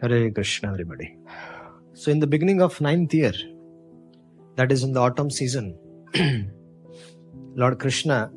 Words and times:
Hare 0.00 0.30
Krishna, 0.30 0.70
everybody. 0.72 1.16
So, 1.94 2.10
in 2.10 2.18
the 2.18 2.26
beginning 2.26 2.60
of 2.60 2.80
ninth 2.80 3.14
year, 3.14 3.32
that 4.56 4.72
is 4.72 4.82
in 4.82 4.92
the 4.92 5.00
autumn 5.00 5.30
season, 5.30 5.78
Lord 7.54 7.78
Krishna 7.78 8.30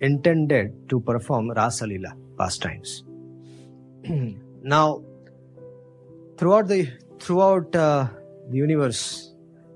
intended 0.00 0.88
to 0.90 1.00
perform 1.00 1.50
Rasa 1.50 1.86
Lila 1.86 2.14
pastimes. 2.38 3.04
now, 4.62 5.02
throughout 6.36 6.68
the 6.68 6.88
throughout 7.18 7.74
uh, 7.74 8.08
the 8.50 8.56
universe, 8.56 9.32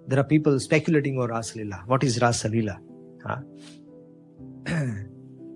there 0.07 0.19
are 0.19 0.25
people 0.25 0.61
speculating 0.61 1.19
over 1.19 1.29
Rasa 1.29 1.59
Lila. 1.59 1.82
What 1.87 2.05
is 2.05 2.21
Rasa 2.21 2.48
Lila? 2.48 2.79
Huh? 3.25 3.39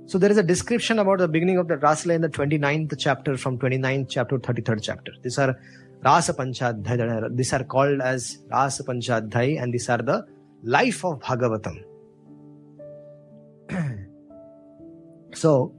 so 0.07 0.19
there 0.19 0.31
is 0.31 0.37
a 0.37 0.43
description 0.43 0.99
about 0.99 1.19
the 1.19 1.29
beginning 1.29 1.57
of 1.57 1.69
the 1.69 1.79
Rasa 1.79 2.13
in 2.13 2.21
the 2.21 2.29
29th 2.29 2.95
chapter 2.99 3.39
from 3.39 3.59
29th 3.59 4.09
chapter 4.11 4.39
to 4.39 4.53
33rd 4.53 4.83
chapter. 4.83 5.13
These 5.23 5.39
are 5.39 5.59
Rasa 6.05 6.35
Panchadhyay. 6.35 7.35
These 7.35 7.53
are 7.55 7.65
called 7.65 8.03
as 8.03 8.39
Rasa 8.51 8.85
Panchadhyay 8.85 9.63
and 9.63 9.73
these 9.73 9.89
are 9.89 9.99
the 9.99 10.27
life 10.63 11.05
of 11.05 11.21
Bhagavatam. 11.21 11.83
so 15.35 15.75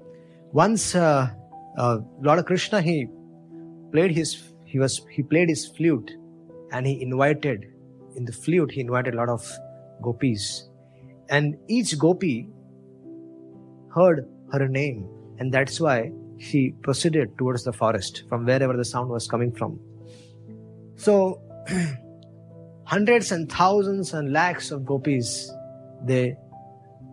once 0.51 0.95
uh, 0.95 1.29
uh, 1.77 1.97
Lord 2.19 2.43
Krishna 2.47 2.81
he 2.81 3.07
played 3.91 4.11
his 4.11 4.53
he 4.63 4.79
was 4.79 5.05
he 5.11 5.21
played 5.21 5.49
his 5.49 5.67
flute 5.67 6.11
and 6.71 6.87
he 6.87 6.99
invited 6.99 7.67
in 8.15 8.25
the 8.25 8.31
flute 8.31 8.71
he 8.71 8.81
invited 8.81 9.13
a 9.13 9.17
lot 9.17 9.29
of 9.29 9.47
gopis 10.01 10.67
and 11.29 11.57
each 11.67 11.97
gopi 11.99 12.49
heard 13.95 14.27
her 14.51 14.67
name 14.67 15.07
and 15.39 15.51
that's 15.51 15.79
why 15.79 16.11
she 16.37 16.61
proceeded 16.81 17.37
towards 17.37 17.63
the 17.63 17.73
forest 17.73 18.23
from 18.29 18.45
wherever 18.45 18.75
the 18.75 18.85
sound 18.85 19.09
was 19.09 19.27
coming 19.27 19.51
from. 19.51 19.79
So 20.95 21.41
hundreds 22.83 23.31
and 23.31 23.51
thousands 23.51 24.13
and 24.13 24.31
lakhs 24.31 24.71
of 24.71 24.85
gopis 24.85 25.51
they 26.03 26.35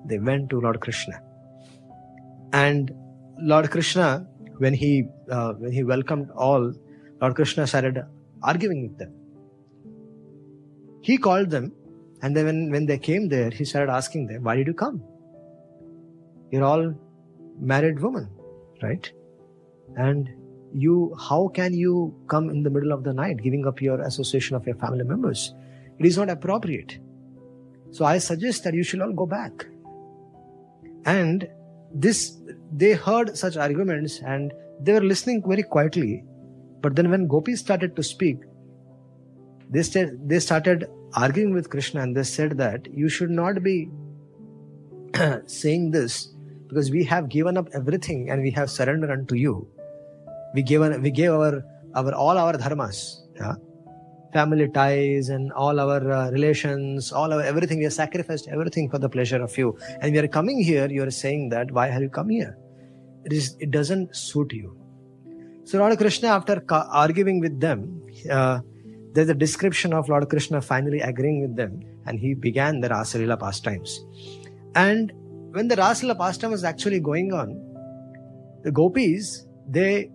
they 0.07 0.19
went 0.19 0.51
to 0.51 0.61
lord 0.61 0.81
krishna. 0.81 1.21
And 2.53 2.93
lord 3.39 3.71
krishna 3.71 4.27
when 4.59 4.75
he 4.75 5.05
uh, 5.31 5.53
when 5.55 5.73
he 5.73 5.85
welcomed 5.85 6.31
all 6.37 6.73
lord 7.21 7.35
krishna 7.35 7.67
started 7.67 8.03
arguing 8.43 8.83
with 8.89 8.99
them. 8.99 9.15
He 11.01 11.17
called 11.17 11.51
them 11.51 11.73
and 12.23 12.37
then 12.37 12.45
when, 12.47 12.71
when 12.71 12.87
they 12.87 12.99
came 12.99 13.29
there 13.29 13.51
he 13.51 13.65
started 13.65 13.91
asking 13.93 14.27
them 14.27 14.45
why 14.45 14.57
did 14.57 14.67
you 14.67 14.75
come 14.75 15.03
you're 16.53 16.65
all 16.65 16.95
married 17.59 17.99
women 17.99 18.29
right? 18.83 19.11
And 19.97 20.31
you 20.75 21.15
how 21.21 21.49
can 21.49 21.75
you 21.75 22.15
come 22.29 22.49
in 22.51 22.63
the 22.63 22.71
middle 22.71 22.93
of 22.93 23.05
the 23.05 23.13
night 23.13 23.43
giving 23.43 23.67
up 23.67 23.81
your 23.81 24.01
association 24.01 24.57
of 24.57 24.67
your 24.67 24.77
family 24.77 25.05
members? 25.05 25.55
It 25.99 26.07
is 26.07 26.19
not 26.19 26.31
appropriate. 26.31 26.99
So 27.91 28.05
i 28.05 28.19
suggest 28.19 28.65
that 28.65 28.75
you 28.75 28.83
should 28.83 29.03
all 29.03 29.13
go 29.13 29.27
back. 29.27 29.67
And 31.05 31.49
this 31.95 32.39
they 32.73 32.93
heard 32.93 33.37
such 33.37 33.57
arguments 33.57 34.21
and 34.21 34.53
they 34.81 34.93
were 34.93 35.03
listening 35.03 35.43
very 35.47 35.63
quietly. 35.63 36.25
But 36.81 36.97
then 36.97 37.11
when 37.11 37.29
gopis 37.29 37.61
started 37.61 37.95
to 37.97 38.03
speak 38.03 38.39
they, 39.71 39.83
st- 39.83 40.29
they 40.29 40.39
started 40.39 40.87
arguing 41.15 41.55
with 41.55 41.71
krishna 41.71 42.03
and 42.03 42.15
they 42.15 42.25
said 42.25 42.59
that 42.59 42.93
you 42.93 43.09
should 43.09 43.31
not 43.31 43.63
be 43.63 43.89
saying 45.47 45.91
this 45.93 46.35
because 46.73 46.91
we 46.91 47.05
have 47.05 47.29
given 47.29 47.59
up 47.59 47.69
everything 47.75 48.31
and 48.31 48.43
we 48.43 48.51
have 48.51 48.71
surrendered 48.71 49.11
unto 49.11 49.35
you. 49.35 49.69
We 50.55 50.63
gave 50.63 50.81
we 51.03 51.11
gave 51.11 51.33
our 51.33 51.63
our 51.95 52.15
all 52.15 52.39
our 52.39 52.55
dharmas 52.55 52.99
yeah? 53.37 53.55
family 54.33 54.69
ties 54.69 55.29
and 55.29 55.53
all 55.53 55.79
our 55.85 56.01
uh, 56.19 56.31
relations 56.31 57.13
all 57.13 57.33
our 57.35 57.43
everything 57.43 57.79
we 57.79 57.85
have 57.85 57.93
sacrificed 57.93 58.49
everything 58.49 58.89
for 58.89 58.99
the 58.99 59.09
pleasure 59.09 59.43
of 59.43 59.57
you. 59.59 59.77
And 60.01 60.13
we 60.15 60.19
are 60.19 60.29
coming 60.29 60.63
here 60.63 60.89
you 60.89 61.03
are 61.03 61.11
saying 61.11 61.51
that 61.51 61.71
why 61.71 61.89
have 61.89 62.03
you 62.03 62.09
come 62.09 62.31
here? 62.31 62.57
It 63.27 63.35
is 63.35 63.55
it 63.61 63.71
doesn't 63.71 64.17
suit 64.17 64.53
you. 64.55 64.75
So 65.65 65.79
lord 65.79 65.99
krishna 65.99 66.29
after 66.29 66.63
arguing 67.05 67.41
with 67.41 67.61
them 67.61 68.03
uh, 68.31 68.61
there's 69.13 69.29
a 69.29 69.41
description 69.47 69.93
of 69.93 70.09
lord 70.09 70.27
krishna 70.31 70.63
finally 70.63 71.01
agreeing 71.01 71.43
with 71.43 71.57
them 71.57 71.81
and 72.07 72.19
he 72.19 72.33
began 72.33 72.81
the 72.81 72.89
rasalila 72.89 73.39
pastimes. 73.39 74.01
And 74.75 75.13
when 75.53 75.69
the 75.69 75.77
rasalila 75.77 76.19
pastime 76.19 76.51
was 76.51 76.65
actually 76.65 77.01
going 77.01 77.33
on 77.33 77.55
the 78.65 78.73
gopis 78.81 79.47
they 79.77 80.11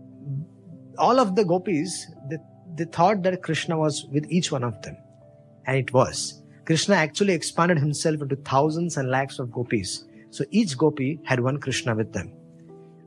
all 0.98 1.20
of 1.20 1.36
the 1.36 1.46
gopis, 1.46 2.08
they, 2.30 2.38
they 2.76 2.86
thought 2.86 3.24
that 3.24 3.42
Krishna 3.44 3.78
was 3.78 4.06
with 4.12 4.26
each 4.30 4.52
one 4.52 4.64
of 4.64 4.82
them. 4.82 4.98
And 5.66 5.78
it 5.78 5.94
was. 5.94 6.42
Krishna 6.66 6.96
actually 6.96 7.34
expanded 7.34 7.78
himself 7.78 8.22
into 8.22 8.36
thousands 8.38 8.98
and 8.98 9.10
lakhs 9.10 9.40
of 9.40 9.52
gopis. 9.52 10.06
So 10.32 10.44
each 10.52 10.78
gopi 10.78 11.20
had 11.24 11.40
one 11.40 11.60
Krishna 11.60 11.96
with 11.96 12.14
them. 12.14 12.34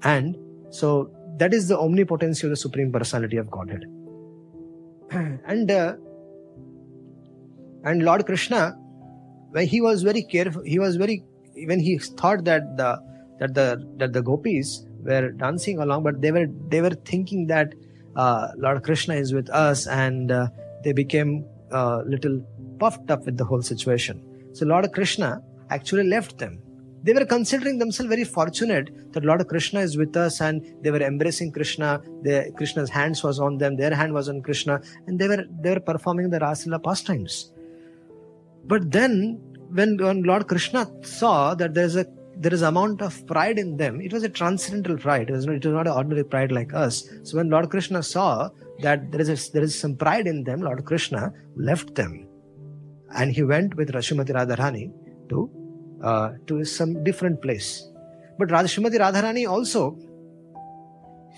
And 0.03 0.37
so 0.71 1.11
that 1.37 1.53
is 1.53 1.69
the 1.69 1.79
omnipotency 1.79 2.47
of 2.47 2.51
the 2.51 2.57
Supreme 2.57 2.93
Personality 2.93 3.37
of 3.37 3.51
Godhead. 3.51 3.85
and 5.11 5.71
uh, 5.71 5.97
and 7.85 8.03
Lord 8.03 8.25
Krishna, 8.27 8.79
when 9.51 9.67
he 9.67 9.81
was 9.81 10.03
very 10.03 10.23
careful, 10.23 10.63
he 10.63 10.79
was 10.79 10.97
very 10.97 11.25
when 11.67 11.81
he 11.81 11.99
thought 11.99 12.45
that 12.45 12.77
the 12.77 13.01
that 13.39 13.55
the 13.55 13.87
that 13.97 14.13
the 14.13 14.23
gopis 14.23 14.85
were 15.03 15.31
dancing 15.33 15.79
along, 15.79 16.03
but 16.03 16.21
they 16.21 16.33
were 16.33 16.47
they 16.69 16.81
were 16.81 16.97
thinking 17.13 17.47
that 17.47 17.75
uh, 18.17 18.49
Lord 18.57 18.83
Krishna 18.83 19.15
is 19.15 19.33
with 19.33 19.49
us, 19.51 19.87
and 19.87 20.31
uh, 20.31 20.49
they 20.85 20.93
became 20.93 21.45
uh, 21.73 22.03
little 22.07 22.41
puffed 22.79 23.11
up 23.11 23.25
with 23.27 23.37
the 23.37 23.45
whole 23.45 23.63
situation. 23.63 24.23
So 24.53 24.67
Lord 24.67 24.93
Krishna 24.93 25.43
actually 25.71 26.09
left 26.09 26.39
them. 26.39 26.61
They 27.03 27.15
were 27.15 27.25
considering 27.25 27.79
themselves 27.79 28.11
very 28.11 28.25
fortunate 28.25 29.13
that 29.13 29.25
Lord 29.25 29.47
Krishna 29.49 29.81
is 29.81 29.97
with 29.97 30.17
us, 30.17 30.41
and 30.41 30.63
they 30.83 30.91
were 30.91 31.01
embracing 31.01 31.51
Krishna. 31.51 32.03
The, 32.23 32.53
Krishna's 32.57 32.91
hands 32.91 33.23
was 33.23 33.41
on 33.41 33.57
them, 33.57 33.77
their 33.77 33.95
hand 33.95 34.13
was 34.13 34.29
on 34.29 34.43
Krishna, 34.43 34.83
and 35.07 35.19
they 35.19 35.29
were 35.29 35.45
they 35.63 35.71
were 35.71 35.81
performing 35.81 36.29
the 36.29 36.41
Rasalila 36.41 36.83
pastimes. 36.83 37.53
But 38.67 38.91
then, 38.91 39.41
when, 39.73 39.97
when 39.97 40.23
Lord 40.23 40.47
Krishna 40.49 40.87
saw 41.03 41.55
that 41.55 41.75
there 41.75 41.85
is 41.85 41.97
a 41.97 42.07
there 42.37 42.55
is 42.55 42.63
amount 42.63 43.03
of 43.03 43.27
pride 43.27 43.59
in 43.59 43.77
them. 43.77 44.01
It 44.01 44.15
was 44.15 44.23
a 44.23 44.29
transcendental 44.29 44.97
pride. 44.97 45.29
It 45.29 45.33
was 45.35 45.45
not, 45.45 45.57
it 45.57 45.67
was 45.67 45.75
not 45.75 45.87
an 45.87 45.93
ordinary 45.93 46.25
pride 46.25 46.51
like 46.51 46.73
us. 46.73 47.07
So 47.23 47.37
when 47.37 47.51
Lord 47.51 47.69
Krishna 47.69 48.03
saw 48.03 48.49
that 48.81 49.13
there 49.13 49.21
is 49.21 49.29
a, 49.29 49.53
there 49.53 49.63
is 49.63 49.79
some 49.79 49.95
pride 49.95 50.27
in 50.27 50.45
them, 50.45 50.63
Lord 50.63 50.85
Krishna 50.87 51.35
left 51.55 51.95
them, 51.95 52.27
and 53.15 53.31
he 53.31 53.43
went 53.43 53.75
with 53.77 53.93
Srimati 53.93 54.31
Radharani 54.31 54.91
to 55.29 55.51
uh, 56.03 56.31
to 56.47 56.65
some 56.65 57.05
different 57.05 57.43
place. 57.43 57.87
But 58.39 58.49
Srimati 58.49 58.99
Radharani 58.99 59.47
also, 59.47 59.99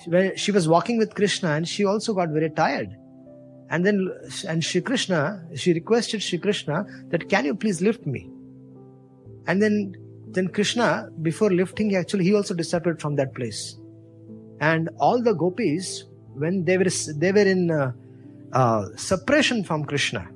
when 0.06 0.37
she 0.37 0.53
was 0.53 0.69
walking 0.69 0.98
with 0.98 1.16
Krishna, 1.16 1.50
and 1.50 1.66
she 1.66 1.84
also 1.84 2.15
got 2.15 2.28
very 2.28 2.50
tired. 2.50 2.97
And 3.72 3.84
then, 3.84 4.09
and 4.47 4.62
Shri 4.62 4.83
Krishna, 4.83 5.43
she 5.56 5.72
requested 5.72 6.22
Shri 6.22 6.38
Krishna 6.38 6.87
that, 7.09 7.28
can 7.28 7.47
you 7.47 7.55
please 7.55 7.81
lift 7.81 8.06
me? 8.06 8.31
And 9.47 9.60
then 9.60 9.97
then 10.34 10.49
Krishna, 10.49 11.09
before 11.21 11.50
lifting, 11.50 11.94
actually, 11.97 12.25
he 12.25 12.34
also 12.34 12.55
disappeared 12.55 13.00
from 13.00 13.16
that 13.16 13.34
place. 13.34 13.77
And 14.60 14.88
all 14.99 15.22
the 15.22 15.34
gopis, 15.34 16.05
when 16.34 16.65
they 16.65 16.78
were 16.78 16.87
they 17.16 17.33
were 17.33 17.49
in 17.55 17.71
uh, 17.71 17.93
uh, 18.53 18.88
from 19.65 19.84
Krishna, 19.84 20.28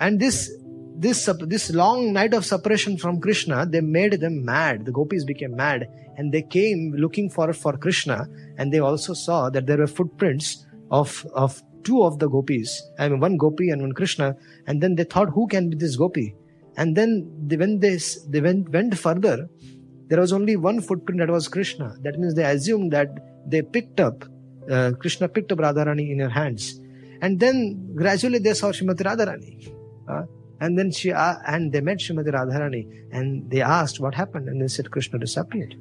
and 0.00 0.18
this 0.18 0.50
this 0.96 1.28
this 1.40 1.70
long 1.70 2.12
night 2.12 2.34
of 2.34 2.44
separation 2.44 2.96
from 2.96 3.20
Krishna, 3.20 3.66
they 3.66 3.80
made 3.80 4.20
them 4.20 4.44
mad. 4.44 4.86
The 4.86 4.92
gopis 4.92 5.24
became 5.24 5.54
mad, 5.54 5.86
and 6.16 6.32
they 6.32 6.42
came 6.42 6.94
looking 6.96 7.30
for 7.30 7.52
for 7.52 7.76
Krishna, 7.76 8.26
and 8.58 8.72
they 8.72 8.80
also 8.80 9.12
saw 9.12 9.50
that 9.50 9.66
there 9.66 9.78
were 9.78 9.86
footprints 9.86 10.66
of 10.90 11.26
of 11.34 11.62
two 11.84 12.02
of 12.02 12.18
the 12.18 12.28
gopis, 12.28 12.82
I 12.98 13.08
mean 13.08 13.20
one 13.20 13.36
gopi 13.36 13.70
and 13.70 13.82
one 13.82 13.92
Krishna, 13.92 14.36
and 14.66 14.82
then 14.82 14.94
they 14.96 15.04
thought, 15.04 15.28
who 15.30 15.46
can 15.46 15.70
be 15.70 15.76
this 15.76 15.96
gopi? 15.96 16.34
And 16.76 16.96
then 16.96 17.30
they, 17.46 17.56
when 17.56 17.78
they, 17.78 17.98
they 18.28 18.40
went, 18.40 18.68
went 18.70 18.98
further, 18.98 19.48
there 20.08 20.20
was 20.20 20.32
only 20.32 20.56
one 20.56 20.80
footprint 20.80 21.20
that 21.20 21.30
was 21.30 21.48
Krishna. 21.48 21.96
That 22.02 22.18
means 22.18 22.34
they 22.34 22.44
assumed 22.44 22.92
that 22.92 23.08
they 23.46 23.62
picked 23.62 24.00
up, 24.00 24.24
uh, 24.70 24.92
Krishna 24.98 25.28
picked 25.28 25.52
up 25.52 25.58
Radharani 25.58 26.10
in 26.10 26.18
her 26.18 26.28
hands. 26.28 26.80
And 27.22 27.38
then 27.40 27.94
gradually 27.94 28.38
they 28.38 28.54
saw 28.54 28.68
Srimati 28.68 29.02
Radharani. 29.02 29.72
Uh, 30.08 30.24
and 30.60 30.78
then 30.78 30.90
she, 30.90 31.12
uh, 31.12 31.36
and 31.46 31.72
they 31.72 31.80
met 31.80 31.98
Srimati 31.98 32.28
Radharani 32.28 32.86
and 33.12 33.50
they 33.50 33.62
asked 33.62 34.00
what 34.00 34.14
happened 34.14 34.48
and 34.48 34.60
they 34.60 34.68
said 34.68 34.90
Krishna 34.90 35.18
disappeared. 35.18 35.76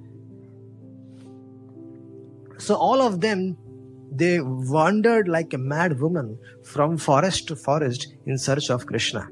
So 2.57 2.75
all 2.75 3.01
of 3.01 3.19
them, 3.19 3.57
they 4.15 4.39
wandered 4.41 5.27
like 5.27 5.53
a 5.53 5.57
mad 5.57 5.99
woman 5.99 6.37
from 6.63 6.97
forest 6.97 7.47
to 7.47 7.55
forest 7.55 8.13
in 8.25 8.37
search 8.37 8.69
of 8.69 8.85
Krishna. 8.85 9.27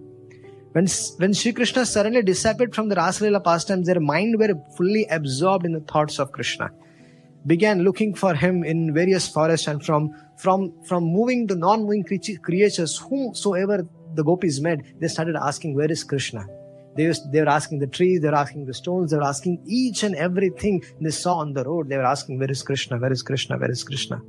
When, 0.74 0.88
when 1.18 1.34
Sri 1.34 1.52
Krishna 1.52 1.86
suddenly 1.86 2.22
disappeared 2.22 2.74
from 2.74 2.90
the 2.90 2.96
Rasalila 2.96 3.44
pastimes, 3.44 3.88
their 3.88 4.00
mind 4.00 4.40
were 4.40 4.54
fully 4.78 5.06
absorbed 5.06 5.66
in 5.66 5.74
the 5.74 5.82
thoughts 5.82 6.18
of 6.18 6.32
Krishna. 6.32 6.70
Began 7.46 7.84
looking 7.84 8.14
for 8.16 8.34
him 8.36 8.64
in 8.64 8.94
various 8.94 9.28
forests 9.28 9.68
and 9.68 9.84
from 9.84 10.14
from, 10.38 10.74
from 10.86 11.04
moving 11.04 11.48
to 11.50 11.56
non-moving 11.56 12.04
creatures, 12.04 12.98
whomsoever 12.98 13.88
the 14.16 14.24
gopis 14.24 14.60
met, 14.60 14.80
they 15.00 15.08
started 15.08 15.36
asking, 15.36 15.76
where 15.76 15.92
is 15.92 16.04
Krishna? 16.04 16.48
They, 16.98 17.14
they 17.32 17.42
were 17.42 17.50
asking 17.50 17.78
the 17.80 17.88
trees, 17.88 18.22
they 18.22 18.30
were 18.30 18.36
asking 18.36 18.66
the 18.66 18.74
stones, 18.74 19.12
they 19.12 19.18
were 19.18 19.24
asking 19.24 19.62
each 19.68 20.02
and 20.02 20.16
everything 20.16 20.84
they 21.00 21.12
saw 21.12 21.36
on 21.36 21.54
the 21.54 21.64
road. 21.64 21.90
They 21.90 21.98
were 21.98 22.06
asking, 22.06 22.40
where 22.40 22.50
is 22.50 22.64
Krishna? 22.64 22.98
Where 22.98 23.12
is 23.12 23.22
Krishna? 23.22 23.58
Where 23.58 23.70
is 23.70 23.84
Krishna? 23.84 24.20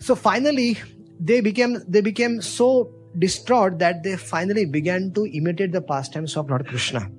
So 0.00 0.14
finally, 0.14 0.78
they 1.20 1.40
became, 1.40 1.78
they 1.86 2.00
became 2.00 2.40
so 2.40 2.90
distraught 3.18 3.78
that 3.78 4.02
they 4.02 4.16
finally 4.16 4.64
began 4.64 5.12
to 5.12 5.26
imitate 5.26 5.72
the 5.72 5.82
pastimes 5.82 6.36
of 6.36 6.48
Lord 6.48 6.66
Krishna. 6.66 7.10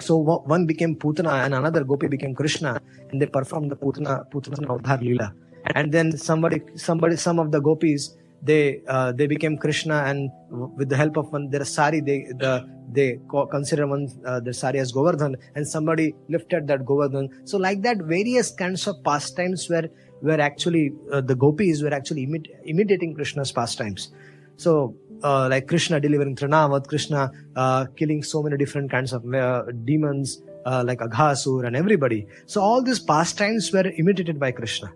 So 0.00 0.16
one 0.16 0.66
became 0.66 0.96
Putana 0.96 1.44
and 1.44 1.54
another 1.54 1.84
Gopi 1.84 2.08
became 2.08 2.34
Krishna 2.34 2.80
and 3.10 3.20
they 3.20 3.26
performed 3.26 3.70
the 3.70 3.76
Putana, 3.76 4.28
Putana 4.30 4.66
Avdhar 4.66 5.00
Leela. 5.02 5.32
And 5.74 5.92
then 5.92 6.16
somebody, 6.16 6.62
somebody, 6.76 7.16
some 7.16 7.38
of 7.38 7.50
the 7.52 7.60
Gopis, 7.60 8.16
they, 8.42 8.82
uh, 8.86 9.12
they 9.12 9.26
became 9.26 9.56
Krishna 9.58 10.04
and 10.06 10.30
with 10.50 10.88
the 10.88 10.96
help 10.96 11.16
of 11.16 11.32
one, 11.32 11.50
their 11.50 11.64
sari, 11.64 12.00
they, 12.00 12.26
the, 12.38 12.68
they 12.90 13.20
consider 13.50 13.86
one, 13.86 14.08
uh, 14.24 14.40
the 14.40 14.54
sari 14.54 14.78
as 14.78 14.92
Govardhan 14.92 15.36
and 15.56 15.66
somebody 15.66 16.14
lifted 16.28 16.68
that 16.68 16.86
Govardhan. 16.86 17.28
So 17.44 17.58
like 17.58 17.82
that, 17.82 17.98
various 17.98 18.52
kinds 18.52 18.86
of 18.86 19.02
pastimes 19.02 19.68
were, 19.68 19.88
were 20.20 20.40
actually, 20.40 20.92
uh, 21.12 21.20
the 21.20 21.34
Gopis 21.34 21.82
were 21.82 21.92
actually 21.92 22.26
imit- 22.26 22.50
imitating 22.64 23.14
Krishna's 23.14 23.52
pastimes. 23.52 24.10
So 24.56 24.96
uh, 25.22 25.48
like 25.48 25.68
Krishna 25.68 26.00
delivering 26.00 26.36
Trinavat, 26.36 26.88
Krishna 26.88 27.30
uh, 27.56 27.86
killing 27.96 28.22
so 28.22 28.42
many 28.42 28.56
different 28.56 28.90
kinds 28.90 29.12
of 29.12 29.32
uh, 29.32 29.64
demons 29.84 30.42
uh, 30.66 30.82
like 30.86 30.98
Aghasur 30.98 31.66
and 31.66 31.76
everybody. 31.76 32.26
So 32.46 32.60
all 32.60 32.82
these 32.82 32.98
pastimes 32.98 33.72
were 33.72 33.86
imitated 33.86 34.38
by 34.38 34.52
Krishna. 34.52 34.92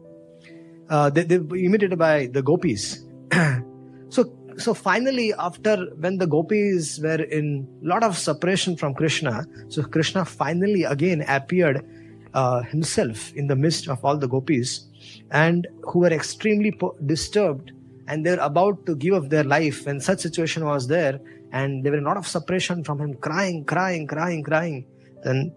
Uh, 0.89 1.11
they, 1.11 1.23
they 1.23 1.39
were 1.39 1.57
imitated 1.57 1.99
by 1.99 2.27
the 2.27 2.43
gopis. 2.43 3.05
so 4.09 4.33
so 4.59 4.75
finally, 4.75 5.33
after 5.39 5.87
when 5.99 6.19
the 6.19 6.27
gopis 6.27 6.99
were 6.99 7.23
in 7.23 7.67
lot 7.83 8.03
of 8.05 8.19
separation 8.19 8.77
from 8.77 8.95
Krishna, 8.95 9.47
so 9.69 9.83
Krishna 9.83 10.25
finally 10.25 10.85
again 10.85 11.25
appeared 11.27 11.87
uh, 12.35 12.63
himself 12.63 13.33
in 13.35 13.47
the 13.47 13.57
midst 13.57 13.89
of 13.89 14.05
all 14.05 14.17
the 14.17 14.29
gopis, 14.29 14.89
and 15.31 15.67
who 15.83 16.01
were 16.01 16.13
extremely 16.13 16.73
po- 16.73 16.97
disturbed 17.07 17.73
and 18.09 18.25
they 18.25 18.31
were 18.31 18.43
about 18.43 18.85
to 18.87 18.95
give 18.97 19.15
up 19.15 19.29
their 19.29 19.45
life 19.45 19.87
when 19.87 20.01
such 20.01 20.21
situation 20.21 20.65
was 20.65 20.87
there 20.89 21.21
and 21.53 21.85
there 21.85 21.93
were 21.93 21.99
a 21.99 22.09
lot 22.11 22.17
of 22.17 22.27
separation 22.27 22.83
from 22.83 23.01
him 23.01 23.15
crying 23.15 23.65
crying 23.65 24.07
crying 24.07 24.43
crying. 24.43 24.87
Then 25.25 25.55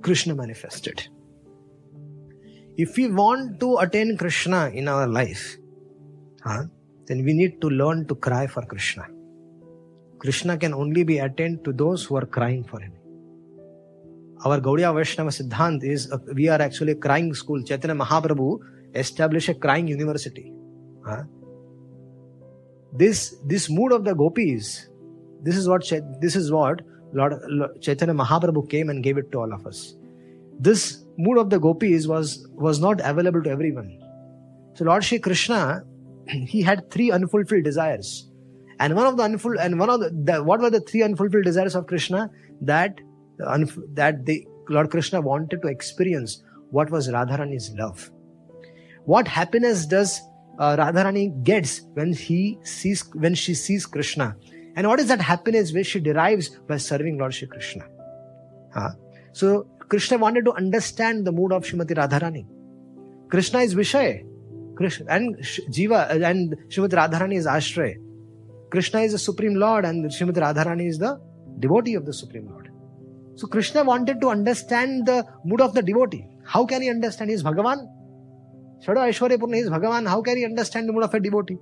krishna 0.00 0.34
manifested. 0.34 1.08
If 2.76 2.96
we 2.96 3.08
want 3.08 3.60
to 3.60 3.78
attain 3.78 4.16
krishna 4.16 4.70
in 4.70 4.88
our 4.88 5.06
life 5.06 5.56
huh, 6.44 6.64
then 7.06 7.24
we 7.24 7.32
need 7.32 7.60
to 7.60 7.68
learn 7.68 8.06
to 8.06 8.14
cry 8.14 8.46
for 8.46 8.62
krishna. 8.62 9.06
Krishna 10.18 10.56
can 10.56 10.72
only 10.72 11.02
be 11.02 11.18
attained 11.18 11.64
to 11.64 11.72
those 11.72 12.04
who 12.04 12.16
are 12.16 12.26
crying 12.26 12.62
for 12.62 12.80
him 12.80 12.92
our 14.44 14.60
Gaudiya 14.60 14.94
Vaishnava 14.94 15.30
Siddhant 15.30 15.84
is 15.84 16.12
we 16.34 16.48
are 16.48 16.60
actually 16.60 16.92
a 16.92 16.96
crying 16.96 17.32
school. 17.34 17.62
Chaitanya 17.62 17.96
Mahaprabhu 17.96 18.58
established 18.94 19.48
a 19.48 19.54
crying 19.54 19.88
university. 19.88 20.52
Huh? 21.04 21.22
this 22.92 23.36
this 23.44 23.70
mood 23.70 23.92
of 23.92 24.04
the 24.04 24.14
gopis 24.14 24.88
this 25.42 25.56
is 25.56 25.68
what 25.68 25.90
this 26.20 26.36
is 26.36 26.52
what 26.52 26.82
lord, 27.12 27.34
lord 27.48 27.80
chaitanya 27.80 28.14
mahaprabhu 28.14 28.68
came 28.68 28.90
and 28.90 29.02
gave 29.02 29.16
it 29.16 29.32
to 29.32 29.38
all 29.38 29.52
of 29.52 29.66
us 29.66 29.94
this 30.60 31.04
mood 31.16 31.38
of 31.38 31.48
the 31.48 31.58
gopis 31.58 32.06
was 32.06 32.46
was 32.52 32.80
not 32.80 33.00
available 33.02 33.42
to 33.42 33.50
everyone 33.50 33.98
so 34.74 34.84
lord 34.84 35.02
Shri 35.02 35.18
krishna 35.18 35.84
he 36.26 36.60
had 36.60 36.90
three 36.90 37.10
unfulfilled 37.10 37.64
desires 37.64 38.28
and 38.78 38.94
one 38.94 39.06
of 39.06 39.16
the 39.16 39.22
unfulfilled 39.22 39.64
and 39.64 39.78
one 39.78 39.88
of 39.88 40.00
the, 40.00 40.10
the, 40.10 40.42
what 40.42 40.60
were 40.60 40.70
the 40.70 40.80
three 40.80 41.02
unfulfilled 41.02 41.44
desires 41.44 41.74
of 41.74 41.86
krishna 41.86 42.30
that 42.60 43.00
that 43.38 44.24
the 44.26 44.46
lord 44.68 44.90
krishna 44.90 45.20
wanted 45.20 45.60
to 45.62 45.68
experience 45.68 46.42
what 46.70 46.90
was 46.90 47.08
radharani's 47.08 47.70
love 47.74 48.10
what 49.04 49.26
happiness 49.26 49.86
does 49.86 50.20
uh, 50.58 50.76
Radharani 50.76 51.42
gets 51.42 51.82
when 51.94 52.12
he 52.12 52.58
sees 52.62 53.08
when 53.14 53.34
she 53.34 53.54
sees 53.54 53.86
Krishna. 53.86 54.36
And 54.76 54.86
what 54.86 55.00
is 55.00 55.08
that 55.08 55.20
happiness 55.20 55.72
which 55.72 55.88
she 55.88 56.00
derives 56.00 56.48
by 56.68 56.76
serving 56.76 57.18
Lord 57.18 57.34
Shri 57.34 57.48
Krishna? 57.48 57.84
Huh? 58.74 58.90
So 59.32 59.66
Krishna 59.88 60.18
wanted 60.18 60.44
to 60.46 60.52
understand 60.52 61.26
the 61.26 61.32
mood 61.32 61.52
of 61.52 61.64
Shrimati 61.64 61.96
Radharani. 61.96 62.46
Krishna 63.28 63.60
is 63.60 63.74
Vishay. 63.74 64.24
Krishna, 64.76 65.06
and 65.08 65.36
Jiva 65.70 66.10
and 66.10 66.56
Shrimati 66.68 66.94
Radharani 66.94 67.36
is 67.36 67.46
Ashray. 67.46 67.96
Krishna 68.70 69.00
is 69.00 69.12
the 69.12 69.18
Supreme 69.18 69.54
Lord 69.54 69.84
and 69.84 70.04
Shrimati 70.10 70.38
Radharani 70.38 70.88
is 70.88 70.98
the 70.98 71.20
devotee 71.58 71.94
of 71.94 72.06
the 72.06 72.12
Supreme 72.12 72.48
Lord. 72.48 72.61
So 73.34 73.46
Krishna 73.46 73.82
wanted 73.84 74.20
to 74.20 74.28
understand 74.28 75.06
the 75.06 75.26
mood 75.44 75.60
of 75.60 75.74
the 75.74 75.82
devotee. 75.82 76.26
How 76.44 76.66
can 76.66 76.82
he 76.82 76.90
understand? 76.90 77.30
He 77.30 77.34
is 77.34 77.42
Bhagavan. 77.42 77.88
Shada 78.84 79.08
Aishwarya 79.08 79.54
is 79.54 79.70
Bhagavan. 79.70 80.08
How 80.08 80.20
can 80.22 80.36
he 80.36 80.44
understand 80.44 80.88
the 80.88 80.92
mood 80.92 81.04
of 81.04 81.14
a 81.14 81.20
devotee? 81.20 81.58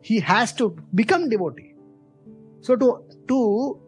He 0.00 0.20
has 0.20 0.52
to 0.54 0.76
become 0.94 1.28
devotee. 1.28 1.74
So 2.60 2.76
to, 2.76 3.04
to 3.28 3.80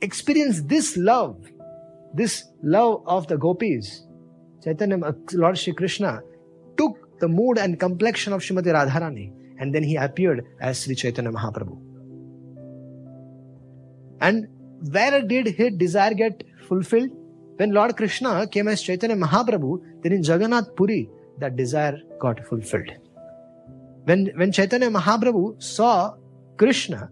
experience 0.00 0.62
this 0.62 0.96
love, 0.96 1.44
this 2.14 2.44
love 2.62 3.02
of 3.06 3.26
the 3.26 3.36
gopis, 3.36 4.06
Chaitanya, 4.62 5.14
Lord 5.32 5.58
Shri 5.58 5.74
Krishna 5.74 6.22
took 6.78 7.18
the 7.20 7.28
mood 7.28 7.58
and 7.58 7.78
complexion 7.78 8.32
of 8.32 8.40
Srimati 8.40 8.72
Radharani 8.72 9.32
and 9.58 9.74
then 9.74 9.82
he 9.82 9.96
appeared 9.96 10.44
as 10.60 10.82
Sri 10.82 10.94
Chaitanya 10.94 11.30
Mahaprabhu. 11.30 11.80
And 14.20 14.48
where 14.90 15.22
did 15.22 15.46
his 15.46 15.72
desire 15.76 16.14
get 16.14 16.42
fulfilled? 16.68 17.10
When 17.56 17.70
Lord 17.70 17.96
Krishna 17.96 18.46
came 18.48 18.68
as 18.68 18.82
Chaitanya 18.82 19.16
Mahaprabhu, 19.16 19.80
then 20.02 20.12
in 20.12 20.22
Jagannath 20.22 20.74
Puri, 20.76 21.08
that 21.38 21.56
desire 21.56 21.98
got 22.20 22.44
fulfilled. 22.46 22.90
When, 24.04 24.30
when 24.36 24.52
Chaitanya 24.52 24.90
Mahaprabhu 24.90 25.62
saw 25.62 26.14
Krishna, 26.56 27.10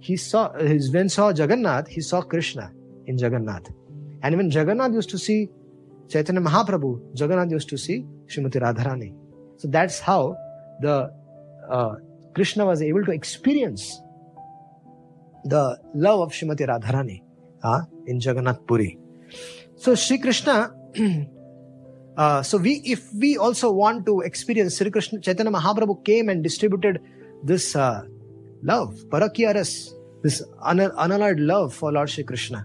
he 0.00 0.16
saw, 0.16 0.52
his, 0.54 0.92
when 0.92 1.08
saw 1.08 1.30
Jagannath, 1.30 1.88
he 1.88 2.00
saw 2.00 2.22
Krishna 2.22 2.72
in 3.06 3.18
Jagannath. 3.18 3.70
And 4.22 4.36
when 4.36 4.50
Jagannath 4.50 4.92
used 4.92 5.10
to 5.10 5.18
see 5.18 5.48
Chaitanya 6.08 6.40
Mahaprabhu, 6.40 7.18
Jagannath 7.18 7.50
used 7.50 7.68
to 7.68 7.78
see 7.78 8.06
Srimati 8.26 8.60
Radharani. 8.60 9.14
So 9.58 9.68
that's 9.68 10.00
how 10.00 10.36
the 10.80 11.12
uh, 11.70 11.94
Krishna 12.34 12.66
was 12.66 12.82
able 12.82 13.04
to 13.04 13.12
experience 13.12 14.00
the 15.44 15.78
love 15.94 16.20
of 16.20 16.32
Shrimati 16.32 16.66
Radharani 16.68 17.22
uh, 17.62 17.82
in 18.06 18.20
Jagannath 18.20 18.66
Puri. 18.66 18.98
So 19.76 19.94
Sri 19.94 20.18
Krishna, 20.18 20.72
uh, 22.16 22.42
so 22.42 22.58
we, 22.58 22.80
if 22.84 23.12
we 23.14 23.36
also 23.36 23.70
want 23.70 24.06
to 24.06 24.20
experience 24.20 24.78
Sri 24.78 24.90
Krishna, 24.90 25.20
Chaitanya 25.20 25.52
Mahaprabhu 25.52 26.04
came 26.04 26.28
and 26.28 26.42
distributed 26.42 27.00
this 27.42 27.76
uh, 27.76 28.02
love, 28.62 28.94
parakyaras, 29.08 29.92
this 30.22 30.42
unalloyed 30.62 31.38
love 31.38 31.74
for 31.74 31.92
Lord 31.92 32.08
Sri 32.08 32.24
Krishna. 32.24 32.64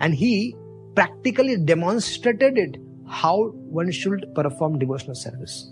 And 0.00 0.14
he 0.14 0.56
practically 0.94 1.56
demonstrated 1.56 2.56
it 2.56 2.76
how 3.08 3.50
one 3.50 3.90
should 3.90 4.26
perform 4.34 4.78
devotional 4.78 5.14
service. 5.14 5.70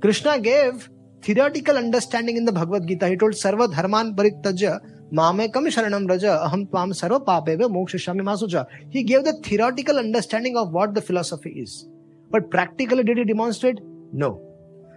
Krishna 0.00 0.38
gave 0.38 0.90
theoretical 1.22 1.76
understanding 1.76 2.36
in 2.36 2.44
the 2.44 2.52
Bhagavad 2.52 2.86
Gita. 2.86 3.08
He 3.08 3.16
told 3.16 3.32
Sarva 3.32 3.74
Dharman 3.74 4.14
Parittaja 4.14 4.78
Mamekam 5.12 5.66
Sharanam 5.68 6.08
Raja 6.08 6.42
Aham 6.44 6.66
Tvam 6.66 6.90
Sarva 6.92 7.24
Papeve 7.24 7.62
Mokshishami 7.62 8.20
Masuja. 8.20 8.66
He 8.90 9.02
gave 9.02 9.24
the 9.24 9.32
theoretical 9.42 9.98
understanding 9.98 10.56
of 10.56 10.72
what 10.72 10.94
the 10.94 11.00
philosophy 11.00 11.50
is. 11.50 11.88
But 12.30 12.50
practically 12.50 13.02
did 13.04 13.18
he 13.18 13.24
demonstrate? 13.24 13.78
No. 14.12 14.42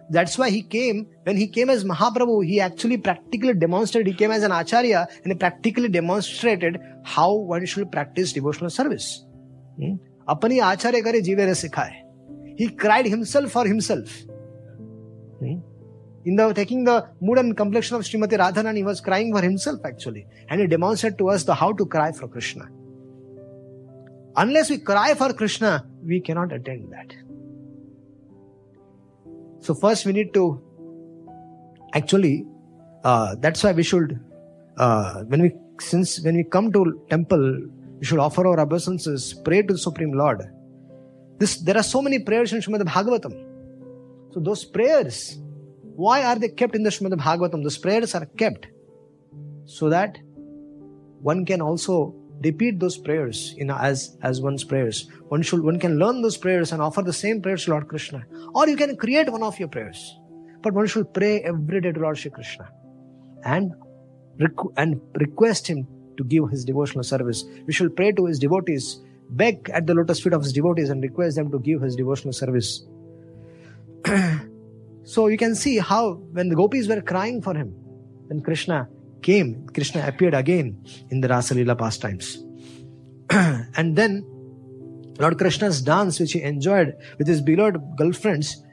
That's 0.10 0.38
why 0.38 0.50
he 0.50 0.62
came, 0.62 1.08
when 1.24 1.38
he 1.38 1.48
came 1.48 1.70
as 1.70 1.86
Mahaprabhu, 1.86 2.46
he 2.46 2.60
actually 2.60 2.98
practically 2.98 3.54
demonstrated, 3.54 4.08
he 4.08 4.14
came 4.14 4.32
as 4.32 4.44
an 4.44 4.52
Acharya 4.52 5.08
and 5.24 5.32
he 5.32 5.38
practically 5.38 5.88
demonstrated 5.88 6.80
how 7.04 7.34
one 7.34 7.66
should 7.66 7.92
practice 7.92 8.34
devotional 8.34 8.70
service. 8.70 9.24
अपनी 10.30 10.60
आचार्य 10.60 11.02
करे 11.02 11.22
जीवे 11.22 11.46
रे 11.46 11.54
सिखाए 11.56 11.92
he 12.60 12.68
cried 12.82 13.08
himself 13.08 13.52
for 13.52 13.66
himself 13.66 14.10
hmm? 15.40 15.56
in 16.26 16.36
the 16.36 16.54
taking 16.54 16.84
the 16.84 17.08
mood 17.20 17.38
and 17.38 17.56
complexion 17.58 17.96
of 17.96 18.04
Srimati 18.04 18.38
Radharani, 18.38 18.78
he 18.78 18.84
was 18.84 19.02
crying 19.02 19.34
for 19.34 19.42
himself 19.42 19.80
actually, 19.86 20.28
and 20.50 20.62
he 20.62 20.68
demonstrated 20.68 21.18
to 21.20 21.30
us 21.30 21.44
the 21.44 21.56
how 21.56 21.74
to 21.74 21.86
cry 21.86 22.12
for 22.12 22.28
Krishna. 22.28 22.70
Unless 24.36 24.70
we 24.70 24.78
cry 24.78 25.14
for 25.14 25.34
Krishna, 25.34 25.86
we 26.04 26.22
cannot 26.22 26.54
attend 26.54 26.92
that. 26.92 27.16
So 29.60 29.74
first 29.74 30.06
we 30.06 30.14
need 30.14 30.34
to 30.34 30.62
actually 31.94 32.46
uh, 33.04 33.36
that's 33.40 33.64
why 33.64 33.72
we 33.72 33.84
should 33.84 34.20
uh, 34.78 35.24
when 35.24 35.42
we 35.42 35.52
since 35.80 36.20
when 36.22 36.36
we 36.36 36.44
come 36.44 36.72
to 36.72 37.02
temple 37.10 37.62
we 38.00 38.06
should 38.06 38.20
offer 38.20 38.48
our 38.48 38.60
obeisances, 38.60 39.36
pray 39.46 39.62
to 39.62 39.74
the 39.74 39.80
Supreme 39.80 40.12
Lord. 40.14 40.42
This 41.38 41.58
there 41.58 41.78
are 41.78 41.84
so 41.84 42.02
many 42.02 42.20
prayers 42.20 42.54
in 42.54 42.62
Srimad 42.62 42.82
Bhagavatam. 42.82 43.34
So 44.34 44.40
those 44.40 44.66
prayers 44.66 45.40
why 45.96 46.24
are 46.24 46.38
they 46.38 46.50
kept 46.50 46.76
in 46.76 46.84
the 46.84 46.90
Srimad 46.90 47.14
Bhagavatam? 47.20 47.64
Those 47.64 47.78
prayers 47.78 48.16
are 48.16 48.26
kept 48.26 48.68
so 49.66 49.90
that 49.90 50.18
one 51.22 51.46
can 51.46 51.62
also 51.62 52.16
repeat 52.44 52.80
those 52.80 52.98
prayers 52.98 53.54
you 53.58 53.66
know, 53.66 53.78
as, 53.78 54.18
as 54.22 54.42
one's 54.42 54.64
prayers. 54.64 55.08
One, 55.30 55.42
should, 55.42 55.64
one 55.64 55.80
can 55.80 56.00
learn 56.00 56.22
those 56.22 56.38
prayers 56.38 56.72
and 56.72 56.82
offer 56.82 57.02
the 57.02 57.14
same 57.14 57.42
prayers 57.42 57.66
to 57.66 57.72
Lord 57.72 57.88
Krishna. 57.88 58.26
Or 58.54 58.68
you 58.68 58.76
can 58.76 58.96
create 58.98 59.32
one 59.32 59.44
of 59.44 59.60
your 59.60 59.68
prayers. 59.68 60.18
But 60.62 60.74
one 60.74 60.88
should 60.88 61.14
pray 61.14 61.42
every 61.42 61.82
day 61.82 61.92
to 61.92 62.00
Lord 62.00 62.18
Shri 62.18 62.32
Krishna 62.32 62.70
and, 63.44 63.74
requ- 64.40 64.74
and 64.78 65.02
request 65.16 65.68
Him 65.68 65.88
to 66.18 66.24
give 66.24 66.50
His 66.50 66.66
devotional 66.66 67.04
service. 67.04 67.44
We 67.66 67.74
should 67.74 67.96
pray 67.96 68.12
to 68.12 68.26
His 68.26 68.40
devotees, 68.40 69.02
beg 69.30 69.70
at 69.72 69.88
the 69.88 69.94
lotus 69.94 70.20
feet 70.20 70.34
of 70.34 70.44
His 70.44 70.54
devotees 70.54 70.90
and 70.90 71.02
request 71.02 71.36
them 71.36 71.52
to 71.52 71.60
give 71.60 71.82
His 71.82 71.96
devotional 71.96 72.34
service. 72.34 72.84
So 75.04 75.28
you 75.28 75.38
can 75.38 75.56
see 75.56 75.80
how 75.80 76.14
when 76.32 76.50
the 76.50 76.56
gopis 76.56 76.88
were 76.88 77.02
crying 77.02 77.42
for 77.42 77.54
him, 77.54 77.74
when 78.28 78.42
Krishna 78.42 78.88
came, 79.22 79.68
Krishna 79.74 80.06
appeared 80.08 80.34
again 80.34 80.86
in 81.10 81.22
the 81.22 81.28
Rasalila 81.28 81.78
pastimes. 81.78 82.44
and 83.30 83.96
then 83.96 84.26
Lord 85.20 85.38
Krishna's 85.38 85.82
dance, 85.82 86.20
which 86.20 86.34
he 86.34 86.42
enjoyed 86.42 86.96
with 87.18 87.28
his 87.28 87.42
beloved 87.42 87.80
girlfriends, 87.98 88.64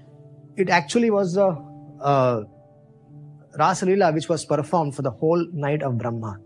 it 0.56 0.70
actually 0.70 1.10
was 1.10 1.34
the 1.34 1.48
uh, 2.00 2.42
Rasalila 3.58 4.14
which 4.14 4.28
was 4.28 4.44
performed 4.44 4.94
for 4.94 5.02
the 5.02 5.10
whole 5.10 5.46
night 5.52 5.82
of 5.82 5.98
Brahma. 5.98 6.38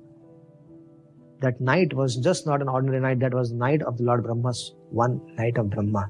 That 1.41 1.61
night 1.61 1.93
was 1.93 2.17
just 2.17 2.47
not 2.47 2.63
an 2.63 2.69
ordinary 2.69 3.01
night, 3.01 3.21
that 3.21 3.35
was 3.35 3.51
the 3.51 3.57
night 3.57 3.83
of 3.83 3.99
the 3.99 4.05
Lord 4.05 4.23
Brahma's 4.23 4.75
one 4.91 5.21
night 5.37 5.59
of 5.59 5.71
Brahma 5.71 6.09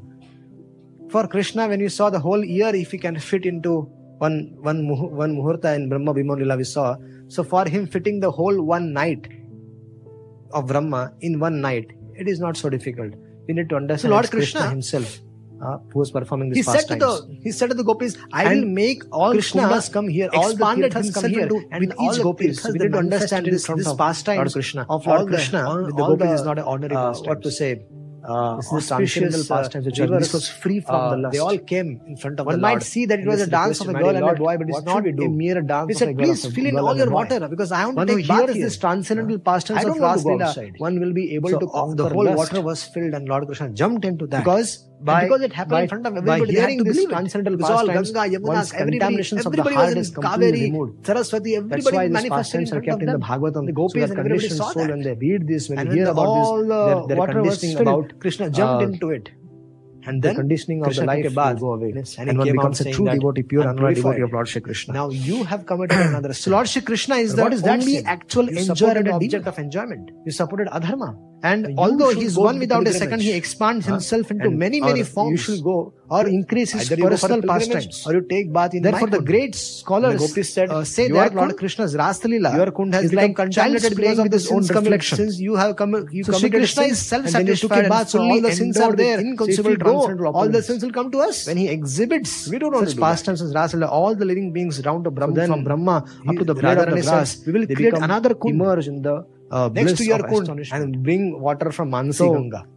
for 1.13 1.27
Krishna, 1.29 1.69
when 1.69 1.81
you 1.81 1.89
saw 1.89 2.11
the 2.11 2.21
whole 2.27 2.45
year, 2.45 2.75
if 2.75 2.91
he 2.91 2.99
can 2.99 3.19
fit 3.31 3.47
into 3.53 3.73
one 4.25 4.37
one 4.69 4.81
one 5.23 5.35
muhurta 5.39 5.75
in 5.79 5.89
Brahma 5.89 6.15
Bhima 6.19 6.57
we 6.61 6.65
saw. 6.65 6.97
So 7.29 7.45
for 7.45 7.65
him, 7.75 7.87
fitting 7.97 8.21
the 8.21 8.31
whole 8.31 8.63
one 8.63 8.93
night 8.93 9.29
of 10.53 10.67
Brahma 10.73 11.03
in 11.21 11.39
one 11.49 11.61
night, 11.61 11.93
it 12.15 12.29
is 12.29 12.41
not 12.47 12.57
so 12.63 12.71
difficult. 12.77 13.21
We 13.49 13.55
need 13.55 13.69
to 13.75 13.77
understand 13.77 14.11
so 14.11 14.17
Lord 14.17 14.31
Krishna, 14.31 14.61
Krishna 14.61 14.71
himself. 14.71 15.21
Uh, 15.63 15.79
who 15.93 16.01
was 16.01 16.11
performing 16.15 16.49
this 16.49 16.57
he 16.57 16.63
said 16.65 16.89
times. 16.89 17.01
to 17.01 17.09
the 17.27 17.35
he 17.43 17.51
said 17.57 17.71
to 17.73 17.75
the 17.81 17.85
gopis 17.89 18.17
i 18.39 18.41
and 18.47 18.63
will 18.63 18.71
make 18.79 19.05
all 19.19 19.35
Krishna 19.35 19.67
krishnas 19.67 19.89
come 19.97 20.09
here 20.15 20.29
all 20.39 20.57
the 20.63 20.71
tirthas 20.71 21.11
come 21.19 21.29
here 21.35 21.45
into, 21.45 21.61
and 21.71 21.85
with 21.85 22.01
each 22.07 22.19
gopis 22.25 22.65
we 22.65 22.81
need 22.81 22.91
to 22.97 22.99
understand 22.99 23.47
this, 23.47 23.69
this 23.69 23.93
pastime 24.01 24.41
of 24.45 24.53
krishna 24.53 24.85
of 24.97 25.07
lord 25.07 25.29
krishna 25.29 25.63
all 25.65 25.77
the, 25.77 25.93
the, 25.93 25.95
the, 26.01 26.09
gopis 26.09 26.41
is 26.41 26.45
not 26.49 26.59
an 26.63 26.65
ordinary 26.73 26.97
uh, 26.97 27.15
what 27.29 27.45
to 27.47 27.53
say 27.59 27.71
uh, 28.25 28.57
this 28.57 28.69
the 28.89 29.47
pastimes 29.49 29.87
of 29.87 29.95
church. 29.95 30.11
This 30.11 30.33
was 30.33 30.49
free 30.49 30.81
from 30.81 30.95
uh, 30.95 31.11
the 31.11 31.17
lust. 31.17 31.33
They 31.33 31.39
all 31.39 31.59
came 31.59 32.01
in 32.07 32.17
front 32.17 32.39
of 32.41 32.47
One 32.47 32.57
the 32.57 32.63
Lord. 32.63 32.71
One 32.71 32.79
might 32.79 32.83
see 32.83 33.07
that 33.07 33.19
it 33.21 33.27
was 33.27 33.41
a 33.41 33.47
dance 33.47 33.81
of 33.81 33.89
a 33.89 33.93
girl 33.93 34.11
and 34.11 34.25
a 34.25 34.35
boy, 34.35 34.57
but 34.59 34.69
it's 34.69 34.83
not 34.83 35.07
a 35.07 35.13
mere 35.13 35.61
dance 35.63 35.89
he 35.89 35.95
said, 35.95 36.09
of 36.09 36.15
a 36.15 36.19
girl. 36.19 36.27
Please 36.27 36.47
fill 36.55 36.67
in 36.67 36.79
all 36.79 36.97
your 36.97 37.11
water 37.11 37.49
because 37.49 37.73
I 37.73 37.87
want 37.87 38.09
to 38.09 38.17
take 38.17 38.29
bath 38.29 38.53
this 38.53 38.77
transcendental 38.77 39.37
yeah. 39.37 39.43
pastimes 39.45 39.85
of 39.85 39.97
Last 39.99 40.25
One 40.79 41.01
will 41.01 41.13
be 41.13 41.35
able 41.35 41.51
so 41.51 41.59
to. 41.59 41.67
Uh, 41.67 41.95
the 41.95 42.09
whole 42.09 42.35
water 42.35 42.61
was 42.61 42.85
filled 42.85 43.15
and 43.15 43.29
Lord 43.29 43.47
Krishna 43.47 43.71
jumped 43.71 44.05
into 44.05 44.27
that. 44.29 44.45
Because 44.45 44.89
by, 45.05 45.25
because 45.25 45.43
it 45.43 45.53
happened 45.53 45.71
by, 45.71 45.83
in 45.83 45.89
front 45.89 46.07
of 46.07 46.17
everybody, 46.17 46.47
by 46.47 46.53
hearing 46.53 46.85
this 46.85 47.05
transcendental 47.05 47.65
it. 47.65 47.71
all 47.71 47.87
Ganga, 47.87 48.37
Yamuna, 48.37 48.75
everybody, 48.75 49.21
everybody 49.35 49.75
was 49.75 50.09
in 50.09 50.15
Kaveri, 50.15 51.07
Saraswati, 51.07 51.57
everybody 51.57 52.09
manifested 52.09 52.61
in 52.61 52.67
front 52.67 52.89
of 52.89 52.99
them. 53.01 53.09
In 53.09 53.21
the 53.21 53.27
Bhagavatam, 53.27 53.67
the 53.67 53.73
gopis 53.73 53.93
so 53.93 54.11
and 54.11 54.19
everybody 54.19 54.49
saw 54.49 54.73
that. 54.73 54.91
And 54.91 55.05
they 55.05 55.15
read 55.15 55.47
this, 55.49 55.69
when 55.69 55.79
and 55.79 55.91
they 55.91 55.97
hear 55.97 56.09
about 56.09 56.67
this, 56.67 57.09
they're, 57.09 57.17
they're 57.17 57.27
conditioning 57.35 57.79
about... 57.79 58.19
Krishna 58.21 58.47
uh, 58.47 58.51
jumped 58.51 58.85
into 58.85 59.11
it. 59.11 59.31
And 60.05 60.21
then 60.21 60.35
the 60.35 60.41
conditioning 60.41 60.85
of 60.85 60.95
the 60.95 61.05
life 61.05 61.25
will 61.25 61.55
go 61.55 61.73
away. 61.75 61.93
Yes, 61.95 62.19
and, 62.19 62.31
and 62.31 62.39
one 62.39 62.51
becomes 62.51 62.81
a 62.81 62.91
true 62.91 63.07
devotee, 63.07 63.43
pure 63.43 63.69
unreal 63.69 63.95
devotee 63.95 64.23
of 64.23 64.33
Lord 64.33 64.49
Shri 64.49 64.61
Krishna. 64.61 64.95
Now 64.95 65.11
you 65.11 65.45
have 65.45 65.65
committed 65.65 65.97
another 66.11 66.33
sin. 66.33 66.43
So 66.43 66.51
Lord 66.51 66.69
Shri 66.69 66.83
Krishna 66.83 67.17
is 67.17 67.37
the 67.37 67.45
only 67.45 68.05
actual 68.05 68.49
enjoyed 68.49 69.07
object 69.09 69.47
of 69.47 69.59
enjoyment. 69.59 70.11
You 70.27 70.33
supported 70.33 70.69
adharma. 70.69 71.17
And 71.43 71.71
you 71.71 71.75
although 71.77 72.11
he's 72.15 72.37
one 72.39 72.59
without 72.59 72.87
a 72.87 72.93
second, 72.93 73.21
he 73.21 73.33
expands 73.33 73.87
huh? 73.87 73.93
himself 73.95 74.31
into 74.31 74.51
many, 74.51 74.81
many 74.81 75.03
forms. 75.03 75.31
You 75.31 75.37
should 75.37 75.65
go 75.65 75.93
or 76.09 76.29
increase 76.29 76.73
his 76.73 76.89
personal 76.89 77.43
pastimes. 77.43 78.07
Or 78.07 78.13
you 78.15 78.21
take 78.33 78.53
bath 78.53 78.75
in 78.75 78.83
Therefore, 78.83 79.09
the 79.09 79.21
great 79.31 79.55
scholars 79.55 80.23
said, 80.49 80.71
uh, 80.71 80.85
say 80.85 81.09
that 81.09 81.35
Lord 81.35 81.57
Krishna's 81.57 81.95
Rasalila, 81.97 82.55
your 82.55 82.71
kund 82.71 82.95
has 82.95 83.05
is 83.07 83.11
become 83.11 83.31
like 83.31 83.37
contaminated 83.37 83.97
because 83.97 84.19
of 84.19 84.31
this 84.31 84.51
own 84.53 84.67
reflection. 84.67 85.17
Since 85.17 85.41
you 85.41 85.57
have 85.57 85.75
come, 85.77 85.95
you 86.13 86.25
so 86.25 86.33
committed 86.35 86.61
Krishna 86.61 86.85
is 86.85 86.99
self-satisfied 87.13 87.85
and 87.87 88.09
so 88.09 88.23
all 88.23 88.41
the 88.41 88.53
sins 88.53 88.79
are 88.79 88.93
there. 88.93 89.19
Inconceivable 89.21 89.77
go, 89.77 90.33
all 90.33 90.49
the 90.49 90.63
sins 90.63 90.85
will 90.85 90.93
come 90.93 91.11
to 91.11 91.21
us. 91.21 91.47
When 91.47 91.57
he 91.57 91.69
exhibits 91.69 92.49
we 92.49 92.59
don't 92.59 92.87
such 92.87 92.99
pastimes 92.99 93.43
as 93.43 93.53
Rasalila, 93.53 93.91
all 93.91 94.15
the 94.15 94.25
living 94.25 94.53
beings 94.53 94.85
round 94.85 95.05
the 95.07 95.11
Brahma, 95.11 95.47
from 95.47 95.65
Brahma 95.65 95.97
up 96.29 96.37
to 96.37 96.45
the 96.45 96.55
Radharanasas, 96.55 97.47
we 97.47 97.53
will 97.53 97.67
create 97.67 97.95
another 97.95 98.35
kund. 98.35 98.55
Emerge 98.55 98.89
in 98.89 99.01
the 99.03 99.25
uh, 99.53 99.69
next 99.73 99.97
to 99.99 100.05
your 100.05 100.19
Kund 100.19 100.49
and 100.73 101.03
bring 101.03 101.41
water 101.41 101.71
from 101.71 101.91
Manasi 101.91 102.15
so, 102.15 102.29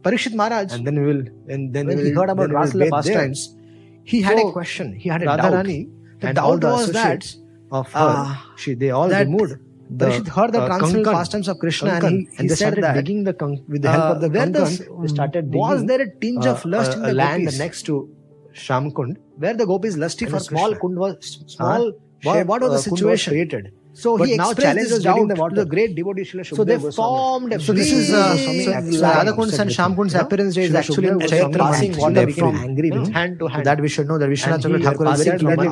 Parikshit 0.02 0.34
Maharaj. 0.34 0.72
And 0.72 0.86
then 0.86 1.00
we 1.00 1.06
will. 1.06 1.24
And 1.48 1.72
then 1.72 1.86
when 1.86 1.96
will, 1.98 2.04
he 2.04 2.12
heard 2.12 2.30
about 2.30 2.50
Rasla 2.50 2.90
pastimes, 2.90 3.56
he 4.04 4.22
had 4.22 4.38
so, 4.38 4.48
a 4.48 4.52
question. 4.52 4.94
He 4.94 5.08
had 5.08 5.22
a 5.22 5.26
Radharani, 5.26 5.86
doubt. 5.86 6.20
The 6.20 6.26
and 6.28 6.36
doubt 6.36 6.64
all 6.64 6.72
was 6.72 6.92
that 6.92 7.34
of 7.70 7.92
her, 7.92 8.00
uh, 8.00 8.36
she 8.56 8.74
they 8.74 8.90
all 8.90 9.08
that, 9.08 9.26
removed. 9.26 9.56
The, 9.88 10.06
Parikshit 10.06 10.28
heard 10.28 10.52
the 10.52 10.62
uh, 10.62 10.66
transcendental 10.66 11.12
pastimes 11.12 11.48
of 11.48 11.58
Krishna 11.58 11.90
Kankan, 11.90 12.06
and 12.06 12.12
he, 12.12 12.24
he 12.24 12.36
and 12.38 12.50
they 12.50 12.54
started 12.54 12.84
that, 12.84 12.94
digging 12.94 13.24
the 13.24 13.34
with 13.68 13.82
the 13.82 13.88
uh, 13.88 13.92
help 13.92 14.16
of 14.16 14.20
the 14.20 14.28
Kankan, 14.28 14.52
this, 14.52 15.10
started 15.10 15.50
digging, 15.50 15.60
Was 15.60 15.84
there 15.86 16.00
a 16.00 16.10
tinge 16.20 16.46
uh, 16.46 16.52
of 16.52 16.64
lust 16.64 16.92
uh, 16.92 16.94
in 16.94 17.02
the 17.02 17.14
land 17.14 17.58
next 17.58 17.82
to 17.84 18.10
Shamkund 18.52 19.16
where 19.36 19.54
the 19.54 19.66
gopis 19.66 19.96
lusty 19.96 20.24
and 20.24 20.34
for 20.34 20.40
small 20.40 20.70
Krishna. 20.70 20.80
kund 20.80 20.98
was 20.98 21.56
uh-huh. 21.60 21.78
small. 21.78 21.88
Uh, 22.26 22.44
what, 22.44 22.62
was 22.62 22.72
the 22.72 22.90
situation? 22.90 23.32
created 23.32 23.72
so 23.96 24.18
but 24.18 24.28
he 24.28 24.36
now 24.36 24.50
expressed 24.50 24.90
this 24.90 25.02
doubt 25.02 25.28
the, 25.28 25.50
the 25.60 25.64
great 25.64 25.94
devotee 25.96 26.22
Srila 26.22 26.56
So 26.56 26.64
they 26.64 26.78
formed 26.78 27.52
a 27.54 27.60
So 27.60 27.72
this 27.72 27.90
is 27.90 28.12
uh, 28.12 28.36
so, 28.36 28.52
so 28.92 29.62
and 29.62 29.70
Shamkun's 29.76 30.14
no? 30.14 30.20
appearance 30.20 30.54
day 30.54 30.64
is 30.64 30.74
actually 30.74 31.08
in 31.08 31.18
Chaitra 31.18 31.58
passing 31.58 31.96
water 31.96 32.30
from 32.32 32.56
angry 32.56 32.90
with 32.90 33.12
hand 33.12 33.38
to 33.38 33.46
hand. 33.46 33.64
That 33.66 33.80
we 33.80 33.88
should 33.88 34.06
know 34.08 34.18
that 34.18 34.28
Vishwanath 34.28 34.62
Chandra 34.62 34.80
Thakur 34.80 35.06
is 35.12 35.24
very 35.24 35.66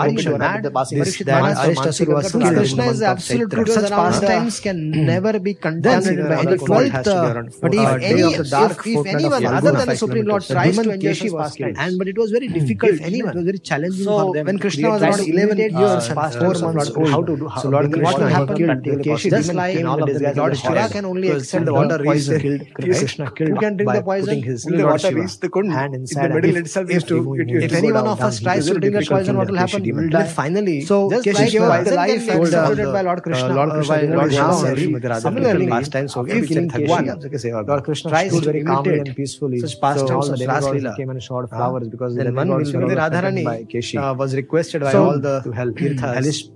was 2.14 2.32
Krishna 2.32 2.84
is 2.86 3.02
absolute 3.02 3.50
truth. 3.50 3.72
Such 3.72 3.90
pastimes 3.90 4.60
can 4.60 4.90
never 4.90 5.38
be 5.38 5.54
contaminated 5.54 6.28
by 6.28 6.44
the 6.44 6.56
twelfth. 6.56 7.60
But 7.60 7.74
if 7.74 9.06
anyone 9.06 9.46
other 9.46 9.72
than 9.72 9.88
the 9.88 9.96
Supreme 9.96 10.26
Lord 10.26 10.42
tries 10.44 10.78
to 10.78 10.90
enjoy 10.90 11.12
such 11.12 11.32
pastimes, 11.32 11.76
and 11.78 11.98
but 11.98 12.08
it 12.08 12.16
was 12.16 12.30
very 12.30 12.48
difficult. 12.48 13.00
Anyone 13.00 13.32
it 13.32 13.36
was 13.36 13.44
very 13.44 13.58
challenging 13.58 14.04
for 14.04 14.32
them. 14.32 14.46
When 14.46 14.58
Krishna 14.58 14.90
was 14.90 15.02
around 15.02 15.20
11 15.20 15.58
years, 15.58 16.08
4 16.08 16.54
months 16.72 16.90
old, 16.90 17.08
how 17.08 17.22
to 17.22 17.36
do? 17.36 17.50
So 17.60 17.68
Lord 17.68 17.92
what 18.14 18.22
will 18.22 18.28
happen 18.28 18.66
particularly. 18.66 19.30
Just 19.30 19.54
like 19.54 19.76
in 19.76 20.06
this 20.06 20.20
guy's 20.22 20.36
Lord 20.36 20.56
Shiva 20.56 20.88
can 20.88 21.04
only 21.04 21.30
accept 21.30 21.64
the 21.64 21.74
water 21.74 21.98
reached 21.98 22.74
Krishna 22.74 23.30
killed 23.30 23.50
who 23.50 23.56
can 23.56 23.76
drink 23.76 23.92
the 23.92 24.02
poison 24.02 24.40
the 24.40 24.86
water 24.86 25.10
reached 25.14 25.40
the 25.40 25.50
hand 25.78 25.94
inside 25.94 26.30
the 26.30 26.34
middle 26.34 26.56
itself 26.56 26.90
if 26.90 27.72
any 27.80 27.92
one 27.92 28.06
of 28.06 28.20
us 28.20 28.40
tries 28.40 28.66
to 28.66 28.78
drink 28.78 28.94
that 28.94 29.08
poison 29.08 29.36
what 29.36 29.48
will 29.50 29.56
happen? 29.56 30.26
finally 30.26 30.80
so 30.82 31.10
just 31.10 31.26
like 31.26 31.84
the 31.84 31.94
life 31.94 32.28
executed 32.28 32.92
by 32.92 33.02
Lord 33.02 33.22
Krishna. 33.22 33.48
Uh, 33.48 33.54
Lord 33.54 33.70
Krishna 33.70 35.20
similarly 35.20 35.68
so 36.08 36.20
of 36.20 36.26
killing 36.28 36.68
Thagwan 36.68 37.66
Lord 37.68 37.84
Krishna 37.84 38.10
tries 38.10 38.38
very 38.38 38.64
calmly 38.64 38.98
and 38.98 39.16
peacefully. 39.16 39.58
such 39.60 39.80
pastimes 39.80 40.28
of 40.28 40.38
Rasleela 40.38 40.96
came 40.96 41.10
and 41.10 41.22
shot 41.22 41.48
flowers 41.50 41.88
because 41.88 42.14
then 42.16 42.34
one 42.34 42.48
will 42.48 42.64
be 42.64 42.94
Radharani 43.02 44.16
was 44.18 44.34
requested 44.34 44.82
by 44.82 44.94
all 44.94 45.18
the 45.18 45.40
to 45.44 45.50
help 45.52 45.80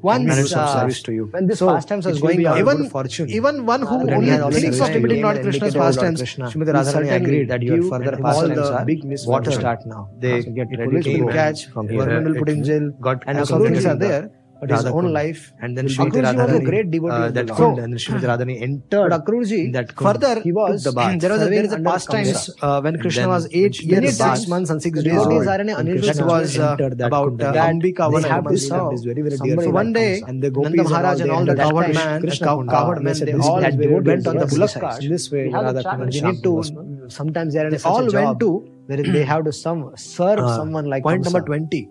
One 0.00 0.26
man 0.26 0.38
one 0.38 0.46
service 0.46 1.02
to 1.02 1.12
you 1.12 1.30
this 1.48 1.58
so 1.58 1.68
past 1.68 1.88
times 1.88 2.06
is 2.06 2.20
going 2.20 2.46
on 2.46 2.58
even, 2.58 2.88
fortune. 2.90 3.28
Even 3.28 3.64
one 3.66 3.82
who 3.82 3.96
uh, 4.08 4.38
only 4.46 4.60
thinks 4.60 4.80
of 4.80 4.90
limiting 4.90 5.22
Lord 5.22 5.42
Krishna's 5.42 5.74
past 5.74 6.00
times. 6.00 6.22
Srimati 6.22 6.74
Radharani 6.78 7.12
agreed 7.20 7.48
that 7.48 7.62
your 7.62 7.82
further 7.82 8.16
past 8.16 8.40
times 8.40 8.58
are 8.58 8.80
uh, 8.80 8.84
big 8.84 9.04
water. 9.26 9.50
Start 9.50 9.86
now. 9.86 10.08
They 10.18 10.42
get 10.42 10.68
ready 10.78 11.02
to 11.02 11.26
catch. 11.28 11.66
from 11.66 11.86
Government 11.86 12.28
will 12.28 12.38
put 12.42 12.48
in 12.50 12.64
jail. 12.64 12.92
And 13.26 13.38
authorities 13.38 13.86
are 13.86 13.96
there 13.96 14.30
but 14.60 14.70
Radha 14.70 14.88
his 14.88 14.92
own 14.92 15.04
Kund. 15.04 15.12
life. 15.12 15.52
And 15.60 15.76
then 15.76 15.86
Srimati 15.86 16.36
was 16.36 16.52
a 16.52 16.64
great 16.64 16.90
devotee 16.90 17.14
uh, 17.14 17.30
that 17.30 17.48
so, 17.48 17.68
and 17.68 17.78
then 17.78 17.92
Srimati 17.94 18.62
entered 18.62 19.12
Akruji, 19.12 19.72
that 19.72 19.94
Kund. 19.94 20.20
Further, 20.22 20.40
he 20.40 20.52
was, 20.52 20.84
the 20.84 20.92
bath. 20.92 21.20
there 21.20 21.30
was 21.30 21.42
a, 21.42 21.44
there 21.46 21.64
is 21.64 21.72
a 21.72 21.80
past 21.80 22.10
time 22.10 22.26
uh, 22.62 22.80
when 22.80 22.98
Krishna 22.98 23.28
was 23.28 23.48
eight 23.52 23.80
years, 23.82 24.16
six 24.16 24.46
months 24.48 24.70
and 24.70 24.82
six 24.82 25.02
days 25.02 25.16
old. 25.18 25.44
That 25.44 26.24
was 26.24 26.58
uh, 26.58 26.76
about 27.00 27.40
uh, 27.40 27.52
Ambika, 27.52 28.10
one 28.10 28.22
have 28.24 28.44
this 28.48 28.64
is 28.64 29.04
very, 29.04 29.22
very 29.22 29.36
dear. 29.36 29.60
So 29.60 29.70
one 29.70 29.92
day, 29.92 30.22
and 30.26 30.42
the 30.42 30.50
Nanda 30.50 30.82
Maharaj 30.84 31.20
and 31.20 31.30
all 31.30 31.44
the 31.44 31.54
cowherd 31.54 31.94
man, 31.94 32.22
cowherd 32.68 33.02
man, 33.02 33.14
they 33.18 33.34
all 33.34 33.60
went 33.60 34.26
on 34.26 34.36
the 34.36 34.46
bullock 34.46 34.72
cart. 34.72 35.02
This 35.02 35.30
way, 35.30 35.48
Radha 35.48 35.82
Kund. 35.82 36.12
They 36.12 36.20
need 36.20 36.42
to, 36.42 36.50
mm, 36.50 37.12
sometimes 37.12 37.54
they 37.54 37.60
are 37.60 37.68
in 37.68 37.80
all 37.84 38.10
went 38.10 38.40
to 38.40 38.50
where 38.86 39.02
they 39.02 39.24
have 39.24 39.44
to 39.44 39.52
some 39.52 39.92
serve 39.96 40.40
uh, 40.40 40.56
someone 40.56 40.86
like 40.86 41.02
Point 41.02 41.24
number 41.24 41.42
20 41.42 41.88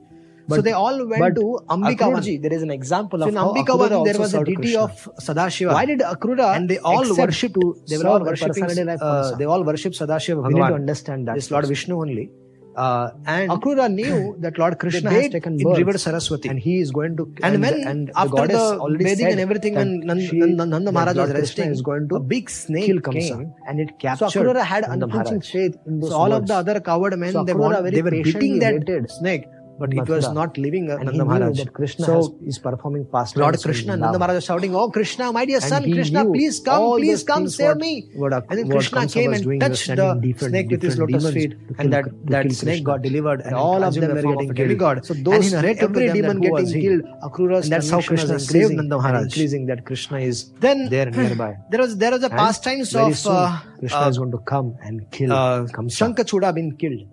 but, 0.48 0.56
so 0.58 0.62
they 0.62 0.72
all 0.72 1.06
went 1.06 1.36
to 1.36 1.60
Ambikavan. 1.70 2.42
There 2.42 2.54
is 2.54 2.64
an 2.64 2.72
example 2.72 3.20
so 3.20 3.28
of 3.28 3.30
in 3.34 3.36
Ambikavan 3.36 4.06
there 4.06 4.18
was 4.18 4.34
a 4.34 4.44
deity 4.44 4.56
Krishna. 4.56 4.84
of 4.84 5.10
Sadashiva. 5.20 5.74
Why 5.74 5.86
did 5.86 6.00
Akrura 6.00 6.56
and 6.56 6.70
they 6.70 6.80
all 6.80 7.16
worship 7.16 7.54
to 7.56 7.76
they 7.88 7.98
were 7.98 8.08
all 8.08 8.24
worshipping 8.24 8.90
uh, 8.90 9.36
they 9.36 9.46
all 9.46 9.64
worship 9.64 9.94
Sadashiva 9.94 10.38
Bhagavan. 10.38 10.54
We 10.54 10.60
need 10.62 10.68
to 10.68 10.76
understand 10.76 11.28
that. 11.28 11.38
It's 11.38 11.52
Lord 11.52 11.66
Vishnu 11.66 12.00
only. 12.00 12.30
Uh, 12.78 13.10
and 13.26 13.50
Akrura 13.50 13.92
knew 13.92 14.36
that 14.40 14.58
Lord 14.60 14.78
Krishna 14.78 15.10
has 15.10 15.30
taken 15.30 15.58
birth 15.58 15.80
in 15.80 15.86
river 15.86 15.98
Saraswati, 15.98 16.48
and 16.48 16.60
he 16.60 16.80
is 16.80 16.92
going 16.92 17.18
to. 17.18 17.24
And, 17.42 17.56
and 17.56 17.64
when 17.64 17.88
and 17.88 18.12
after 18.16 18.46
the, 18.48 18.78
the 18.78 18.98
bathing 19.00 19.32
and 19.32 19.40
everything, 19.40 19.78
and 19.78 20.04
Nand, 20.04 20.30
she, 20.30 20.40
Nand, 20.40 20.70
Nanda 20.70 20.92
Maharaj 20.92 21.18
was 21.18 21.32
resting, 21.34 21.72
is 21.72 21.82
going 21.82 22.08
to 22.10 22.18
a 22.18 22.20
big 22.20 22.52
snake 22.52 22.86
kill 22.86 23.02
came, 23.02 23.52
and 23.68 23.80
it 23.80 23.98
captured. 23.98 24.30
So 24.30 24.44
Akrura 24.44 24.64
had 24.64 24.84
unflinching 24.84 25.42
faith 25.42 25.76
in 25.88 26.00
those 26.00 26.12
So 26.12 26.18
all 26.18 26.32
of 26.32 26.46
the 26.46 26.54
other 26.54 26.80
cowherd 26.80 27.18
men, 27.18 27.34
so 27.34 27.44
they, 27.44 27.56
want, 27.56 27.84
they 27.92 28.04
were 28.04 28.12
beating 28.12 28.60
that 28.60 29.10
snake 29.10 29.48
but 29.80 29.90
Mathura. 29.92 30.04
it 30.04 30.10
was 30.10 30.32
not 30.32 30.58
living 30.58 30.90
uh, 30.90 30.96
and 30.96 31.06
Nanda 31.06 31.26
Maharaj. 31.26 31.58
That 31.58 31.74
Krishna 31.74 32.06
so 32.06 32.16
has, 32.16 32.30
is 32.46 32.60
performing 32.60 33.06
past 33.06 33.38
Lord 33.38 33.60
Krishna, 33.62 33.98
Nanda 33.98 34.20
Maharaj 34.20 34.36
was 34.36 34.46
shouting, 34.46 34.76
Oh 34.76 34.90
Krishna, 34.90 35.32
my 35.32 35.46
dear 35.46 35.62
son, 35.62 35.84
Krishna, 35.84 36.26
please 36.26 36.60
come, 36.60 36.98
please 36.98 37.24
come, 37.24 37.48
save 37.48 37.70
what, 37.70 37.78
me. 37.78 38.10
What, 38.16 38.32
what, 38.32 38.46
and 38.50 38.60
then 38.60 38.70
Krishna 38.70 39.08
came 39.08 39.34
and 39.34 39.62
touched 39.62 39.88
the 39.88 40.14
different, 40.22 40.52
snake 40.52 40.70
different 40.70 40.72
with 40.72 40.84
his 40.84 40.98
lotus 41.00 41.34
feet, 41.34 41.56
and 41.78 41.94
that, 41.94 42.06
that 42.26 42.52
snake 42.52 42.84
got 42.84 43.02
delivered, 43.02 43.42
and, 43.42 43.48
and 43.48 43.56
all 43.56 43.84
of 43.84 43.94
them 43.94 44.14
were 44.14 44.54
getting 44.54 44.78
killed. 44.78 45.06
So 45.06 45.14
those 45.14 45.54
every 45.54 46.12
demon 46.12 46.42
getting 46.42 46.72
killed, 46.72 47.02
Akrura, 47.24 47.68
that's 47.68 47.90
how 47.90 48.02
Krishna 48.02 48.40
saved 48.40 48.74
Nanda 48.74 48.98
Maharaj. 48.98 49.26
Increasing 49.26 49.66
that 49.68 49.86
Krishna 49.86 50.20
is 50.20 50.52
then 50.60 50.90
there 50.90 51.10
nearby. 51.12 51.56
There 51.70 51.82
was 51.82 51.98
there 51.98 52.12
was 52.12 52.24
a 52.24 52.30
pastimes 52.30 52.96
of 52.96 53.26
uh, 53.26 53.60
Krishna 53.80 54.08
is 54.08 54.18
uh, 54.18 54.22
going 54.22 54.32
to 54.32 54.40
come 54.40 54.76
and 54.82 55.10
kill. 55.12 55.30
Shankachuda 55.30 56.54
been 56.54 56.76
killed. 56.78 57.08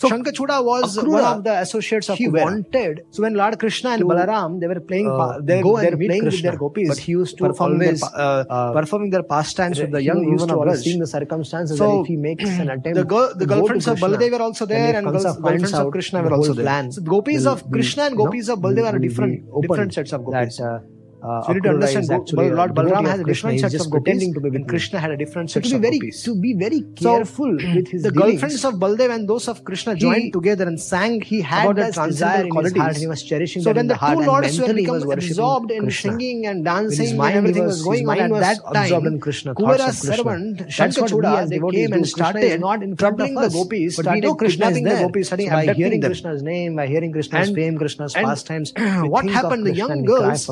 So 0.00 0.08
Shankar 0.08 0.32
Chuda 0.32 0.64
was 0.64 0.96
Akrura, 0.96 1.12
one 1.12 1.24
of 1.24 1.44
the 1.44 1.54
associates 1.60 2.08
of 2.08 2.16
he 2.16 2.26
Kubera. 2.26 2.44
wanted. 2.44 3.02
So 3.10 3.22
when 3.22 3.34
Lord 3.34 3.58
Krishna 3.58 3.90
and 3.90 4.00
to, 4.00 4.06
Balaram 4.06 4.58
they 4.58 4.66
were 4.66 4.80
playing, 4.80 5.08
uh, 5.10 5.40
they 5.42 5.60
go 5.60 5.76
and 5.76 5.98
playing 5.98 6.22
Krishna, 6.22 6.36
with 6.36 6.42
their 6.42 6.56
gopis. 6.56 6.88
But 6.88 6.98
he 6.98 7.12
used 7.12 7.36
to 7.36 7.48
perform 7.48 7.72
always, 7.72 8.02
uh, 8.02 8.44
uh, 8.48 8.72
performing 8.72 9.10
their 9.10 9.22
pastimes 9.22 9.78
with 9.78 9.90
the 9.90 10.02
young. 10.02 10.24
He 10.24 10.30
used 10.30 10.48
to 10.48 10.76
seeing 10.76 11.00
the 11.00 11.06
circumstances 11.06 11.76
so, 11.76 11.86
that 11.86 12.00
if 12.00 12.06
he 12.06 12.16
makes 12.16 12.48
an 12.48 12.70
attempt, 12.76 12.94
the, 12.94 13.04
go, 13.04 13.34
the 13.34 13.44
girlfriends 13.44 13.88
of 13.88 13.98
Baladeva 13.98 14.38
were 14.38 14.42
also 14.42 14.64
there, 14.64 14.96
and, 14.96 15.06
and 15.06 15.22
girlfriends 15.22 15.74
of 15.74 15.90
Krishna 15.92 16.22
were 16.22 16.32
also 16.32 16.54
there. 16.54 16.64
Plan 16.64 16.90
so 16.92 17.02
gopis 17.02 17.44
of 17.44 17.70
Krishna 17.70 18.04
and 18.04 18.16
gopis 18.16 18.48
of 18.48 18.58
Baladeva 18.60 18.94
are 18.94 18.98
different, 18.98 19.44
different 19.60 19.92
sets 19.92 20.14
of 20.14 20.24
gopis. 20.24 20.60
Uh, 20.60 20.80
uh, 21.22 21.42
so 21.42 21.48
you 21.48 21.54
need 21.54 21.62
to 21.64 21.70
understand 21.70 22.08
Bal- 22.08 22.54
Lord 22.60 22.70
uh, 22.70 22.74
Balram 22.74 23.06
has 23.06 23.20
a 23.20 23.24
different 23.24 23.60
set 23.60 23.74
of 23.74 23.90
gopis, 23.90 24.32
to 24.32 24.40
be 24.40 24.48
and 24.56 24.68
Krishna 24.68 24.98
had 25.00 25.10
a 25.10 25.16
different 25.16 25.50
set 25.50 25.66
so 25.66 25.76
of 25.76 25.82
gopis. 25.82 26.22
To 26.22 26.34
be 26.34 26.54
very 26.54 26.80
careful 26.96 27.58
so, 27.60 27.66
with 27.74 27.88
his 27.88 28.02
The 28.02 28.10
dealings, 28.10 28.40
girlfriends 28.40 28.64
of 28.64 28.74
Baldev 28.74 29.14
and 29.14 29.28
those 29.28 29.48
of 29.48 29.62
Krishna 29.64 29.96
joined 29.96 30.22
he, 30.22 30.30
together 30.30 30.66
and 30.66 30.80
sang. 30.80 31.20
He 31.20 31.42
had 31.42 31.76
that 31.76 31.94
transcendental 31.94 32.62
his 32.62 32.76
Heart, 32.76 32.96
he 32.96 33.06
was 33.06 33.22
cherishing 33.22 33.62
so 33.62 33.72
when 33.72 33.88
the, 33.88 33.94
the 33.94 34.14
two 34.14 34.20
lords 34.22 34.58
were 34.60 34.72
become 34.72 35.10
absorbed 35.10 35.70
in 35.70 35.82
Krishna. 35.82 36.12
singing 36.12 36.46
and 36.46 36.64
dancing 36.64 37.16
when 37.16 37.32
everything 37.32 37.64
was, 37.64 37.84
was 37.84 37.84
going 37.84 38.08
on 38.08 38.34
at 38.34 38.40
that 38.40 38.58
time, 38.72 39.20
Kuvara's 39.20 39.98
servant 39.98 40.58
Shankachoda, 40.68 41.48
they 41.48 41.60
came 41.76 41.92
and 41.92 42.08
started 42.08 42.98
troubling 42.98 43.34
the 43.34 43.48
gopis, 43.48 43.96
started 43.96 44.24
kidnapping 44.38 44.84
the 44.84 44.96
gopis, 45.02 45.26
started 45.26 45.50
by 45.50 45.74
hearing 45.74 46.00
Krishna's 46.00 46.42
name, 46.42 46.76
by 46.76 46.86
hearing 46.86 47.12
Krishna's 47.12 47.50
fame, 47.50 47.76
Krishna's 47.76 48.14
pastimes. 48.14 48.72
What 49.10 49.28
happened? 49.28 49.66
The 49.66 49.74
young 49.74 50.04
girls 50.04 50.46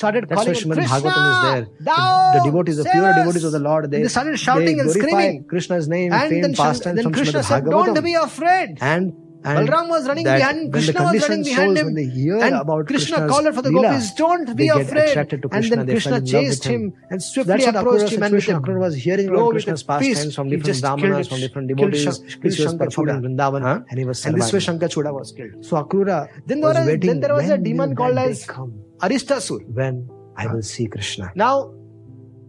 started 0.00 0.28
That's 0.28 0.44
calling 0.44 0.68
why 0.70 0.76
Bhagavatam 0.90 1.30
is 1.30 1.40
there. 1.46 1.64
The, 1.88 1.96
the 2.34 2.42
devotees, 2.48 2.76
the 2.82 2.88
pure 2.96 3.14
devotees 3.20 3.44
of 3.48 3.52
the 3.56 3.64
Lord, 3.70 3.90
they, 3.90 4.02
they 4.02 4.12
started 4.16 4.38
shouting 4.38 4.76
they 4.76 4.84
and 4.84 4.90
screaming 4.98 5.44
Krishna's 5.54 5.88
name, 5.96 6.12
and 6.12 6.30
fame, 6.30 6.42
then, 6.42 6.54
pastime 6.54 6.96
then 6.96 7.04
from 7.04 7.18
Krishna 7.18 7.42
said, 7.42 7.66
"Don't 7.74 8.04
be 8.10 8.14
afraid." 8.28 8.78
And 8.92 9.12
and 9.42 9.68
Balram 9.68 9.88
was 9.88 10.06
running 10.06 10.24
behind 10.24 10.58
him. 10.58 10.72
Krishna 10.72 11.02
was 11.02 11.28
running 11.28 11.44
behind 11.44 11.78
him. 11.78 11.88
and 11.88 12.86
Krishna 12.86 12.86
Krishna's 12.90 13.30
called 13.30 13.54
for 13.54 13.62
the 13.62 13.70
Leela, 13.70 13.92
gopis, 13.92 14.12
don't 14.14 14.56
be 14.56 14.68
afraid. 14.68 15.14
Krishna, 15.14 15.58
and 15.58 15.64
then 15.72 15.86
Krishna 15.86 16.20
chased 16.32 16.64
him, 16.64 16.92
and 17.10 17.22
swiftly 17.22 17.60
so 17.60 17.70
approached 17.70 18.12
him. 18.12 18.22
And 18.22 18.34
with 18.34 18.44
Akur 18.44 18.78
was 18.78 18.94
hearing 19.06 19.28
about 19.30 19.50
Krishna's 19.52 19.82
pastimes 19.82 20.34
from 20.34 20.50
different 20.50 20.82
brahmanas, 20.82 21.28
from 21.28 21.40
different 21.40 21.68
devotees, 21.68 22.20
which 22.42 22.58
was 22.58 22.74
performed 22.74 23.10
in 23.10 23.22
Vrindavan. 23.22 23.62
Huh? 23.62 23.80
And 23.88 23.98
he 23.98 24.04
was 24.04 24.24
And 24.26 24.36
this 24.36 24.52
way 24.52 24.60
Shankachuda 24.60 25.12
was 25.20 25.32
killed. 25.32 25.64
So 25.64 25.82
Akrura 25.82 26.28
then 26.46 26.60
there 26.60 26.74
was, 26.74 26.86
waiting 26.86 27.10
then 27.10 27.20
there 27.20 27.34
was 27.34 27.48
a 27.48 27.58
demon 27.58 27.96
called 27.96 28.18
as... 28.18 28.44
Come? 28.44 28.72
Aristasur. 29.02 29.60
When 29.72 30.08
I 30.36 30.46
will 30.46 30.58
ah. 30.58 30.72
see 30.72 30.86
Krishna. 30.86 31.32
Now, 31.34 31.72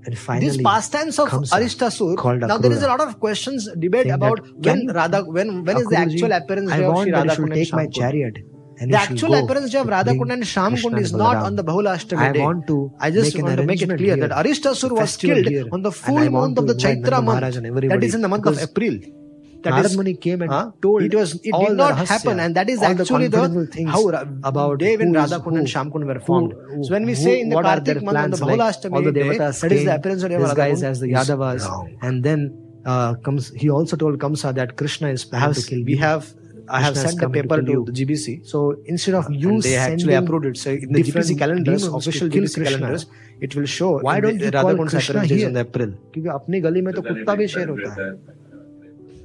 and 0.06 0.18
finally, 0.18 0.48
this 0.48 0.62
past 0.62 0.92
tense 0.92 1.20
of 1.20 1.30
Aristasur. 1.30 2.40
Now 2.48 2.58
there 2.58 2.72
is 2.72 2.84
a 2.84 2.88
lot 2.88 3.02
of 3.02 3.20
questions, 3.20 3.70
debate 3.78 4.04
Saying 4.04 4.16
about 4.16 4.40
when 4.56 4.88
Radha, 4.88 5.24
when 5.24 5.64
when 5.64 5.78
is 5.78 5.88
the 5.88 5.98
actual 5.98 6.32
appearance 6.32 6.72
I 6.72 6.78
of 6.78 7.06
Radha 7.06 7.36
Kunda 7.36 7.54
take 7.54 7.74
my 7.74 7.88
chariot. 7.88 8.40
the 8.80 8.98
actual 8.98 9.36
appearance 9.36 9.76
of 9.76 9.88
Radha 9.88 10.14
Kunda 10.14 10.34
and 10.34 10.48
Sham 10.48 10.76
Kund 10.76 10.98
is 10.98 11.14
not 11.14 11.36
on 11.38 11.56
the 11.56 11.64
Bahulashtami 11.64 12.34
day. 12.34 12.42
I 12.42 12.44
want 12.44 12.66
to. 12.68 12.92
I 13.00 13.12
just 13.12 13.38
want 13.40 13.58
to 13.58 13.66
make 13.66 13.82
it 13.82 13.88
clear 13.90 14.16
here, 14.16 14.28
that 14.28 14.32
Aristasur 14.32 14.92
was 14.92 15.18
killed 15.18 15.46
here, 15.46 15.66
on 15.72 15.84
the 15.84 15.92
full 15.92 16.30
moon 16.38 16.58
of 16.58 16.68
the 16.68 16.74
Chaitra 16.74 17.24
month. 17.24 17.42
That 17.96 18.04
is 18.04 18.16
in 18.16 18.22
the 18.22 18.28
month 18.28 18.48
of 18.48 18.60
April 18.60 18.98
that 19.64 19.74
Narad 19.74 19.86
is, 19.86 19.96
Muni 19.98 20.14
came 20.16 20.42
and 20.42 20.52
huh? 20.52 20.72
told 20.82 21.04
it 21.04 21.14
was 21.14 21.36
it 21.36 21.54
did 21.54 21.78
not 21.78 21.94
rahasya, 21.94 22.08
happen, 22.08 22.40
and 22.40 22.56
that 22.56 22.70
is 22.70 22.82
actually 22.82 23.28
the, 23.28 23.48
the 23.48 23.84
how 23.86 24.10
about 24.44 24.80
Dev 24.80 25.02
and 25.02 25.16
Radhakund 25.16 25.58
and 25.58 25.68
Shamkund 25.68 26.06
were 26.06 26.20
formed. 26.20 26.54
Who, 26.54 26.76
who, 26.76 26.84
so 26.84 26.92
when 26.94 27.06
we 27.06 27.14
who, 27.14 27.24
say 27.24 27.42
in 27.42 27.50
the 27.50 27.62
Kartik 27.62 28.02
month 28.02 28.18
on 28.18 28.32
the 28.32 28.38
Bahulashtami 28.38 29.06
like, 29.06 29.14
day, 29.14 29.38
that 29.38 29.72
is 29.72 29.86
the 29.86 29.96
appearance 29.96 30.24
of 30.24 30.32
Devatas 30.32 30.84
as 30.84 31.00
the 31.00 31.08
Yadavas, 31.08 31.98
and 32.02 32.24
then 32.24 32.82
uh, 32.86 33.16
comes 33.16 33.50
he 33.52 33.70
also 33.70 33.96
told 33.96 34.18
Kamsa 34.20 34.54
that 34.56 34.78
Krishna 34.78 35.10
is 35.10 35.26
planned 35.26 35.56
to 35.56 35.62
kill. 35.62 35.84
We 35.84 35.98
have 35.98 36.34
I 36.68 36.82
have 36.82 36.98
sent 36.98 37.20
the 37.20 37.30
paper 37.30 37.62
to, 37.62 37.66
to, 37.66 37.86
the 37.86 37.92
GBC. 37.92 38.48
So 38.48 38.78
instead 38.86 39.16
of 39.16 39.26
you 39.30 39.50
and 39.50 39.62
they 39.62 39.76
actually 39.76 40.14
approved 40.14 40.46
it. 40.46 40.58
So 40.58 40.72
in 40.72 40.94
the 40.94 41.04
GBC 41.04 41.38
calendars, 41.38 41.86
official 41.86 42.30
GBC 42.30 42.56
Krishna, 42.56 42.78
calendars, 42.78 43.06
it 43.42 43.56
will 43.56 43.66
show. 43.66 44.00
Why 44.00 44.20
don't 44.20 44.40
you 44.40 44.52
call 44.52 44.88
Krishna 44.88 45.26
here? 45.26 45.50
In 45.50 45.58
April. 45.58 45.94
Because 46.12 46.42
in 46.48 46.62
गली 46.62 46.82
में 46.82 46.94
तो 46.94 47.02
कुत्ता 47.02 47.36
भी 47.36 47.48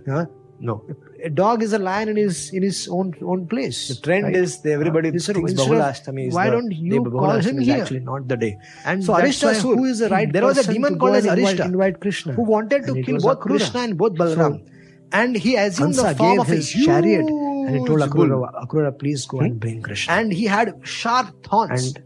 Huh? 0.06 0.26
No. 0.58 0.82
A 1.22 1.28
dog 1.28 1.62
is 1.62 1.72
a 1.72 1.78
lion 1.78 2.08
in 2.08 2.16
his 2.16 2.50
in 2.52 2.62
his 2.62 2.88
own 2.88 3.14
own 3.22 3.46
place. 3.46 3.88
The 3.88 3.96
trend 3.96 4.24
right? 4.24 4.36
is 4.36 4.60
the, 4.62 4.72
everybody 4.72 5.08
uh, 5.08 5.12
thinks 5.12 5.52
Bahulashtami 5.52 6.28
is 6.28 6.34
Why 6.34 6.46
the, 6.46 6.56
don't 6.56 6.72
you 6.72 7.04
call 7.04 7.30
him 7.30 7.58
here? 7.58 7.82
Actually, 7.82 8.00
not 8.00 8.28
the 8.28 8.36
day. 8.36 8.58
And 8.84 9.04
so 9.04 9.14
Arista. 9.14 9.54
Who 9.60 9.84
is 9.84 9.98
the 9.98 10.08
right? 10.08 10.32
There 10.32 10.44
was 10.44 10.58
a 10.58 10.72
demon 10.72 10.98
called 10.98 11.16
as 11.16 11.26
Arista, 11.26 11.66
invite, 11.66 12.00
Krishna, 12.00 12.32
who 12.32 12.42
wanted 12.42 12.86
to 12.86 13.02
kill 13.02 13.18
both 13.18 13.40
Krishna 13.40 13.80
and 13.80 13.98
both 13.98 14.14
Balaram. 14.14 14.64
So, 14.64 14.72
and 15.12 15.36
he 15.36 15.56
assumed 15.56 15.94
Hansa 15.96 16.02
the 16.02 16.14
form 16.16 16.40
of 16.40 16.46
his 16.48 16.70
chariot 16.70 17.26
and 17.66 17.76
he 17.76 17.84
told 17.84 18.00
Akrura, 18.00 18.52
Akrura, 18.64 18.96
please 18.96 19.26
go 19.26 19.38
hmm? 19.38 19.44
and 19.44 19.60
bring 19.60 19.82
Krishna. 19.82 20.14
And 20.14 20.32
he 20.32 20.44
had 20.44 20.80
sharp 20.82 21.44
thorns. 21.44 21.94
And 21.96 22.02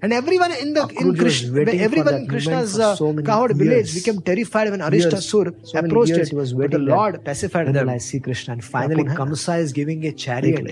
and 0.00 0.12
everyone 0.12 0.52
in 0.52 0.74
the 0.74 0.80
Akrujya 0.80 1.00
in 1.00 1.16
Krishna, 1.16 1.60
everyone 1.86 2.14
in 2.14 2.28
Krishna's 2.28 2.78
uh, 2.78 2.94
so 2.94 3.12
village 3.12 3.94
became 3.94 4.20
terrified 4.20 4.70
when 4.70 4.80
Aristasur 4.80 5.66
so 5.66 5.78
approached 5.78 6.12
it. 6.12 6.32
it 6.32 6.34
was 6.34 6.52
but 6.52 6.70
the 6.70 6.78
Lord 6.78 7.14
them. 7.14 7.22
pacified 7.22 7.72
them. 7.72 7.88
I 7.88 7.98
see 7.98 8.20
Krishna, 8.20 8.54
and 8.54 8.64
finally 8.64 9.04
Kamsa 9.04 9.58
is 9.58 9.72
giving 9.72 10.04
a 10.06 10.12
chariot. 10.12 10.66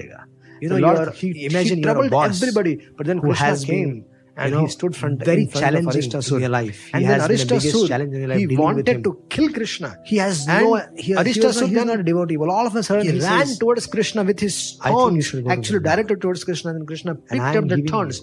You 0.61 0.69
know, 0.71 0.77
Lord, 0.77 1.15
he, 1.15 1.47
imagine 1.47 1.79
he 1.79 1.83
troubled 1.83 2.13
everybody, 2.15 2.77
but 2.97 3.07
then 3.07 3.21
Krishna 3.21 3.57
came 3.59 4.05
and 4.37 4.51
you 4.51 4.57
know, 4.57 4.65
he 4.67 4.71
stood 4.71 4.95
front 4.95 5.25
very 5.25 5.47
front 5.47 5.65
challenging 5.65 6.15
of 6.15 6.33
in 6.33 6.41
your 6.41 6.49
life. 6.51 6.87
He 6.87 6.93
and 6.95 7.05
then 7.07 8.29
life. 8.29 8.39
he 8.39 8.57
wanted 8.57 9.03
to 9.05 9.23
kill 9.31 9.51
Krishna. 9.51 9.97
He 10.05 10.19
has 10.19 10.47
and 10.47 10.65
no. 10.65 10.77
He, 10.95 11.15
Aristasur, 11.15 11.69
he 11.69 11.75
was 11.75 11.87
not 11.87 12.01
a 12.01 12.03
devotee. 12.03 12.37
Well, 12.37 12.51
all 12.51 12.67
of 12.67 12.77
a 12.77 12.83
sudden 12.83 13.07
he, 13.07 13.13
he 13.13 13.21
ran 13.21 13.47
says, 13.47 13.59
towards 13.59 13.87
Krishna 13.87 14.25
with 14.25 14.39
his 14.39 14.79
thorns, 14.85 15.35
actually 15.49 15.81
directed 15.81 16.21
towards 16.21 16.45
Krishna. 16.45 16.75
And 16.75 16.87
Krishna 16.87 17.15
picked 17.15 17.41
up 17.41 17.69
the 17.69 17.83
thorns 17.83 18.23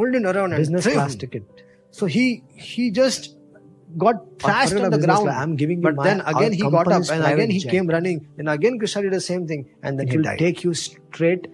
holding 0.00 0.26
around 0.32 0.56
business 0.62 0.86
class 0.86 1.16
ticket. 1.24 1.64
So 1.90 2.06
he 2.06 2.24
he 2.68 2.90
just 2.90 3.36
got 4.04 4.22
thrashed 4.38 4.74
on 4.74 4.90
the 4.90 4.98
ground. 4.98 5.26
Class. 5.26 5.42
I'm 5.42 5.56
giving 5.56 5.78
you 5.78 5.84
but 5.88 5.96
my, 5.96 6.04
then 6.08 6.20
again 6.32 6.52
he 6.52 6.62
got 6.62 6.90
up 6.96 7.10
and 7.10 7.24
again 7.32 7.50
he 7.50 7.60
jet. 7.60 7.70
came 7.70 7.86
running 7.96 8.26
and 8.38 8.48
again 8.48 8.78
Krishna 8.78 9.02
did 9.02 9.12
the 9.12 9.20
same 9.20 9.46
thing 9.46 9.68
and 9.82 9.98
then 9.98 10.08
it 10.08 10.12
he 10.12 10.18
will 10.18 10.24
died. 10.24 10.38
take 10.38 10.64
you 10.64 10.74
straight. 10.74 11.46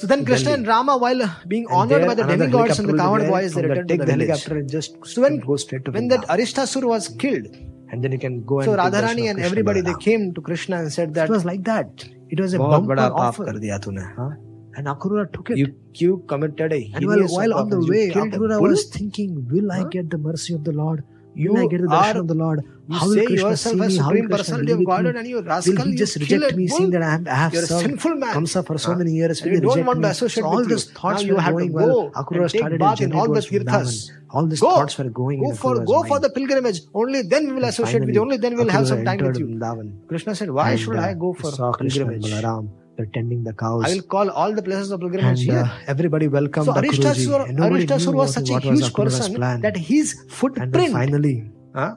So 0.00 0.06
then 0.06 0.24
Krishna 0.24 0.52
and 0.52 0.64
Rama, 0.64 0.96
while 0.96 1.22
uh, 1.22 1.28
being 1.48 1.66
honored 1.66 2.06
by 2.06 2.14
the 2.14 2.22
demigods 2.22 2.78
and 2.78 2.88
the 2.88 2.96
cowherd 2.96 3.28
boys, 3.28 3.54
they 3.54 3.62
returned 3.62 3.88
to 3.88 3.96
the, 3.96 4.12
helicopter 4.12 4.58
and 4.58 4.70
just 4.70 5.04
so 5.04 5.22
when, 5.22 5.40
go 5.40 5.56
straight 5.56 5.84
to 5.86 5.90
when 5.90 6.08
Vinda. 6.08 6.20
that 6.20 6.28
Aristasur 6.28 6.84
was 6.84 7.08
mm. 7.08 7.18
killed, 7.18 7.46
and 7.90 8.04
then 8.04 8.12
you 8.12 8.18
can 8.26 8.44
go 8.44 8.60
so 8.60 8.74
and 8.74 8.94
so 8.94 9.00
Radharani 9.00 9.28
and 9.28 9.40
everybody 9.40 9.80
they 9.80 9.94
came 9.94 10.32
to 10.34 10.40
Krishna 10.40 10.78
and 10.78 10.92
said 10.92 11.14
that 11.14 11.28
it 11.28 11.32
was 11.32 11.44
like 11.44 11.64
that. 11.64 12.04
It 12.28 12.38
was 12.38 12.54
a 12.54 12.60
bumper 12.60 12.96
offer. 13.00 13.46
Kar 13.46 13.54
diya 13.54 13.82
tune, 13.82 13.98
huh? 14.20 14.30
And 14.78 14.86
Akrura 14.94 15.22
took 15.36 15.50
it. 15.52 15.58
you 15.60 15.68
you 16.06 16.16
committed 16.32 16.72
a 16.78 16.82
and 16.94 17.06
while, 17.12 17.22
while 17.36 17.54
on 17.60 17.70
the 17.76 17.78
way, 17.92 18.02
Akrura 18.24 18.58
was 18.70 18.84
thinking, 18.98 19.38
Will 19.54 19.72
I 19.78 19.84
get 19.94 20.10
the 20.16 20.18
mercy 20.26 20.54
of 20.58 20.66
the 20.72 20.74
Lord? 20.82 21.00
you 21.40 21.50
Will 21.54 21.58
I 21.62 21.66
get 21.72 21.82
the 21.82 21.88
darshan 21.94 22.14
are 22.16 22.20
of 22.20 22.28
the 22.30 22.36
Lord? 22.42 22.60
you 22.92 22.98
How 23.00 23.06
will 23.08 23.14
say 23.16 23.24
Krishna 23.26 23.48
yourself 23.48 23.80
as 23.86 23.92
me? 23.92 23.98
How 24.04 24.06
will 24.12 24.16
supreme 24.16 24.28
Krishna 24.30 24.38
personality 24.38 24.72
of 24.76 24.80
Godhead 24.90 25.14
me? 25.16 25.20
and 25.20 25.28
you 25.32 25.36
Will 25.40 25.44
rascal 25.50 25.84
he 25.90 25.94
just 26.00 26.16
reject 26.22 26.56
me, 26.60 26.64
bull? 26.68 26.76
seeing 26.78 26.90
that 26.94 27.02
I 27.08 27.10
have, 27.10 27.28
I 27.34 27.38
have 27.42 27.52
You're 27.56 27.66
served 27.72 27.84
sinful 27.86 28.14
man. 28.22 28.32
Kamsa 28.38 28.62
for 28.70 28.76
so 28.84 28.90
Huh? 28.92 28.96
many 29.02 29.12
years? 29.18 29.42
Will 29.42 29.52
you 29.52 29.58
he 29.58 29.60
don't 29.66 29.70
reject 29.76 29.86
want 29.90 29.98
to 30.02 30.06
me? 30.06 30.10
associate 30.16 30.42
So 30.46 30.48
all 30.52 30.64
these 30.72 30.86
you. 30.88 30.94
thoughts 31.00 31.24
were 31.30 31.42
going 31.50 31.70
go 31.76 31.78
well. 31.80 32.00
Akrura 32.22 32.48
started 32.54 32.82
in 33.08 33.12
all 33.20 33.28
the 33.38 33.44
tirthas. 33.50 33.92
All 34.30 34.46
these 34.54 34.64
Go. 34.66 34.72
thoughts 34.78 34.98
were 35.02 35.10
going 35.20 35.44
Go 35.44 35.52
for 35.62 35.74
go 35.92 36.02
for 36.14 36.18
the 36.26 36.30
pilgrimage. 36.40 36.80
Only 37.04 37.22
then 37.36 37.46
we 37.48 37.54
will 37.60 37.68
associate 37.72 38.04
with 38.08 38.14
you. 38.18 38.24
Only 38.26 38.38
then 38.46 38.56
we 38.56 38.64
will 38.64 38.74
have 38.78 38.88
some 38.94 39.04
time 39.12 39.24
with 39.28 39.38
you. 39.44 39.46
Vrindavan. 39.52 39.94
Krishna 40.08 40.34
said, 40.42 40.50
Why 40.50 40.70
And, 40.72 40.80
should 40.86 40.96
uh, 40.96 41.08
I 41.10 41.14
go 41.14 41.32
for 41.44 41.50
saw 41.60 41.72
Krishna 41.72 42.06
and 42.08 42.22
pilgrimage? 42.22 42.44
Balaram. 42.44 42.68
They're 42.98 43.06
tending 43.14 43.44
the 43.44 43.52
cows. 43.52 43.84
I 43.86 43.94
will 43.94 44.02
call 44.12 44.28
all 44.30 44.52
the 44.54 44.62
places 44.68 44.90
of 44.90 45.00
pilgrimage 45.00 45.24
and 45.24 45.38
here. 45.38 45.58
uh, 45.64 45.90
everybody 45.92 46.26
welcomed 46.26 46.66
So 46.66 46.72
Akruraji. 46.72 47.02
Aristasur, 47.02 47.48
And 47.48 47.56
nobody 47.58 47.86
Aristasur 47.86 48.14
was 48.20 48.32
such 48.34 48.50
a 48.50 48.58
huge 48.58 48.92
person 48.92 49.34
plan. 49.36 49.60
that 49.66 49.76
his 49.76 50.14
footprint 50.28 50.92
finally, 50.94 51.34
huh, 51.76 51.94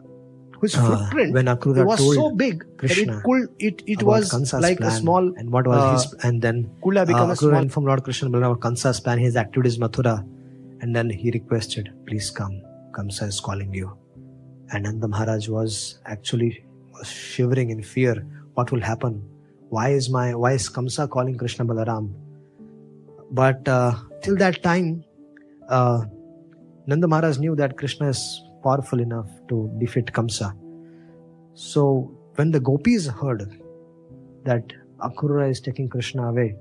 whose 0.59 0.75
uh, 0.75 0.83
footprint 0.89 1.33
when 1.33 1.45
Akrura 1.53 1.85
was 1.87 2.03
so 2.19 2.25
big 2.43 2.63
Krishna 2.77 3.13
that 3.13 3.17
it 3.17 3.23
could 3.23 3.47
it, 3.69 3.81
it 3.95 4.03
was 4.03 4.29
Kansa's 4.35 4.61
like 4.67 4.79
a 4.79 4.91
small 4.91 5.31
and 5.37 5.51
what 5.51 5.65
was 5.65 5.79
uh, 5.79 5.91
his 5.93 6.05
and 6.29 6.39
then 6.49 6.69
could 6.83 6.97
have 6.97 7.07
become 7.07 7.29
uh, 7.31 7.33
a 7.33 7.35
small 7.35 7.55
informed 7.55 7.87
Lord 7.87 8.03
Krishna 8.03 8.29
about 8.43 8.59
Kansa's 8.59 8.99
plan, 8.99 9.17
his 9.17 9.35
activities 9.35 9.79
Mathura, 9.79 10.15
and 10.81 10.95
then 10.95 11.09
he 11.09 11.31
requested, 11.31 11.91
"Please 12.05 12.29
come. 12.29 12.61
Kamsa 12.99 13.27
is 13.33 13.39
calling 13.39 13.73
you." 13.73 13.89
And 14.71 14.83
Nanda 14.83 15.07
Maharaj 15.07 15.49
was 15.49 15.99
actually 16.05 16.63
was 16.93 17.07
shivering 17.09 17.71
in 17.71 17.81
fear. 17.81 18.15
What 18.53 18.71
will 18.71 18.81
happen? 18.81 19.23
Why 19.75 19.89
is 19.97 20.09
my 20.09 20.35
why 20.35 20.51
is 20.59 20.67
Kamsa 20.69 21.09
calling 21.09 21.37
Krishna 21.37 21.63
Balaram? 21.65 22.13
But 23.31 23.65
uh, 23.65 23.93
till 24.21 24.35
that 24.35 24.61
time, 24.63 25.05
uh, 25.69 26.01
Nanda 26.87 27.07
Maharaj 27.07 27.37
knew 27.37 27.55
that 27.55 27.77
Krishna 27.77 28.09
is 28.09 28.21
powerful 28.63 28.99
enough 28.99 29.29
to 29.47 29.73
defeat 29.79 30.07
Kamsa. 30.17 30.53
So 31.53 32.13
when 32.35 32.51
the 32.51 32.59
gopis 32.59 33.07
heard 33.07 33.45
that 34.43 34.73
Akrura 34.99 35.49
is 35.49 35.61
taking 35.61 35.87
Krishna 35.87 36.27
away, 36.27 36.57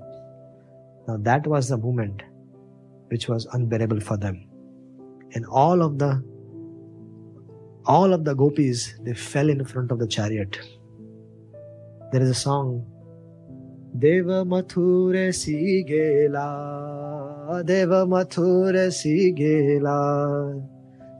now 1.09 1.17
that 1.19 1.45
was 1.45 1.67
the 1.67 1.77
moment 1.77 2.23
which 3.09 3.27
was 3.27 3.45
unbearable 3.51 3.99
for 3.99 4.15
them. 4.15 4.47
And 5.33 5.45
all 5.47 5.81
of 5.81 5.99
the 5.99 6.23
all 7.85 8.13
of 8.13 8.23
the 8.23 8.35
gopis 8.35 8.95
they 9.01 9.13
fell 9.13 9.49
in 9.49 9.65
front 9.65 9.91
of 9.91 9.99
the 9.99 10.07
chariot. 10.07 10.57
There 12.13 12.21
is 12.21 12.29
a 12.29 12.39
song 12.45 12.85
Si 13.93 15.83
gela 15.83 17.61
Deva 17.65 18.05
Mathura 18.05 18.91
si 18.91 19.33
gela 19.33 20.61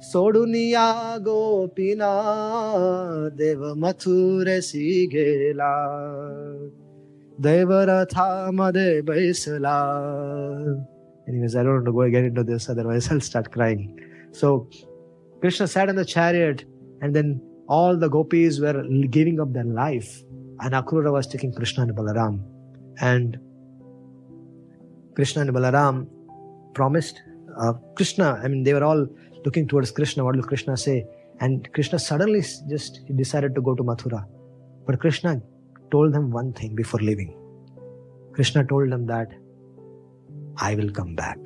Sodunia 0.02 1.20
gopina 1.20 3.30
Deva 3.36 3.76
Mathura 3.76 4.64
si 4.64 5.08
gela 5.08 6.72
Devaratha 7.42 8.54
Made 8.54 9.04
Anyways, 11.28 11.56
I 11.56 11.64
don't 11.64 11.74
want 11.74 11.86
to 11.86 11.92
go 11.92 12.02
again 12.02 12.26
into 12.26 12.44
this, 12.44 12.70
otherwise 12.70 13.12
I'll 13.12 13.20
start 13.20 13.52
crying. 13.52 14.00
So 14.32 14.68
Krishna 15.40 15.68
sat 15.68 15.90
in 15.90 15.96
the 15.96 16.06
chariot, 16.06 16.66
and 17.02 17.16
then 17.16 17.42
all 17.68 17.98
the 17.98 18.10
gopis 18.10 18.60
were 18.60 18.84
giving 19.10 19.40
up 19.40 19.54
their 19.54 19.64
life, 19.64 20.24
and 20.60 20.74
Akrura 20.74 21.12
was 21.12 21.28
taking 21.28 21.54
Krishna 21.54 21.84
and 21.84 21.96
Balaram. 21.96 22.51
And 23.02 23.38
Krishna 25.16 25.42
and 25.42 25.52
Balaram 25.52 26.08
promised 26.74 27.22
uh, 27.58 27.74
Krishna, 27.96 28.40
I 28.44 28.48
mean, 28.48 28.64
they 28.64 28.74
were 28.74 28.84
all 28.84 29.08
looking 29.44 29.68
towards 29.68 29.92
Krishna. 29.92 30.24
What 30.24 30.36
will 30.36 30.44
Krishna 30.44 30.78
say? 30.78 31.06
And 31.40 31.72
Krishna 31.74 32.00
suddenly 32.00 32.42
just 32.70 33.02
decided 33.16 33.56
to 33.56 33.62
go 33.62 33.76
to 33.76 33.84
Mathura. 33.84 34.26
But 34.86 35.00
Krishna 35.00 35.42
told 35.92 36.14
them 36.14 36.32
one 36.32 36.54
thing 36.54 36.76
before 36.76 37.00
leaving. 37.00 37.36
Krishna 38.34 38.64
told 38.64 38.92
them 38.92 39.06
that 39.08 39.30
I 40.58 40.76
will 40.76 40.92
come 40.92 41.16
back. 41.16 41.40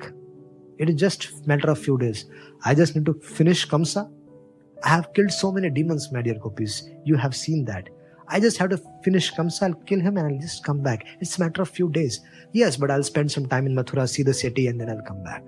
It 0.78 0.90
is 0.90 0.96
just 0.96 1.46
matter 1.46 1.70
of 1.70 1.78
few 1.78 1.96
days. 1.96 2.26
I 2.64 2.74
just 2.74 2.94
need 2.94 3.06
to 3.06 3.14
finish 3.14 3.66
Kamsa. 3.66 4.10
I 4.84 4.88
have 4.88 5.12
killed 5.14 5.30
so 5.30 5.50
many 5.50 5.70
demons, 5.70 6.12
my 6.12 6.20
dear 6.20 6.38
gopis. 6.38 6.88
You 7.04 7.16
have 7.16 7.34
seen 7.34 7.64
that. 7.64 7.88
I 8.28 8.40
just 8.40 8.58
have 8.58 8.70
to 8.70 8.80
finish 9.04 9.32
Kamsa, 9.32 9.62
I'll 9.62 9.74
kill 9.74 10.00
him 10.00 10.16
and 10.16 10.26
I'll 10.26 10.40
just 10.40 10.64
come 10.64 10.82
back. 10.82 11.06
It's 11.20 11.38
a 11.38 11.40
matter 11.40 11.62
of 11.62 11.70
few 11.70 11.88
days. 11.90 12.20
Yes, 12.52 12.76
but 12.76 12.90
I'll 12.90 13.02
spend 13.02 13.30
some 13.30 13.46
time 13.46 13.66
in 13.66 13.74
Mathura, 13.74 14.08
see 14.08 14.22
the 14.22 14.34
city, 14.34 14.66
and 14.66 14.80
then 14.80 14.88
I'll 14.90 15.02
come 15.02 15.22
back. 15.22 15.44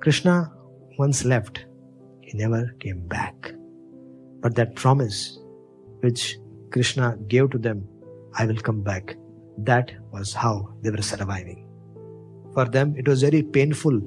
Krishna 0.00 0.52
once 0.98 1.24
left. 1.24 1.64
He 2.20 2.36
never 2.36 2.74
came 2.80 3.06
back. 3.06 3.52
But 4.40 4.54
that 4.56 4.74
promise 4.74 5.38
which 6.00 6.38
Krishna 6.70 7.16
gave 7.28 7.50
to 7.50 7.58
them, 7.58 7.88
I 8.34 8.46
will 8.46 8.56
come 8.56 8.82
back, 8.82 9.16
that 9.58 9.92
was 10.12 10.32
how 10.32 10.74
they 10.82 10.90
were 10.90 11.02
surviving. 11.02 11.66
For 12.54 12.64
them, 12.64 12.94
it 12.96 13.06
was 13.06 13.22
very 13.22 13.42
painful 13.42 14.00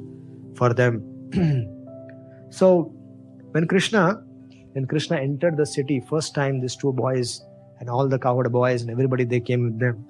for 0.55 0.73
them. 0.73 1.03
so, 2.49 2.93
when 3.51 3.67
Krishna, 3.67 4.23
when 4.73 4.85
Krishna 4.85 5.17
entered 5.17 5.57
the 5.57 5.65
city, 5.65 5.99
first 6.09 6.35
time 6.35 6.59
these 6.59 6.75
two 6.75 6.93
boys 6.93 7.41
and 7.79 7.89
all 7.89 8.07
the 8.07 8.19
cowherd 8.19 8.51
boys 8.51 8.81
and 8.81 8.91
everybody 8.91 9.23
they 9.23 9.39
came 9.39 9.63
with 9.63 9.79
them. 9.79 10.05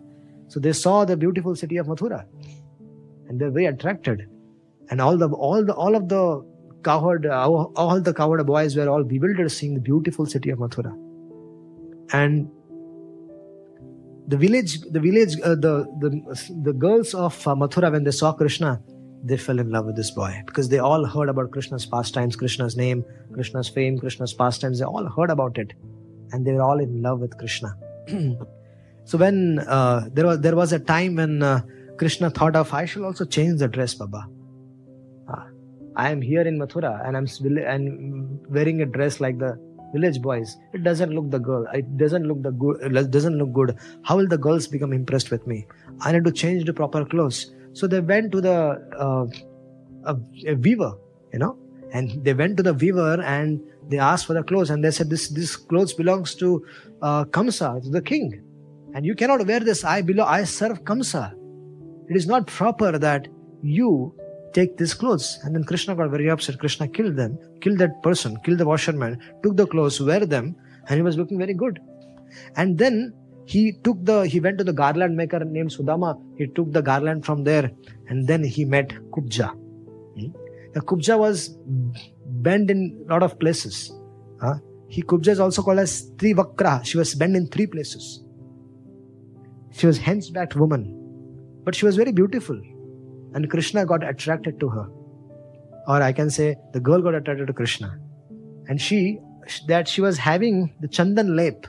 So 0.47 0.59
they 0.59 0.73
saw 0.73 1.05
the 1.05 1.15
beautiful 1.15 1.55
city 1.55 1.77
of 1.77 1.87
Mathura, 1.87 2.25
and 3.27 3.39
they're 3.39 3.51
very 3.51 3.67
attracted. 3.67 4.27
And 4.89 4.99
all 4.99 5.17
the 5.17 5.29
all 5.29 5.63
the 5.63 5.73
all 5.73 5.95
of 5.95 6.09
the 6.09 6.43
cowherd 6.83 7.25
all, 7.27 7.71
all 7.75 8.01
the 8.01 8.13
cowherd 8.13 8.45
boys 8.45 8.75
were 8.75 8.89
all 8.89 9.03
bewildered 9.03 9.51
seeing 9.51 9.75
the 9.75 9.81
beautiful 9.81 10.25
city 10.25 10.49
of 10.49 10.59
Mathura. 10.59 10.93
And 12.11 12.49
the 14.27 14.37
village, 14.37 14.81
the 14.81 14.99
village, 14.99 15.39
uh, 15.41 15.55
the 15.55 15.85
the 15.99 16.09
the 16.63 16.73
girls 16.73 17.13
of 17.13 17.47
uh, 17.47 17.55
Mathura 17.55 17.91
when 17.91 18.03
they 18.03 18.11
saw 18.11 18.33
Krishna, 18.33 18.81
they 19.23 19.37
fell 19.37 19.59
in 19.59 19.69
love 19.69 19.85
with 19.85 19.95
this 19.95 20.11
boy 20.11 20.41
because 20.45 20.69
they 20.69 20.79
all 20.79 21.05
heard 21.05 21.29
about 21.29 21.51
Krishna's 21.51 21.85
pastimes, 21.85 22.35
Krishna's 22.35 22.77
name, 22.77 23.03
Krishna's 23.33 23.67
fame, 23.67 23.99
Krishna's 23.99 24.33
pastimes. 24.33 24.79
They 24.79 24.85
all 24.85 25.05
heard 25.05 25.29
about 25.29 25.57
it, 25.57 25.73
and 26.31 26.45
they 26.45 26.53
were 26.53 26.61
all 26.61 26.79
in 26.79 27.01
love 27.01 27.19
with 27.19 27.37
Krishna. 27.37 27.75
so 29.05 29.17
when 29.17 29.59
uh, 29.59 30.09
there 30.13 30.25
was 30.25 30.39
there 30.39 30.55
was 30.55 30.73
a 30.73 30.79
time 30.79 31.15
when 31.15 31.43
uh, 31.43 31.61
Krishna 31.97 32.29
thought 32.29 32.55
of 32.55 32.73
I 32.73 32.85
shall 32.85 33.05
also 33.05 33.25
change 33.25 33.59
the 33.59 33.67
dress, 33.67 33.93
Baba. 33.93 34.27
Uh, 35.27 35.43
I 35.95 36.11
am 36.11 36.21
here 36.21 36.41
in 36.41 36.57
Mathura 36.57 37.05
and 37.05 37.17
I'm 37.17 37.27
and 37.57 38.39
wearing 38.49 38.81
a 38.81 38.85
dress 38.85 39.19
like 39.19 39.37
the 39.37 39.59
village 39.93 40.21
boys. 40.21 40.57
It 40.73 40.83
doesn't 40.83 41.11
look 41.11 41.29
the 41.29 41.39
girl. 41.39 41.65
It 41.73 41.97
doesn't 41.97 42.25
look 42.25 42.41
the 42.41 42.51
good. 42.51 42.81
It 42.81 43.11
doesn't 43.11 43.37
look 43.37 43.51
good. 43.53 43.77
How 44.03 44.17
will 44.17 44.27
the 44.27 44.37
girls 44.37 44.67
become 44.67 44.93
impressed 44.93 45.31
with 45.31 45.45
me? 45.45 45.67
I 46.01 46.11
need 46.11 46.23
to 46.25 46.31
change 46.31 46.65
the 46.65 46.73
proper 46.73 47.05
clothes. 47.05 47.51
So 47.79 47.87
they 47.87 48.01
went 48.11 48.31
to 48.35 48.41
the 48.41 48.57
uh, 49.07 49.25
a, 50.11 50.15
a 50.53 50.55
weaver, 50.67 50.91
you 51.33 51.39
know, 51.43 51.57
and 51.93 52.23
they 52.25 52.33
went 52.33 52.57
to 52.57 52.63
the 52.69 52.73
weaver 52.73 53.21
and 53.21 53.61
they 53.89 53.99
asked 54.11 54.25
for 54.29 54.35
the 54.37 54.43
clothes, 54.43 54.69
and 54.69 54.83
they 54.85 54.91
said, 54.91 55.09
"This 55.09 55.29
this 55.39 55.55
clothes 55.55 55.93
belongs 55.93 56.35
to 56.43 56.47
uh, 57.01 57.21
Kamsa, 57.35 57.69
to 57.83 57.89
the 57.97 58.01
king, 58.13 58.25
and 58.93 59.05
you 59.09 59.15
cannot 59.21 59.45
wear 59.51 59.61
this. 59.71 59.83
I 59.83 60.01
below 60.13 60.25
I 60.37 60.41
serve 60.43 60.83
Kamsa. 60.89 61.23
It 62.09 62.17
is 62.21 62.27
not 62.33 62.47
proper 62.61 62.91
that 63.09 63.29
you." 63.81 63.91
Take 64.57 64.77
these 64.77 64.93
clothes, 64.99 65.25
and 65.43 65.55
then 65.55 65.63
Krishna 65.69 65.93
got 65.97 66.09
very 66.09 66.27
upset. 66.33 66.55
Krishna 66.61 66.85
killed 66.87 67.15
them, 67.15 67.33
killed 67.63 67.77
that 67.81 67.91
person, 68.05 68.35
killed 68.43 68.57
the 68.61 68.65
washerman, 68.69 69.11
took 69.43 69.55
the 69.59 69.67
clothes, 69.73 69.97
wear 70.07 70.25
them, 70.31 70.55
and 70.87 70.95
he 70.99 71.03
was 71.07 71.17
looking 71.19 71.37
very 71.41 71.53
good. 71.53 71.75
And 72.61 72.79
then 72.83 73.13
he 73.51 73.61
took 73.85 73.99
the 74.09 74.15
he 74.31 74.39
went 74.45 74.57
to 74.61 74.65
the 74.69 74.73
garland 74.79 75.15
maker 75.19 75.39
named 75.43 75.71
Sudama. 75.75 76.09
He 76.39 76.45
took 76.57 76.71
the 76.71 76.81
garland 76.89 77.25
from 77.27 77.43
there, 77.43 77.71
and 78.07 78.27
then 78.27 78.43
he 78.55 78.65
met 78.73 78.89
Kubja. 79.13 79.47
Hmm? 80.17 80.27
The 80.75 80.81
Kubja 80.81 81.17
was 81.17 81.57
bent 82.47 82.69
in 82.73 82.81
a 83.07 83.13
lot 83.13 83.23
of 83.23 83.39
places. 83.39 83.91
He 84.95 85.01
Kubja 85.03 85.31
is 85.35 85.39
also 85.39 85.63
called 85.63 85.79
as 85.79 86.11
Trivakra. 86.17 86.73
She 86.83 86.97
was 86.99 87.15
bent 87.15 87.35
in 87.39 87.47
three 87.55 87.65
places. 87.67 88.05
She 89.79 89.87
was 89.87 89.97
henchbacked 89.99 90.55
woman, 90.55 90.85
but 91.63 91.75
she 91.79 91.85
was 91.89 91.95
very 92.03 92.11
beautiful, 92.11 92.61
and 93.33 93.49
Krishna 93.49 93.85
got 93.95 94.07
attracted 94.11 94.59
to 94.59 94.69
her, 94.75 94.85
or 95.87 95.97
I 96.09 96.11
can 96.21 96.29
say 96.37 96.47
the 96.73 96.79
girl 96.91 97.01
got 97.01 97.15
attracted 97.15 97.47
to 97.47 97.53
Krishna, 97.53 97.91
and 98.67 98.79
she 98.87 99.01
that 99.73 99.87
she 99.87 100.01
was 100.07 100.17
having 100.29 100.63
the 100.81 100.87
chandan 100.87 101.35
lep 101.41 101.67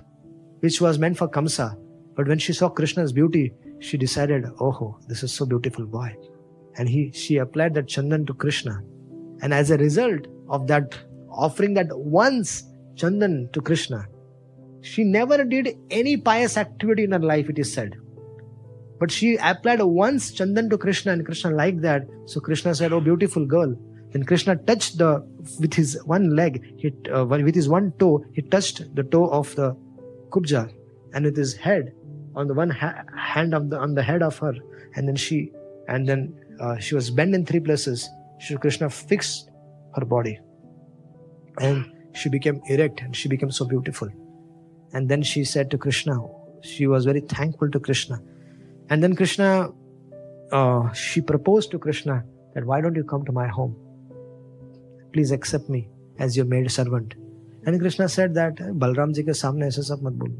which 0.61 0.81
was 0.81 0.99
meant 0.99 1.19
for 1.19 1.29
Kamsa. 1.29 1.77
But 2.17 2.29
when 2.29 2.39
she 2.39 2.53
saw 2.53 2.69
Krishna's 2.69 3.13
beauty, 3.13 3.53
she 3.79 3.97
decided, 3.97 4.45
oh, 4.61 4.99
this 5.09 5.23
is 5.23 5.33
so 5.33 5.47
beautiful 5.47 5.87
boy. 5.87 6.15
And 6.77 6.89
he, 6.89 7.13
she 7.13 7.39
applied 7.39 7.75
that 7.75 7.87
chandan 7.87 8.27
to 8.27 8.35
Krishna. 8.35 8.81
And 9.43 9.55
as 9.55 9.71
a 9.71 9.79
result 9.79 10.27
of 10.49 10.67
that, 10.69 10.99
offering 11.31 11.75
that 11.75 11.89
once 11.91 12.65
chandan 12.95 13.53
to 13.53 13.61
Krishna, 13.61 14.07
she 14.83 15.05
never 15.05 15.45
did 15.45 15.77
any 15.91 16.17
pious 16.17 16.57
activity 16.57 17.05
in 17.05 17.13
her 17.13 17.19
life, 17.19 17.49
it 17.49 17.59
is 17.59 17.73
said. 17.73 17.97
But 18.99 19.11
she 19.11 19.37
applied 19.37 19.81
once 19.83 20.33
chandan 20.33 20.69
to 20.71 20.79
Krishna 20.79 21.13
and 21.13 21.25
Krishna 21.25 21.51
liked 21.51 21.81
that. 21.83 22.07
So 22.27 22.41
Krishna 22.41 22.75
said, 22.75 22.93
oh, 22.93 23.01
beautiful 23.01 23.47
girl. 23.47 23.75
Then 24.13 24.25
Krishna 24.25 24.57
touched 24.57 24.99
the, 24.99 25.27
with 25.59 25.73
his 25.73 25.99
one 26.05 26.35
leg, 26.37 26.65
he, 26.77 26.93
uh, 27.11 27.25
with 27.25 27.55
his 27.55 27.69
one 27.69 27.93
toe, 27.99 28.25
he 28.33 28.43
touched 28.43 28.95
the 28.95 29.05
toe 29.05 29.29
of 29.29 29.55
the 29.55 29.77
Kubja 30.31 30.73
and 31.13 31.25
with 31.25 31.37
his 31.37 31.55
head 31.55 31.93
on 32.35 32.47
the 32.47 32.55
one 32.55 32.71
ha- 32.71 33.05
hand 33.17 33.55
of 33.55 33.71
the 33.71 33.79
on 33.79 33.95
the 33.95 34.03
head 34.03 34.23
of 34.23 34.39
her 34.39 34.55
and 34.95 35.09
then 35.09 35.17
she 35.17 35.53
and 35.89 36.09
then 36.09 36.35
uh, 36.61 36.79
she 36.79 36.95
was 36.95 37.11
bent 37.11 37.35
in 37.35 37.45
three 37.45 37.61
places. 37.61 38.09
Shri 38.39 38.57
Krishna 38.57 38.89
fixed 38.89 39.51
her 39.95 40.05
body 40.05 40.39
and 41.59 41.91
she 42.15 42.29
became 42.29 42.61
erect 42.69 43.03
and 43.03 43.15
she 43.15 43.29
became 43.29 43.51
so 43.51 43.65
beautiful. 43.65 44.09
And 44.93 45.09
then 45.09 45.23
she 45.23 45.45
said 45.45 45.71
to 45.73 45.79
Krishna 45.79 46.19
she 46.63 46.87
was 46.87 47.05
very 47.05 47.21
thankful 47.21 47.71
to 47.71 47.81
Krishna. 47.81 48.21
And 48.89 49.03
then 49.03 49.17
Krishna 49.17 49.71
uh, 50.53 50.93
she 50.93 51.21
proposed 51.21 51.71
to 51.73 51.79
Krishna 51.79 52.25
that 52.55 52.65
why 52.65 52.81
don't 52.81 52.97
you 52.97 53.05
come 53.05 53.25
to 53.25 53.33
my 53.33 53.49
home? 53.49 53.77
Please 55.13 55.33
accept 55.33 55.69
me 55.69 55.89
as 56.19 56.37
your 56.37 56.47
maid 56.47 56.71
servant 56.71 57.15
And 57.65 57.79
Krishna 57.81 58.09
said 58.09 58.35
that 58.35 58.57
Balram 58.57 59.15
ji 59.15 59.23
ke 59.23 59.37
samne 59.43 59.67
aise 59.67 59.87
sab 59.87 60.03
mat 60.03 60.19
bolo. 60.19 60.33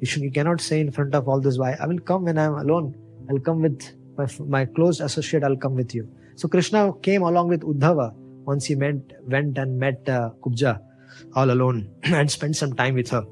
You 0.00 0.06
should, 0.06 0.22
you 0.22 0.30
cannot 0.30 0.60
say 0.60 0.80
in 0.80 0.90
front 0.90 1.14
of 1.14 1.28
all 1.28 1.40
this. 1.40 1.58
Why? 1.58 1.76
I 1.80 1.86
will 1.86 1.98
come 1.98 2.24
when 2.24 2.38
I 2.38 2.44
am 2.44 2.54
alone. 2.54 2.94
I'll 3.30 3.38
come 3.38 3.62
with 3.62 3.92
my, 4.16 4.26
my 4.40 4.64
close 4.64 5.00
associate. 5.00 5.44
I'll 5.44 5.56
come 5.56 5.74
with 5.74 5.94
you. 5.94 6.08
So 6.36 6.48
Krishna 6.48 6.92
came 7.02 7.22
along 7.22 7.48
with 7.48 7.62
Uddhava 7.62 8.14
once 8.44 8.64
he 8.66 8.74
met, 8.74 8.96
went 9.22 9.56
and 9.58 9.78
met 9.78 10.08
uh, 10.08 10.30
Kubja 10.42 10.80
all 11.34 11.50
alone 11.50 11.90
and 12.02 12.30
spent 12.30 12.56
some 12.56 12.74
time 12.74 12.94
with 12.94 13.10
her. 13.10 13.24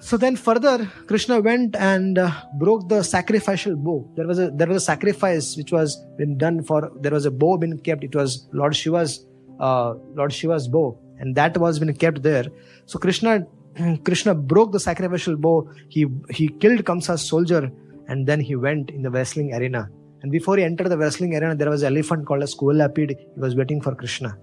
So 0.00 0.16
then 0.16 0.34
further, 0.34 0.90
Krishna 1.06 1.40
went 1.40 1.76
and 1.76 2.18
uh, 2.18 2.32
broke 2.58 2.88
the 2.88 3.04
sacrificial 3.04 3.76
bow. 3.76 4.10
There 4.16 4.26
was 4.26 4.40
a 4.40 4.50
there 4.50 4.66
was 4.66 4.78
a 4.78 4.84
sacrifice 4.84 5.56
which 5.56 5.70
was 5.70 5.96
been 6.18 6.36
done 6.36 6.64
for. 6.64 6.90
There 7.00 7.12
was 7.12 7.24
a 7.24 7.30
bow 7.30 7.56
been 7.56 7.78
kept. 7.78 8.02
It 8.02 8.14
was 8.14 8.48
Lord 8.52 8.74
Shiva's 8.74 9.24
uh, 9.60 9.94
Lord 10.16 10.32
Shiva's 10.32 10.66
bow, 10.66 10.98
and 11.22 11.34
that 11.36 11.56
was 11.56 11.78
been 11.78 11.94
kept 11.94 12.22
there. 12.22 12.46
So 12.86 12.98
Krishna 12.98 13.46
Krishna 14.04 14.34
broke 14.34 14.72
the 14.72 14.80
sacrificial 14.80 15.36
bow. 15.36 15.70
He 15.88 16.06
he 16.30 16.48
killed 16.48 16.84
Kamsa's 16.84 17.26
soldier, 17.26 17.70
and 18.08 18.26
then 18.26 18.40
he 18.40 18.56
went 18.56 18.90
in 18.90 19.02
the 19.02 19.10
wrestling 19.10 19.54
arena. 19.54 19.88
And 20.22 20.30
before 20.30 20.56
he 20.56 20.64
entered 20.64 20.88
the 20.88 20.98
wrestling 20.98 21.34
arena, 21.34 21.54
there 21.54 21.70
was 21.70 21.82
an 21.82 21.92
elephant 21.92 22.26
called 22.26 22.42
as 22.42 22.54
Kuvalapid. 22.54 23.10
He 23.34 23.40
was 23.40 23.56
waiting 23.56 23.80
for 23.80 23.94
Krishna. 23.94 24.36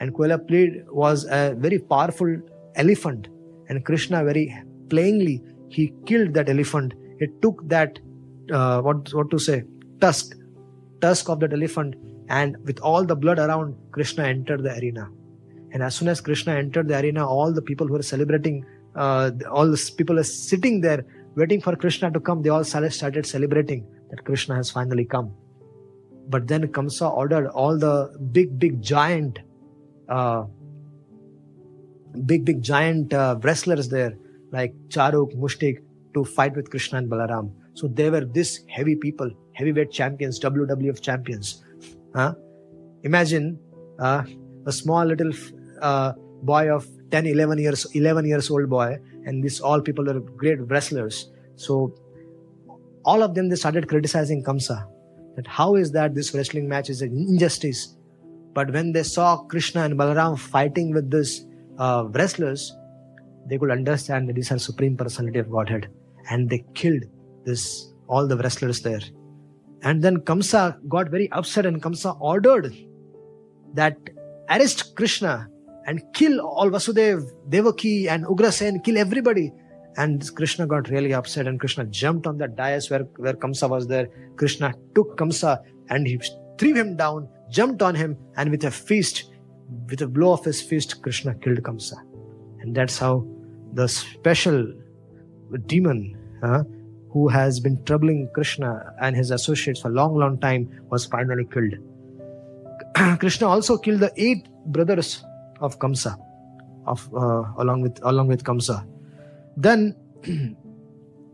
And 0.00 0.14
Kuvalapid 0.14 0.84
was 0.90 1.24
a 1.24 1.54
very 1.56 1.78
powerful 1.78 2.36
elephant. 2.76 3.28
And 3.68 3.84
Krishna 3.84 4.22
very 4.22 4.54
plainly, 4.90 5.42
he 5.68 5.92
killed 6.06 6.34
that 6.34 6.48
elephant. 6.48 6.94
He 7.18 7.28
took 7.42 7.68
that, 7.68 7.98
uh, 8.52 8.80
what, 8.82 9.12
what 9.14 9.30
to 9.30 9.38
say, 9.38 9.64
tusk, 10.00 10.36
tusk 11.00 11.28
of 11.28 11.40
that 11.40 11.52
elephant. 11.52 11.96
And 12.28 12.56
with 12.64 12.78
all 12.80 13.04
the 13.04 13.16
blood 13.16 13.38
around, 13.38 13.76
Krishna 13.90 14.24
entered 14.24 14.62
the 14.62 14.76
arena. 14.78 15.08
And 15.74 15.82
as 15.82 15.96
soon 15.96 16.06
as 16.06 16.20
Krishna 16.20 16.54
entered 16.54 16.86
the 16.86 16.98
arena, 16.98 17.26
all 17.26 17.52
the 17.52 17.60
people 17.60 17.86
who 17.88 17.94
were 17.94 18.02
celebrating, 18.02 18.64
uh, 18.94 19.32
all 19.50 19.68
the 19.68 19.92
people 19.96 20.20
are 20.20 20.24
sitting 20.24 20.80
there 20.80 21.04
waiting 21.34 21.60
for 21.60 21.74
Krishna 21.74 22.12
to 22.12 22.20
come. 22.20 22.42
They 22.42 22.48
all 22.48 22.62
started 22.62 23.26
celebrating 23.26 23.84
that 24.10 24.24
Krishna 24.24 24.54
has 24.54 24.70
finally 24.70 25.04
come. 25.04 25.34
But 26.28 26.46
then 26.46 26.68
Kamsa 26.68 27.12
ordered 27.12 27.48
all 27.48 27.76
the 27.76 28.16
big, 28.30 28.56
big 28.56 28.80
giant, 28.80 29.40
uh, 30.08 30.44
big, 32.24 32.44
big 32.44 32.62
giant 32.62 33.12
uh, 33.12 33.36
wrestlers 33.42 33.88
there, 33.88 34.14
like 34.52 34.72
Charuk, 34.88 35.36
Mushtik, 35.36 35.78
to 36.14 36.24
fight 36.24 36.54
with 36.54 36.70
Krishna 36.70 36.98
and 36.98 37.10
Balaram. 37.10 37.50
So 37.74 37.88
they 37.88 38.10
were 38.10 38.24
this 38.24 38.60
heavy 38.68 38.94
people, 38.94 39.28
heavyweight 39.54 39.90
champions, 39.90 40.38
WWF 40.38 41.00
champions. 41.00 41.64
Huh? 42.14 42.34
Imagine 43.02 43.58
uh, 43.98 44.22
a 44.66 44.72
small 44.72 45.04
little 45.04 45.32
uh, 45.90 46.12
boy 46.42 46.64
of 46.74 46.86
10, 47.10 47.26
11 47.26 47.58
years, 47.58 47.86
11 47.94 48.26
years 48.26 48.50
old 48.50 48.68
boy, 48.68 48.98
and 49.26 49.42
these 49.44 49.60
all 49.60 49.80
people 49.80 50.10
are 50.10 50.20
great 50.20 50.60
wrestlers. 50.70 51.30
So 51.56 51.94
all 53.04 53.22
of 53.22 53.34
them 53.34 53.48
they 53.48 53.56
started 53.56 53.88
criticizing 53.88 54.42
Kamsa 54.42 54.86
that 55.36 55.46
how 55.46 55.74
is 55.74 55.92
that 55.92 56.14
this 56.14 56.32
wrestling 56.34 56.68
match 56.68 56.90
is 56.90 57.02
an 57.02 57.12
injustice. 57.12 57.96
But 58.52 58.72
when 58.72 58.92
they 58.92 59.02
saw 59.02 59.36
Krishna 59.36 59.82
and 59.82 59.98
Balaram 59.98 60.38
fighting 60.38 60.92
with 60.92 61.10
these 61.10 61.46
uh, 61.78 62.04
wrestlers, 62.10 62.72
they 63.46 63.58
could 63.58 63.70
understand 63.70 64.28
that 64.28 64.34
these 64.34 64.52
are 64.52 64.58
supreme 64.58 64.96
personality 64.96 65.40
of 65.40 65.50
Godhead, 65.50 65.88
and 66.30 66.48
they 66.48 66.64
killed 66.74 67.02
this 67.44 67.92
all 68.06 68.26
the 68.26 68.36
wrestlers 68.36 68.80
there. 68.80 69.00
And 69.82 70.02
then 70.02 70.18
Kamsa 70.18 70.78
got 70.88 71.10
very 71.10 71.30
upset, 71.32 71.66
and 71.66 71.82
Kamsa 71.82 72.16
ordered 72.20 72.72
that 73.74 73.98
arrest 74.48 74.94
Krishna 74.94 75.48
and 75.86 76.02
kill 76.14 76.40
all 76.40 76.70
Vasudev, 76.70 77.30
Devaki, 77.48 78.08
and 78.08 78.24
Ugrasen, 78.24 78.82
kill 78.82 78.98
everybody. 78.98 79.52
And 79.96 80.28
Krishna 80.34 80.66
got 80.66 80.88
really 80.88 81.14
upset, 81.14 81.46
and 81.46 81.60
Krishna 81.60 81.84
jumped 81.84 82.26
on 82.26 82.38
that 82.38 82.56
dais 82.56 82.90
where, 82.90 83.04
where 83.16 83.34
Kamsa 83.34 83.68
was 83.68 83.86
there. 83.86 84.08
Krishna 84.36 84.74
took 84.94 85.16
Kamsa 85.16 85.58
and 85.88 86.06
he 86.06 86.20
threw 86.58 86.74
him 86.74 86.96
down, 86.96 87.28
jumped 87.50 87.82
on 87.82 87.94
him, 87.94 88.16
and 88.36 88.50
with 88.50 88.64
a 88.64 88.70
fist, 88.70 89.30
with 89.88 90.02
a 90.02 90.08
blow 90.08 90.32
of 90.32 90.44
his 90.44 90.60
fist, 90.60 91.02
Krishna 91.02 91.34
killed 91.34 91.62
Kamsa. 91.62 91.94
And 92.60 92.74
that's 92.74 92.98
how 92.98 93.26
the 93.74 93.86
special 93.88 94.72
demon 95.66 96.16
who 97.10 97.28
has 97.28 97.60
been 97.60 97.82
troubling 97.84 98.28
Krishna 98.34 98.92
and 99.00 99.14
his 99.14 99.30
associates 99.30 99.80
for 99.80 99.88
a 99.88 99.92
long, 99.92 100.16
long 100.16 100.38
time 100.40 100.68
was 100.90 101.06
finally 101.06 101.46
killed. 101.52 101.74
Krishna 103.20 103.46
also 103.48 103.78
killed 103.78 104.00
the 104.00 104.12
eight 104.16 104.48
brothers 104.66 105.24
of 105.60 105.78
Kamsa, 105.78 106.18
of 106.86 107.08
uh, 107.14 107.44
along 107.58 107.82
with 107.82 107.98
along 108.02 108.28
with 108.28 108.44
Kamsa. 108.44 108.86
Then, 109.56 109.96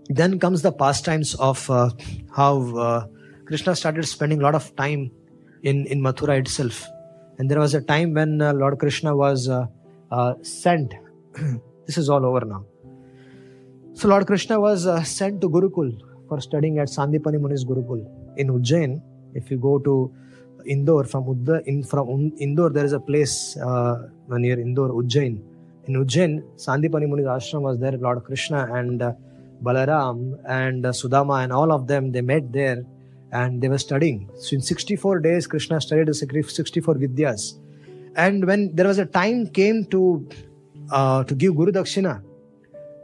then 0.08 0.38
comes 0.38 0.62
the 0.62 0.72
pastimes 0.72 1.34
of 1.36 1.68
uh, 1.70 1.90
how 2.34 2.76
uh, 2.76 3.06
Krishna 3.46 3.74
started 3.76 4.04
spending 4.06 4.40
a 4.40 4.42
lot 4.42 4.54
of 4.54 4.74
time 4.76 5.10
in 5.62 5.86
in 5.86 6.00
Mathura 6.00 6.38
itself, 6.38 6.86
and 7.38 7.50
there 7.50 7.58
was 7.58 7.74
a 7.74 7.80
time 7.80 8.14
when 8.14 8.40
uh, 8.40 8.52
Lord 8.52 8.78
Krishna 8.78 9.16
was 9.16 9.48
uh, 9.48 10.34
sent. 10.42 10.94
this 11.86 11.98
is 11.98 12.08
all 12.08 12.24
over 12.24 12.44
now. 12.44 12.64
So 13.94 14.08
Lord 14.08 14.26
Krishna 14.26 14.60
was 14.60 14.84
sent 15.08 15.40
to 15.42 15.48
Gurukul 15.48 16.00
for 16.28 16.40
studying 16.40 16.78
at 16.78 16.88
Sandipani 16.88 17.38
Muni's 17.40 17.64
Gurukul 17.64 18.06
in 18.36 18.48
Ujjain. 18.48 19.02
If 19.34 19.50
you 19.50 19.58
go 19.58 19.78
to 19.78 20.12
Indore 20.66 21.04
from 21.04 21.24
Udda, 21.24 21.62
in 21.66 21.82
from 21.84 22.32
Indore 22.38 22.70
there 22.70 22.84
is 22.84 22.92
a 22.92 23.00
place 23.00 23.56
uh, 23.56 24.08
near 24.28 24.58
Indore 24.58 24.90
Ujjain 24.90 25.40
in 25.90 26.04
Ujjain, 26.04 26.42
Sandipani 26.56 27.08
Muni's 27.08 27.26
ashram 27.26 27.62
was 27.62 27.78
there. 27.78 27.92
Lord 27.92 28.24
Krishna 28.24 28.72
and 28.74 29.02
uh, 29.02 29.12
Balaram 29.62 30.38
and 30.46 30.86
uh, 30.86 30.90
Sudama 30.90 31.42
and 31.42 31.52
all 31.52 31.72
of 31.72 31.86
them 31.86 32.12
they 32.12 32.20
met 32.20 32.52
there 32.52 32.84
and 33.32 33.60
they 33.60 33.68
were 33.68 33.78
studying. 33.78 34.28
So 34.36 34.54
in 34.54 34.60
64 34.60 35.20
days, 35.20 35.46
Krishna 35.46 35.80
studied 35.80 36.08
the 36.08 36.14
64 36.14 36.94
vidyas. 36.94 37.58
And 38.16 38.46
when 38.46 38.74
there 38.74 38.86
was 38.86 38.98
a 38.98 39.06
time 39.06 39.46
came 39.46 39.84
to 39.86 40.28
uh, 40.90 41.24
to 41.24 41.34
give 41.34 41.56
Guru 41.56 41.72
Dakshina, 41.72 42.22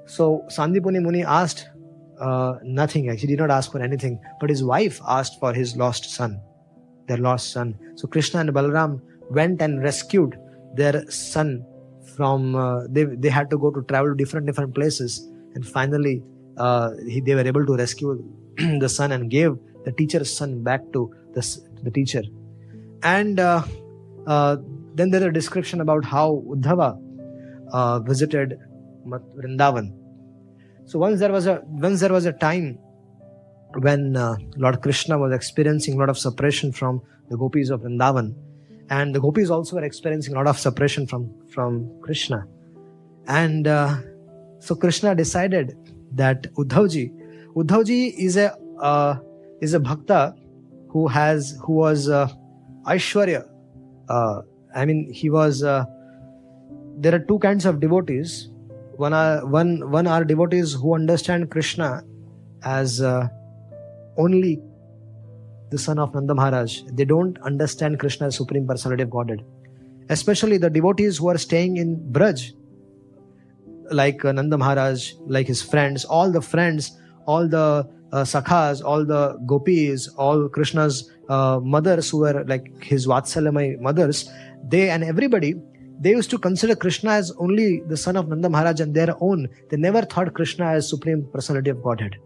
so 0.06 0.44
Sandipani 0.48 1.00
Muni 1.00 1.24
asked 1.24 1.68
uh, 2.20 2.56
nothing. 2.62 3.08
Actually, 3.08 3.28
did 3.28 3.38
not 3.38 3.50
ask 3.50 3.70
for 3.70 3.80
anything, 3.80 4.20
but 4.40 4.50
his 4.50 4.64
wife 4.64 5.00
asked 5.08 5.38
for 5.38 5.52
his 5.52 5.76
lost 5.76 6.10
son, 6.10 6.40
their 7.06 7.18
lost 7.18 7.52
son. 7.52 7.78
So 7.94 8.06
Krishna 8.08 8.40
and 8.40 8.50
Balaram 8.50 9.00
went 9.30 9.62
and 9.62 9.82
rescued 9.82 10.38
their 10.74 11.08
son 11.10 11.64
from 12.16 12.54
uh, 12.56 12.86
they 12.88 13.04
they 13.04 13.28
had 13.28 13.50
to 13.50 13.58
go 13.58 13.70
to 13.70 13.82
travel 13.82 14.10
to 14.10 14.16
different 14.16 14.46
different 14.46 14.74
places, 14.74 15.28
and 15.54 15.66
finally 15.66 16.22
uh, 16.56 16.90
he, 17.06 17.20
they 17.20 17.34
were 17.34 17.46
able 17.46 17.66
to 17.66 17.76
rescue 17.76 18.22
the 18.80 18.88
son 18.88 19.12
and 19.12 19.30
gave 19.30 19.56
the 19.84 19.92
teacher's 19.92 20.34
son 20.34 20.62
back 20.62 20.80
to 20.92 21.12
the 21.34 21.42
the 21.82 21.90
teacher, 21.90 22.22
and 23.02 23.40
uh, 23.40 23.62
uh, 24.26 24.56
then 24.94 25.10
there's 25.10 25.24
a 25.24 25.30
description 25.30 25.80
about 25.80 26.04
how 26.04 26.42
Uddhava 26.48 26.98
uh, 27.72 28.00
visited 28.00 28.58
Vrindavan. 29.06 29.92
So 30.84 30.98
once 30.98 31.20
there 31.20 31.32
was 31.32 31.46
a 31.46 31.62
once 31.66 32.00
there 32.00 32.12
was 32.12 32.26
a 32.26 32.32
time 32.32 32.78
when 33.82 34.16
uh, 34.16 34.36
Lord 34.56 34.82
Krishna 34.82 35.18
was 35.18 35.32
experiencing 35.32 35.94
a 35.94 35.98
lot 35.98 36.08
of 36.08 36.18
separation 36.18 36.72
from 36.72 37.02
the 37.28 37.36
gopis 37.36 37.70
of 37.70 37.82
Vrindavan, 37.82 38.34
and 38.90 39.14
the 39.14 39.20
gopis 39.20 39.50
also 39.50 39.76
were 39.76 39.84
experiencing 39.84 40.34
a 40.34 40.36
lot 40.36 40.46
of 40.46 40.58
separation 40.58 41.06
from 41.06 41.30
from 41.48 41.90
krishna. 42.00 42.46
And 43.26 43.66
uh, 43.66 43.96
so 44.60 44.74
krishna 44.74 45.14
decided 45.14 45.76
that 46.12 46.52
uddhavji 46.54 47.10
uddhavji 47.54 48.14
is 48.16 48.36
a 48.36 48.56
uh, 48.80 49.16
is 49.60 49.74
a 49.74 49.80
bhakta 49.80 50.34
who 50.88 51.08
has 51.08 51.58
who 51.62 51.74
was 51.74 52.08
uh, 52.08 52.28
aishwarya. 52.86 53.48
Uh, 54.08 54.42
i 54.74 54.84
mean 54.84 55.12
he 55.12 55.30
was 55.30 55.62
uh, 55.62 55.84
there 56.98 57.14
are 57.14 57.18
two 57.18 57.38
kinds 57.38 57.66
of 57.66 57.80
devotees. 57.80 58.50
One 58.96 59.12
are 59.12 59.44
one 59.46 59.90
one 59.90 60.06
are 60.06 60.24
devotees 60.24 60.72
who 60.72 60.94
understand 60.94 61.50
krishna 61.50 62.02
as 62.62 63.02
uh, 63.02 63.28
only 64.16 64.60
the 65.70 65.78
son 65.78 65.98
of 65.98 66.14
Nanda 66.14 66.34
Maharaj, 66.34 66.82
they 66.92 67.04
don't 67.04 67.38
understand 67.42 67.98
Krishna 67.98 68.28
as 68.28 68.36
Supreme 68.36 68.66
Personality 68.66 69.02
of 69.02 69.10
Godhead. 69.10 69.44
Especially 70.08 70.58
the 70.58 70.70
devotees 70.70 71.18
who 71.18 71.28
are 71.28 71.38
staying 71.38 71.76
in 71.78 71.96
Braj, 72.12 72.52
like 73.90 74.24
uh, 74.24 74.32
Nanda 74.32 74.56
Maharaj, 74.56 75.14
like 75.26 75.46
his 75.46 75.62
friends, 75.62 76.04
all 76.04 76.30
the 76.30 76.40
friends, 76.40 76.98
all 77.26 77.48
the 77.48 77.88
uh, 78.12 78.22
sakhas, 78.22 78.82
all 78.84 79.04
the 79.04 79.36
gopis, 79.46 80.08
all 80.16 80.48
Krishna's 80.48 81.10
uh, 81.28 81.58
mothers 81.62 82.10
who 82.10 82.18
were 82.18 82.44
like 82.46 82.82
his 82.82 83.06
Vatsalamai 83.06 83.80
mothers, 83.80 84.30
they 84.68 84.90
and 84.90 85.02
everybody, 85.02 85.54
they 85.98 86.10
used 86.10 86.30
to 86.30 86.38
consider 86.38 86.76
Krishna 86.76 87.10
as 87.10 87.32
only 87.38 87.80
the 87.88 87.96
son 87.96 88.16
of 88.16 88.28
Nanda 88.28 88.48
Maharaj 88.48 88.80
and 88.80 88.94
their 88.94 89.14
own. 89.20 89.48
They 89.70 89.76
never 89.76 90.02
thought 90.02 90.34
Krishna 90.34 90.66
as 90.66 90.88
Supreme 90.88 91.26
Personality 91.32 91.70
of 91.70 91.82
Godhead. 91.82 92.16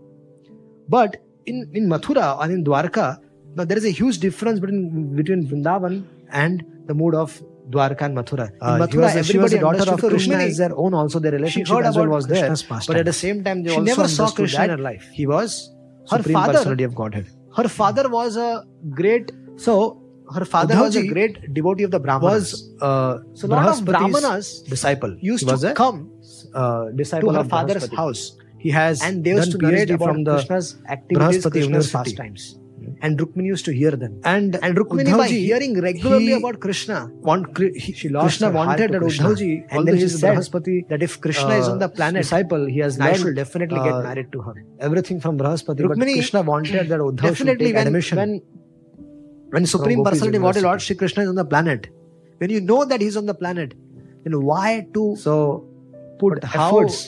But 0.88 1.16
in, 1.46 1.70
in 1.74 1.88
Mathura 1.88 2.42
and 2.42 2.52
in 2.52 2.64
Dwarka, 2.64 3.18
now 3.56 3.64
there 3.64 3.78
is 3.78 3.84
a 3.84 3.90
huge 3.90 4.18
difference 4.18 4.60
between 4.60 5.14
between 5.16 5.46
Vrindavan 5.46 6.04
and 6.30 6.64
the 6.86 6.94
mood 6.94 7.14
of 7.14 7.42
Dwarka 7.70 8.02
and 8.02 8.16
Mathura. 8.16 8.50
Uh, 8.60 8.74
in 8.74 8.80
Mathura, 8.82 9.02
was, 9.02 9.16
everybody 9.16 9.32
she 9.32 9.38
was 9.38 9.52
the 9.52 9.58
daughter 9.58 9.92
of 9.92 10.00
Krishna 10.00 10.38
is 10.38 10.58
their 10.58 10.76
own. 10.76 10.94
Also, 10.94 11.18
their 11.18 11.32
relationship 11.32 11.84
as 11.84 11.96
well 11.96 12.08
was 12.08 12.26
there. 12.26 12.54
But 12.86 12.96
at 12.96 13.04
the 13.04 13.12
same 13.12 13.44
time, 13.44 13.62
they 13.62 13.70
she 13.70 13.76
also 13.76 13.90
never 13.90 14.08
saw 14.08 14.30
Krishna 14.30 14.64
in 14.64 14.70
her 14.70 14.78
life. 14.78 15.08
He 15.12 15.26
was 15.26 15.70
her 16.10 16.18
supreme 16.18 16.34
father, 16.34 16.52
personality 16.54 16.84
of 16.84 16.94
Godhead. 16.94 17.26
Her 17.56 17.68
father 17.68 18.08
was 18.08 18.36
a 18.36 18.64
great 18.90 19.32
so. 19.56 20.02
Her 20.32 20.44
father 20.44 20.74
Udhavji 20.74 20.80
was 20.80 20.96
a 20.96 21.06
great 21.08 21.54
devotee 21.54 21.82
of 21.82 21.90
the 21.90 21.98
Brahmanas. 21.98 22.52
Was 22.52 22.82
uh, 22.82 23.18
so 23.34 23.48
lot 23.48 23.68
of 23.68 23.84
Brahmanas 23.84 24.62
disciple. 24.62 25.16
Used 25.20 25.48
to 25.48 25.74
come 25.74 26.12
uh, 26.54 26.90
disciple 26.90 27.32
to 27.32 27.38
her 27.38 27.44
father's 27.44 27.88
house 27.92 28.36
he 28.60 28.70
has 28.70 29.02
and 29.02 29.24
they 29.24 29.30
used 29.30 29.52
to 29.52 29.58
narrate 29.58 29.92
from 29.98 30.24
the 30.24 30.34
Krishna's 30.36 30.76
activities, 30.86 31.42
Krishna's 31.42 31.66
University. 31.66 31.98
pastimes. 31.98 32.56
And 33.02 33.18
Rukmini 33.18 33.46
used 33.46 33.64
to 33.66 33.72
hear 33.72 33.92
them. 34.02 34.20
And 34.24 34.56
and 34.56 34.76
Rukmini 34.76 35.12
Uddhavji, 35.12 35.16
by 35.16 35.28
hearing 35.28 35.80
regularly 35.80 36.26
he, 36.26 36.32
about 36.32 36.60
Krishna, 36.60 36.98
want, 37.28 37.58
he, 37.58 37.92
she 37.92 38.10
lost 38.10 38.24
Krishna 38.24 38.50
wanted 38.50 38.92
that 38.92 39.00
Uddhavji, 39.00 39.66
and 39.70 39.88
then 39.88 39.96
he 39.96 40.08
said 40.08 40.36
that 40.90 41.02
if 41.02 41.20
Krishna 41.20 41.54
uh, 41.54 41.60
is 41.60 41.68
on 41.68 41.78
the 41.78 41.88
planet, 41.88 42.22
disciple, 42.22 42.66
he 42.66 42.80
has 42.80 43.00
I 43.00 43.14
should 43.14 43.36
definitely 43.36 43.78
uh, 43.78 43.84
get 43.84 44.04
married 44.08 44.30
to 44.32 44.42
her. 44.42 44.54
Everything 44.78 45.20
from 45.20 45.38
Brahaspati, 45.38 45.80
Rukmini, 45.86 45.98
but 45.98 46.12
Krishna 46.20 46.42
wanted 46.42 46.88
that 46.90 47.00
Uddhav 47.00 47.22
definitely 47.30 47.36
should 47.36 47.58
take 47.58 47.74
when, 47.76 47.86
admission. 47.86 48.18
When, 48.18 48.42
when 49.50 49.66
Supreme 49.66 50.04
Personality 50.04 50.36
of 50.36 50.42
Godhead 50.42 50.64
Lord 50.64 50.82
Shri 50.82 50.96
Krishna 50.96 51.22
is 51.22 51.30
on 51.30 51.34
the 51.36 51.46
planet, 51.46 51.88
when 52.38 52.50
you 52.50 52.60
know 52.60 52.84
that 52.84 53.00
he's 53.00 53.16
on 53.16 53.26
the 53.26 53.34
planet, 53.34 53.74
then 54.24 54.42
why 54.42 54.86
to 54.92 55.16
so 55.16 55.69
put 56.22 56.40
but 56.40 56.44
efforts 56.44 56.98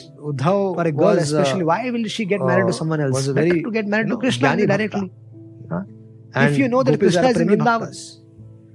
how, 0.47 0.73
for 0.77 0.87
a 0.87 0.91
girl 0.91 1.15
was, 1.15 1.33
uh, 1.33 1.39
especially 1.41 1.65
why 1.71 1.79
will 1.95 2.07
she 2.15 2.25
get 2.33 2.41
married 2.49 2.67
to 2.71 2.75
uh, 2.75 2.79
someone 2.81 3.01
else 3.05 3.15
was 3.19 3.27
a 3.27 3.33
very, 3.39 3.61
to 3.67 3.71
get 3.77 3.87
married 3.93 4.07
no, 4.07 4.15
to 4.15 4.21
krishna 4.25 4.49
Jnani 4.49 4.67
directly 4.73 5.11
huh? 5.71 5.81
if 6.49 6.57
you 6.63 6.67
know 6.75 6.83
that 6.83 6.99
krishna 7.05 7.29
is 7.35 7.39
in 7.45 7.49
vrindavan 7.53 7.95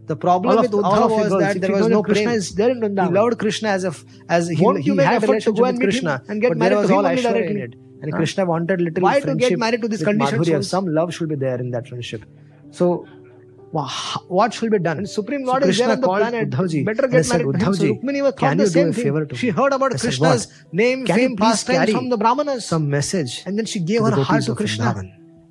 the 0.08 0.16
problem 0.16 0.56
all 0.56 0.62
with 0.62 0.72
Uddhava 0.72 1.08
was 1.22 1.32
that 1.40 1.60
there 1.60 1.72
was 1.72 1.88
no 1.94 2.02
Krishna 2.02 2.32
is 2.32 2.54
there 2.54 2.70
in 2.70 2.80
Vrindavan. 2.80 3.08
He 3.08 3.14
loved 3.18 3.38
Krishna 3.38 3.68
as 3.68 3.84
if 3.84 4.04
as 4.36 4.48
he, 4.48 4.64
Won't 4.64 4.78
he 4.80 4.86
you 4.86 4.94
make 4.94 5.06
had 5.06 5.22
effort 5.22 5.42
to 5.42 5.52
go 5.52 5.64
and 5.70 5.78
Krishna 5.78 6.22
and 6.28 6.40
get 6.40 6.56
married 6.56 6.86
to 6.86 6.94
him 6.94 7.22
directly. 7.26 7.62
And? 8.00 8.12
Krishna 8.12 8.46
wanted 8.46 8.80
little 8.80 9.02
Why 9.02 9.20
to 9.20 9.34
get 9.34 9.58
married 9.58 9.82
to 9.82 9.88
this 9.88 10.02
condition? 10.02 10.62
Some 10.62 10.86
love 10.98 11.12
should 11.14 11.28
be 11.28 11.34
there 11.34 11.60
in 11.60 11.70
that 11.72 11.88
friendship. 11.88 12.24
So 12.70 13.06
what 13.72 14.54
should 14.54 14.70
be 14.70 14.78
done? 14.78 15.06
Supreme 15.06 15.44
Lord 15.44 15.62
so 15.62 15.68
is 15.68 15.78
there 15.78 15.90
on 15.90 16.00
the 16.00 16.06
planet. 16.06 16.50
Uddhavji, 16.50 16.84
Better 16.84 17.08
get 17.08 17.26
said, 17.26 17.44
married 17.44 17.56
Uddhavji. 17.56 17.76
So 17.76 17.94
Rukmini 17.94 18.22
was 18.22 18.34
can 18.34 18.56
the 18.56 18.66
same 18.66 18.92
thing. 18.92 19.28
She 19.34 19.50
heard 19.50 19.72
about 19.72 19.92
Krishna's 19.98 20.44
said, 20.44 20.66
name, 20.72 21.04
can 21.06 21.16
fame, 21.16 21.36
pastime 21.36 21.90
from 21.90 22.08
the 22.08 22.16
Brahmanas. 22.16 22.64
Some 22.64 22.88
message. 22.88 23.42
And 23.46 23.58
then 23.58 23.66
she 23.66 23.80
gave 23.80 24.02
her 24.02 24.22
heart 24.22 24.44
to 24.44 24.54
Krishna. 24.54 24.94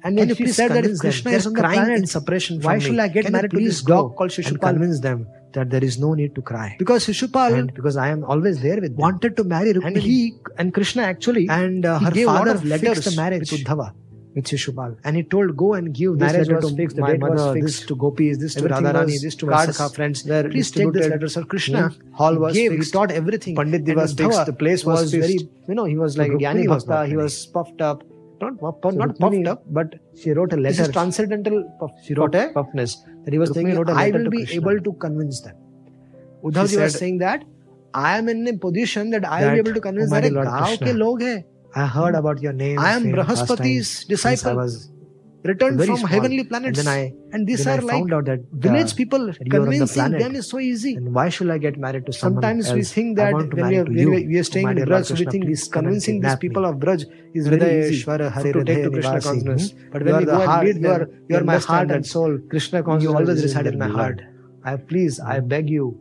And 0.03 0.17
then 0.17 0.33
she 0.35 0.47
said 0.47 0.71
that 0.71 0.85
if 0.85 0.99
Krishna 0.99 1.31
is 1.31 1.47
crying 1.47 1.85
the 1.85 1.95
in 1.95 2.07
separation 2.07 2.61
why 2.61 2.79
should 2.79 2.99
I 2.99 3.07
get 3.07 3.25
can 3.25 3.33
married 3.33 3.51
to 3.51 3.59
this 3.59 3.81
dog 3.81 4.15
called 4.15 4.29
Shishupal? 4.29 4.59
convince 4.59 4.99
them 4.99 5.27
that 5.53 5.69
there 5.69 5.83
is 5.83 5.97
no 5.99 6.13
need 6.13 6.35
to 6.35 6.41
cry 6.41 6.75
because 6.77 7.05
Shishupal 7.05 7.57
and 7.57 7.73
because 7.73 7.97
I 7.97 8.09
am 8.09 8.23
always 8.23 8.61
there 8.61 8.79
with 8.79 8.91
them, 8.91 8.97
wanted 8.97 9.35
to 9.37 9.43
marry 9.43 9.73
Rukmini. 9.73 9.85
and 9.85 9.97
he 9.97 10.33
and 10.57 10.73
Krishna 10.73 11.01
actually 11.01 11.47
and 11.49 11.85
uh, 11.85 11.99
her 11.99 12.11
father 12.11 12.53
letters 12.55 12.81
fixed 12.81 13.09
the 13.09 13.15
marriage 13.21 13.51
with 13.51 13.63
Uddhava 13.63 13.93
with 14.37 14.45
Shishupal. 14.45 14.95
And 15.03 15.17
he 15.17 15.23
told, 15.23 15.55
go 15.57 15.73
and 15.73 15.93
give 15.93 16.17
this 16.19 16.31
Marriage 16.31 16.49
letter 16.49 16.61
to 16.61 16.75
fixed, 16.79 16.97
my 16.97 17.17
mother, 17.17 17.53
this 17.59 17.85
to 17.91 17.95
Gopis, 18.03 18.37
this 18.43 18.55
to 18.55 18.63
Radharani, 18.73 19.21
this 19.21 19.35
to 19.43 19.47
my 19.47 19.65
Sakha 19.67 19.93
friends. 19.93 20.23
Please 20.23 20.71
take 20.71 20.93
this 20.93 21.07
letter, 21.13 21.29
sir. 21.35 21.41
Hmm, 21.41 21.47
Krishna 21.53 21.87
hmm. 21.89 22.13
Hall 22.13 22.37
was 22.43 22.53
gave, 22.59 22.71
fixed. 22.71 22.93
taught 22.93 23.11
everything. 23.21 23.55
Pandit 23.55 23.85
Ji 23.85 23.95
was 23.95 24.13
fixed. 24.13 24.45
The 24.45 24.53
place 24.53 24.85
was, 24.85 25.01
was 25.01 25.13
very, 25.13 25.39
you 25.67 25.75
know, 25.81 25.85
he 25.85 25.97
was 25.97 26.17
like 26.17 26.31
Gyani 26.31 26.67
Bhakta. 26.67 27.07
He 27.07 27.17
was 27.17 27.45
puffed 27.47 27.81
up. 27.81 28.03
Not, 28.39 28.59
puff, 28.59 28.75
so 28.83 28.89
not 28.91 29.17
puffed 29.17 29.47
up, 29.47 29.63
but 29.77 29.95
she 30.15 30.29
wrote 30.29 30.53
a 30.53 30.57
letter. 30.57 30.75
This 30.77 30.87
is 30.87 30.93
transcendental 30.93 31.63
puff, 31.79 31.93
she 32.03 32.13
wrote 32.13 32.33
puff, 32.33 32.53
puffness. 32.53 32.97
That 33.23 33.33
he 33.33 33.39
was 33.39 33.49
thinking, 33.49 33.75
wrote 33.75 33.87
will 33.87 34.29
be 34.29 34.47
able 34.53 34.79
to 34.79 34.93
convince 34.93 35.41
them. 35.41 35.55
Uddhavji 36.43 36.79
was 36.79 36.93
saying 36.93 37.17
that 37.17 37.43
I 37.95 38.17
am 38.19 38.29
in 38.29 38.47
a 38.47 38.53
position 38.55 39.09
that 39.09 39.25
I 39.25 39.43
will 39.43 39.53
be 39.53 39.57
able 39.57 39.73
to 39.73 39.81
convince 39.81 40.11
oh 40.11 40.21
that 40.21 41.43
I 41.77 41.85
heard 41.85 42.13
hmm. 42.15 42.21
about 42.25 42.41
your 42.41 42.53
name. 42.53 42.79
I 42.79 42.93
am 42.93 43.03
Brahaspati's 43.15 44.05
disciple. 44.05 44.51
I 44.51 44.53
was 44.53 44.89
returned 45.43 45.79
from 45.83 45.97
small. 45.97 46.07
heavenly 46.07 46.43
planets. 46.43 46.79
And, 46.79 46.89
I, 46.89 47.13
and 47.31 47.47
these 47.47 47.65
are 47.67 47.81
like 47.81 48.07
that, 48.07 48.29
uh, 48.29 48.57
village 48.65 48.95
people. 48.95 49.31
Convincing 49.49 50.11
the 50.11 50.17
them 50.17 50.35
is 50.35 50.49
so 50.49 50.59
easy. 50.59 50.95
And 50.95 51.13
why 51.13 51.29
should 51.29 51.49
I 51.49 51.57
get 51.57 51.77
married 51.77 52.05
to 52.07 52.13
someone 52.13 52.41
Sometimes 52.41 52.67
else? 52.67 52.75
we 52.75 52.83
think 52.83 53.17
that 53.17 53.33
when 53.33 53.49
we 53.49 53.77
are, 53.77 53.91
you, 53.91 54.09
we 54.11 54.39
are 54.39 54.43
staying 54.43 54.69
in 54.69 54.77
Braj, 54.77 55.11
we 55.19 55.25
think 55.25 55.45
this 55.45 55.67
convincing 55.67 56.21
these 56.21 56.35
people 56.37 56.63
me. 56.63 56.69
of 56.69 56.75
Braj 56.77 57.05
is 57.33 57.47
very 57.47 57.87
easy 57.87 58.03
to, 58.03 58.17
to 58.17 58.63
take 58.63 58.83
to 58.83 58.91
Krishna 58.91 59.21
consciousness. 59.21 59.71
Hmm? 59.71 59.89
But 59.91 60.03
when 60.03 60.19
you 60.21 60.25
go 60.25 60.41
and 60.41 60.67
meet 60.67 60.81
you 60.81 60.89
are, 60.89 61.09
you 61.29 61.37
are 61.37 61.43
my 61.43 61.57
heart 61.57 61.91
and 61.91 62.05
soul. 62.05 62.39
Krishna 62.49 62.83
consciousness. 62.83 63.11
You 63.11 63.17
always 63.17 63.43
reside 63.43 63.67
in 63.67 63.77
my 63.77 63.87
heart. 63.87 64.21
I 64.63 64.75
please, 64.75 65.19
I 65.19 65.39
beg 65.39 65.69
you, 65.69 65.97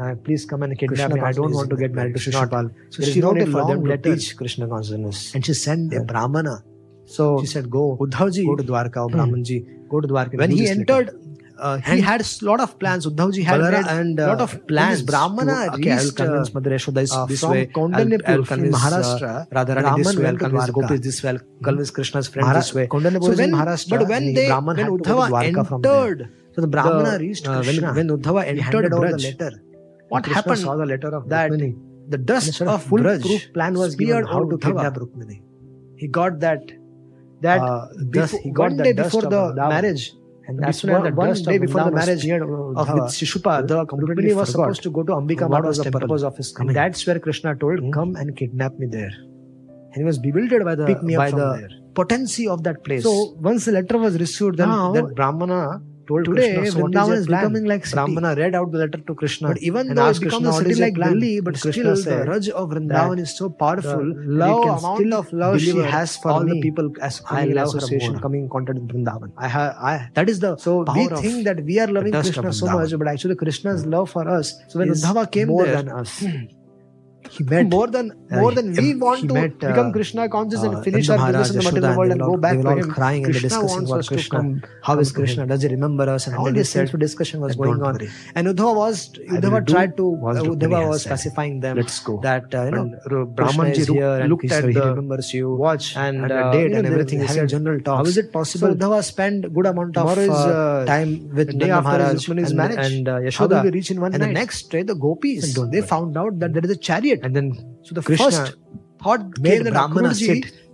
Now, 0.00 0.14
please 0.14 0.46
come 0.50 0.62
and 0.62 0.78
kidnap 0.78 1.10
Krishna 1.10 1.14
me. 1.14 1.20
I 1.20 1.32
don't 1.32 1.52
want 1.52 1.68
to 1.68 1.76
get 1.76 1.92
married 1.92 2.14
to 2.16 2.20
Shishupal. 2.20 2.70
So 2.88 3.02
there 3.02 3.12
she 3.12 3.20
wrote 3.20 3.36
no 3.36 3.44
a 3.44 3.68
long 3.70 3.84
letter. 3.84 4.14
Teach 4.16 4.34
Krishna 4.34 4.66
consciousness. 4.66 5.34
And 5.34 5.44
she 5.44 5.52
sent 5.52 5.92
yeah. 5.92 6.00
a 6.00 6.04
Brahmana. 6.04 6.64
So 7.04 7.40
she 7.42 7.46
said, 7.46 7.68
go. 7.68 7.98
Uddhavji. 8.00 8.46
Go 8.46 8.56
to 8.56 8.62
Dwarka, 8.62 9.02
or 9.04 9.10
Brahmanji. 9.10 9.58
Go 9.90 10.00
to 10.00 10.08
Dwarka. 10.08 10.38
When 10.38 10.52
he 10.52 10.68
entered, 10.70 11.10
uh, 11.58 11.76
he 11.76 12.00
had 12.00 12.22
a 12.22 12.44
lot 12.46 12.60
of 12.60 12.78
plans. 12.78 13.06
Uddhavji 13.06 13.44
had 13.44 13.60
a 13.60 14.24
uh, 14.24 14.28
lot 14.28 14.40
of 14.40 14.66
plans. 14.66 15.02
Brahmana 15.02 15.66
to, 15.66 15.72
okay, 15.74 15.92
reached, 15.92 16.18
I'll 16.20 16.26
convince 16.26 16.54
Mother 16.54 16.70
Yashoda 16.70 17.02
is 17.02 17.12
uh, 17.12 17.26
this 17.26 17.42
way. 17.42 17.66
Kondanepur, 17.66 18.26
I'll, 18.26 18.44
convince, 18.44 18.76
Maharashtra. 18.78 19.52
Rather, 19.52 19.74
Radharani 19.74 20.02
Brahman. 20.02 20.26
I'll 20.26 20.36
convince 20.38 20.70
Gopi 20.70 20.96
this 20.96 21.22
way. 21.22 21.30
I'll 21.30 21.38
convince 21.62 21.90
Krishna's 21.90 22.28
friend 22.28 22.56
this 22.56 22.72
way. 22.72 22.86
Kondanepur 22.86 23.32
so 23.32 23.36
when, 23.36 23.52
Maharashtra. 23.52 23.98
But 23.98 24.08
when 24.08 24.32
they, 24.32 24.48
Uddhava 24.48 25.44
entered, 25.44 26.30
so 26.54 26.62
the 26.62 26.68
Brahmana 26.68 27.18
reached 27.18 27.44
Krishna. 27.44 27.92
When 27.92 28.08
Uddhava 28.08 28.46
entered, 28.46 28.90
the 28.90 28.98
letter. 28.98 29.62
What 30.10 30.24
Krishna 30.24 30.42
happened? 30.42 30.62
Saw 30.66 30.76
the 30.82 30.86
letter 30.92 31.10
of 31.20 31.28
that 31.32 31.50
Rukmini. 31.50 31.70
the 32.12 32.18
dust 32.18 32.60
of 32.60 32.82
full 32.82 33.02
proof 33.02 33.42
plan 33.56 33.74
was 33.82 33.94
given 33.94 34.24
how 34.34 34.44
to 34.52 34.58
kidnap 34.58 34.96
Rukmini. 35.02 35.42
He 35.96 36.08
got 36.20 36.40
that 36.40 36.72
that 37.42 37.60
uh, 37.60 37.86
dust, 38.16 38.34
before, 38.42 38.52
one 38.68 38.76
day 38.76 38.92
before 38.92 39.22
the 39.22 39.42
marriage. 39.74 40.12
And 40.48 40.58
that's 40.64 40.82
when 40.82 41.02
the 41.04 41.12
one 41.12 41.32
day 41.48 41.58
before 41.64 41.84
the 41.84 41.92
marriage 41.92 42.24
of 42.26 42.88
with 42.98 43.12
Shishupa, 43.18 43.66
the 43.72 43.84
Rukmini 43.86 44.34
was 44.34 44.50
supposed 44.50 44.82
to 44.88 44.90
go 44.90 45.04
to 45.10 45.12
Ambika. 45.12 45.48
What 45.48 45.64
was 45.64 45.78
the 45.78 45.92
purpose 45.98 46.22
of 46.22 46.36
his 46.36 46.52
coming? 46.52 46.74
That's 46.74 47.06
where 47.06 47.20
Krishna 47.26 47.54
told, 47.64 47.84
"Come 47.98 48.16
and 48.16 48.36
kidnap 48.40 48.78
me 48.84 48.88
there." 48.96 49.12
And 49.92 50.02
he 50.02 50.04
was 50.04 50.18
bewildered 50.26 50.64
by 50.70 50.74
the 50.80 50.88
by 51.20 51.30
the 51.30 51.46
there. 51.60 51.70
potency 52.00 52.48
of 52.48 52.64
that 52.64 52.82
place. 52.88 53.04
So 53.04 53.14
once 53.50 53.64
the 53.70 53.72
letter 53.78 53.98
was 54.06 54.18
received, 54.24 54.58
then 54.62 54.68
now, 54.74 54.92
that 54.96 55.14
Brahmana 55.20 55.60
told 56.10 56.24
Today, 56.30 56.48
Krishna, 56.56 56.82
Vrindavan 56.82 57.12
is, 57.12 57.20
is 57.20 57.26
becoming 57.26 57.66
like 57.72 57.86
city. 57.86 58.00
Ramana 58.00 58.36
read 58.36 58.54
out 58.60 58.72
the 58.72 58.78
letter 58.82 59.00
to 59.10 59.14
Krishna. 59.22 59.48
But 59.48 59.62
even 59.70 59.94
though 59.94 60.08
it's 60.08 60.22
become 60.26 60.46
a 60.52 60.52
city 60.60 60.74
like 60.82 61.00
Delhi, 61.04 61.32
but 61.48 61.60
Krishna 61.60 61.96
still 61.96 62.18
the 62.18 62.30
Raj 62.30 62.48
of 62.62 62.70
Vrindavan 62.70 63.20
is 63.24 63.36
so 63.36 63.50
powerful. 63.64 64.12
Love, 64.42 64.84
amount 64.84 65.14
of 65.20 65.32
love 65.32 65.60
she 65.60 65.76
has 65.96 66.16
for 66.16 66.30
all 66.36 66.44
me. 66.44 66.54
the 66.54 66.60
people 66.68 66.92
as 67.00 67.22
I 67.38 67.44
love 67.46 67.74
association 67.74 68.18
coming 68.26 68.44
in 68.44 68.48
contact 68.56 68.78
with 68.78 68.88
Vrindavan. 68.94 69.32
I, 69.36 69.48
I 69.92 70.08
that 70.14 70.28
is 70.28 70.40
the 70.46 70.56
so 70.56 70.78
we 70.94 71.08
think 71.26 71.44
that 71.44 71.64
we 71.64 71.78
are 71.78 71.90
loving 71.98 72.12
Krishna 72.12 72.52
so 72.52 72.66
much, 72.66 72.96
but 73.02 73.08
actually 73.08 73.36
Krishna's 73.44 73.84
hmm. 73.84 73.90
love 73.98 74.10
for 74.10 74.28
us. 74.28 74.54
So 74.68 74.78
when 74.80 74.88
Uddhava 74.96 75.30
came 75.30 75.48
more 75.48 75.64
there, 75.64 75.82
than 75.82 75.88
us. 75.88 76.20
Hmm, 76.20 76.44
he 77.30 77.44
met 77.44 77.66
more 77.74 77.86
than 77.86 78.10
uh, 78.10 78.40
more 78.40 78.52
than 78.52 78.72
we 78.72 78.94
want 79.02 79.28
to 79.28 79.34
met, 79.34 79.52
uh, 79.62 79.68
become 79.68 79.92
Krishna 79.92 80.28
conscious 80.28 80.62
and 80.62 80.74
uh, 80.76 80.82
finish 80.82 81.08
our 81.10 81.32
business 81.32 81.66
in 81.68 81.74
the 81.74 81.80
material 81.80 81.98
world 81.98 82.12
and 82.14 82.20
go 82.20 82.36
back 82.36 82.60
to 82.60 82.76
him. 82.80 82.90
Crying 82.90 83.24
Krishna 83.24 83.40
and 83.40 83.68
discussing 83.68 83.88
wants 83.88 84.10
us 84.10 84.24
to 84.24 84.30
come. 84.34 84.48
How 84.82 84.98
is 84.98 85.12
Krishna? 85.12 85.46
Does 85.46 85.62
he 85.62 85.68
remember 85.68 86.08
us? 86.14 86.26
And 86.26 86.36
all 86.36 86.52
these 86.52 86.74
of 86.76 86.98
discussion 86.98 87.40
was 87.40 87.56
going 87.56 87.82
on. 87.82 87.98
And 88.34 88.48
Uddhava 88.48 88.74
was 88.74 89.10
Uddhava 89.38 89.66
tried 89.66 89.96
to 89.98 90.02
Uddhava 90.02 90.88
was 90.88 91.06
pacifying 91.06 91.60
them. 91.60 91.76
Let's 91.76 92.00
go. 92.00 92.18
That 92.22 92.52
you 92.52 92.70
know 92.70 93.24
Brahman 93.26 93.74
ji 93.74 93.84
looked 94.32 94.50
at 94.50 94.64
the 94.64 94.86
remembers 94.90 95.32
you 95.34 95.54
watch 95.54 95.96
and 95.96 96.28
date 96.28 96.72
and 96.72 96.86
everything. 96.86 97.20
Having 97.20 97.48
general 97.48 97.80
talk. 97.80 97.98
How 97.98 98.04
is 98.04 98.18
it 98.24 98.32
possible? 98.32 98.74
Uddhava 98.74 99.02
spent 99.04 99.52
good 99.54 99.66
amount 99.66 99.96
of 99.96 100.86
time 100.86 101.30
with 101.34 101.54
Nanda 101.54 101.82
Maharaj 101.82 102.28
and 102.28 103.06
Yashoda. 103.06 103.58
And 104.14 104.22
the 104.22 104.32
next 104.40 104.70
day 104.70 104.82
the 104.82 104.94
gopis 104.94 105.54
they 105.70 105.82
found 105.82 106.16
out 106.16 106.38
that 106.40 106.52
there 106.52 106.64
is 106.64 106.70
a 106.70 106.76
chariot 106.76 107.19
and 107.22 107.36
then 107.36 107.52
so 107.82 107.94
the 107.94 108.02
Krishna 108.02 108.30
first 108.30 108.56
thought 109.02 109.38
made 109.40 109.64
the 109.64 109.70
Brahmana. 109.70 110.14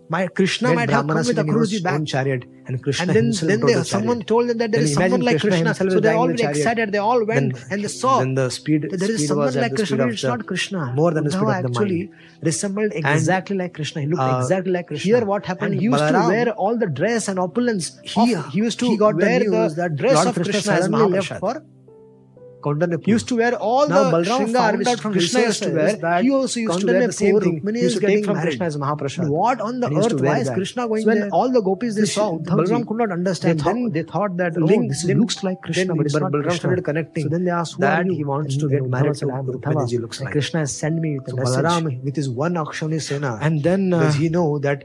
My 0.09 0.27
Krishna 0.29 0.73
might 0.73 0.91
have 0.91 1.07
come 1.07 1.17
with 1.17 1.37
Akruraji 1.37 1.83
back. 1.83 2.05
Chariot 2.05 2.45
and 2.67 2.83
Krishna 2.83 3.07
and 3.07 3.17
then, 3.17 3.49
then 3.49 3.61
they, 3.61 3.83
someone 3.83 4.23
told 4.23 4.49
them 4.49 4.59
that 4.59 4.71
there 4.71 4.81
then 4.81 4.89
is 4.89 4.95
someone 4.95 5.21
like 5.21 5.41
Krishna. 5.41 5.75
So 5.75 6.01
they 6.01 6.13
all 6.13 6.29
were 6.29 6.35
excited. 6.35 6.93
They 6.93 6.99
all 6.99 7.25
went 7.25 7.55
then, 7.55 7.65
and 7.71 7.85
they 7.85 7.89
saw 7.89 8.21
then 8.21 8.35
the 8.35 8.49
speed, 8.51 8.89
that 8.91 9.01
speed 9.01 9.27
someone 9.27 9.55
like 9.55 9.75
Krishna. 9.75 10.07
It's 10.07 10.23
not 10.23 10.47
Krishna. 10.47 10.93
More 10.95 11.11
than 11.13 11.25
the 11.25 11.33
speed 11.33 11.43
of 11.43 11.49
the 11.49 11.69
actually 11.69 11.99
mind. 12.07 12.43
resembled 12.43 12.93
exactly 12.95 13.55
and, 13.55 13.61
like 13.61 13.75
Krishna. 13.75 14.03
He 14.03 14.07
looked 14.07 14.23
uh, 14.23 14.39
exactly 14.41 14.73
like 14.73 14.87
Krishna. 14.87 15.09
Here 15.09 15.25
what 15.25 15.45
happened, 15.45 15.73
and 15.73 15.81
he 15.81 15.87
used 15.87 15.99
Balaram, 15.99 16.23
to 16.23 16.29
wear 16.29 16.51
all 16.51 16.79
the 16.79 16.87
dress 16.87 17.29
and 17.29 17.41
opulence. 17.41 17.99
He, 18.05 18.35
of, 18.35 18.47
he 18.53 18.59
used 18.59 18.79
to 18.81 18.87
he 18.87 18.97
got 18.97 19.17
wear 19.17 19.41
the, 19.41 19.75
the, 19.75 19.89
dress 19.89 20.15
Lord 20.15 20.29
of 20.29 20.35
Krishna, 20.35 20.73
as 20.73 20.89
left 20.89 21.41
for 21.41 21.65
Kondanapur 22.67 23.07
used 23.07 23.29
to 23.29 23.37
wear 23.41 23.55
all 23.55 23.89
now, 23.89 24.05
the 24.05 24.17
Balram 24.17 24.39
shringar 24.45 24.79
which 24.79 25.01
from 25.01 25.13
Krishna 25.13 25.41
used 25.41 25.63
to 25.63 25.71
wear. 25.71 26.23
He 26.23 26.31
also 26.31 26.61
used 26.61 26.81
to 26.81 26.87
wear 26.87 27.07
the 27.07 27.13
same 27.13 27.41
thing. 27.41 27.61
Rukmini 27.61 27.83
used 27.83 28.01
to 28.01 28.07
take 28.07 28.25
from. 28.25 28.41
Krishna 28.41 28.67
as 28.67 28.77
Mahaprasad. 28.77 29.29
What 29.29 29.61
on 29.61 29.81
the 29.81 29.91
earth? 30.01 30.21
Why 30.21 30.39
is 30.41 30.51
Krishna 30.51 30.89
going 30.89 31.05
so 31.05 31.11
there? 31.11 31.21
When 31.23 31.31
all 31.31 31.53
the 31.59 31.63
gopis 31.69 31.95
they 31.95 32.07
saw, 32.07 32.39
Balram 32.39 32.87
could 32.89 32.99
not 32.99 33.13
understand. 33.13 33.61
They 33.61 33.63
thought, 33.63 33.93
they 33.93 34.03
thought 34.03 34.37
that 34.39 34.59
oh, 34.59 34.67
this 34.67 35.05
looks 35.05 35.43
like 35.45 35.63
Krishna, 35.63 35.95
but 35.95 36.07
Balram 36.07 36.53
started 36.53 36.85
connecting. 36.85 37.25
So 37.25 37.29
then 37.29 37.45
they 37.45 37.51
asked, 37.51 37.79
that 37.79 38.07
he 38.07 38.25
wants 38.25 38.57
to 38.57 38.69
get 38.69 38.85
married 38.85 39.15
to 39.17 39.27
Rukmini 39.27 40.01
looks 40.01 40.21
like. 40.21 40.33
Krishna 40.33 40.61
has 40.61 40.75
sent 40.75 41.01
me 41.01 41.19
with 41.19 41.27
the 41.27 41.33
Balaram 41.33 42.03
with 42.03 42.17
his 42.17 42.29
one 42.29 42.55
Akshani 42.55 43.01
Sena. 43.01 43.39
And 43.41 43.63
then 43.63 43.93
uh, 43.93 44.01
does 44.01 44.17
he 44.17 44.29
know 44.29 44.59
that 44.59 44.85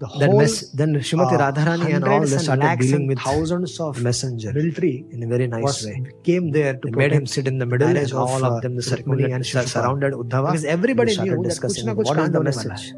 the 0.00 0.08
then, 0.18 0.36
mess, 0.38 0.70
then 0.70 0.94
Srimati 0.94 1.34
uh, 1.34 1.52
Radharani 1.52 1.94
and 1.94 2.04
all 2.04 2.20
they 2.20 2.38
started 2.38 2.78
dealing 2.78 3.06
with 3.06 3.18
thousands 3.18 3.78
of 3.78 4.02
messenger 4.02 4.52
military 4.54 5.04
in 5.10 5.22
a 5.22 5.26
very 5.26 5.46
nice 5.46 5.84
way. 5.84 6.02
Came 6.24 6.50
there 6.52 6.74
to 6.76 6.90
made 6.90 7.12
him 7.12 7.26
sit 7.26 7.46
in 7.46 7.58
the 7.58 7.66
middle 7.66 7.94
and 8.02 8.12
all 8.14 8.42
of 8.42 8.62
them 8.62 8.76
the 8.76 8.86
uh, 8.86 8.90
ceremony 8.90 9.30
and 9.30 9.44
surrounded 9.46 10.14
Uddhava 10.14 10.52
because 10.52 10.64
everybody 10.64 11.16
knew 11.20 11.42
discussing 11.42 11.86
that 11.86 11.96
what 11.96 12.18
is 12.18 12.30
the 12.30 12.42
message. 12.42 12.92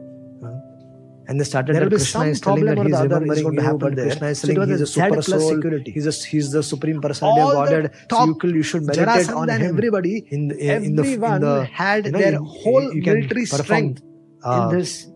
And 1.29 1.41
they 1.41 1.45
started 1.45 1.75
there 1.75 1.89
that 1.89 1.97
Krishna 1.97 2.25
is 2.27 2.41
telling 2.41 2.65
that 2.65 2.79
he 2.79 2.93
is 2.93 3.01
remembering 3.01 3.55
you, 3.55 3.79
but 3.79 3.95
there. 3.97 4.07
Krishna 4.07 4.29
is 4.29 4.43
telling 4.43 4.69
he 4.69 4.75
is 4.75 4.81
a 4.81 4.87
super 4.87 5.23
soul, 5.23 5.63
he's, 5.85 6.07
a, 6.07 6.27
he's 6.27 6.51
the 6.51 6.63
supreme 6.63 7.01
person. 7.01 7.29
All 7.29 7.57
ordered. 7.57 7.93
Godhead, 8.09 8.41
so 8.41 8.49
you, 8.49 8.55
you 8.57 8.63
should 8.63 8.83
meditate 8.83 9.31
on 9.31 9.49
him. 9.49 9.63
Everybody, 9.63 10.27
in 10.31 10.49
the, 10.49 10.59
in, 10.59 10.99
everyone 10.99 11.35
in 11.35 11.41
the, 11.43 11.65
had 11.65 12.05
their 12.07 12.39
whole 12.39 12.93
military 12.93 13.47
strength 13.47 14.03
in 14.03 14.09
uh, 14.45 14.69
this 14.71 15.12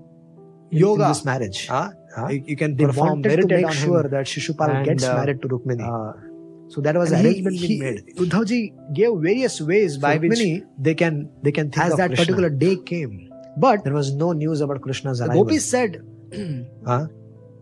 yoga 0.70 1.02
in 1.02 1.08
this 1.08 1.24
marriage. 1.24 1.66
Huh? 1.66 1.90
Huh? 2.14 2.28
You, 2.28 2.44
you, 2.46 2.56
can 2.56 2.76
they 2.76 2.86
perform 2.86 3.22
wanted 3.22 3.42
to 3.42 3.46
make 3.46 3.70
sure 3.72 4.02
that 4.02 4.26
Shishupal 4.26 4.74
and, 4.74 4.84
gets 4.84 5.04
uh, 5.04 5.14
married 5.14 5.42
to 5.42 5.48
Rukmini. 5.48 5.84
Uh, 5.84 6.12
so 6.68 6.80
that 6.80 6.96
was 6.96 7.12
and 7.12 7.24
arrangement 7.24 7.56
he, 7.56 7.78
made. 7.80 8.16
Uddhavji 8.16 8.94
gave 8.94 9.10
various 9.20 9.60
ways 9.60 9.98
by 9.98 10.18
Rukmini, 10.18 10.60
which 10.60 10.64
they 10.78 10.94
can 10.94 11.30
they 11.42 11.52
can 11.52 11.70
think 11.70 11.86
as 11.86 11.96
that 11.96 12.08
Krishna. 12.08 12.24
particular 12.24 12.50
day 12.50 12.76
came. 12.76 13.30
But 13.58 13.84
there 13.84 13.94
was 13.94 14.14
no 14.14 14.32
news 14.32 14.60
about 14.60 14.82
Krishna's 14.82 15.20
arrival. 15.20 15.44
Gopis 15.44 15.64
said, 15.64 16.02
huh? 16.86 17.06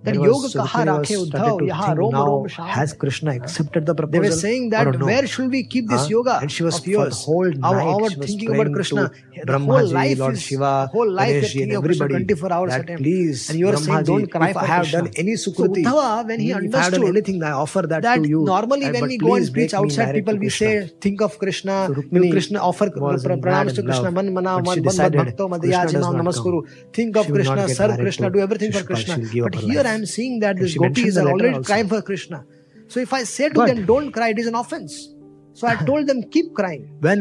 that 0.06 0.16
yoga 0.28 0.48
kaha 0.54 0.80
rakhe 0.88 1.14
uddhav 1.24 1.60
yaha 1.70 1.90
rom 2.00 2.16
rom 2.20 2.48
sham 2.54 2.66
has 2.76 2.94
krishna 3.04 3.34
accepted 3.40 3.86
the 3.90 3.94
proposal 4.00 4.14
they 4.14 4.22
were 4.26 4.38
saying 4.40 4.66
that 4.74 4.90
no? 5.02 5.06
where 5.10 5.26
should 5.34 5.50
we 5.56 5.62
keep 5.74 5.86
this 5.92 6.02
huh? 6.02 6.14
yoga 6.14 6.34
and 6.40 6.52
she 6.56 6.66
was 6.66 6.80
of 6.80 6.88
yours 6.94 7.20
whole 7.28 7.52
night 7.52 7.70
our, 7.70 7.94
our 7.94 8.10
she 8.14 8.20
thinking 8.24 8.54
about 8.54 8.72
krishna 8.76 9.04
brahma 9.50 9.78
ji 9.86 9.94
life 9.98 10.18
lord 10.24 10.40
shiva 10.46 10.72
whole 10.96 11.12
life 11.20 11.32
Ganesh, 11.34 11.54
and 11.62 11.72
everybody 11.80 12.14
24 12.14 12.52
hours 12.56 12.74
at 12.78 12.86
that 12.90 13.02
please 13.04 13.46
and 13.50 13.58
you 13.62 13.70
are 13.72 13.80
saying 13.86 14.04
don't 14.10 14.30
cry 14.36 14.50
for 14.58 14.66
have 14.72 14.90
done 14.96 15.08
any 15.24 15.36
sukruti 15.46 15.84
so 15.88 15.94
uddhava 15.94 16.28
when 16.32 16.44
he 16.46 16.50
understood 16.60 17.08
anything 17.12 17.40
i 17.52 17.54
offer 17.64 17.84
that, 17.94 18.06
that 18.08 18.22
to 18.26 18.32
you 18.34 18.42
normally 18.52 18.92
when 18.98 19.08
we 19.14 19.18
go 19.26 19.34
and 19.38 19.52
preach 19.56 19.76
outside 19.80 20.12
people 20.18 20.42
we 20.44 20.52
say 20.60 20.72
think 21.06 21.26
of 21.28 21.38
krishna 21.44 21.78
you 22.18 22.24
krishna 22.36 22.60
offer 22.70 22.88
pranam 22.98 23.74
to 23.78 23.86
krishna 23.88 24.12
man 24.18 24.30
mana 24.38 24.54
man 24.68 24.84
bhakto 25.20 25.48
madhya 25.56 25.82
jinam 25.94 26.20
namaskuru 26.22 26.60
think 27.00 27.20
of 27.22 27.34
krishna 27.38 27.66
serve 27.80 27.96
krishna 28.04 28.34
do 28.36 28.40
everything 28.46 28.72
for 28.78 28.84
krishna 28.92 29.18
but 29.48 29.60
here 29.66 29.86
I'm 29.94 30.06
seeing 30.06 30.40
that 30.40 30.56
this 30.56 30.76
gopis 30.76 31.16
are 31.16 31.28
already 31.28 31.54
also. 31.54 31.62
crying 31.70 31.88
for 31.88 32.02
Krishna. 32.02 32.44
So 32.88 33.00
if 33.00 33.12
I 33.12 33.24
say 33.24 33.48
to 33.48 33.54
but, 33.54 33.66
them, 33.66 33.86
don't 33.86 34.12
cry, 34.12 34.28
it 34.28 34.38
is 34.38 34.46
an 34.46 34.54
offense. 34.54 35.14
So 35.52 35.66
I 35.66 35.76
told 35.90 36.06
them, 36.06 36.22
keep 36.30 36.54
crying. 36.54 36.84
When 37.00 37.20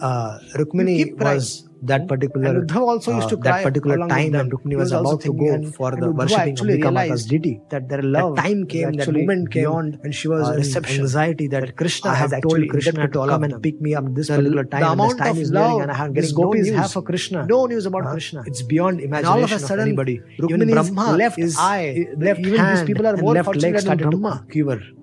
uh, 0.00 0.38
Rukmini 0.56 1.14
was 1.18 1.68
that 1.86 2.02
hmm? 2.02 2.06
particular 2.06 2.58
and 2.58 2.76
also 2.76 3.14
used 3.14 3.26
uh, 3.26 3.30
to 3.30 3.36
uh, 3.38 3.42
that 3.42 3.62
particular 3.64 4.08
time 4.08 4.32
when 4.32 4.50
Rukmini 4.50 4.76
was, 4.76 4.92
was 4.92 5.00
about 5.00 5.20
to 5.22 5.32
go 5.32 5.70
for 5.70 5.90
the 5.96 6.10
worshipping 6.10 6.58
of 6.58 6.66
Ambika 6.66 7.28
deity, 7.28 7.60
that 7.70 7.88
their 7.88 8.02
love, 8.02 8.36
that 8.36 8.42
time 8.42 8.66
came, 8.66 8.92
that 8.92 9.12
moment 9.12 9.50
came, 9.50 9.62
beyond, 9.62 9.98
and 10.02 10.14
she 10.14 10.28
was 10.28 10.48
uh, 10.48 10.54
reception. 10.54 11.02
anxiety 11.02 11.48
that, 11.48 11.76
Krishna 11.76 12.14
has 12.14 12.34
told 12.42 12.68
Krishna 12.68 13.08
to 13.08 13.26
come 13.26 13.44
and 13.44 13.62
pick 13.62 13.80
me 13.80 13.94
up 13.94 14.04
this 14.14 14.28
the, 14.28 14.36
particular 14.36 14.64
time. 14.64 14.80
The 14.80 14.90
amount 14.90 15.12
and 15.12 15.20
this 15.20 15.26
time 15.26 15.36
of 15.36 15.42
is 15.42 15.52
love 15.52 15.80
and 15.80 15.90
I 15.90 16.04
am 16.04 16.12
getting 16.12 16.36
no 16.36 16.52
news. 16.52 16.74
have 16.74 16.92
for 16.92 17.02
Krishna. 17.02 17.46
No 17.46 17.66
news 17.66 17.86
about 17.86 18.06
uh, 18.06 18.12
Krishna. 18.12 18.42
It's 18.46 18.62
beyond 18.62 19.00
imagination. 19.00 19.32
All 19.32 19.44
of 19.44 19.52
a 19.52 19.58
sudden, 19.58 19.80
of 19.80 19.86
anybody. 19.86 20.20
Rukmini 20.38 20.72
Brahma 20.72 21.16
left 21.16 21.38
eye, 21.58 22.06
left 22.16 22.40
even 22.40 22.66
these 22.74 22.84
people 22.84 23.06
are 23.06 23.16
more 23.16 23.34
left 23.34 23.46
fortunate 23.46 23.84
than 23.84 23.98
Brahma. 23.98 24.46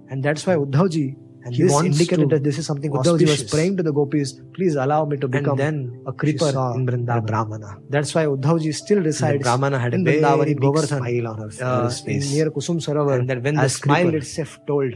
And 0.10 0.22
that's 0.24 0.46
why 0.46 0.56
Uddhavji 0.56 1.16
and 1.46 1.54
he 1.54 1.64
this 1.64 1.84
indicated 1.84 2.30
that 2.30 2.44
this 2.44 2.58
is 2.58 2.66
something 2.66 2.92
Uddhavji 2.92 3.14
auspicious. 3.14 3.42
was 3.44 3.52
praying 3.52 3.78
to 3.78 3.84
the 3.84 3.92
gopis, 3.92 4.34
please 4.54 4.76
allow 4.76 5.04
me 5.06 5.18
to 5.18 5.28
become 5.28 5.60
and 5.60 5.60
then 5.60 6.04
a 6.08 6.14
creeper 6.14 6.50
in 6.50 6.86
Vrindavan. 6.88 7.26
Brahmana. 7.28 7.78
That's 7.90 8.16
why 8.16 8.26
Uddhavji 8.26 8.74
still 8.74 9.02
resides 9.02 9.44
Brahmana 9.44 9.80
had 9.80 9.94
a 9.94 9.98
in 9.98 10.06
Vrindavan 10.06 10.48
in 10.48 10.58
Govardhan, 10.58 11.00
smile 11.00 11.28
on 11.28 11.38
her, 11.38 11.50
uh, 11.62 11.84
his 11.86 12.00
face. 12.02 12.32
near 12.34 12.50
Kusum 12.50 12.78
Sarovar. 12.86 13.20
And 13.20 13.30
that 13.30 13.44
when 13.44 13.56
the 13.56 13.68
smile 13.68 14.04
creeper. 14.04 14.18
itself 14.18 14.58
told, 14.66 14.94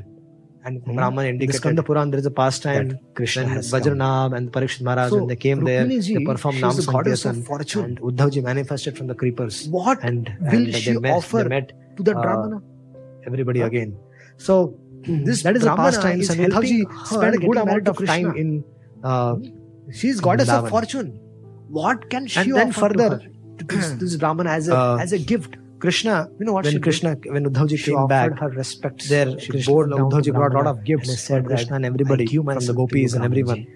and 0.64 0.82
mm-hmm. 0.82 0.96
Brahman 0.96 1.26
indicated. 1.26 1.44
In 1.44 1.52
the 1.52 1.58
Skanda 1.58 1.84
Puran, 1.84 2.12
there 2.12 2.20
is 2.20 2.26
a 2.26 2.32
pastime. 2.32 2.90
That 2.90 3.16
Krishna 3.16 3.46
has 3.48 3.72
Vajranabh 3.72 4.36
and 4.38 4.52
Parikshit 4.52 4.82
Maharaj, 4.82 5.10
so, 5.10 5.18
when 5.18 5.28
they 5.28 5.36
came 5.36 5.60
Rukmini 5.60 6.08
there, 6.08 6.20
they 6.20 6.26
performed 6.26 6.62
Nam 6.62 6.72
Sankirtan. 6.72 7.44
fortune. 7.44 7.84
And 7.84 8.02
Uddhavji 8.02 8.44
manifested 8.44 8.98
from 8.98 9.08
the 9.08 9.16
creepers. 9.16 9.68
What 9.68 10.04
and, 10.04 10.34
and 10.40 10.68
will 10.68 10.72
she 10.74 10.98
met, 10.98 11.14
offer 11.14 11.48
met, 11.50 11.74
to 11.98 12.04
the 12.04 12.18
uh, 12.18 12.22
Brahmana? 12.22 12.62
Everybody 13.26 13.62
again. 13.62 13.98
So 14.38 14.80
this 15.08 15.44
that 15.44 15.56
is 15.56 15.64
Brahmana 15.64 15.88
a 15.88 15.92
pastime. 15.92 16.22
Is 16.22 16.30
Samyuktaji 16.30 17.06
spent 17.06 17.36
a 17.36 17.38
good 17.38 17.58
amount 17.58 17.88
of 17.88 18.06
time 18.06 18.36
in. 18.36 18.64
Uh, 19.04 19.36
she's 19.92 20.20
goddess 20.20 20.50
of 20.50 20.70
fortune. 20.70 21.20
What 21.70 22.10
can 22.10 22.28
she? 22.28 22.40
And 22.40 22.56
then 22.56 22.72
further, 22.72 23.22
this, 23.58 23.92
this 24.02 24.16
Brahmana 24.16 24.52
as 24.52 24.68
a 24.68 24.76
uh, 24.76 24.98
as 24.98 25.14
a 25.14 25.20
gift. 25.20 25.58
Krishna, 25.80 26.28
you 26.40 26.46
know 26.46 26.54
what? 26.54 26.66
When 26.66 26.82
Krishna, 26.82 27.16
did? 27.16 27.32
when 27.32 27.46
Uddhavji 27.46 27.84
came 27.86 28.08
back, 28.08 28.40
her 28.40 28.50
respect. 28.50 29.08
There, 29.10 29.40
she 29.40 29.52
Krishna 29.52 29.72
bore 29.72 29.86
Uddhavji 29.88 30.34
brought 30.34 30.54
a 30.54 30.58
lot 30.58 30.66
of 30.66 30.84
gifts 30.84 31.08
and 31.08 31.20
said 31.20 31.46
Krishna 31.46 31.76
and 31.76 31.86
everybody 31.86 32.26
from 32.26 32.46
the 32.46 32.74
gopis 32.74 33.14
and 33.14 33.24
everyone. 33.24 33.68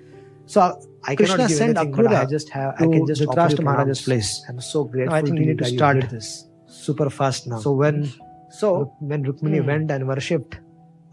So 0.47 0.81
I 1.03 1.15
Krishna 1.15 1.47
sent 1.47 1.77
Akrura 1.77 2.15
I 2.21 2.25
just 2.25 2.49
have 2.49 2.77
to 2.77 2.85
I 2.85 2.87
can 2.87 3.05
just 3.05 3.61
Maharaj's 3.61 4.01
place. 4.01 4.43
I'm 4.49 4.59
so 4.59 4.83
grateful. 4.83 5.11
No, 5.11 5.17
I 5.17 5.21
think 5.21 5.37
we 5.37 5.45
need 5.45 5.59
to 5.59 5.65
start 5.65 6.09
this 6.09 6.47
super 6.67 7.09
fast 7.09 7.47
now. 7.47 7.59
So 7.59 7.71
when 7.71 8.11
so 8.49 8.93
when 8.99 9.23
Rukmini 9.23 9.61
hmm. 9.61 9.67
went 9.67 9.91
and 9.91 10.07
worshipped 10.07 10.57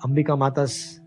Ambika 0.04 0.38
Mata's 0.38 1.00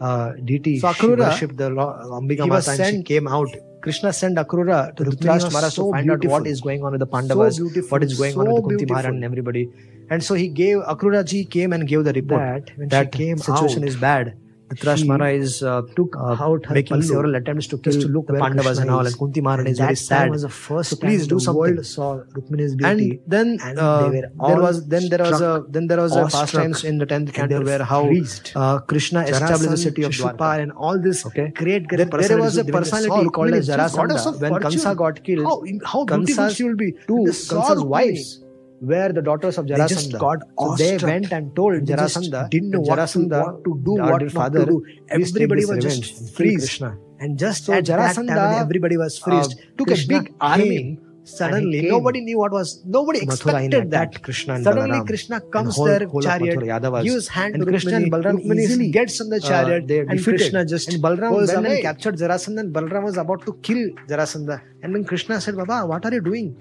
uh, 0.00 0.32
deity. 0.44 0.78
So 0.78 0.88
Akrura, 0.88 1.38
she 1.38 1.46
worshipped 1.46 1.60
uh, 1.60 1.70
Ambika 1.70 2.48
Mata 2.48 2.62
sent, 2.62 2.80
and 2.80 2.96
she 2.98 3.02
came 3.02 3.28
out. 3.28 3.48
Krishna 3.80 4.12
sent 4.12 4.38
Akrura 4.38 4.96
to 4.96 5.04
Dhritarashtra 5.04 5.70
so 5.70 5.86
to 5.86 5.92
find 5.92 6.10
out 6.10 6.24
what 6.24 6.46
is 6.46 6.60
going 6.60 6.82
on 6.82 6.92
with 6.92 7.00
the 7.00 7.06
Pandavas, 7.06 7.56
so 7.56 7.64
what 7.88 8.02
is 8.02 8.16
going 8.18 8.32
so 8.32 8.40
on 8.40 8.46
with 8.54 8.62
the 8.64 8.68
Kunti 8.70 8.86
Maharaj 8.86 9.06
and 9.06 9.24
everybody. 9.24 9.68
And 10.10 10.22
so 10.22 10.34
he 10.34 10.48
gave 10.48 10.78
Akrura 10.78 11.24
ji 11.24 11.44
came 11.44 11.72
and 11.72 11.86
gave 11.86 12.04
the 12.04 12.12
report 12.12 12.72
that, 12.78 12.90
that, 12.90 13.12
came 13.12 13.36
situation 13.38 13.82
out, 13.82 13.88
is 13.88 13.96
bad 13.96 14.36
Drashmara 14.70 15.34
is 15.34 15.62
uh, 15.62 15.82
took 15.94 16.16
uh, 16.16 16.36
out 16.40 16.66
her 16.66 16.74
making 16.74 16.96
pallu, 16.96 17.04
several 17.04 17.34
attempts 17.34 17.66
to 17.68 17.78
kill 17.78 18.00
to 18.00 18.08
look 18.08 18.26
the 18.26 18.34
Pandavas 18.34 18.78
and 18.78 18.90
all, 18.90 19.06
and 19.06 19.16
Kunti 19.18 19.40
is 19.70 19.78
very 19.78 19.94
sad. 19.94 20.30
was 20.30 20.42
the 20.42 20.48
first 20.48 20.90
so 20.90 20.96
please 20.96 21.26
do 21.26 21.38
something. 21.38 21.60
World 21.60 21.86
saw 21.86 22.16
Rukmini's 22.36 22.74
beauty, 22.74 23.10
and 23.10 23.20
then 23.26 23.58
and 23.62 23.78
uh, 23.78 24.08
there 24.08 24.60
was 24.60 24.86
then 24.88 25.08
there 25.10 25.22
was 25.22 25.40
a 25.40 25.64
then 25.68 25.86
there 25.86 26.00
was 26.00 26.16
a 26.16 26.26
pastimes 26.26 26.84
in 26.84 26.98
the 26.98 27.06
tenth 27.06 27.32
canto 27.32 27.62
where 27.62 27.84
how 27.84 28.10
uh, 28.56 28.78
Krishna 28.80 29.22
established 29.22 29.70
the 29.70 29.76
city 29.76 30.02
of 30.02 30.12
Dwarka 30.12 30.62
and 30.62 30.72
all 30.72 30.98
this 30.98 31.26
okay. 31.26 31.48
great 31.48 31.86
great. 31.86 32.10
There, 32.10 32.28
there 32.28 32.38
was 32.38 32.56
a 32.56 32.64
personality 32.64 33.28
called 33.28 33.52
as 33.52 33.68
Jarasandha 33.68 34.40
when 34.40 34.60
Kansa 34.60 34.94
got 34.94 35.22
killed. 35.22 35.44
How, 35.44 36.06
how 36.06 36.48
she 36.48 36.64
will 36.64 36.76
be 36.76 36.92
two 37.06 37.24
Kansa's 37.24 37.84
wives 37.84 38.43
where 38.80 39.12
the 39.12 39.22
daughters 39.22 39.58
of 39.58 39.66
Jarasandha. 39.66 40.12
they 40.12 40.18
got 40.18 40.38
so 40.58 40.76
they 40.76 40.96
went 40.98 41.32
and 41.32 41.54
told 41.56 41.86
they 41.86 41.94
Jarasandha 41.94 42.50
didn't 42.50 42.70
know 42.70 42.80
what 42.80 42.98
Jarasandha, 42.98 43.42
what 43.44 43.64
to 43.64 43.80
do 43.84 43.92
what 43.92 44.22
not 44.22 44.30
father, 44.32 44.64
to 44.64 44.66
do 44.66 44.86
everybody 45.08 45.64
was 45.64 45.78
just 45.78 46.36
freeze 46.36 46.82
and 47.20 47.38
just 47.38 47.64
so 47.64 47.72
at 47.72 47.84
Jarasandha 47.84 48.34
time, 48.34 48.62
everybody 48.62 48.96
was 48.96 49.20
uh, 49.20 49.24
freezed. 49.24 49.52
uh, 49.58 49.64
took 49.78 49.88
Krishna 49.88 50.16
a 50.16 50.20
big 50.20 50.34
army 50.40 50.98
suddenly 51.24 51.88
nobody 51.88 52.20
knew 52.20 52.38
what 52.38 52.52
was 52.52 52.84
nobody 52.84 53.20
expected 53.22 53.90
that. 53.90 54.22
Krishna 54.22 54.62
suddenly 54.62 54.90
Balaram. 54.90 55.06
krishna 55.06 55.40
comes 55.40 55.76
whole, 55.76 55.86
there 55.86 56.06
whole 56.06 56.20
chariot 56.20 56.60
gives 57.02 57.28
hand 57.28 57.54
to 57.54 57.64
krishna 57.64 57.96
and 57.96 58.12
Balram 58.12 58.36
Rukmini 58.38 58.60
easily 58.60 58.90
gets 58.90 59.20
on 59.20 59.30
the 59.30 59.36
uh, 59.36 59.48
chariot 59.48 59.90
uh, 59.90 60.10
and 60.10 60.22
krishna 60.22 60.64
just 60.66 60.92
and 60.92 61.02
Balram 61.02 61.30
goes 61.30 61.52
away. 61.52 61.80
captured 61.80 62.16
jarasandha 62.16 62.60
and 62.60 62.74
Balram 62.74 63.04
was 63.04 63.16
about 63.16 63.44
to 63.46 63.54
kill 63.62 63.88
jarasandha. 64.08 64.60
And 64.82 64.92
when 64.92 65.04
krishna 65.04 65.40
said 65.40 65.56
baba 65.56 65.86
what 65.86 66.04
are 66.04 66.12
you 66.12 66.20
doing? 66.20 66.60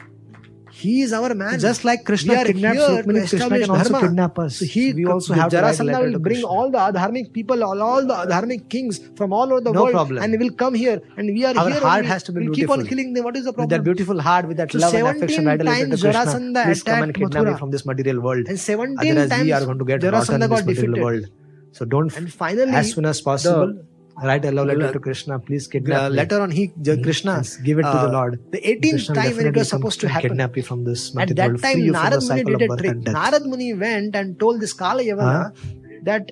He 0.76 0.94
is 1.04 1.14
our 1.14 1.34
man. 1.40 1.60
Just 1.64 1.86
like 1.88 2.04
Krishna 2.04 2.36
kidnapped 2.46 2.80
Rukmini, 2.80 3.30
Krishna 3.30 3.48
can 3.48 3.70
also 3.70 3.90
dharma. 3.92 4.08
kidnap 4.08 4.40
us. 4.44 4.56
So 4.58 4.66
he, 4.66 4.92
we 4.94 5.06
also 5.06 5.36
have 5.40 5.52
Jarasandha 5.52 5.98
to 5.98 6.06
will 6.06 6.20
bring 6.20 6.24
Krishna. 6.24 6.48
all 6.48 6.72
the 6.72 6.80
adharmic 6.80 7.32
people, 7.32 7.64
all, 7.68 7.82
all 7.90 8.08
the 8.12 8.16
adharmic 8.24 8.70
kings 8.70 9.00
from 9.20 9.34
all 9.34 9.54
over 9.54 9.62
the 9.62 9.72
no 9.72 9.84
world, 9.84 9.94
problem. 9.98 10.24
and 10.24 10.34
they 10.34 10.40
will 10.44 10.52
come 10.64 10.74
here, 10.74 10.98
and 11.16 11.28
we 11.28 11.46
are 11.46 11.54
our 11.58 11.70
here. 11.70 11.78
Our 11.78 11.90
heart 11.92 12.06
has 12.06 12.24
to 12.24 12.32
be 12.32 12.40
we'll 12.42 12.56
beautiful. 12.56 12.76
keep 12.78 12.86
on 12.86 12.90
killing 12.90 13.14
them. 13.14 13.24
What 13.24 13.38
is 13.38 13.46
the 13.46 13.54
problem? 13.54 13.70
With 13.70 13.78
that 13.78 13.84
beautiful 13.84 14.20
heart, 14.30 14.48
with 14.48 14.58
that 14.58 14.72
so 14.72 14.80
love 14.80 14.94
and 14.96 15.18
affection, 15.18 15.46
right? 15.46 15.64
Times 15.64 16.02
Krishna, 16.02 16.12
Jarasandha 16.12 16.66
please 16.66 16.84
come 16.84 17.04
and 17.04 17.14
kidnap 17.14 17.32
Mathura. 17.44 17.54
me 17.54 17.58
from 17.60 17.72
this 17.72 17.86
material 17.86 18.22
world. 18.22 18.48
And 18.48 18.60
seventeen 18.60 19.12
Otherwise 19.12 19.30
times 19.30 19.44
we 19.44 19.52
are 19.52 19.66
going 19.66 19.80
to 19.80 19.86
get 19.86 20.02
Jarasandha 20.02 20.50
got 20.50 20.66
defeated. 20.66 21.02
World. 21.08 21.26
So 21.72 21.86
don't. 21.86 22.16
And 22.18 22.34
finally, 22.34 22.72
as 22.72 22.94
soon 22.94 23.06
as 23.06 23.22
possible 23.22 23.80
write 24.22 24.46
a 24.46 24.52
love 24.52 24.68
letter 24.68 24.92
to 24.94 25.00
Krishna. 25.00 25.40
Please 25.40 25.68
kidnap 25.68 26.12
letter 26.12 26.40
on 26.42 26.52
he, 26.52 26.68
Krishna, 26.68 27.34
And 27.36 27.66
give 27.66 27.80
it 27.80 27.84
to 27.84 27.88
uh, 27.88 28.06
the 28.06 28.12
Lord. 28.12 28.40
the 28.52 28.60
18th 28.62 28.90
Krishna 28.92 29.16
time 29.16 29.36
when 29.38 29.48
it 29.48 29.56
was 29.56 29.70
supposed 29.70 30.00
to 30.02 30.08
happen. 30.10 30.30
Kidnap 30.30 30.56
you 30.58 30.64
from 30.64 30.84
this 30.84 31.16
At 31.18 31.36
that 31.36 31.50
world, 31.50 31.62
time, 31.62 31.78
Narad 31.80 32.28
Muni 32.28 32.44
did 32.44 32.62
a 32.72 32.78
trick. 32.78 32.98
Narad 33.18 33.46
Muni 33.46 33.74
went 33.74 34.16
and 34.16 34.40
told 34.40 34.60
this 34.62 34.74
Kala 34.74 35.04
Yavana 35.04 35.56
that 36.04 36.32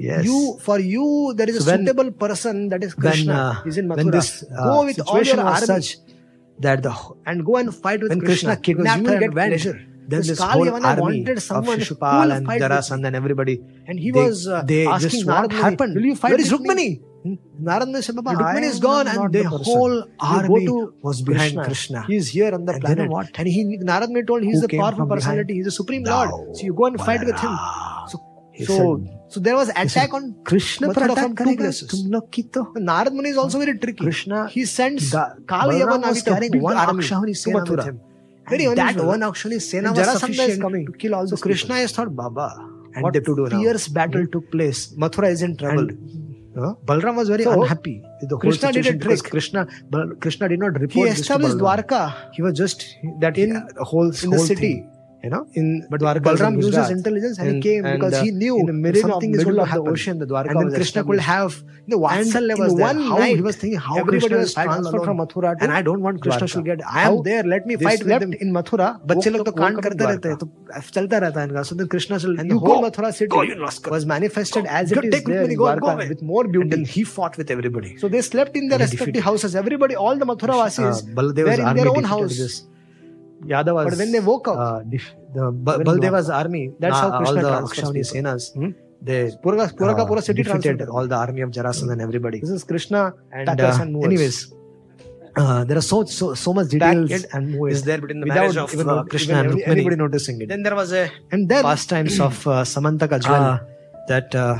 Yes. 0.00 0.24
You 0.24 0.56
for 0.60 0.78
you 0.78 1.34
there 1.36 1.48
is 1.50 1.56
a 1.56 1.60
So 1.62 1.70
when- 1.72 1.80
suitable 1.84 2.12
person 2.12 2.68
that 2.68 2.84
is 2.84 2.96
when, 2.96 3.02
Krishna. 3.02 3.34
uh, 3.34 3.62
He's 3.64 3.78
in 3.78 3.88
when 3.88 3.98
Mathura. 3.98 4.12
this 4.12 4.44
uh, 4.56 4.64
go 4.64 4.84
with 4.84 5.00
all 5.08 5.22
your 5.24 5.40
army 5.40 5.66
such 5.66 5.96
that 6.60 6.84
the 6.84 6.92
and 7.26 7.44
go 7.44 7.56
and 7.56 7.74
fight 7.74 8.00
with 8.02 8.10
when 8.10 8.20
Krishna, 8.20 8.54
Krishna. 8.54 8.62
kidnapped 8.62 9.06
her 9.06 9.06
you 9.08 9.16
and 9.16 9.20
get 9.24 9.34
went, 9.34 9.50
pleasure 9.54 9.80
then 10.12 10.22
this, 10.22 10.40
wanted 10.40 10.70
whole 10.70 10.86
army 10.90 11.20
of 11.20 11.66
Shishupal 11.72 12.34
and 12.36 12.46
Jarasandh 12.46 13.06
and 13.08 13.14
everybody. 13.14 13.60
And 13.86 14.00
he 14.00 14.10
they, 14.10 14.24
was 14.24 14.48
uh, 14.48 14.62
they 14.62 14.86
asking 14.86 15.10
just 15.10 15.26
Narad 15.26 15.42
what 15.42 15.52
happened? 15.52 15.94
Will 15.96 16.06
you 16.10 16.16
fight 16.16 16.30
Where 16.32 16.40
is 16.40 16.52
Rukmini? 16.52 17.02
Hmm? 17.24 17.34
Narada 17.58 18.02
said, 18.02 18.16
Baba, 18.16 18.30
Rukmini 18.30 18.62
is 18.62 18.78
gone, 18.78 19.08
and 19.08 19.32
the 19.32 19.42
whole 19.44 20.04
army 20.20 20.68
was 21.02 21.20
behind 21.20 21.56
Krishna. 21.56 21.64
Krishna. 21.64 22.06
He 22.06 22.16
is 22.16 22.28
here 22.28 22.54
on 22.54 22.64
the 22.64 22.74
and 22.74 22.82
planet. 22.82 23.10
What? 23.10 23.30
And 23.34 23.48
he 23.48 23.64
Narada 23.90 24.22
told 24.24 24.42
he's 24.44 24.56
is 24.56 24.62
the 24.62 24.78
powerful 24.78 25.06
personality, 25.06 25.54
he's 25.54 25.66
the 25.66 25.76
supreme 25.82 26.04
lord. 26.04 26.30
So 26.56 26.62
you 26.62 26.72
go 26.72 26.86
and 26.86 26.98
fight 26.98 27.20
with 27.20 27.38
him. 27.38 27.54
So 28.08 28.18
so, 28.64 29.04
so 29.28 29.40
there 29.40 29.54
was 29.54 29.68
attack 29.68 30.12
on 30.12 30.34
Krishna 30.44 30.92
from 30.92 31.36
two 31.36 31.56
places. 31.56 32.04
Tum 32.10 33.26
is 33.26 33.36
also 33.36 33.58
very 33.58 33.78
tricky. 33.78 34.02
Krishna, 34.02 34.48
he 34.48 34.64
sends 34.64 35.10
Kali 35.12 35.80
Yavan 35.80 36.08
was 36.08 36.22
carrying 36.22 36.60
one 36.60 36.76
Akshavani 36.76 37.36
Sena 37.36 37.62
with 37.64 37.84
him. 37.84 38.00
Very 38.50 38.64
And 38.66 38.76
that 38.78 38.90
unusual. 38.90 39.06
one 39.12 39.22
actually 39.22 39.58
Sena 39.60 39.92
was 39.92 39.98
Jarasandha 40.06 40.48
is 40.48 40.58
coming 40.58 40.86
to 40.86 40.92
kill 40.92 41.14
all 41.14 41.26
So 41.26 41.36
these 41.36 41.42
Krishna 41.42 41.68
people. 41.68 41.80
has 41.82 41.92
thought, 41.92 42.14
Baba, 42.16 42.48
And 42.94 43.02
what 43.04 43.12
they- 43.14 43.20
to 43.20 43.36
do 43.36 43.44
now? 43.48 43.60
battle 43.62 43.92
battle 43.98 44.26
took 44.34 44.50
place. 44.50 44.80
Mathura 45.04 45.30
is 45.30 45.42
in 45.42 45.56
trouble. 45.56 45.88
And 45.90 46.64
uh, 46.66 46.74
Balram 46.86 47.16
was 47.16 47.28
very 47.28 47.44
So, 47.44 47.52
unhappy 47.62 48.02
with 48.20 48.30
the 48.30 48.36
whole 48.36 48.40
Krishna 48.40 48.72
did 48.72 48.86
a 48.86 48.98
trick. 48.98 49.22
Krishna, 49.34 49.66
Bal- 49.90 50.14
Krishna 50.20 50.48
did 50.48 50.58
not 50.60 50.72
report 50.84 50.92
he 51.08 51.12
established 51.12 51.58
Dwarka 51.58 52.00
He 52.34 52.42
was 52.42 52.54
just 52.54 52.86
that 53.20 53.36
in- 53.38 53.50
in 53.56 53.66
the 53.76 53.84
whole 53.84 54.10
in 54.26 54.30
the 54.36 54.38
city. 54.50 54.60
thing, 54.60 54.90
you 55.25 55.29
know. 55.33 55.45
in 55.59 55.67
But 55.89 56.01
Dwarka 56.01 56.33
is 56.33 56.41
in 56.41 56.45
Balram 56.45 56.55
used 56.55 56.67
his 56.67 56.75
Gujarat. 56.75 56.91
intelligence 56.97 57.37
and, 57.39 57.47
he 57.49 57.53
And- 57.55 57.63
came 57.67 57.85
and, 57.85 57.99
because 57.99 58.15
uh, 58.19 58.23
he 58.23 58.31
knew 58.31 58.55
in 58.61 58.65
the 58.71 58.73
middle 58.85 59.01
something 59.03 59.33
of, 59.33 59.39
is 59.39 59.43
going 59.45 59.55
middle 59.55 59.55
to 59.55 59.61
of 59.63 59.69
the 59.69 59.71
happen. 59.75 59.93
ocean, 59.93 60.19
the 60.23 60.25
Dwarka 60.31 60.49
and 60.49 60.59
then 60.59 60.65
was 60.69 60.73
Krishna 60.79 61.03
could 61.03 61.19
established. 61.19 61.27
have 61.27 61.63
the 61.93 61.97
Vatsalya 62.03 62.51
and 62.55 62.59
was 62.63 62.71
in 62.73 62.77
there. 62.79 62.87
one 62.87 62.99
how 63.11 63.17
night, 63.21 63.35
he 63.37 63.45
was 63.45 63.55
thinking 63.61 63.79
how 63.85 63.95
everybody 64.01 64.19
Krishna 64.19 64.37
was 64.41 64.49
is 64.49 64.53
transferred 64.57 64.73
transferred 64.73 65.05
from 65.05 65.17
from 65.17 65.21
Mathura 65.27 65.53
to 65.57 65.63
and 65.63 65.71
I 65.77 65.81
don't 65.87 66.01
want 66.07 66.21
Krishna 66.25 66.41
Dwarka. 66.47 66.49
should 66.55 66.65
get. 66.71 66.83
I 66.85 67.03
how 67.05 67.13
am 67.17 67.23
there. 67.29 67.43
Let 67.53 67.65
me 67.71 67.77
they 67.77 67.85
fight 67.87 67.99
with 68.03 68.07
slept 68.09 68.25
them. 68.25 68.33
in 68.47 68.51
Mathura. 68.57 68.89
बच्चे 69.13 69.29
लोग 69.35 69.45
तो 69.45 69.51
कांड 69.61 69.75
woke 69.77 69.79
up 69.79 69.87
करते 69.87 70.03
in 70.03 70.09
रहते 70.11 70.29
हैं 70.33 70.37
Dwarka. 70.43 70.83
तो 70.83 70.91
चलता 70.99 71.17
रहता 71.25 71.39
है 71.41 71.47
इनका 71.49 71.65
so 71.71 71.79
then 71.81 71.87
Krishna 71.95 72.19
said 72.25 72.35
And 72.43 72.53
you 72.55 72.59
the 72.59 72.65
whole 72.65 72.81
go 72.81 72.89
Mathura 72.89 73.13
city 73.21 73.29
go, 73.37 73.41
you 73.51 73.57
rascal. 73.63 73.95
was 73.97 74.05
manifested 74.13 74.69
as 74.81 74.91
Go, 74.91 74.99
it 74.99 75.05
is 75.05 75.15
take 75.15 75.25
there 75.31 75.41
Rukmini, 75.45 75.57
in 75.57 75.63
go, 75.63 75.65
go 75.65 75.71
Dwarka 75.71 75.93
away. 75.95 76.09
with 76.13 76.21
more 76.33 76.43
and 76.43 76.51
beauty. 76.57 76.69
then 76.75 76.85
he 76.97 77.05
fought 77.15 77.37
with 77.43 77.49
everybody 77.57 77.95
So 78.03 78.11
they 78.17 78.21
slept 78.29 78.57
in 78.63 78.67
their 78.67 78.81
And 78.81 78.89
he 78.89 78.91
respective 78.91 79.13
defeated. 79.13 79.23
houses. 79.31 79.55
Everybody, 79.65 79.95
all 79.95 80.17
the 80.25 80.29
Mathura 80.33 80.59
uh, 80.59 80.67
Vasis, 80.67 81.01
Baladeva's 81.21 81.45
were 81.57 81.61
in 81.63 81.67
army 81.73 81.81
their 81.81 81.89
own 81.95 82.03
defeated 82.03 82.13
house. 82.13 82.63
Yadavas, 83.46 83.84
But 83.90 83.98
when 83.98 84.12
they 84.12 84.20
woke 84.20 84.48
up, 84.48 84.56
uh, 84.58 84.80
def- 84.82 85.14
the 85.34 85.50
Ba- 85.52 85.78
Baldeva's 85.78 86.28
army, 86.30 86.72
That's 86.78 86.96
how 86.98 87.10
uh, 87.10 87.18
Krishna 87.18 87.48
all 87.48 87.66
the 87.68 87.72
people. 87.72 88.02
Senas, 88.04 88.52
Hmm? 88.54 88.70
they 89.00 89.30
uh, 89.30 89.36
pura 90.06 90.22
city 90.22 90.42
defeated 90.42 90.88
all 90.88 91.06
the 91.06 91.14
army 91.14 91.42
of 91.42 91.50
Jarasandha 91.50 91.92
and 91.92 92.02
everybody. 92.02 92.40
This 92.40 92.50
is 92.50 92.64
Krishna 92.64 93.12
And 93.32 93.48
uh, 93.60 93.78
and 93.80 94.04
anyways, 94.04 94.52
uh, 95.36 95.62
there 95.64 95.78
are 95.78 95.86
so 95.92 96.04
so 96.04 96.34
so 96.34 96.52
much 96.52 96.68
details 96.68 97.10
Packet 97.10 97.26
and 97.32 97.54
is 97.70 97.82
there 97.84 97.98
between 97.98 98.20
the 98.20 98.26
Without 98.26 98.40
marriage 98.40 98.56
of 98.56 98.74
even 98.74 98.88
uh, 98.88 99.04
Krishna 99.04 99.34
even 99.34 99.44
and 99.46 99.54
Rukmini. 99.54 99.68
anybody 99.68 99.96
noticing 99.96 100.40
it. 100.42 100.48
Then 100.48 100.62
there 100.64 100.74
was 100.74 100.92
a 100.92 101.04
And 101.30 101.48
then, 101.48 101.62
pastimes 101.62 102.18
of 102.18 102.44
uh, 102.46 102.64
Samantaka 102.74 103.20
jewel 103.22 103.36
Ah. 103.52 103.60
that 104.08 104.34
uh, 104.34 104.58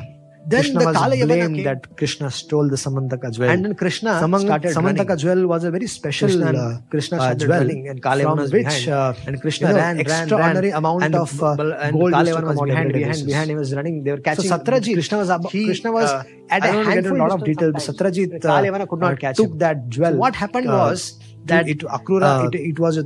then 0.53 0.61
Krishna 0.61 0.80
the 0.80 0.86
was 0.88 0.96
Kala 0.96 1.16
blamed 1.28 1.59
that 1.68 1.80
Krishna 2.01 2.28
stole 2.38 2.68
the 2.74 2.78
Samantaka 2.82 3.28
jewel. 3.34 3.49
and 3.53 3.64
then 3.64 3.74
Krishna 3.82 4.12
Samang- 4.24 4.44
started 4.46 4.72
Samantaka 4.76 5.09
running. 5.09 5.18
jewel 5.22 5.40
was 5.53 5.64
a 5.64 5.70
very 5.76 5.88
special 5.94 6.28
Krishna, 6.28 6.53
uh, 6.64 6.80
Krishna 6.92 7.16
uh, 7.24 7.34
jewel 7.42 7.68
and 7.92 8.03
Kala 8.07 8.22
from 8.26 8.38
was 8.42 8.53
which 8.57 8.64
behind. 8.64 8.88
uh, 8.88 9.26
and 9.26 9.40
Krishna 9.42 9.68
you 9.68 9.74
know, 9.74 9.80
ran, 9.80 10.01
extraordinary 10.05 10.68
ran. 10.70 10.78
amount 10.82 11.05
and 11.09 11.14
of 11.24 11.42
uh, 11.42 11.51
and 11.86 11.92
gold 11.99 12.12
Kala 12.12 12.24
used 12.24 12.38
to 12.38 12.42
Yavana 12.42 12.46
come 12.46 12.57
was 12.57 12.68
behind, 12.70 12.92
behind, 12.99 13.26
behind. 13.32 13.51
He 13.51 13.57
was 13.62 13.74
running. 13.80 14.03
They 14.05 14.11
were 14.12 14.16
So 14.18 14.22
catching. 14.30 14.51
Satrajit, 14.53 14.94
Krishna 15.01 15.18
was, 15.18 15.30
ab- 15.30 15.51
he, 15.57 15.64
Krishna 15.66 15.92
was 15.92 16.11
uh, 16.11 16.24
at 16.51 16.62
I 16.62 16.68
a 16.68 16.72
don't 16.72 16.84
get 16.94 17.07
a 17.07 17.14
lot 17.14 17.30
of 17.32 17.40
sometimes. 17.40 17.88
Satrajit 17.88 18.44
uh, 18.44 18.86
could 18.86 19.01
not 19.01 19.12
uh, 19.12 19.16
catch 19.16 19.36
took 19.36 19.59
that 19.59 19.88
jewel. 19.88 20.14
What 20.24 20.34
happened 20.34 20.68
uh, 20.68 20.72
was 20.84 21.18
that 21.46 21.68
it 21.68 21.80
Akrura. 21.80 22.30
uh, 22.46 22.51
it, 22.53 22.78
was 22.78 22.99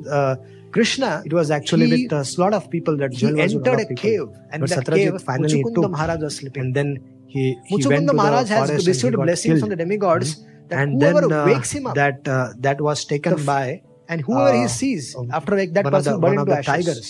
Krishna 0.72 1.22
it 1.24 1.32
was 1.32 1.50
actually 1.50 1.86
he- 1.90 2.06
with 2.08 2.12
a 2.12 2.40
lot 2.40 2.54
of 2.54 2.70
people 2.70 2.96
that 2.96 3.12
he 3.12 3.18
jewel 3.18 3.36
was 3.36 3.54
with 3.54 3.66
a 3.66 3.70
lot 3.70 3.80
entered 3.80 3.92
a 3.92 4.00
cave 4.02 4.28
and 4.50 4.60
But 4.60 4.70
that 4.70 4.78
Satrajit 4.86 5.10
cave 5.12 5.22
finally 5.22 5.62
Muchukunda 5.62 5.74
took 5.82 5.90
Maharaj 5.90 6.20
was 6.20 6.36
sleeping. 6.36 6.62
and 6.62 6.74
then 6.74 6.88
he, 7.34 7.42
he 7.66 7.76
Muchukunda 7.76 8.10
the 8.12 8.16
Maharaj 8.20 8.48
has 8.48 8.58
forest 8.58 8.72
and 8.72 8.82
he 8.82 8.88
received 8.92 9.16
got 9.16 9.24
blessings 9.28 9.60
from 9.60 9.70
the 9.74 9.80
demigods 9.84 10.28
that 10.68 10.78
and 10.82 11.02
whoever 11.02 11.22
then 11.22 11.32
uh, 11.38 11.46
wakes 11.50 11.70
him 11.78 11.86
up 11.90 11.94
that 12.02 12.28
uh, 12.28 12.52
that 12.66 12.80
was 12.88 13.04
taken 13.12 13.36
The- 13.36 13.44
by 13.54 13.64
and 14.08 14.20
whoever 14.28 14.52
he 14.60 14.64
uh, 14.64 14.68
sees 14.68 15.16
after 15.40 15.54
wake 15.60 15.72
that 15.74 15.86
person 15.96 16.14
the, 16.14 16.22
burned 16.26 16.40
into 16.44 16.52
ashes. 16.52 16.72
tigers. 16.74 17.08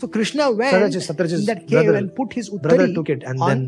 So 0.00 0.08
Krishna 0.08 0.44
went 0.50 0.74
Satrajit, 0.74 1.02
Satrajit's 1.08 1.40
in 1.40 1.46
that 1.46 1.60
cave 1.66 1.84
brother, 1.84 1.94
and 1.98 2.14
put 2.20 2.32
his 2.32 2.48
brother 2.50 2.86
uttari 2.86 2.94
took 2.98 3.08
it 3.14 3.22
and 3.24 3.40
on 3.40 3.48
then 3.48 3.60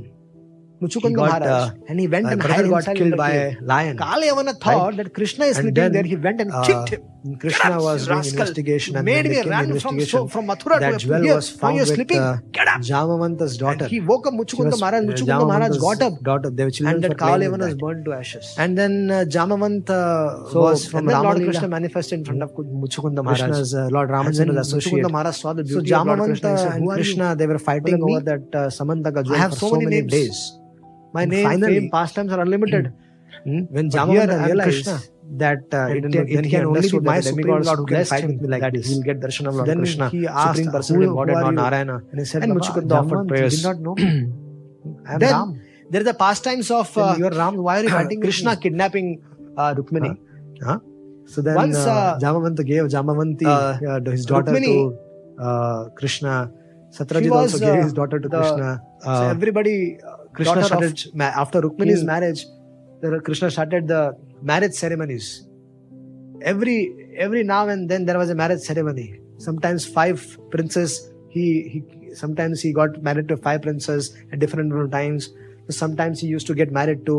Muchukunda 0.82 1.08
he 1.08 1.14
got, 1.14 1.40
Maharaj 1.40 1.70
uh, 1.70 1.74
and 1.88 2.00
he 2.00 2.06
went 2.08 2.24
my 2.24 2.32
and 2.32 2.42
hid 2.42 2.48
got 2.50 2.58
himself 2.84 2.96
killed 2.96 3.16
by 3.16 3.30
a 3.32 3.60
lion. 3.62 3.96
Kalayavana 3.96 4.54
thought 4.60 4.96
that 4.96 5.14
Krishna 5.14 5.44
is 5.46 5.56
And 5.56 5.64
sleeping 5.64 5.74
then, 5.74 5.92
there. 5.92 6.02
He 6.02 6.16
went 6.16 6.40
and 6.40 6.50
uh, 6.52 6.64
kicked 6.64 6.88
him. 6.94 7.02
Krishna 7.42 7.62
Get 7.70 7.72
up, 7.72 7.82
was 7.82 8.02
you 8.02 8.06
doing 8.08 8.16
rascal. 8.18 8.40
investigation 8.40 8.96
and 8.96 9.04
made 9.06 9.26
me 9.26 9.36
they 9.36 9.48
run 9.48 9.78
from, 9.78 9.98
so, 10.00 10.26
Mathura 10.28 10.78
that 10.80 10.98
to 11.00 11.22
here. 11.22 11.34
was 11.36 11.48
found 11.48 11.78
with 11.78 11.88
sleeping. 11.88 12.18
uh, 12.18 12.36
Get 12.52 12.68
up. 12.68 12.80
Jamavanta's 12.82 13.56
daughter. 13.56 13.84
And 13.84 13.90
he 13.92 14.00
woke 14.00 14.26
up 14.26 14.34
Muchukunda 14.34 14.72
was, 14.72 14.80
Maharaj. 14.80 15.04
uh, 15.04 15.06
Muchukunda 15.12 15.46
Maharaj 15.52 15.78
got 15.78 16.02
up. 16.02 16.20
Daughter. 16.22 16.50
Their 16.50 16.70
children 16.70 16.96
And 16.96 17.04
that 17.04 17.20
were 17.50 17.56
was 17.66 17.74
burned 17.76 18.04
to 18.04 18.12
ashes. 18.12 18.54
And 18.58 18.76
then 18.76 19.10
uh, 19.10 19.24
Jamavanta 19.26 20.50
So, 20.52 20.60
was 20.60 20.86
from 20.86 20.98
and 20.98 21.08
then 21.08 21.22
Lord 21.22 21.36
Krishna 21.44 21.68
manifested 21.68 22.18
in 22.18 22.24
front 22.26 22.42
of 22.42 22.50
Muchukunda 22.52 23.24
Maharaj. 23.24 23.40
Krishna's 23.40 23.74
uh, 23.74 23.88
Lord 23.90 24.10
Ramachandra's 24.10 24.66
associate. 24.66 24.94
Muchukunda 25.04 25.10
Maharaj 25.10 25.36
saw 25.36 25.52
the 25.54 25.64
So 25.66 25.80
beauty 25.80 25.94
of 25.94 26.06
Lord 26.06 26.18
Krishna. 26.18 26.50
He 26.50 26.54
Jamavanta 26.56 26.58
said, 26.58 26.72
and 26.72 26.84
"Who 26.84 26.90
are 26.90 26.98
you?" 26.98 27.02
Krishna, 27.04 27.36
they 27.36 27.46
were 27.46 27.58
fighting 27.58 28.02
over 28.02 28.20
that 28.20 28.42
uh, 28.54 28.66
Samantaka 28.68 29.24
jewel 29.24 29.36
I 29.36 29.38
have 29.38 29.52
for 29.52 29.58
so 29.60 29.68
so 29.70 29.80
many 29.80 30.02
days. 30.02 30.58
My 31.16 31.22
And 31.24 31.32
name, 31.34 31.46
finally- 31.48 31.74
fame, 31.80 31.90
pastimes 31.96 32.32
are 32.36 32.40
unlimited. 32.44 32.86
Hmm? 33.44 33.60
When 33.76 33.90
Jamavanta 33.94 34.34
and 34.36 34.46
realized 34.46 34.68
Krishna. 34.68 34.94
that 35.42 35.74
uh, 35.78 35.80
And 35.92 36.14
it, 36.14 36.28
it 36.36 36.44
he 36.46 36.50
can 36.52 36.64
only 36.70 36.88
be 36.94 36.98
my 37.08 37.16
supreme 37.26 37.62
who 37.68 37.86
can 37.90 38.04
fight 38.12 38.24
with 38.30 38.40
me 38.44 38.48
like 38.52 38.62
that 38.64 38.72
this. 38.76 38.86
he'll 38.88 39.02
get 39.08 39.20
darshan 39.24 39.48
of 39.50 39.54
Lord 39.58 39.68
then 39.70 39.78
Krishna, 39.82 40.08
he 40.14 40.22
asked, 40.26 40.56
supreme 40.56 40.70
personality, 40.76 41.08
who 41.10 41.18
are 41.22 41.26
Lord 41.32 41.46
you? 41.46 41.58
Narayana. 41.60 41.96
And 42.10 42.20
he 42.22 42.26
said, 42.30 42.42
And 42.46 42.54
"Baba, 42.54 42.60
Muchukunda 42.60 42.96
offered 43.02 43.28
prayers. 43.32 43.56
did 43.56 43.66
not 43.68 43.80
know. 43.86 43.94
I 45.10 45.14
am 45.14 45.20
Then 45.24 45.32
Ram. 45.36 45.60
There 45.90 46.00
are 46.00 46.08
the 46.10 46.14
pastimes 46.24 46.70
of 46.80 46.96
uh, 46.96 47.14
you 47.18 47.26
are 47.30 47.34
Ram. 47.42 47.56
Why 47.68 47.74
are 47.80 47.84
you 47.84 47.92
fighting 47.98 48.20
Krishna 48.26 48.56
kidnapping 48.56 49.08
uh, 49.56 49.74
Rukmini. 49.78 50.16
Huh? 50.62 50.78
So 51.26 51.40
then 51.42 51.54
Once, 51.54 51.76
uh, 51.76 51.90
uh, 51.90 52.18
Jamavanta 52.18 52.64
gave 52.72 52.84
Jamavanti, 52.96 53.46
uh, 53.46 53.78
uh, 53.92 54.10
his 54.10 54.26
daughter 54.26 54.52
Rukmini, 54.52 54.74
to 55.38 55.42
uh, 55.42 55.88
Krishna. 56.00 56.50
Satrajit 56.90 57.32
also 57.32 57.58
gave 57.58 57.74
uh, 57.80 57.82
his 57.82 57.92
daughter 57.92 58.18
to 58.20 58.28
Krishna. 58.28 58.70
so 59.02 59.10
Uh, 59.10 59.30
everybody, 59.36 59.98
uh, 60.10 60.16
Krishna 60.34 60.64
started 60.64 61.06
of- 61.06 61.14
ma- 61.14 61.32
after 61.42 61.60
Rukmini's 61.62 62.00
King- 62.00 62.06
marriage. 62.12 62.44
There, 63.00 63.20
Krishna 63.20 63.50
started 63.50 63.88
the 63.88 64.16
marriage 64.42 64.74
ceremonies. 64.74 65.26
Every 66.42 66.76
every 67.16 67.42
now 67.44 67.68
and 67.68 67.88
then 67.90 68.04
there 68.06 68.18
was 68.18 68.30
a 68.30 68.34
marriage 68.34 68.60
ceremony. 68.60 69.20
Sometimes 69.38 69.86
five 69.98 70.38
princes. 70.50 70.96
He 71.28 71.44
he. 71.72 71.78
Sometimes 72.14 72.60
he 72.60 72.72
got 72.72 73.02
married 73.02 73.28
to 73.28 73.36
five 73.36 73.62
princes 73.62 74.16
at 74.32 74.38
different 74.38 74.92
times. 74.92 75.30
Sometimes 75.68 76.20
he 76.20 76.28
used 76.28 76.46
to 76.46 76.54
get 76.54 76.70
married 76.70 77.04
to 77.06 77.14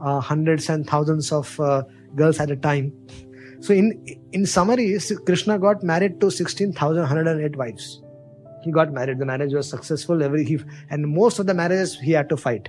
uh, 0.00 0.20
hundreds 0.20 0.68
and 0.68 0.86
thousands 0.86 1.32
of 1.32 1.58
uh, 1.58 1.82
girls 2.14 2.38
at 2.40 2.50
a 2.50 2.56
time. 2.56 2.92
So 3.60 3.72
in 3.72 3.86
in 4.32 4.44
summary, 4.44 4.98
Krishna 5.24 5.58
got 5.58 5.82
married 5.82 6.20
to 6.20 6.30
sixteen 6.30 6.72
thousand 6.72 7.04
hundred 7.04 7.28
and 7.28 7.40
eight 7.40 7.56
wives. 7.56 8.02
He 8.66 8.72
got 8.80 8.92
married. 8.92 9.18
The 9.24 9.30
marriage 9.34 9.54
was 9.60 9.70
successful. 9.76 10.22
Every 10.30 10.44
he, 10.44 10.58
and 10.90 11.08
most 11.20 11.38
of 11.38 11.46
the 11.52 11.54
marriages 11.62 11.98
he 12.08 12.12
had 12.20 12.28
to 12.34 12.36
fight 12.36 12.68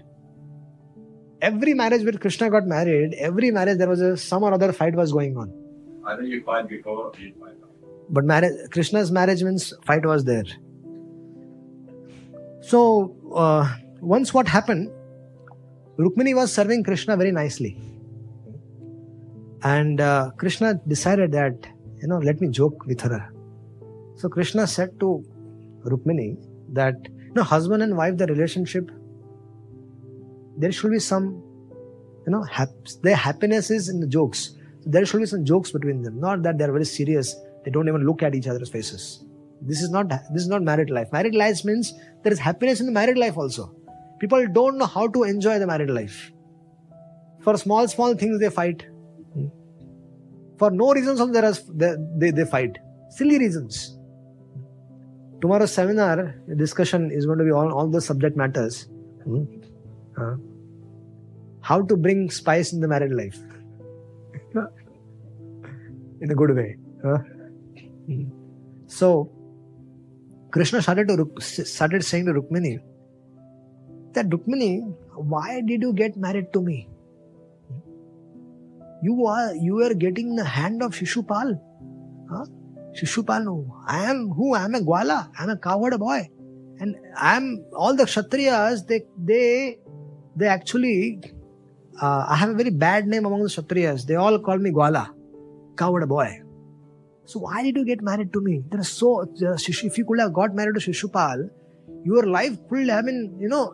every 1.42 1.74
marriage 1.74 2.04
where 2.04 2.14
Krishna 2.14 2.50
got 2.50 2.66
married, 2.66 3.14
every 3.14 3.52
marriage 3.52 3.78
there 3.78 3.90
was 3.90 4.02
a 4.02 4.18
some 4.18 4.44
or 4.44 4.54
other 4.54 4.72
fight 4.74 4.96
was 4.96 5.12
going 5.12 5.38
on. 5.38 5.54
Either 6.06 6.24
you 6.24 6.44
fight 6.44 6.68
before 6.70 6.98
or 6.98 7.12
you 7.20 7.34
fight. 7.40 7.56
But 8.10 8.24
marriage, 8.24 8.54
Krishna's 8.72 9.12
marriage 9.12 9.44
means 9.44 9.74
fight 9.86 10.06
was 10.06 10.24
there. 10.24 10.46
So 12.62 13.16
uh, 13.34 13.76
once 14.02 14.34
what 14.34 14.48
happened, 14.48 14.92
Rukmini 15.98 16.36
was 16.36 16.54
serving 16.54 16.84
Krishna 16.84 17.18
very 17.18 17.32
nicely, 17.32 17.78
and 19.64 20.00
uh, 20.00 20.32
Krishna 20.38 20.80
decided 20.88 21.32
that 21.34 21.68
you 22.02 22.08
know 22.08 22.18
let 22.18 22.40
me 22.42 22.48
joke 22.50 22.86
with 22.86 23.02
her. 23.02 23.30
So 24.16 24.30
Krishna 24.30 24.66
said 24.68 25.00
to 25.02 25.24
Rukmini 25.90 26.38
that 26.74 26.96
you 27.06 27.34
know 27.34 27.44
husband 27.44 27.84
and 27.84 27.96
wife 27.98 28.18
the 28.18 28.28
relationship 28.28 28.90
there 30.58 30.72
should 30.72 30.92
be 30.92 31.00
some 31.00 31.42
you 32.26 32.32
know 32.32 32.44
hap- 32.44 32.88
their 33.04 33.16
happiness 33.16 33.72
is 33.72 33.90
in 33.90 34.00
the 34.00 34.08
jokes. 34.08 34.56
There 34.86 35.06
should 35.06 35.20
be 35.20 35.26
some 35.26 35.44
jokes 35.46 35.72
between 35.72 36.02
them. 36.02 36.20
Not 36.20 36.44
that 36.44 36.58
they're 36.58 36.72
very 36.72 36.86
serious 36.86 37.36
they 37.64 37.72
don't 37.72 37.88
even 37.88 38.06
look 38.06 38.24
at 38.24 38.34
each 38.36 38.48
other's 38.48 38.70
faces. 38.70 39.26
This 39.62 39.82
is 39.82 39.90
not 39.90 40.10
this 40.10 40.44
is 40.44 40.48
not 40.48 40.64
married 40.64 40.90
life. 40.90 41.12
Married 41.12 41.36
life 41.36 41.64
means 41.66 41.94
there 42.24 42.32
is 42.32 42.40
happiness 42.40 42.80
in 42.80 42.86
the 42.86 42.92
married 42.92 43.18
life 43.18 43.38
also. 43.38 43.74
People 44.20 44.48
don't 44.48 44.78
know 44.78 44.86
how 44.86 45.08
to 45.08 45.24
enjoy 45.24 45.60
the 45.60 45.68
married 45.68 45.90
life. 45.90 46.32
For 47.42 47.58
small 47.58 47.88
small 47.88 48.16
things 48.16 48.40
they 48.40 48.50
fight. 48.50 48.86
Hmm. 49.34 49.48
For 50.58 50.72
no 50.72 50.94
reasons 50.94 51.20
also 51.20 51.34
there 51.34 51.46
is 51.46 51.64
they, 51.68 51.96
they, 52.18 52.32
they 52.32 52.46
fight. 52.46 52.78
Silly 53.10 53.38
reasons 53.38 53.97
tomorrow's 55.42 55.72
seminar 55.72 56.36
discussion 56.56 57.12
is 57.12 57.26
going 57.26 57.38
to 57.38 57.46
be 57.46 57.52
on 57.52 57.72
all 57.72 57.88
those 57.88 58.06
subject 58.06 58.36
matters 58.36 58.88
Hmm. 59.28 59.44
How 61.62 61.82
to 61.82 61.98
bring 61.98 62.30
spice 62.30 62.72
in 62.74 62.80
the 62.80 62.88
married 62.88 63.12
life? 63.12 63.38
in 66.22 66.32
a 66.32 66.36
good 66.36 66.56
way. 66.56 66.78
Huh? 67.04 67.18
So, 68.88 69.30
Krishna 70.52 70.82
started 70.82 71.10
to 71.10 71.30
started 71.42 72.06
saying 72.06 72.26
to 72.28 72.34
Rukmini 72.34 72.80
that 74.14 74.30
Rukmini, 74.30 74.96
why 75.16 75.62
did 75.62 75.82
you 75.82 75.94
get 75.94 76.16
married 76.16 76.54
to 76.54 76.62
me? 76.62 76.88
You 79.04 79.26
are 79.28 79.54
you 79.56 79.84
are 79.84 79.94
getting 79.94 80.36
the 80.36 80.46
hand 80.46 80.82
of 80.82 80.94
Shishupal. 80.94 81.60
Huh? 82.32 82.46
Shishupal, 82.98 83.44
no. 83.44 83.76
I 83.88 84.10
am 84.10 84.30
who? 84.30 84.54
I 84.56 84.66
am 84.66 84.76
a 84.76 84.80
Gwala. 84.80 85.30
I 85.38 85.44
am 85.44 85.50
a 85.50 85.58
cowherd 85.58 86.00
boy. 86.00 86.30
And 86.80 86.96
I 87.16 87.38
am 87.38 87.66
all 87.76 87.96
the 87.96 88.04
Kshatriyas, 88.04 88.88
they 88.88 89.04
they 89.18 89.80
they 90.36 90.48
actually 90.48 91.20
uh, 92.02 92.26
I 92.28 92.36
have 92.36 92.50
a 92.50 92.54
very 92.54 92.70
bad 92.70 93.08
name 93.08 93.26
among 93.26 93.44
the 93.44 93.50
Kshatriyas. 93.50 94.06
They 94.06 94.16
all 94.16 94.40
call 94.40 94.58
me 94.58 94.72
Gwala, 94.72 95.10
cowherd 95.76 96.08
boy. 96.08 96.42
So 97.26 97.40
why 97.40 97.64
did 97.64 97.76
you 97.76 97.86
get 97.86 98.02
married 98.02 98.32
to 98.34 98.42
me? 98.42 98.64
There 98.70 98.80
is 98.80 98.90
so 98.90 99.26
if 99.38 99.98
you 99.98 100.06
could 100.06 100.20
have 100.20 100.34
got 100.34 100.54
married 100.56 100.76
to 100.76 100.80
Shishupal, 100.80 101.50
your 102.04 102.24
life 102.26 102.58
could 102.70 102.90
I 102.90 103.02
mean, 103.02 103.38
you 103.40 103.50
know, 103.50 103.74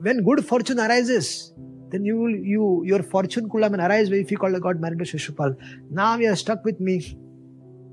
when 0.00 0.22
good 0.24 0.44
fortune 0.44 0.78
arises, 0.80 1.52
then 1.90 2.04
you 2.04 2.16
will 2.16 2.36
you 2.52 2.82
your 2.84 3.02
fortune 3.02 3.50
could 3.50 3.62
have 3.62 3.72
been 3.72 3.80
arise 3.80 4.10
if 4.10 4.30
you 4.30 4.38
could 4.38 4.52
have 4.52 4.62
got 4.62 4.80
married 4.80 4.98
to 5.00 5.04
Shishupal. 5.04 5.56
Now 5.90 6.16
you 6.16 6.30
are 6.30 6.36
stuck 6.36 6.64
with 6.64 6.80
me. 6.80 7.18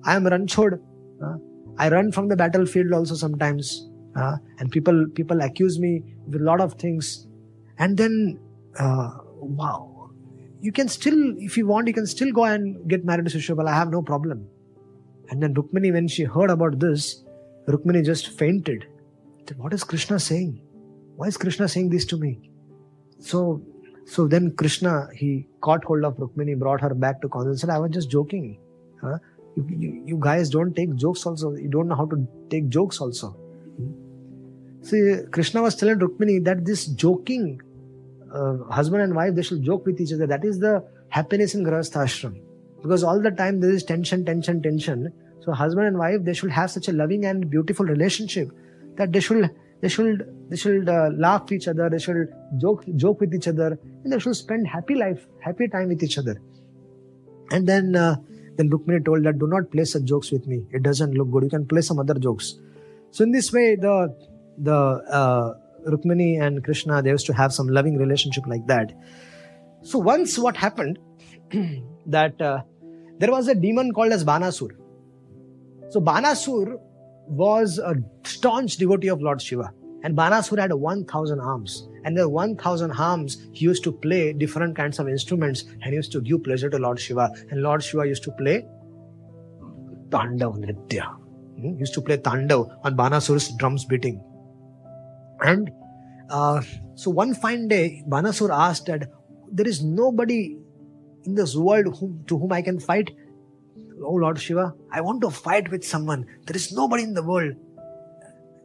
I 0.06 0.16
am 0.16 0.26
ranchod. 0.26 0.80
Uh, 1.24 1.36
I 1.78 1.90
run 1.90 2.12
from 2.12 2.28
the 2.28 2.36
battlefield 2.36 2.94
also 2.94 3.16
sometimes. 3.16 3.88
Uh, 4.16 4.36
and 4.60 4.70
people 4.70 5.06
people 5.16 5.42
accuse 5.42 5.80
me 5.80 6.04
with 6.28 6.42
a 6.42 6.44
lot 6.44 6.60
of 6.60 6.74
things. 6.74 7.28
And 7.78 7.98
then 7.98 8.40
uh, 8.78 9.12
wow. 9.40 10.12
You 10.60 10.72
can 10.72 10.88
still, 10.88 11.36
if 11.40 11.58
you 11.58 11.66
want, 11.66 11.88
you 11.88 11.94
can 11.94 12.06
still 12.06 12.32
go 12.32 12.44
and 12.46 12.88
get 12.88 13.04
married 13.04 13.26
to 13.26 13.36
Shishupal. 13.36 13.68
I 13.68 13.74
have 13.74 13.90
no 13.90 14.02
problem. 14.04 14.48
And 15.30 15.42
then 15.42 15.56
Rukmini, 15.56 15.92
when 15.92 16.08
she 16.08 16.24
heard 16.24 16.52
about 16.52 16.80
this, 16.80 17.24
Rukmini 17.68 18.06
just 18.06 18.28
fainted. 18.38 18.86
Said, 19.48 19.58
what 19.58 19.74
is 19.74 19.84
Krishna 19.84 20.20
saying? 20.20 20.62
Why 21.16 21.28
is 21.28 21.38
Krishna 21.38 21.68
saying 21.68 21.90
this 21.90 22.06
to 22.06 22.18
me? 22.18 22.52
So, 23.20 23.64
so 24.06 24.28
then 24.28 24.56
Krishna, 24.56 25.08
he 25.16 25.48
caught 25.62 25.84
hold 25.84 26.06
of 26.06 26.18
Rukmini, 26.18 26.60
brought 26.60 26.82
her 26.82 26.94
back 26.94 27.22
to 27.22 27.28
consciousness. 27.28 27.62
Said, 27.62 27.72
I 27.72 27.80
was 27.80 27.90
just 27.90 28.12
joking. 28.12 28.60
Huh? 29.02 29.18
You, 29.56 29.66
you, 29.70 30.04
you, 30.06 30.18
guys 30.20 30.50
don't 30.50 30.76
take 30.76 30.96
jokes 30.96 31.26
also. 31.26 31.56
You 31.56 31.70
don't 31.70 31.88
know 31.88 31.96
how 31.96 32.06
to 32.06 32.28
take 32.50 32.70
jokes 32.70 33.02
also. 33.02 33.36
See, 34.82 35.18
Krishna 35.32 35.62
was 35.62 35.76
telling 35.76 36.00
Rukmini 36.00 36.44
that 36.46 36.66
this 36.66 36.86
joking, 36.86 37.62
uh, 38.34 38.58
husband 38.70 39.02
and 39.04 39.16
wife, 39.16 39.36
they 39.36 39.44
should 39.44 39.62
joke 39.62 39.86
with 39.86 40.00
each 40.00 40.14
other. 40.14 40.26
That 40.26 40.46
is 40.46 40.60
the 40.60 40.84
happiness 41.10 41.54
in 41.54 41.66
Grahastha 41.66 42.06
ashram 42.06 42.40
because 42.82 43.04
all 43.04 43.22
the 43.22 43.32
time 43.32 43.60
there 43.60 43.72
is 43.72 43.84
tension 43.84 44.26
tension 44.26 44.62
tension 44.62 45.12
so 45.44 45.52
husband 45.52 45.88
and 45.88 45.98
wife 45.98 46.24
they 46.24 46.34
should 46.34 46.52
have 46.52 46.72
such 46.72 46.88
a 46.88 46.94
loving 46.94 47.26
and 47.26 47.50
beautiful 47.50 47.86
relationship 47.86 48.50
that 48.98 49.12
they 49.12 49.20
should 49.20 49.50
they 49.82 49.90
should 49.90 50.26
they 50.50 50.56
should 50.56 50.90
uh, 50.90 51.10
laugh 51.16 51.44
with 51.44 51.54
each 51.54 51.68
other 51.68 51.90
they 51.90 52.00
should 52.00 52.28
joke 52.58 52.84
joke 52.96 53.20
with 53.20 53.34
each 53.34 53.48
other 53.48 53.78
and 54.04 54.14
they 54.14 54.20
should 54.20 54.36
spend 54.36 54.68
happy 54.68 54.96
life 54.96 55.28
happy 55.40 55.68
time 55.68 55.90
with 55.90 56.04
each 56.04 56.18
other 56.18 56.40
and 57.52 57.68
then 57.68 57.96
uh, 57.96 58.16
then 58.62 58.70
Rukmini 58.70 59.04
told 59.06 59.24
that 59.30 59.40
do 59.40 59.48
not 59.48 59.70
play 59.72 59.86
such 59.94 60.04
jokes 60.14 60.32
with 60.32 60.48
me 60.54 60.62
it 60.72 60.84
doesn't 60.90 61.14
look 61.22 61.32
good 61.32 61.44
you 61.44 61.50
can 61.50 61.66
play 61.74 61.82
some 61.82 62.00
other 62.00 62.18
jokes 62.28 62.54
so 63.12 63.24
in 63.24 63.32
this 63.32 63.52
way 63.52 63.76
the 63.76 63.96
the 64.58 64.80
uh, 65.20 65.54
Rukmini 65.94 66.42
and 66.42 66.64
Krishna 66.64 67.02
they 67.02 67.10
used 67.10 67.26
to 67.28 67.34
have 67.34 67.54
some 67.54 67.68
loving 67.68 67.98
relationship 67.98 68.48
like 68.56 68.68
that 68.68 68.94
so 69.84 70.00
once 70.00 70.38
what 70.38 70.56
happened 70.56 71.00
that 72.06 72.42
uh, 72.42 72.62
there 73.22 73.32
was 73.32 73.48
a 73.48 73.54
demon 73.54 73.94
called 73.94 74.12
as 74.14 74.26
Banasur. 74.26 74.72
So 75.90 76.02
Banasur 76.02 76.80
was 77.28 77.78
a 77.78 77.96
staunch 78.24 78.78
devotee 78.78 79.10
of 79.10 79.22
Lord 79.22 79.40
Shiva. 79.40 79.72
And 80.04 80.18
Banasur 80.18 80.58
had 80.58 80.74
1000 80.74 81.40
arms. 81.40 81.88
And 82.04 82.18
the 82.18 82.28
1000 82.28 82.92
arms, 82.92 83.38
he 83.54 83.66
used 83.66 83.84
to 83.84 83.92
play 83.92 84.34
different 84.34 84.76
kinds 84.76 85.00
of 85.00 85.08
instruments 85.08 85.66
and 85.84 85.94
used 85.94 86.12
to 86.14 86.22
give 86.22 86.44
pleasure 86.44 86.70
to 86.70 86.78
Lord 86.78 87.00
Shiva. 87.00 87.32
And 87.50 87.62
Lord 87.62 87.84
Shiva 87.84 88.08
used 88.08 88.24
to 88.24 88.32
play 88.32 88.66
Tandav 90.10 90.58
Nritya. 90.58 91.06
Hmm? 91.60 91.74
He 91.74 91.80
used 91.80 91.94
to 91.94 92.02
play 92.02 92.18
Tandav 92.18 92.76
on 92.84 92.96
Banasur's 92.96 93.50
drums 93.58 93.86
beating. 93.86 94.24
And 95.42 95.72
uh, 96.30 96.62
so 96.96 97.12
one 97.12 97.34
fine 97.34 97.68
day, 97.68 98.04
Banasur 98.08 98.50
asked 98.52 98.86
that 98.88 99.10
there 99.52 99.68
is 99.68 99.84
nobody 99.84 100.58
in 101.26 101.36
this 101.36 101.56
world 101.56 101.98
whom, 101.98 102.24
to 102.28 102.38
whom 102.38 102.52
I 102.52 102.62
can 102.62 102.80
fight? 102.80 103.12
Oh 104.04 104.14
Lord 104.14 104.40
Shiva, 104.40 104.74
I 104.92 105.02
want 105.02 105.22
to 105.22 105.30
fight 105.30 105.70
with 105.70 105.84
someone. 105.84 106.26
There 106.46 106.56
is 106.56 106.72
nobody 106.72 107.04
in 107.04 107.14
the 107.14 107.24
world. 107.24 107.54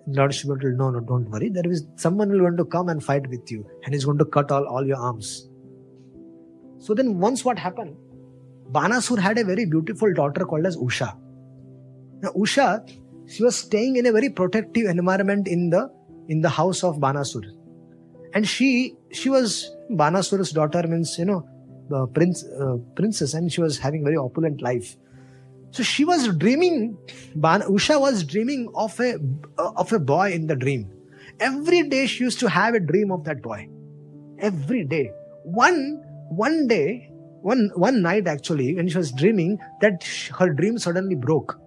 Lord 0.07 0.35
Shiva 0.35 0.55
will, 0.55 0.77
no, 0.77 0.91
no, 0.91 1.01
don't 1.01 1.29
worry. 1.29 1.49
There 1.49 1.67
is 1.67 1.87
someone 1.97 2.31
will 2.31 2.43
want 2.43 2.57
to 2.59 2.65
come 2.65 2.89
and 2.89 3.03
fight 3.03 3.29
with 3.29 3.51
you, 3.51 3.67
and 3.85 3.93
he's 3.93 4.05
going 4.05 4.19
to 4.19 4.25
cut 4.25 4.51
all, 4.51 4.65
all 4.67 4.87
your 4.87 4.99
arms. 4.99 5.49
So 6.79 6.95
then, 6.95 7.19
once 7.19 7.45
what 7.45 7.59
happened? 7.59 7.97
Banasur 8.73 9.19
had 9.19 9.39
a 9.39 9.45
very 9.45 9.65
beautiful 9.65 10.13
daughter 10.13 10.45
called 10.45 10.67
as 10.67 10.77
Usha. 10.77 11.17
Now, 12.23 12.31
Usha, 12.31 12.89
she 13.29 13.43
was 13.43 13.57
staying 13.57 13.97
in 13.97 14.07
a 14.07 14.13
very 14.13 14.31
protective 14.31 14.87
environment 14.87 15.49
in 15.49 15.71
the 15.71 15.91
in 16.29 16.41
the 16.41 16.49
house 16.49 16.85
of 16.85 16.97
Banasur, 16.97 17.43
and 18.35 18.47
she 18.47 18.95
she 19.11 19.29
was 19.29 19.71
Banasur's 19.91 20.53
daughter 20.53 20.87
means 20.87 21.19
you 21.19 21.25
know 21.25 21.49
uh, 21.93 22.07
prince, 22.07 22.45
uh, 22.45 22.77
princess 22.95 23.35
and 23.35 23.53
she 23.53 23.61
was 23.61 23.79
having 23.79 24.05
very 24.05 24.17
opulent 24.17 24.63
life. 24.63 24.97
So 25.71 25.83
she 25.83 26.05
was 26.05 26.29
dreaming, 26.37 26.97
Usha 27.37 28.01
was 28.01 28.25
dreaming 28.25 28.71
of 28.75 28.99
a, 29.01 29.17
uh, 29.59 29.73
of 29.77 29.93
a 29.93 29.99
boy 29.99 30.33
in 30.33 30.47
the 30.47 30.57
dream. 30.57 30.91
Every 31.41 31.89
day 31.89 32.07
she 32.07 32.25
used 32.25 32.41
to 32.41 32.49
have 32.49 32.75
a 32.75 32.81
dream 32.81 33.11
of 33.13 33.25
that 33.25 33.43
boy. 33.43 33.69
Every 34.39 34.85
day. 34.85 35.11
One, 35.45 36.03
one 36.31 36.67
day, 36.67 37.11
one, 37.43 37.71
one 37.75 38.01
night 38.03 38.27
actually, 38.27 38.75
when 38.75 38.89
she 38.89 38.97
was 38.97 39.13
dreaming, 39.13 39.59
that 39.81 40.05
her 40.39 40.53
dream 40.53 40.79
suddenly 40.79 41.15
broke. 41.15 41.59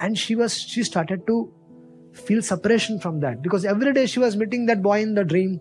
And 0.00 0.18
she 0.18 0.34
was, 0.34 0.58
she 0.60 0.82
started 0.82 1.26
to 1.26 1.52
feel 2.12 2.42
separation 2.42 2.98
from 2.98 3.20
that 3.20 3.42
because 3.42 3.64
every 3.64 3.92
day 3.92 4.06
she 4.06 4.18
was 4.18 4.36
meeting 4.36 4.66
that 4.66 4.82
boy 4.82 5.00
in 5.00 5.14
the 5.14 5.24
dream 5.24 5.60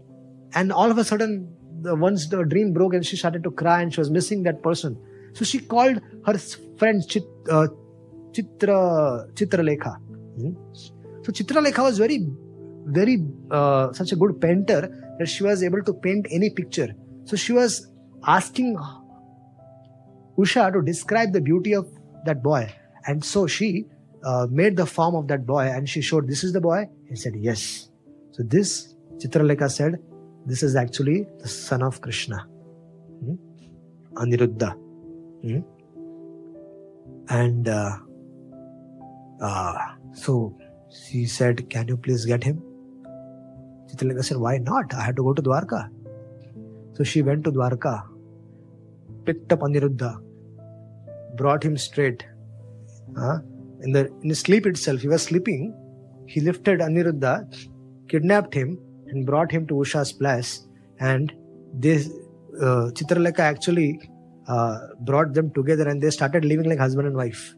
and 0.54 0.72
all 0.72 0.90
of 0.90 0.98
a 0.98 1.04
sudden 1.04 1.54
the, 1.82 1.96
once 1.96 2.28
the 2.28 2.44
dream 2.44 2.74
broke 2.74 2.94
and 2.94 3.06
she 3.06 3.16
started 3.16 3.44
to 3.44 3.52
cry 3.52 3.82
and 3.82 3.94
she 3.94 4.00
was 4.00 4.10
missing 4.10 4.44
that 4.44 4.64
person. 4.64 4.98
So 5.38 5.46
she 5.46 5.60
called 5.60 6.02
her 6.26 6.38
friend 6.80 7.08
Chit, 7.08 7.24
uh, 7.52 7.68
Chitra 8.32 9.32
Chitralekha. 9.34 9.98
Hmm? 10.38 10.54
So 11.24 11.32
Chitralekha 11.32 11.84
was 11.84 12.00
very, 12.00 12.28
very 12.86 13.24
uh, 13.52 13.94
such 13.94 14.14
a 14.14 14.16
good 14.16 14.42
painter 14.42 14.80
that 15.20 15.30
she 15.30 15.44
was 15.44 15.62
able 15.62 15.84
to 15.84 15.94
paint 15.94 16.26
any 16.32 16.50
picture. 16.50 16.96
So 17.26 17.36
she 17.36 17.54
was 17.54 17.88
asking 18.26 18.78
Usha 20.40 20.74
to 20.74 20.82
describe 20.82 21.34
the 21.34 21.42
beauty 21.42 21.74
of 21.74 21.88
that 22.26 22.42
boy, 22.42 22.74
and 23.06 23.24
so 23.24 23.46
she 23.46 23.86
uh, 24.24 24.48
made 24.50 24.76
the 24.76 24.88
form 24.88 25.14
of 25.14 25.28
that 25.28 25.46
boy 25.46 25.66
and 25.66 25.88
she 25.88 26.02
showed 26.02 26.28
this 26.28 26.44
is 26.44 26.52
the 26.52 26.62
boy. 26.62 26.90
He 27.10 27.16
said 27.16 27.34
yes. 27.36 27.90
So 28.32 28.42
this 28.42 28.96
Chitralekha 29.18 29.70
said 29.70 30.00
this 30.48 30.64
is 30.64 30.76
actually 30.76 31.28
the 31.40 31.48
son 31.48 31.84
of 31.84 32.02
Krishna, 32.02 32.48
hmm? 33.22 33.36
Aniruddha. 34.16 34.87
Hmm? 35.42 35.60
And 37.30 37.68
uh, 37.68 37.98
uh, 39.42 39.78
so 40.14 40.58
she 40.90 41.26
said, 41.26 41.70
Can 41.70 41.88
you 41.88 41.98
please 41.98 42.26
get 42.26 42.44
him? 42.44 42.62
Chitralekha 43.90 44.24
said, 44.24 44.38
Why 44.38 44.58
not? 44.58 44.94
I 44.94 45.04
had 45.04 45.16
to 45.18 45.24
go 45.24 45.34
to 45.34 45.42
Dwarka. 45.42 45.90
So 46.94 47.04
she 47.04 47.22
went 47.22 47.44
to 47.44 47.52
Dwarka, 47.52 48.04
picked 49.26 49.52
up 49.52 49.60
Aniruddha, 49.60 50.20
brought 51.36 51.64
him 51.64 51.78
straight. 51.78 52.26
Uh, 53.16 53.40
in 53.82 53.92
the 53.92 54.12
in 54.24 54.34
sleep 54.34 54.66
itself, 54.66 55.02
he 55.02 55.08
was 55.08 55.24
sleeping. 55.24 55.76
He 56.26 56.42
lifted 56.42 56.80
Aniruddha, 56.80 57.34
kidnapped 58.10 58.54
him, 58.54 58.80
and 59.08 59.26
brought 59.26 59.52
him 59.52 59.68
to 59.68 59.76
Usha's 59.76 60.12
place. 60.12 60.68
And 61.00 61.34
this 61.74 62.10
uh, 62.62 62.90
actually 63.38 64.00
uh, 64.48 64.80
brought 65.02 65.34
them 65.34 65.52
together 65.52 65.88
and 65.88 66.02
they 66.02 66.10
started 66.10 66.46
living 66.46 66.70
like 66.70 66.80
husband 66.80 67.08
and 67.08 67.16
wife. 67.16 67.56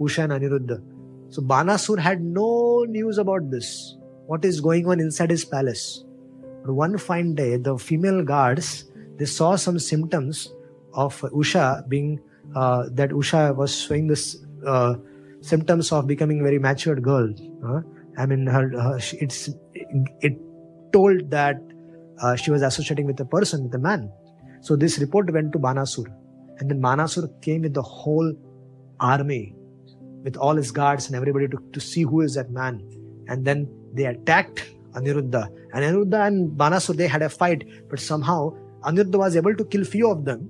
Usha 0.00 0.24
and 0.24 0.32
Aniruddha. 0.32 0.82
So 1.28 1.42
Banasur 1.42 1.98
had 1.98 2.22
no 2.22 2.84
news 2.88 3.18
about 3.18 3.50
this. 3.50 3.96
What 4.26 4.44
is 4.44 4.60
going 4.60 4.86
on 4.86 5.00
inside 5.00 5.30
his 5.30 5.44
palace? 5.44 6.04
But 6.64 6.74
one 6.74 6.96
fine 6.98 7.34
day, 7.34 7.56
the 7.56 7.76
female 7.76 8.22
guards 8.22 8.84
they 9.18 9.26
saw 9.26 9.56
some 9.56 9.78
symptoms 9.78 10.52
of 10.94 11.20
Usha 11.20 11.88
being 11.88 12.20
uh, 12.54 12.84
that 12.92 13.10
Usha 13.10 13.54
was 13.54 13.80
showing 13.80 14.06
this 14.06 14.44
uh, 14.66 14.94
symptoms 15.40 15.92
of 15.92 16.06
becoming 16.06 16.42
very 16.42 16.58
matured 16.58 17.02
girl. 17.02 17.32
I 18.18 18.26
mean, 18.26 18.46
her, 18.46 18.68
her 18.68 18.98
it's 19.12 19.50
it 20.20 20.38
told 20.92 21.30
that 21.30 21.56
uh, 22.20 22.36
she 22.36 22.50
was 22.50 22.62
associating 22.62 23.06
with 23.06 23.20
a 23.20 23.24
person, 23.24 23.64
with 23.64 23.74
a 23.74 23.78
man. 23.78 24.10
So 24.62 24.76
this 24.76 24.98
report 24.98 25.32
went 25.32 25.52
to 25.52 25.58
Banasur. 25.58 26.06
And 26.58 26.70
then 26.70 26.80
Banasur 26.80 27.28
came 27.42 27.62
with 27.62 27.74
the 27.74 27.82
whole 27.82 28.32
army, 29.00 29.54
with 30.22 30.36
all 30.36 30.54
his 30.54 30.70
guards 30.70 31.06
and 31.08 31.16
everybody 31.16 31.48
to, 31.48 31.58
to 31.72 31.80
see 31.80 32.02
who 32.02 32.20
is 32.20 32.34
that 32.34 32.50
man. 32.50 32.80
And 33.26 33.44
then 33.44 33.68
they 33.92 34.04
attacked 34.06 34.64
Aniruddha. 34.92 35.48
And 35.74 35.84
Aniruddha 35.84 36.26
and 36.28 36.56
Banasur, 36.56 36.96
they 36.96 37.08
had 37.08 37.22
a 37.22 37.28
fight, 37.28 37.64
but 37.90 37.98
somehow 37.98 38.56
Aniruddha 38.82 39.16
was 39.16 39.36
able 39.36 39.56
to 39.56 39.64
kill 39.64 39.84
few 39.84 40.08
of 40.08 40.24
them. 40.24 40.48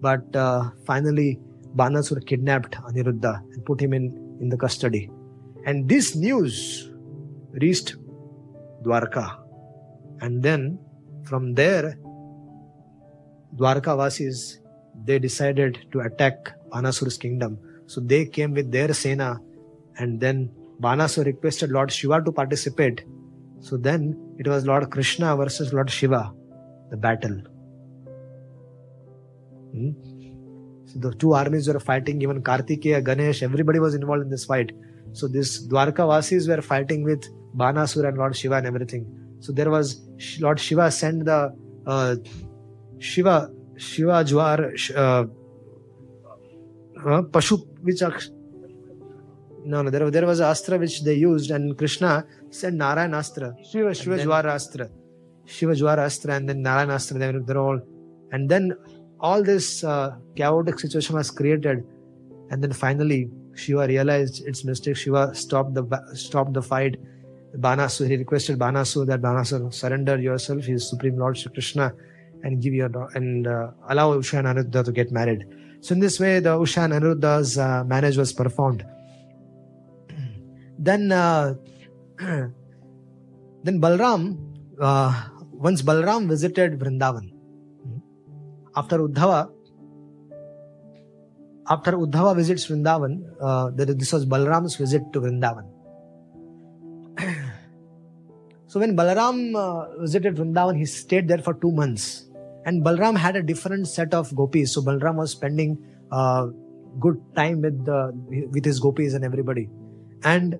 But 0.00 0.36
uh, 0.36 0.70
finally, 0.86 1.40
Banasur 1.74 2.24
kidnapped 2.24 2.76
Aniruddha 2.76 3.42
and 3.52 3.64
put 3.64 3.80
him 3.80 3.92
in, 3.92 4.36
in 4.40 4.50
the 4.50 4.56
custody. 4.56 5.10
And 5.64 5.88
this 5.88 6.14
news 6.14 6.92
reached 7.54 7.96
Dwarka. 8.84 9.36
And 10.20 10.42
then 10.44 10.78
from 11.24 11.54
there, 11.54 11.98
Dwarka 13.56 13.96
Vasis, 13.96 14.58
they 15.04 15.18
decided 15.18 15.78
to 15.92 16.00
attack 16.00 16.52
Banasur's 16.70 17.16
kingdom. 17.16 17.58
So 17.86 18.00
they 18.00 18.26
came 18.26 18.52
with 18.52 18.70
their 18.70 18.92
Sena 18.92 19.38
and 19.98 20.20
then 20.20 20.50
Banasur 20.80 21.24
requested 21.24 21.70
Lord 21.70 21.90
Shiva 21.90 22.22
to 22.22 22.32
participate. 22.32 23.04
So 23.60 23.76
then 23.76 24.34
it 24.38 24.46
was 24.46 24.66
Lord 24.66 24.90
Krishna 24.90 25.34
versus 25.36 25.72
Lord 25.72 25.90
Shiva, 25.90 26.32
the 26.90 26.96
battle. 26.96 27.40
Hmm? 29.72 29.92
So 30.84 30.98
the 30.98 31.14
two 31.14 31.32
armies 31.32 31.68
were 31.68 31.80
fighting, 31.80 32.20
even 32.22 32.42
Kartikeya, 32.42 33.02
Ganesh, 33.04 33.42
everybody 33.42 33.78
was 33.78 33.94
involved 33.94 34.22
in 34.22 34.30
this 34.30 34.44
fight. 34.44 34.72
So 35.12 35.26
this 35.26 35.66
Dwarka 35.66 36.04
Vasis 36.10 36.48
were 36.48 36.62
fighting 36.62 37.02
with 37.02 37.24
Banasur 37.56 38.06
and 38.06 38.18
Lord 38.18 38.36
Shiva 38.36 38.56
and 38.56 38.66
everything. 38.66 39.06
So 39.40 39.52
there 39.52 39.70
was 39.70 40.02
Lord 40.40 40.60
Shiva 40.60 40.90
sent 40.90 41.24
the 41.24 41.54
uh, 41.86 42.16
Shiva 42.98 43.50
Shiva 43.76 44.24
Jwar 44.24 44.58
uh, 44.96 45.26
uh, 46.98 47.22
Pashu 47.22 47.66
which 47.82 48.02
no 49.64 49.82
no 49.82 49.90
there, 49.90 50.04
was, 50.04 50.12
there 50.12 50.26
was 50.26 50.40
an 50.40 50.46
astra 50.46 50.78
which 50.78 51.02
they 51.02 51.14
used 51.14 51.50
and 51.50 51.76
Krishna 51.76 52.24
sent 52.50 52.76
Narayan 52.76 53.14
astra. 53.14 53.54
Shiva 53.70 53.94
Shiva 53.94 54.18
Jwar 54.18 54.44
astra. 54.44 54.88
Shiva 55.44 55.72
Jwar 55.72 55.98
astra 55.98 56.34
and 56.34 56.48
then 56.48 56.62
Narayan 56.62 56.90
astra 56.90 57.18
they 57.18 57.32
were 57.32 57.58
all 57.58 57.80
and 58.32 58.48
then 58.48 58.76
all 59.20 59.42
this 59.42 59.84
uh, 59.84 60.16
chaotic 60.34 60.78
situation 60.78 61.16
was 61.16 61.30
created. 61.30 61.84
And 62.50 62.62
then 62.62 62.72
finally 62.72 63.30
Shiva 63.54 63.86
realized 63.86 64.46
its 64.46 64.64
mistake. 64.64 64.96
Shiva 64.96 65.34
stopped 65.34 65.74
the 65.74 65.84
stopped 66.14 66.52
the 66.52 66.62
fight. 66.62 66.96
Banasur, 67.56 68.06
he 68.06 68.16
requested 68.16 68.58
Banasur 68.58 69.06
that 69.06 69.22
Banasur 69.22 69.72
surrender 69.72 70.18
yourself, 70.18 70.64
his 70.64 70.88
Supreme 70.88 71.16
Lord 71.16 71.38
Shri 71.38 71.50
Krishna, 71.52 71.94
and 72.42 72.62
give 72.62 72.74
your 72.74 72.90
and 73.14 73.46
uh, 73.46 73.70
allow 73.88 74.14
Usha 74.14 74.38
and 74.38 74.48
Aniruddha 74.48 74.84
to 74.84 74.92
get 74.92 75.10
married. 75.10 75.44
So 75.80 75.94
in 75.94 76.00
this 76.00 76.18
way, 76.18 76.40
the 76.40 76.56
Usha 76.56 76.84
and 76.84 76.92
Aniruddha's 76.92 77.58
uh, 77.58 77.84
marriage 77.84 78.16
was 78.16 78.32
performed. 78.32 78.84
then, 80.78 81.12
uh, 81.12 81.54
then 82.18 83.80
Balram, 83.80 84.38
uh, 84.80 85.28
once 85.52 85.82
Balram 85.82 86.28
visited 86.28 86.78
Vrindavan, 86.78 87.32
after 88.76 88.98
Uddhava, 88.98 89.50
after 91.68 91.92
Uddhava 91.92 92.36
visits 92.36 92.66
Vrindavan, 92.66 93.22
uh, 93.40 93.70
this 93.74 94.12
was 94.12 94.26
Balram's 94.26 94.76
visit 94.76 95.02
to 95.12 95.20
Vrindavan. 95.20 95.66
So 98.68 98.80
when 98.80 98.94
Balaram 98.94 99.56
uh, 99.56 100.00
visited 100.00 100.36
Vrindavan, 100.36 100.76
he 100.76 100.84
stayed 100.84 101.28
there 101.28 101.38
for 101.38 101.54
two 101.54 101.72
months. 101.72 102.25
And 102.66 102.84
Balram 102.84 103.16
had 103.16 103.36
a 103.36 103.42
different 103.42 103.88
set 103.88 104.12
of 104.12 104.34
gopis. 104.34 104.74
So 104.74 104.82
Balram 104.82 105.16
was 105.16 105.30
spending 105.30 105.78
uh, 106.12 106.48
good 107.00 107.20
time 107.34 107.62
with 107.62 107.84
the 107.84 108.12
with 108.52 108.64
his 108.64 108.80
gopis 108.80 109.14
and 109.14 109.24
everybody. 109.24 109.70
And 110.24 110.58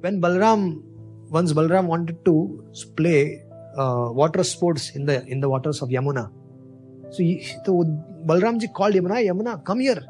when 0.00 0.20
Balram, 0.20 0.82
once 1.30 1.52
Balram 1.52 1.86
wanted 1.86 2.24
to 2.24 2.64
play 2.96 3.44
uh, 3.76 4.08
water 4.10 4.42
sports 4.42 4.90
in 4.96 5.04
the 5.04 5.24
in 5.26 5.40
the 5.40 5.48
waters 5.48 5.82
of 5.82 5.90
Yamuna, 5.90 6.30
so, 7.10 7.22
Balramji 8.26 8.72
called 8.72 8.94
Yamuna, 8.94 9.24
Yamuna, 9.24 9.64
come 9.64 9.80
here. 9.80 10.02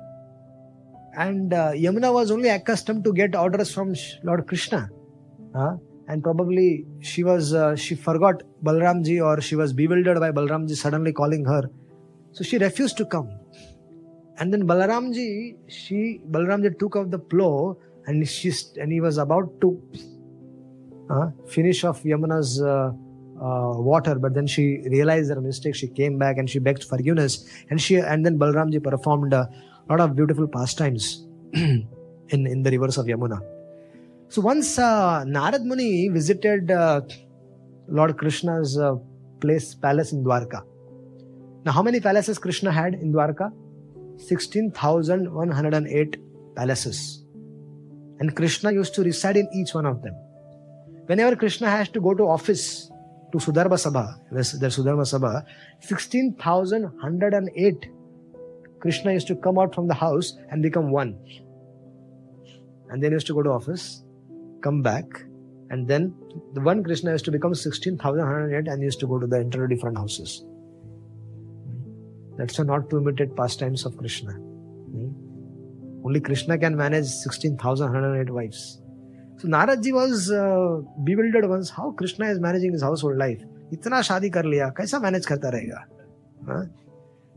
And 1.16 1.52
uh, 1.52 1.72
Yamuna 1.72 2.12
was 2.12 2.30
only 2.30 2.48
accustomed 2.48 3.04
to 3.04 3.12
get 3.12 3.34
orders 3.34 3.72
from 3.72 3.94
Lord 4.22 4.46
Krishna. 4.46 4.88
Huh? 5.54 5.76
And 6.08 6.22
probably 6.22 6.86
she 7.00 7.24
was 7.24 7.52
uh, 7.54 7.74
she 7.76 7.94
forgot 7.94 8.42
Balramji 8.62 9.24
or 9.24 9.40
she 9.40 9.56
was 9.56 9.72
bewildered 9.72 10.20
by 10.20 10.30
Balramji 10.30 10.76
suddenly 10.76 11.12
calling 11.12 11.44
her. 11.44 11.62
So 12.32 12.44
she 12.44 12.58
refused 12.58 12.96
to 12.98 13.06
come. 13.06 13.30
And 14.38 14.52
then 14.52 14.66
Balaramji, 14.66 15.56
she 15.68 16.20
Balaramji 16.30 16.78
took 16.78 16.96
off 16.96 17.10
the 17.10 17.18
plow 17.18 17.76
and 18.06 18.26
she 18.28 18.52
and 18.80 18.92
he 18.92 19.00
was 19.00 19.18
about 19.18 19.60
to 19.62 19.82
uh, 21.10 21.30
finish 21.48 21.82
off 21.84 22.02
Yamuna's 22.02 22.60
uh, 22.60 22.92
uh, 23.40 23.72
water, 23.78 24.16
but 24.16 24.34
then 24.34 24.46
she 24.46 24.82
realized 24.90 25.30
her 25.30 25.40
mistake. 25.40 25.74
She 25.74 25.88
came 25.88 26.18
back 26.18 26.38
and 26.38 26.48
she 26.48 26.58
begged 26.58 26.84
forgiveness, 26.84 27.48
and 27.70 27.80
she 27.80 27.96
and 27.96 28.24
then 28.24 28.38
Balramji 28.38 28.82
performed 28.82 29.32
a 29.32 29.48
lot 29.88 30.00
of 30.00 30.14
beautiful 30.14 30.46
pastimes 30.46 31.26
in 31.52 31.88
in 32.28 32.62
the 32.62 32.70
rivers 32.70 32.98
of 32.98 33.06
Yamuna. 33.06 33.55
So 34.28 34.42
once 34.42 34.78
uh, 34.78 35.24
Narad 35.24 35.62
Muni 35.62 36.08
visited 36.08 36.68
uh, 36.70 37.00
Lord 37.86 38.18
Krishna's 38.18 38.76
uh, 38.76 38.96
place, 39.40 39.74
palace 39.74 40.12
in 40.12 40.22
Dwarka. 40.24 40.62
Now, 41.64 41.72
how 41.72 41.82
many 41.82 42.00
palaces 42.00 42.38
Krishna 42.38 42.70
had 42.72 42.94
in 42.94 43.12
Dwarka? 43.12 43.52
16,108 44.18 46.16
palaces. 46.56 47.22
And 48.18 48.34
Krishna 48.34 48.72
used 48.72 48.94
to 48.94 49.04
reside 49.04 49.36
in 49.36 49.46
each 49.54 49.74
one 49.74 49.84
of 49.86 50.02
them. 50.02 50.14
Whenever 51.06 51.36
Krishna 51.36 51.70
has 51.70 51.88
to 51.90 52.00
go 52.00 52.12
to 52.14 52.24
office, 52.24 52.90
to 53.30 53.38
Sudharma 53.38 53.74
Sabha, 53.74 54.18
there's 54.32 54.54
Sudharma 54.76 55.02
Sabha, 55.02 55.44
16,108 55.80 57.90
Krishna 58.80 59.12
used 59.12 59.28
to 59.28 59.36
come 59.36 59.58
out 59.58 59.74
from 59.74 59.86
the 59.86 59.94
house 59.94 60.36
and 60.50 60.62
become 60.62 60.90
one. 60.90 61.16
And 62.90 63.02
then 63.02 63.12
used 63.12 63.26
to 63.28 63.34
go 63.34 63.42
to 63.42 63.50
office 63.50 64.02
come 64.61 64.81
back, 64.81 65.05
and 65.69 65.87
then 65.87 66.13
the 66.53 66.61
one 66.61 66.83
Krishna 66.83 67.11
used 67.11 67.25
to 67.25 67.31
become 67.31 67.55
16,108 67.55 68.67
and 68.67 68.81
used 68.81 68.99
to 68.99 69.07
go 69.07 69.19
to 69.19 69.27
the 69.27 69.39
entire 69.39 69.67
different 69.67 69.97
houses. 69.97 70.43
That's 72.37 72.59
not 72.59 72.89
to 72.89 72.97
imitate 72.97 73.35
pastimes 73.35 73.85
of 73.85 73.97
Krishna. 73.97 74.33
Only 76.03 76.19
Krishna 76.19 76.57
can 76.57 76.75
manage 76.75 77.05
16,108 77.05 78.29
wives. 78.33 78.81
So 79.37 79.47
Naradji 79.47 79.93
was 79.93 80.31
uh, 80.31 80.81
bewildered 81.03 81.47
once 81.49 81.69
how 81.69 81.91
Krishna 81.91 82.29
is 82.29 82.39
managing 82.39 82.73
his 82.73 82.81
household 82.81 83.17
life. 83.17 83.43
इतना 83.73 84.01
शादी 84.01 84.29
कर 84.29 84.45
लिया 84.45 84.67
कैसा 84.77 84.99
manage 84.99 85.25
करता 85.25 85.49
रहेगा 85.49 86.69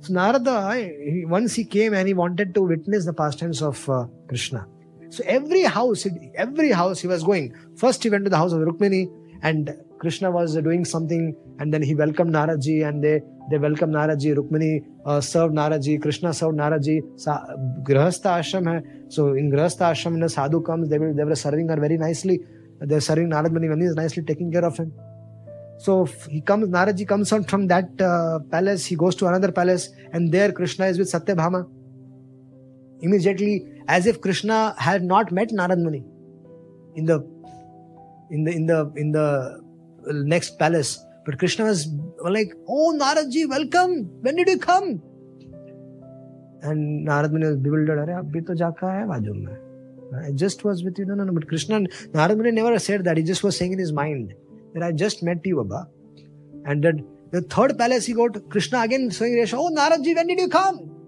So 0.00 0.12
Narada, 0.12 0.74
he, 0.74 1.24
once 1.24 1.54
he 1.54 1.64
came 1.64 1.94
and 1.94 2.06
he 2.06 2.12
wanted 2.12 2.54
to 2.54 2.62
witness 2.62 3.06
the 3.06 3.12
pastimes 3.12 3.62
of 3.62 3.88
uh, 3.88 4.06
Krishna. 4.28 4.66
So 5.09 5.23
every 5.25 5.63
house, 5.63 6.05
every 6.35 6.71
house 6.71 6.99
he 6.99 7.07
was 7.07 7.23
going. 7.23 7.53
First 7.75 8.03
he 8.03 8.09
went 8.09 8.25
to 8.25 8.29
the 8.29 8.37
house 8.37 8.53
of 8.53 8.59
Rukmini 8.59 9.07
and 9.41 9.71
Krishna 9.99 10.31
was 10.31 10.55
doing 10.55 10.85
something 10.85 11.35
and 11.59 11.73
then 11.73 11.81
he 11.81 11.95
welcomed 11.95 12.33
Naraji 12.33 12.87
and 12.87 13.03
they, 13.03 13.21
they 13.49 13.57
welcomed 13.57 13.93
Naraji. 13.93 14.35
Rukmini 14.35 14.83
uh, 15.05 15.19
served 15.19 15.53
Naraji. 15.53 16.01
Krishna 16.01 16.33
served 16.33 16.57
Naraji. 16.57 17.01
Sa- 17.19 17.43
Grahastha 17.83 18.39
ashram 18.39 18.67
hai. 18.67 18.81
So 19.09 19.33
in 19.33 19.51
Grahastha 19.51 19.91
ashram, 19.91 20.13
when 20.13 20.23
a 20.23 20.29
sadhu 20.29 20.61
comes, 20.61 20.89
they, 20.89 20.99
will, 20.99 21.13
they 21.13 21.23
were 21.23 21.35
serving 21.35 21.67
her 21.69 21.75
very 21.75 21.97
nicely. 21.97 22.39
They're 22.79 23.01
serving 23.01 23.29
Narad 23.29 23.51
Muni 23.51 23.67
when 23.67 23.81
he's 23.81 23.95
nicely 23.95 24.23
taking 24.23 24.51
care 24.51 24.63
of 24.63 24.77
him. 24.77 24.93
So 25.79 26.05
he 26.29 26.41
comes, 26.41 26.67
Naraji 26.67 27.07
comes 27.07 27.31
out 27.33 27.49
from 27.49 27.67
that 27.67 27.89
uh, 28.01 28.39
palace, 28.51 28.85
he 28.85 28.95
goes 28.95 29.15
to 29.15 29.27
another 29.27 29.51
palace, 29.51 29.89
and 30.11 30.31
there 30.31 30.51
Krishna 30.51 30.87
is 30.87 30.97
with 30.97 31.11
Satyabhama. 31.11 31.67
Immediately, 33.01 33.65
as 33.95 34.05
if 34.05 34.21
Krishna 34.21 34.57
had 34.77 35.03
not 35.11 35.31
met 35.31 35.49
Narad 35.59 35.79
Muni 35.85 36.03
in 36.95 37.05
the 37.05 37.17
in 38.29 38.43
the 38.45 38.51
in 38.51 38.65
the 38.71 38.79
in 38.95 39.11
the 39.11 39.27
next 40.33 40.59
palace. 40.59 40.91
But 41.25 41.39
Krishna 41.39 41.65
was 41.65 41.87
like, 42.37 42.53
"Oh 42.67 42.87
Naradji, 43.01 43.47
welcome. 43.53 43.93
When 44.21 44.35
did 44.35 44.49
you 44.53 44.59
come?" 44.59 45.01
And 46.61 47.07
Narad 47.07 47.31
Muni 47.31 47.47
was 47.47 47.57
bewildered. 47.57 47.99
I 50.27 50.31
just 50.43 50.63
was 50.63 50.83
with 50.83 50.99
you. 50.99 51.05
No, 51.05 51.15
no, 51.15 51.23
no. 51.23 51.33
But 51.33 51.47
Krishna, 51.47 51.79
Narad 52.19 52.37
Muni 52.37 52.51
never 52.51 52.77
said 52.79 53.03
that. 53.05 53.17
He 53.17 53.23
just 53.23 53.43
was 53.43 53.57
saying 53.57 53.73
in 53.73 53.79
his 53.79 53.91
mind 54.03 54.33
that 54.75 54.83
I 54.83 54.91
just 54.91 55.23
met 55.23 55.45
you, 55.45 55.63
Baba. 55.63 55.87
And 56.65 56.83
that 56.83 56.95
the 57.31 57.41
third 57.41 57.77
palace 57.77 58.05
he 58.05 58.13
got, 58.13 58.49
Krishna 58.49 58.81
again 58.81 59.11
saying, 59.11 59.47
Oh, 59.53 59.69
Naradji, 59.81 60.15
when 60.15 60.27
did 60.27 60.39
you 60.39 60.49
come? 60.49 60.98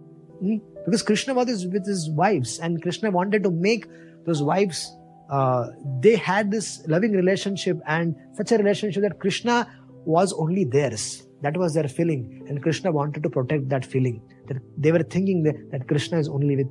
Hmm? 0.42 0.58
because 0.86 1.04
Krishna 1.04 1.34
was 1.34 1.68
with 1.68 1.86
his 1.86 2.10
wives 2.10 2.60
and 2.60 2.82
Krishna 2.82 3.12
wanted 3.12 3.44
to 3.44 3.52
make 3.52 3.86
those 4.26 4.42
wives 4.42 4.92
uh, 5.32 5.68
they 6.02 6.16
had 6.18 6.52
this 6.52 6.86
loving 6.88 7.14
relationship 7.14 7.80
and 7.88 8.16
such 8.34 8.52
a 8.52 8.58
relationship 8.58 9.02
that 9.02 9.20
Krishna 9.20 9.66
was 10.06 10.34
only 10.34 10.66
theirs. 10.66 11.26
That 11.42 11.56
was 11.56 11.74
their 11.74 11.88
feeling. 11.88 12.46
And 12.50 12.62
Krishna 12.62 12.92
wanted 12.92 13.24
to 13.24 13.30
protect 13.30 13.70
that 13.70 13.86
feeling. 13.86 14.22
That 14.48 14.58
they 14.78 14.92
were 14.92 15.04
thinking 15.04 15.42
that, 15.44 15.56
that 15.72 15.88
Krishna 15.88 16.20
is 16.20 16.28
only 16.28 16.58
with 16.58 16.68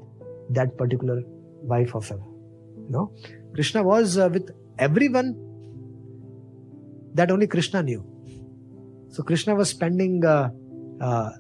that 0.51 0.77
particular 0.77 1.23
wife 1.63 1.95
of 1.95 2.07
him. 2.07 2.21
Know? 2.91 3.13
Krishna 3.55 3.83
was 3.83 4.19
uh, 4.19 4.29
with 4.31 4.51
everyone 4.79 5.37
that 7.15 7.31
only 7.31 7.47
Krishna 7.47 7.83
knew. 7.83 8.05
So 9.09 9.23
Krishna 9.23 9.55
was 9.55 9.71
spending 9.71 10.25
uh, 10.25 10.51
uh, 11.01 11.31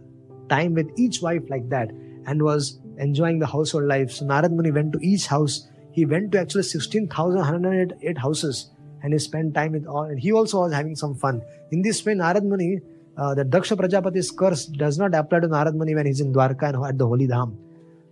time 0.49 0.74
with 0.74 0.89
each 0.97 1.20
wife 1.20 1.43
like 1.51 1.68
that 1.68 1.91
and 2.26 2.42
was 2.42 2.80
enjoying 2.98 3.38
the 3.38 3.46
household 3.46 3.84
life. 3.84 4.10
So 4.10 4.24
Narad 4.26 4.50
Muni 4.52 4.70
went 4.70 4.92
to 4.92 4.98
each 5.00 5.26
house. 5.26 5.68
He 5.92 6.04
went 6.04 6.32
to 6.32 6.40
actually 6.40 6.62
16,108 6.64 8.18
houses 8.18 8.70
and 9.02 9.12
he 9.12 9.18
spent 9.18 9.54
time 9.54 9.72
with 9.72 9.86
all. 9.86 10.04
And 10.04 10.18
he 10.18 10.32
also 10.32 10.60
was 10.60 10.72
having 10.72 10.96
some 10.96 11.14
fun. 11.14 11.42
In 11.70 11.82
this 11.82 12.04
way, 12.04 12.14
Narad 12.14 12.42
Muni, 12.42 12.80
uh, 13.16 13.34
the 13.34 13.44
Daksha 13.44 13.76
Prajapati's 13.76 14.30
curse 14.30 14.66
does 14.66 14.98
not 14.98 15.14
apply 15.14 15.40
to 15.40 15.48
Narad 15.48 15.74
Muni 15.74 15.94
when 15.94 16.06
he's 16.06 16.20
in 16.20 16.32
Dwarka 16.32 16.74
and 16.74 16.84
at 16.84 16.98
the 16.98 17.06
Holy 17.06 17.26
Dham. 17.26 17.56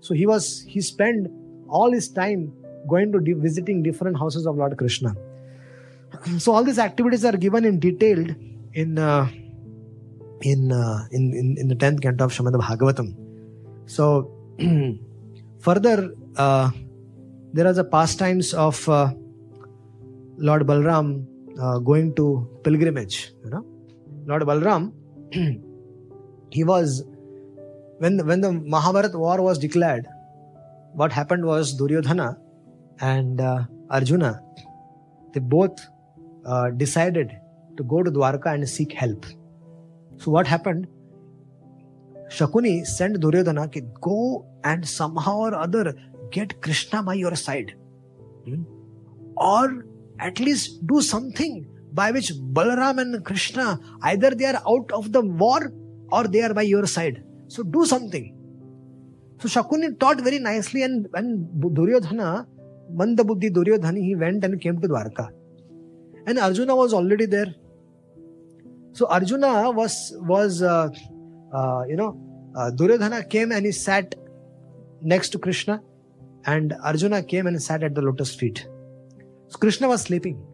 So 0.00 0.14
he 0.14 0.26
was, 0.26 0.64
he 0.66 0.80
spent 0.80 1.28
all 1.68 1.92
his 1.92 2.09
time 2.09 2.52
going 2.88 3.12
to 3.12 3.20
visiting 3.36 3.82
different 3.82 4.18
houses 4.18 4.46
of 4.46 4.56
Lord 4.56 4.76
Krishna. 4.76 5.14
So 6.38 6.54
all 6.54 6.64
these 6.64 6.78
activities 6.78 7.24
are 7.24 7.36
given 7.36 7.64
in 7.64 7.78
detailed 7.78 8.34
in 8.72 8.98
uh, 8.98 9.28
in, 10.40 10.72
uh, 10.72 11.06
in 11.11 11.34
in 11.34 11.56
in 11.59 11.68
the 11.68 11.74
tenth 11.74 12.00
canto 12.00 12.24
of 12.24 12.32
Srimad 12.32 12.54
Bhagavatam. 12.54 13.28
So 13.89 14.30
further, 15.61 16.12
uh, 16.36 16.70
there 17.55 17.66
are 17.66 17.72
the 17.72 17.84
pastimes 17.84 18.53
of 18.53 18.86
uh, 18.89 19.12
Lord 20.36 20.66
Balram 20.66 21.24
uh, 21.61 21.78
going 21.78 22.14
to 22.16 22.49
pilgrimage. 22.62 23.32
You 23.45 23.51
know, 23.51 23.64
Lord 24.26 24.43
Balram, 24.43 24.93
he 26.53 26.64
was 26.64 27.03
when 27.99 28.24
when 28.26 28.43
the 28.43 28.53
Mahabharat 28.53 29.14
war 29.14 29.41
was 29.43 29.59
declared. 29.59 30.07
What 30.93 31.12
happened 31.12 31.45
was 31.45 31.74
Duryodhana 31.74 32.36
and 33.01 33.41
uh, 33.41 33.64
Arjuna, 33.91 34.43
they 35.32 35.41
both 35.41 35.80
uh, 36.45 36.70
decided 36.70 37.32
to 37.76 37.82
go 37.84 38.03
to 38.03 38.11
Dwarka 38.11 38.55
and 38.55 38.68
seek 38.68 38.93
help. 38.93 39.24
So 40.18 40.30
what 40.30 40.47
happened? 40.47 40.86
Shakuni 42.29 42.87
sent 42.87 43.20
Duryodhana 43.20 43.68
to 43.72 43.81
go 44.01 44.47
and 44.64 44.87
somehow 44.87 45.39
or 45.39 45.55
other 45.55 45.95
get 46.31 46.61
Krishna 46.61 47.03
by 47.03 47.14
your 47.14 47.35
side. 47.35 47.74
Hmm? 48.45 48.62
Or 49.37 49.87
at 50.20 50.41
least 50.41 50.87
do 50.87 51.01
something 51.01 51.66
by 51.93 52.11
which 52.11 52.33
Balaram 52.53 53.01
and 53.01 53.24
Krishna 53.24 53.81
either 54.03 54.31
they 54.31 54.45
are 54.45 54.62
out 54.68 54.91
of 54.93 55.12
the 55.12 55.22
war 55.22 55.72
or 56.11 56.24
they 56.24 56.43
are 56.43 56.53
by 56.53 56.62
your 56.62 56.87
side. 56.87 57.22
So 57.49 57.62
do 57.62 57.87
something. 57.87 58.35
So 59.41 59.49
Shakuni 59.49 59.99
taught 59.99 60.20
very 60.20 60.39
nicely 60.39 60.83
and 60.83 61.07
when 61.11 61.49
Duryodhana, 61.61 62.47
Mandabuddhi 62.95 63.53
Duryodhana, 63.53 63.99
he 63.99 64.14
went 64.14 64.45
and 64.45 64.61
came 64.61 64.81
to 64.81 64.89
Dwarka. 64.89 65.31
And 66.26 66.39
Arjuna 66.39 66.74
was 66.76 66.93
already 66.93 67.26
there. 67.26 67.55
So 68.93 69.07
Arjuna 69.07 69.70
was 69.70 70.14
was 70.18 70.62
uh, 70.62 70.91
uh, 71.53 71.84
you 71.88 71.96
know 71.96 72.16
uh, 72.57 72.70
Duryodhana 72.70 73.24
came 73.24 73.53
and 73.53 73.64
he 73.64 73.72
sat 73.72 74.14
next 75.01 75.30
to 75.30 75.38
Krishna, 75.38 75.80
and 76.44 76.74
Arjuna 76.82 77.22
came 77.22 77.46
and 77.46 77.62
sat 77.62 77.82
at 77.82 77.94
the 77.94 78.03
lotus 78.03 78.34
feet. 78.34 78.66
So 79.49 79.59
Krishna 79.59 79.88
was 79.88 80.03
sleeping. 80.03 80.44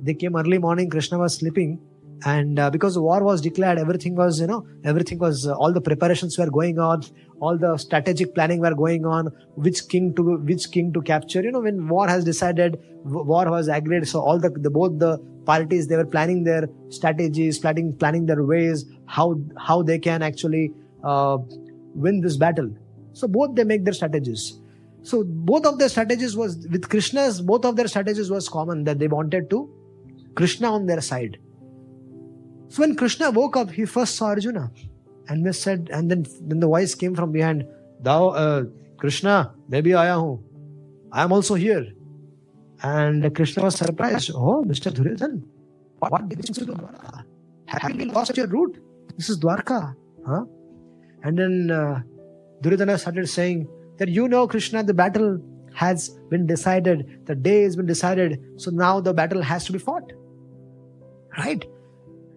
They 0.00 0.14
came 0.14 0.36
early 0.36 0.58
morning. 0.58 0.90
Krishna 0.90 1.18
was 1.18 1.34
sleeping, 1.34 1.80
and 2.24 2.58
uh, 2.58 2.70
because 2.70 2.98
war 2.98 3.22
was 3.22 3.40
declared, 3.40 3.78
everything 3.78 4.14
was 4.14 4.40
you 4.40 4.46
know 4.46 4.66
everything 4.84 5.18
was 5.18 5.46
uh, 5.46 5.54
all 5.54 5.72
the 5.72 5.80
preparations 5.80 6.38
were 6.38 6.50
going 6.50 6.78
on, 6.78 7.02
all 7.40 7.58
the 7.58 7.76
strategic 7.76 8.34
planning 8.34 8.60
were 8.60 8.74
going 8.74 9.04
on. 9.06 9.26
Which 9.54 9.88
king 9.88 10.14
to 10.14 10.38
which 10.38 10.70
king 10.70 10.92
to 10.92 11.02
capture? 11.02 11.42
You 11.42 11.52
know 11.52 11.60
when 11.60 11.88
war 11.88 12.08
has 12.08 12.24
decided, 12.24 12.78
war 13.04 13.50
was 13.50 13.68
agreed. 13.68 14.08
So 14.08 14.20
all 14.20 14.38
the, 14.38 14.50
the 14.50 14.70
both 14.70 14.98
the 14.98 15.18
parties 15.44 15.88
they 15.88 15.96
were 15.96 16.06
planning 16.06 16.44
their 16.44 16.68
strategies 16.88 17.58
planning 17.58 17.94
planning 17.96 18.26
their 18.26 18.44
ways 18.44 18.84
how 19.06 19.40
how 19.58 19.82
they 19.82 19.98
can 19.98 20.22
actually 20.22 20.72
uh, 21.04 21.38
win 21.94 22.20
this 22.20 22.36
battle 22.36 22.70
so 23.12 23.28
both 23.28 23.54
they 23.54 23.64
make 23.64 23.84
their 23.84 23.94
strategies 23.94 24.58
so 25.02 25.24
both 25.24 25.66
of 25.66 25.78
their 25.78 25.88
strategies 25.88 26.36
was 26.36 26.66
with 26.70 26.88
krishna's 26.88 27.40
both 27.40 27.64
of 27.64 27.76
their 27.76 27.88
strategies 27.88 28.30
was 28.30 28.48
common 28.48 28.84
that 28.84 28.98
they 28.98 29.08
wanted 29.08 29.50
to 29.50 29.68
krishna 30.34 30.72
on 30.72 30.86
their 30.86 31.00
side 31.00 31.38
so 32.72 32.82
when 32.82 32.94
krishna 33.02 33.30
woke 33.38 33.56
up 33.62 33.70
he 33.78 33.84
first 33.96 34.20
saw 34.20 34.28
arjuna 34.34 34.64
and 35.28 35.46
they 35.46 35.54
said 35.62 35.90
and 35.96 36.10
then 36.10 36.26
then 36.50 36.60
the 36.66 36.70
voice 36.74 36.94
came 37.02 37.14
from 37.20 37.32
behind 37.38 37.66
thou 38.08 38.20
uh, 38.44 38.62
krishna 39.02 39.34
maybe 39.74 39.94
i 40.04 40.06
am 40.14 40.38
i 41.20 41.26
am 41.26 41.36
also 41.38 41.58
here 41.64 41.84
and 42.82 43.34
Krishna 43.34 43.62
was 43.64 43.76
surprised. 43.76 44.30
Oh, 44.34 44.64
Mr. 44.66 44.92
Duryodhan, 44.92 45.42
what, 45.98 46.28
did 46.28 46.48
you 46.48 46.66
do? 46.66 46.88
Have 47.66 47.94
you 47.98 48.06
lost 48.06 48.36
your 48.36 48.46
route? 48.48 48.78
This 49.16 49.30
is 49.30 49.38
Dwarka. 49.38 49.94
Huh? 50.26 50.44
And 51.22 51.38
then 51.38 51.70
uh, 51.70 52.00
Duryodhana 52.60 52.98
started 52.98 53.28
saying 53.28 53.68
that 53.98 54.08
you 54.08 54.28
know, 54.28 54.48
Krishna, 54.48 54.82
the 54.82 54.94
battle 54.94 55.40
has 55.74 56.10
been 56.28 56.46
decided, 56.46 57.20
the 57.26 57.34
day 57.34 57.62
has 57.62 57.76
been 57.76 57.86
decided, 57.86 58.42
so 58.56 58.70
now 58.70 59.00
the 59.00 59.14
battle 59.14 59.42
has 59.42 59.64
to 59.66 59.72
be 59.72 59.78
fought. 59.78 60.12
Right? 61.38 61.64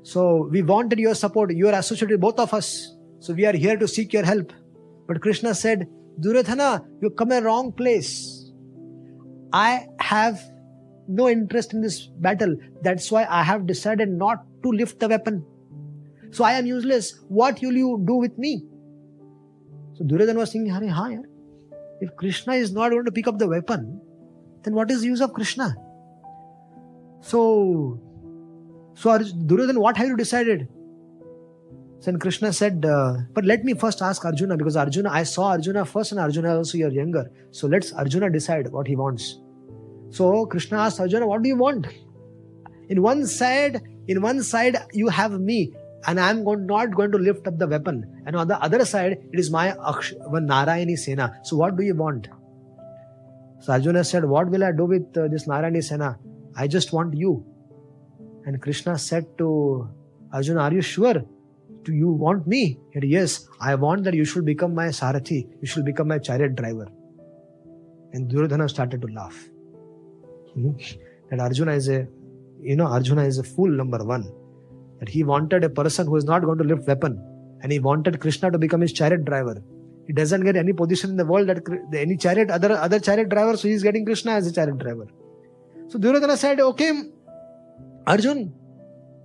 So 0.06 0.48
we 0.52 0.62
wanted 0.62 1.00
your 1.00 1.16
support. 1.16 1.52
You 1.52 1.68
are 1.68 1.74
associated 1.74 2.12
with 2.12 2.22
both 2.22 2.40
of 2.40 2.54
us. 2.54 2.96
So 3.20 3.34
we 3.34 3.44
are 3.48 3.54
here 3.54 3.76
to 3.76 3.88
seek 3.88 4.14
your 4.14 4.24
help. 4.24 4.54
But 5.08 5.20
Krishna 5.20 5.56
said, 5.56 5.88
Duryodhana, 6.20 6.86
you 7.02 7.10
come 7.10 7.32
a 7.32 7.42
wrong 7.42 7.72
place. 7.72 8.52
I 9.52 9.88
have 10.00 10.40
no 11.08 11.28
interest 11.28 11.74
in 11.74 11.82
this 11.82 12.06
battle. 12.06 12.56
That's 12.84 13.12
why 13.12 13.26
I 13.28 13.42
have 13.42 13.66
decided 13.66 14.10
not 14.10 14.46
to 14.62 14.70
lift 14.70 15.00
the 15.00 15.08
weapon. 15.08 15.44
So 16.30 16.44
I 16.44 16.52
am 16.52 16.68
useless. 16.68 17.20
What 17.28 17.60
will 17.64 17.74
you 17.74 18.04
do 18.06 18.14
with 18.14 18.38
me? 18.38 18.64
So 19.96 20.04
Duryodhana 20.04 20.38
was 20.38 20.52
thinking, 20.52 20.72
Hare, 20.72 20.88
ha, 20.88 21.10
if 22.00 22.16
Krishna 22.16 22.54
is 22.54 22.72
not 22.72 22.92
going 22.92 23.06
to 23.06 23.12
pick 23.12 23.28
up 23.28 23.40
the 23.40 23.48
weapon, 23.48 24.00
then 24.62 24.76
what 24.76 24.92
is 24.92 25.02
the 25.02 25.08
use 25.08 25.22
of 25.22 25.34
Krishna? 25.34 25.76
So, 27.22 28.00
so 28.96 29.18
Duryodhana, 29.20 29.80
what 29.80 29.98
have 29.98 30.08
you 30.08 30.18
decided? 30.18 30.68
Then 32.04 32.20
Krishna 32.20 32.54
said, 32.54 32.86
uh, 32.86 33.18
but 33.34 33.46
let 33.46 33.64
me 33.64 33.74
first 33.74 34.02
ask 34.02 34.24
Arjuna 34.26 34.58
because 34.58 34.76
Arjuna, 34.76 35.10
I 35.12 35.24
saw 35.24 35.50
Arjuna 35.50 35.86
first 35.86 36.12
and 36.12 36.22
Arjuna 36.22 36.56
also 36.56 36.78
you're 36.78 36.92
younger. 36.92 37.30
So 37.52 37.68
let's 37.68 37.94
Arjuna 37.94 38.30
decide 38.30 38.72
what 38.72 38.88
he 38.88 38.96
wants. 38.96 39.40
So 40.12 40.46
Krishna 40.46 40.78
asked 40.78 41.00
Arjuna, 41.00 41.28
what 41.28 41.42
do 41.42 41.50
you 41.50 41.58
want? 41.58 41.88
In 42.90 43.02
one 43.02 43.26
side, 43.26 43.82
in 44.08 44.22
one 44.22 44.44
side 44.44 44.78
you 44.94 45.08
have 45.10 45.40
me, 45.40 45.74
and 46.08 46.20
I'm 46.20 46.44
not 46.44 46.96
going 46.96 47.12
to 47.12 47.18
lift 47.18 47.48
up 47.48 47.58
the 47.58 47.68
weapon. 47.68 48.24
And 48.28 48.36
on 48.36 48.48
the 48.48 48.62
other 48.62 48.86
side, 48.86 49.14
it 49.34 49.40
is 49.40 49.50
my 49.50 49.72
Narayani 49.72 50.98
Sena. 50.98 51.40
So 51.44 51.58
what 51.58 51.76
do 51.76 51.84
you 51.84 51.96
want? 51.96 52.28
So 53.62 53.74
Arjuna 53.74 54.04
said, 54.04 54.26
What 54.26 54.50
will 54.50 54.64
I 54.64 54.72
do 54.72 54.86
with 54.86 55.18
uh, 55.18 55.28
this 55.28 55.48
Narayani 55.48 55.84
Sena? 55.84 56.20
I 56.56 56.68
just 56.68 56.94
want 56.94 57.16
you. 57.16 57.44
And 58.46 58.62
Krishna 58.62 58.98
said 58.98 59.26
to 59.40 59.90
Arjuna, 60.32 60.62
Are 60.62 60.74
you 60.74 60.82
sure? 60.82 61.24
Do 61.84 61.94
you 61.94 62.10
want 62.10 62.48
me? 62.48 62.80
He 62.92 63.00
said, 63.00 63.04
Yes, 63.04 63.48
I 63.60 63.76
want 63.76 64.04
that 64.04 64.14
you 64.14 64.26
should 64.26 64.46
become 64.46 64.74
my 64.74 64.88
Sarathi. 64.88 65.48
You 65.62 65.68
should 65.68 65.86
become 65.86 66.08
my 66.08 66.20
chariot 66.20 66.56
driver. 66.56 66.88
And 68.14 68.30
Duryodhana 68.30 68.70
started 68.70 69.02
to 69.02 69.08
laugh. 69.08 69.38
Hmm? 70.54 70.72
That 71.30 71.40
Arjuna 71.40 71.74
is 71.74 71.90
a, 71.90 72.08
you 72.62 72.76
know, 72.76 72.86
Arjuna 72.86 73.24
is 73.24 73.40
a 73.40 73.44
fool 73.44 73.70
number 73.70 74.04
one. 74.04 74.32
That 75.00 75.10
he 75.10 75.24
wanted 75.24 75.64
a 75.64 75.70
person 75.70 76.08
who 76.08 76.16
is 76.16 76.26
not 76.26 76.44
going 76.44 76.58
to 76.60 76.64
lift 76.64 76.88
weapon, 76.88 77.22
and 77.62 77.72
he 77.72 77.80
wanted 77.80 78.20
Krishna 78.20 78.52
to 78.52 78.58
become 78.58 78.82
his 78.82 78.94
chariot 78.94 79.26
driver. 79.26 79.62
He 80.08 80.14
doesn't 80.14 80.44
get 80.44 80.56
any 80.56 80.72
position 80.72 81.10
in 81.10 81.18
the 81.18 81.26
world 81.26 81.50
that 81.50 81.64
any 81.94 82.16
chariot, 82.16 82.52
other 82.52 82.74
other 82.74 83.00
chariot 83.00 83.30
driver, 83.30 83.58
so 83.58 83.68
he's 83.68 83.84
getting 83.84 84.06
Krishna 84.06 84.34
as 84.34 84.48
a 84.48 84.54
chariot 84.54 84.78
driver. 84.78 85.08
So 85.88 86.00
Duryodhana 86.00 86.38
said, 86.38 86.60
"Okay, 86.60 86.92
Arjun, 88.08 88.54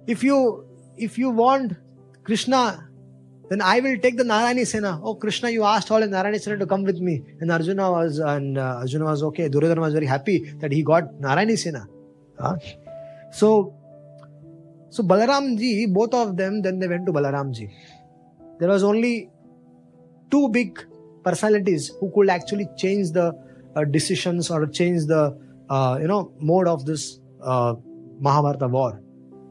if 0.06 0.22
you 0.22 0.64
if 0.96 1.18
you 1.18 1.30
want 1.30 1.74
Krishna 2.24 2.90
then 3.50 3.60
I 3.60 3.80
will 3.80 3.98
take 3.98 4.16
the 4.16 4.22
Narayani 4.22 4.64
Sena. 4.64 5.00
Oh, 5.02 5.16
Krishna, 5.16 5.50
you 5.50 5.64
asked 5.64 5.90
all 5.90 5.98
the 5.98 6.06
Narayani 6.06 6.40
Sena 6.40 6.56
to 6.58 6.66
come 6.66 6.84
with 6.84 7.00
me. 7.00 7.24
And 7.40 7.50
Arjuna 7.50 7.90
was, 7.90 8.18
and 8.18 8.56
uh, 8.56 8.76
Arjuna 8.82 9.06
was 9.06 9.24
okay. 9.24 9.48
Duryodhana 9.48 9.80
was 9.80 9.92
very 9.92 10.06
happy 10.06 10.52
that 10.60 10.70
he 10.70 10.84
got 10.84 11.12
Narayani 11.14 11.58
Sena. 11.58 11.88
Huh? 12.38 12.56
So, 13.32 13.74
so 14.88 15.02
Balaramji, 15.02 15.92
both 15.92 16.14
of 16.14 16.36
them, 16.36 16.62
then 16.62 16.78
they 16.78 16.86
went 16.86 17.06
to 17.06 17.12
Balaramji. 17.12 17.68
There 18.60 18.68
was 18.68 18.84
only 18.84 19.30
two 20.30 20.48
big 20.50 20.78
personalities 21.24 21.90
who 21.98 22.12
could 22.14 22.30
actually 22.30 22.68
change 22.78 23.10
the 23.10 23.36
uh, 23.74 23.82
decisions 23.82 24.48
or 24.48 24.64
change 24.68 25.06
the, 25.06 25.36
uh, 25.68 25.98
you 26.00 26.06
know, 26.06 26.32
mode 26.38 26.68
of 26.68 26.86
this 26.86 27.18
uh, 27.42 27.74
Mahabharata 28.20 28.68
war. 28.68 29.00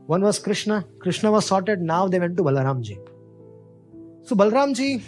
One 0.05 0.21
was 0.21 0.39
Krishna. 0.39 0.85
Krishna 0.99 1.31
was 1.31 1.45
sorted. 1.45 1.81
Now 1.81 2.07
they 2.07 2.19
went 2.19 2.37
to 2.37 2.43
Balaramji. 2.43 2.97
So 4.23 4.35
Balaramji, 4.35 5.03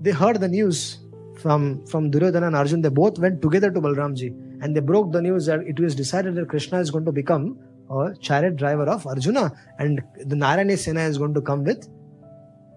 they 0.00 0.10
heard 0.10 0.40
the 0.40 0.48
news 0.48 0.98
from, 1.40 1.86
from 1.86 2.10
Duryodhana 2.10 2.48
and 2.48 2.56
Arjun. 2.56 2.80
They 2.80 2.88
both 2.88 3.18
went 3.18 3.40
together 3.42 3.70
to 3.70 3.80
Balaramji 3.80 4.62
and 4.62 4.74
they 4.74 4.80
broke 4.80 5.12
the 5.12 5.22
news 5.22 5.46
that 5.46 5.60
it 5.60 5.78
was 5.78 5.94
decided 5.94 6.34
that 6.34 6.48
Krishna 6.48 6.80
is 6.80 6.90
going 6.90 7.04
to 7.04 7.12
become 7.12 7.58
a 7.90 8.14
chariot 8.20 8.56
driver 8.56 8.84
of 8.84 9.06
Arjuna 9.06 9.52
and 9.78 10.02
the 10.24 10.34
Narayani 10.34 10.76
Sena 10.76 11.00
is 11.00 11.18
going 11.18 11.34
to 11.34 11.40
come 11.40 11.64
with, 11.64 11.88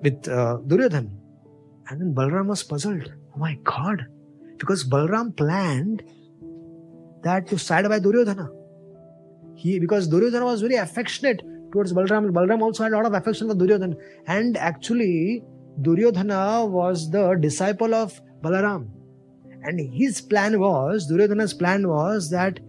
with 0.01 0.27
uh, 0.27 0.57
Duryodhan. 0.67 1.09
And 1.89 2.01
then 2.01 2.13
Balram 2.13 2.47
was 2.47 2.63
puzzled. 2.63 3.11
Oh 3.35 3.39
my 3.39 3.57
God. 3.63 4.05
Because 4.57 4.83
Balram 4.83 5.35
planned 5.35 6.03
that 7.23 7.47
to 7.47 7.57
side 7.57 7.87
by 7.89 7.99
Duryodhana. 7.99 8.49
He, 9.59 9.77
because 9.77 10.07
Duryodhana 10.07 10.45
was 10.45 10.61
very 10.61 10.75
affectionate 10.75 11.41
towards 11.71 11.91
Balram. 11.93 12.31
Balram 12.31 12.61
also 12.61 12.83
had 12.83 12.93
a 12.93 12.95
lot 12.95 13.05
of 13.05 13.13
affection 13.13 13.49
for 13.49 13.55
Duryodhana. 13.55 13.95
And 14.27 14.55
actually, 14.57 15.43
Duryodhana 15.81 16.65
was 16.65 17.11
the 17.11 17.35
disciple 17.35 17.93
of 17.93 18.21
Balaram. 18.41 18.87
And 19.63 19.79
his 19.93 20.21
plan 20.21 20.59
was, 20.59 21.07
Duryodhana's 21.07 21.53
plan 21.53 21.89
was 21.89 22.29
that 22.29 22.61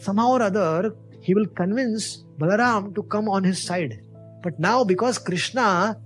somehow 0.00 0.30
or 0.30 0.42
other 0.42 0.94
he 1.20 1.34
will 1.34 1.46
convince 1.46 2.24
Balaram 2.38 2.94
to 2.94 3.02
come 3.02 3.28
on 3.28 3.44
his 3.44 3.62
side. 3.62 4.00
But 4.42 4.58
now, 4.58 4.84
because 4.84 5.18
Krishna, 5.18 5.98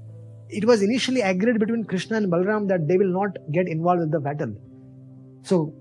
it 0.49 0.65
was 0.65 0.83
initially 0.83 1.21
agreed 1.21 1.61
between 1.61 1.85
Krishna 1.85 2.17
and 2.17 2.33
Balaram 2.33 2.67
that 2.69 2.89
they 2.89 2.97
will 2.97 3.13
not 3.13 3.37
get 3.53 3.69
involved 3.69 4.03
in 4.03 4.11
the 4.11 4.21
battle. 4.21 4.55
So 5.43 5.73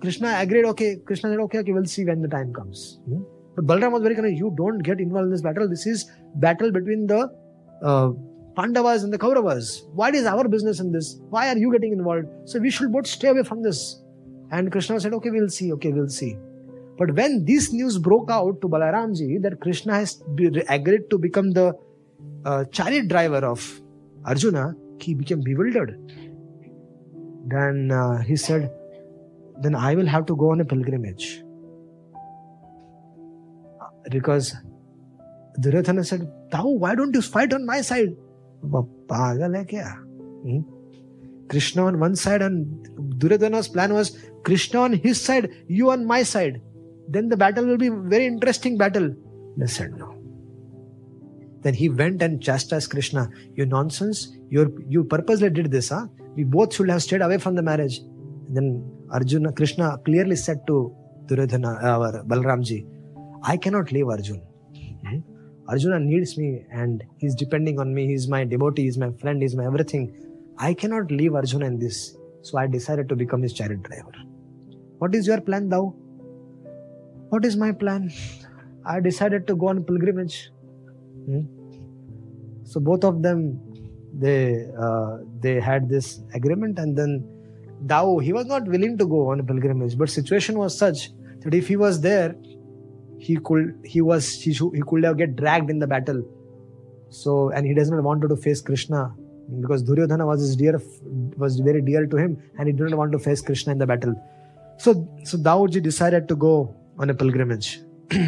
Krishna 0.00 0.36
agreed, 0.38 0.64
okay, 0.66 0.96
Krishna 1.04 1.30
said, 1.30 1.40
okay, 1.40 1.58
okay, 1.58 1.72
we'll 1.72 1.84
see 1.84 2.04
when 2.04 2.22
the 2.22 2.28
time 2.28 2.52
comes. 2.52 3.00
Hmm? 3.08 3.22
But 3.56 3.66
Balaram 3.66 3.92
was 3.92 4.02
very 4.02 4.14
clear, 4.14 4.28
you 4.28 4.54
don't 4.56 4.78
get 4.78 5.00
involved 5.00 5.26
in 5.26 5.30
this 5.30 5.42
battle. 5.42 5.68
This 5.68 5.86
is 5.86 6.10
battle 6.36 6.70
between 6.70 7.06
the 7.06 7.28
uh, 7.82 8.10
Pandavas 8.54 9.02
and 9.02 9.12
the 9.12 9.18
Kauravas. 9.18 9.88
What 9.92 10.14
is 10.14 10.26
our 10.26 10.46
business 10.46 10.80
in 10.80 10.92
this? 10.92 11.20
Why 11.30 11.48
are 11.48 11.56
you 11.56 11.72
getting 11.72 11.92
involved? 11.92 12.26
So 12.44 12.60
we 12.60 12.70
should 12.70 12.92
both 12.92 13.06
stay 13.06 13.28
away 13.28 13.42
from 13.42 13.62
this. 13.62 14.00
And 14.50 14.70
Krishna 14.70 15.00
said, 15.00 15.12
okay, 15.14 15.30
we'll 15.30 15.48
see, 15.48 15.72
okay, 15.74 15.92
we'll 15.92 16.08
see. 16.08 16.36
But 16.96 17.14
when 17.14 17.44
this 17.44 17.72
news 17.72 17.98
broke 17.98 18.30
out 18.30 18.60
to 18.60 18.68
Balaramji 18.68 19.42
that 19.42 19.60
Krishna 19.60 19.94
has 19.94 20.22
agreed 20.68 21.10
to 21.10 21.18
become 21.18 21.52
the 21.52 21.76
uh, 22.44 22.64
chariot 22.66 23.08
driver 23.08 23.38
of 23.38 23.80
Arjuna, 24.24 24.74
he 25.00 25.14
became 25.14 25.40
bewildered. 25.40 25.98
Then 27.46 27.90
uh, 27.90 28.18
he 28.22 28.36
said, 28.36 28.70
then 29.60 29.74
I 29.74 29.94
will 29.94 30.06
have 30.06 30.26
to 30.26 30.36
go 30.36 30.50
on 30.52 30.60
a 30.60 30.64
pilgrimage. 30.64 31.42
Because 34.10 34.54
Duryodhana 35.60 36.04
said, 36.04 36.30
Dau, 36.50 36.66
why 36.66 36.94
don't 36.94 37.14
you 37.14 37.22
fight 37.22 37.52
on 37.52 37.66
my 37.66 37.80
side? 37.80 38.16
Hmm? 38.62 40.60
Krishna 41.48 41.86
on 41.86 41.98
one 41.98 42.14
side, 42.14 42.42
and 42.42 43.18
Duryodhana's 43.18 43.68
plan 43.68 43.92
was 43.94 44.18
Krishna 44.44 44.80
on 44.80 44.92
his 44.92 45.20
side, 45.20 45.50
you 45.66 45.90
on 45.90 46.04
my 46.04 46.22
side. 46.22 46.60
Then 47.08 47.28
the 47.28 47.36
battle 47.36 47.64
will 47.64 47.78
be 47.78 47.88
very 47.88 48.26
interesting 48.26 48.76
battle. 48.76 49.14
They 49.56 49.66
said 49.66 49.96
no. 49.96 50.14
Then 51.62 51.74
he 51.74 51.88
went 51.88 52.22
and 52.22 52.40
chastised 52.40 52.90
Krishna. 52.90 53.30
You 53.54 53.66
nonsense! 53.66 54.36
You 54.48 54.84
you 54.88 55.04
purposely 55.04 55.50
did 55.50 55.70
this, 55.70 55.88
huh? 55.88 56.06
We 56.36 56.44
both 56.44 56.74
should 56.74 56.90
have 56.90 57.02
stayed 57.02 57.22
away 57.22 57.38
from 57.38 57.54
the 57.56 57.62
marriage. 57.62 57.98
And 57.98 58.56
then 58.56 58.97
Arjuna, 59.10 59.52
Krishna 59.52 59.98
clearly 60.04 60.36
said 60.36 60.66
to 60.66 60.94
Duryodhana, 61.26 61.82
our 61.82 62.24
Balramji, 62.24 62.86
I 63.42 63.56
cannot 63.56 63.92
leave 63.92 64.08
Arjun. 64.08 64.40
Hmm? 65.06 65.18
Arjuna 65.68 66.00
needs 66.00 66.36
me 66.36 66.64
and 66.70 67.04
he's 67.18 67.34
depending 67.34 67.78
on 67.78 67.94
me. 67.94 68.06
He's 68.06 68.28
my 68.28 68.44
devotee, 68.44 68.82
he's 68.84 68.98
my 68.98 69.10
friend, 69.12 69.42
he's 69.42 69.54
my 69.54 69.66
everything. 69.66 70.14
I 70.58 70.74
cannot 70.74 71.10
leave 71.10 71.34
Arjuna 71.34 71.66
in 71.66 71.78
this. 71.78 72.16
So 72.42 72.58
I 72.58 72.66
decided 72.66 73.08
to 73.08 73.16
become 73.16 73.42
his 73.42 73.52
chariot 73.52 73.82
driver. 73.82 74.12
What 74.98 75.14
is 75.14 75.26
your 75.26 75.40
plan, 75.40 75.68
Dau? 75.68 75.94
What 77.28 77.44
is 77.44 77.56
my 77.56 77.72
plan? 77.72 78.10
I 78.84 79.00
decided 79.00 79.46
to 79.48 79.54
go 79.54 79.68
on 79.68 79.84
pilgrimage. 79.84 80.50
Hmm? 81.26 81.42
So 82.64 82.80
both 82.80 83.04
of 83.04 83.22
them, 83.22 83.60
they 84.14 84.66
uh, 84.80 85.18
they 85.40 85.60
had 85.60 85.88
this 85.88 86.20
agreement, 86.34 86.78
and 86.78 86.96
then 86.96 87.24
Dao 87.86 88.22
he 88.22 88.32
was 88.32 88.46
not 88.46 88.66
willing 88.66 88.98
to 88.98 89.06
go 89.06 89.30
on 89.30 89.40
a 89.40 89.44
pilgrimage, 89.44 89.96
but 89.96 90.10
situation 90.10 90.58
was 90.58 90.76
such 90.76 91.10
that 91.42 91.54
if 91.54 91.68
he 91.68 91.76
was 91.76 92.00
there, 92.00 92.34
he 93.18 93.36
could 93.36 93.78
he 93.84 94.00
was 94.00 94.30
he, 94.42 94.52
he 94.52 94.82
could 94.86 95.04
have 95.04 95.16
get 95.16 95.36
dragged 95.36 95.70
in 95.70 95.78
the 95.78 95.86
battle. 95.86 96.22
So 97.10 97.50
and 97.50 97.66
he 97.66 97.74
doesn't 97.74 98.02
want 98.02 98.22
to 98.22 98.36
face 98.36 98.60
krishna 98.60 99.14
because 99.60 99.82
duryodhana 99.82 100.26
was 100.26 100.40
his 100.40 100.56
dear 100.56 100.80
was 101.36 101.58
very 101.60 101.80
dear 101.80 102.06
to 102.06 102.16
him 102.16 102.36
and 102.58 102.68
he 102.68 102.72
didn't 102.72 102.96
want 102.96 103.12
to 103.12 103.18
face 103.18 103.40
krishna 103.40 103.72
in 103.72 103.78
the 103.78 103.86
battle. 103.86 104.14
So 104.78 105.08
so 105.24 105.38
daoji 105.38 105.82
decided 105.82 106.28
to 106.28 106.36
go 106.36 106.74
on 106.98 107.10
a 107.10 107.14
pilgrimage. 107.14 107.80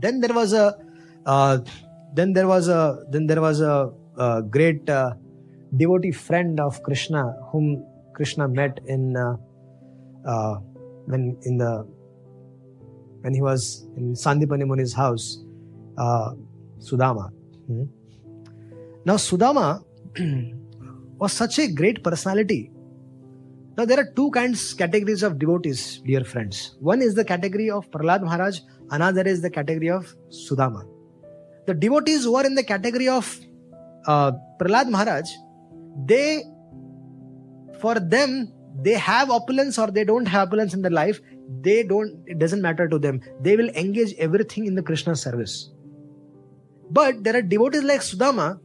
Then 0.00 0.20
there 0.20 0.32
was 0.32 0.52
a 0.52 0.76
uh, 1.26 1.58
then 2.14 2.32
there 2.32 2.46
was 2.46 2.68
a 2.68 3.04
then 3.10 3.26
there 3.26 3.40
was 3.40 3.60
a, 3.60 3.90
a 4.16 4.42
great 4.42 4.88
uh, 4.88 5.14
devotee 5.76 6.12
friend 6.12 6.60
of 6.60 6.82
krishna 6.82 7.34
whom 7.50 7.84
krishna 8.18 8.48
met 8.60 8.80
in 8.94 9.16
uh, 9.16 9.36
uh 10.32 10.54
when 11.06 11.24
in 11.50 11.56
the 11.62 11.72
when 13.22 13.34
he 13.34 13.42
was 13.42 13.86
in 13.96 14.14
Sandipani 14.14 14.64
Muni's 14.64 14.92
house, 14.92 15.44
uh, 15.96 16.32
Sudama. 16.78 17.30
Hmm? 17.66 17.84
Now, 19.04 19.14
Sudama 19.14 19.84
was 21.18 21.32
such 21.32 21.58
a 21.58 21.68
great 21.68 22.02
personality. 22.04 22.70
Now, 23.76 23.84
there 23.84 24.00
are 24.00 24.10
two 24.14 24.30
kinds, 24.30 24.74
categories 24.74 25.22
of 25.22 25.38
devotees, 25.38 26.00
dear 26.04 26.24
friends. 26.24 26.76
One 26.80 27.00
is 27.00 27.14
the 27.14 27.24
category 27.24 27.70
of 27.70 27.90
Prahlad 27.90 28.22
Maharaj, 28.22 28.60
another 28.90 29.22
is 29.22 29.40
the 29.40 29.50
category 29.50 29.90
of 29.90 30.14
Sudama. 30.30 30.86
The 31.66 31.74
devotees 31.74 32.24
who 32.24 32.34
are 32.36 32.46
in 32.46 32.54
the 32.54 32.64
category 32.64 33.08
of 33.08 33.38
uh, 34.06 34.32
Prahlad 34.60 34.88
Maharaj, 34.88 35.28
they, 36.06 36.42
for 37.80 37.98
them, 37.98 38.52
they 38.82 38.94
have 38.94 39.30
opulence 39.30 39.78
or 39.78 39.90
they 39.90 40.04
don't 40.04 40.26
have 40.26 40.48
opulence 40.48 40.74
in 40.74 40.82
their 40.82 40.90
life, 40.90 41.20
they 41.62 41.82
don't 41.82 42.22
it 42.26 42.38
doesn't 42.38 42.62
matter 42.62 42.88
to 42.88 42.98
them. 42.98 43.20
They 43.40 43.56
will 43.56 43.68
engage 43.70 44.14
everything 44.18 44.66
in 44.66 44.74
the 44.74 44.82
krishna 44.82 45.16
service. 45.16 45.70
But 46.90 47.22
there 47.24 47.36
are 47.36 47.42
devotees 47.42 47.82
like 47.82 48.00
sudama 48.00 48.60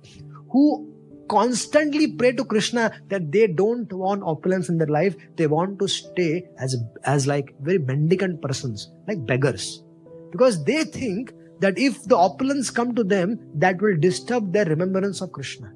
who 0.51 0.89
constantly 1.29 2.13
pray 2.13 2.31
to 2.33 2.43
krishna 2.45 2.91
that 3.09 3.31
they 3.31 3.47
don't 3.47 3.91
want 3.91 4.23
opulence 4.23 4.69
in 4.69 4.77
their 4.77 4.87
life. 4.87 5.15
They 5.35 5.47
want 5.47 5.79
to 5.79 5.87
stay 5.87 6.45
as 6.59 6.75
as 7.03 7.27
like 7.27 7.55
very 7.61 7.79
mendicant 7.79 8.41
persons 8.41 8.91
like 9.07 9.25
beggars. 9.25 9.83
Because 10.31 10.63
they 10.63 10.83
think 10.83 11.33
that 11.59 11.77
if 11.77 12.03
the 12.05 12.17
opulence 12.17 12.69
come 12.69 12.93
to 12.95 13.03
them 13.03 13.39
that 13.55 13.81
will 13.81 13.97
disturb 13.97 14.51
their 14.51 14.65
remembrance 14.65 15.21
of 15.21 15.31
krishna 15.31 15.71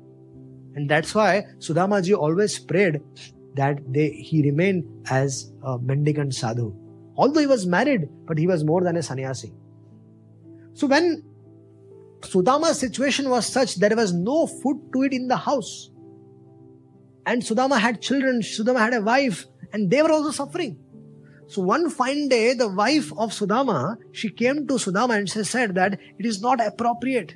and 0.78 0.90
that's 0.96 1.14
why 1.20 1.30
sudamaji 1.68 2.18
always 2.26 2.58
prayed 2.74 3.00
that 3.62 3.86
they 3.94 4.10
he 4.32 4.44
remained 4.50 5.14
as 5.22 5.52
a 5.64 5.80
mendicant 5.92 6.36
sadhu 6.42 6.68
Although 7.18 7.40
he 7.40 7.48
was 7.48 7.66
married, 7.66 8.08
but 8.28 8.38
he 8.38 8.46
was 8.46 8.64
more 8.64 8.82
than 8.84 8.96
a 8.96 9.02
sannyasi. 9.02 9.52
So 10.74 10.86
when 10.86 11.24
Sudama's 12.22 12.80
situation 12.80 13.30
was 13.30 13.48
such 13.48 13.76
there 13.76 13.96
was 13.96 14.14
no 14.14 14.46
food 14.46 14.78
to 14.94 15.04
eat 15.04 15.14
in 15.14 15.28
the 15.28 15.38
house. 15.38 15.90
And 17.26 17.42
Sudama 17.42 17.80
had 17.80 18.02
children, 18.02 18.42
Sudama 18.42 18.80
had 18.80 18.94
a 18.94 19.02
wife, 19.02 19.46
and 19.74 19.90
they 19.90 20.02
were 20.02 20.12
also 20.12 20.32
suffering. 20.32 20.78
So 21.48 21.62
one 21.62 21.90
fine 21.90 22.30
day, 22.30 22.54
the 22.54 22.68
wife 22.68 23.12
of 23.14 23.32
Sudama, 23.32 23.98
she 24.12 24.30
came 24.30 24.68
to 24.68 24.76
Sudama 24.76 25.18
and 25.18 25.30
she 25.30 25.44
said 25.44 25.76
that 25.76 25.94
it 26.20 26.26
is 26.26 26.42
not 26.42 26.66
appropriate 26.66 27.36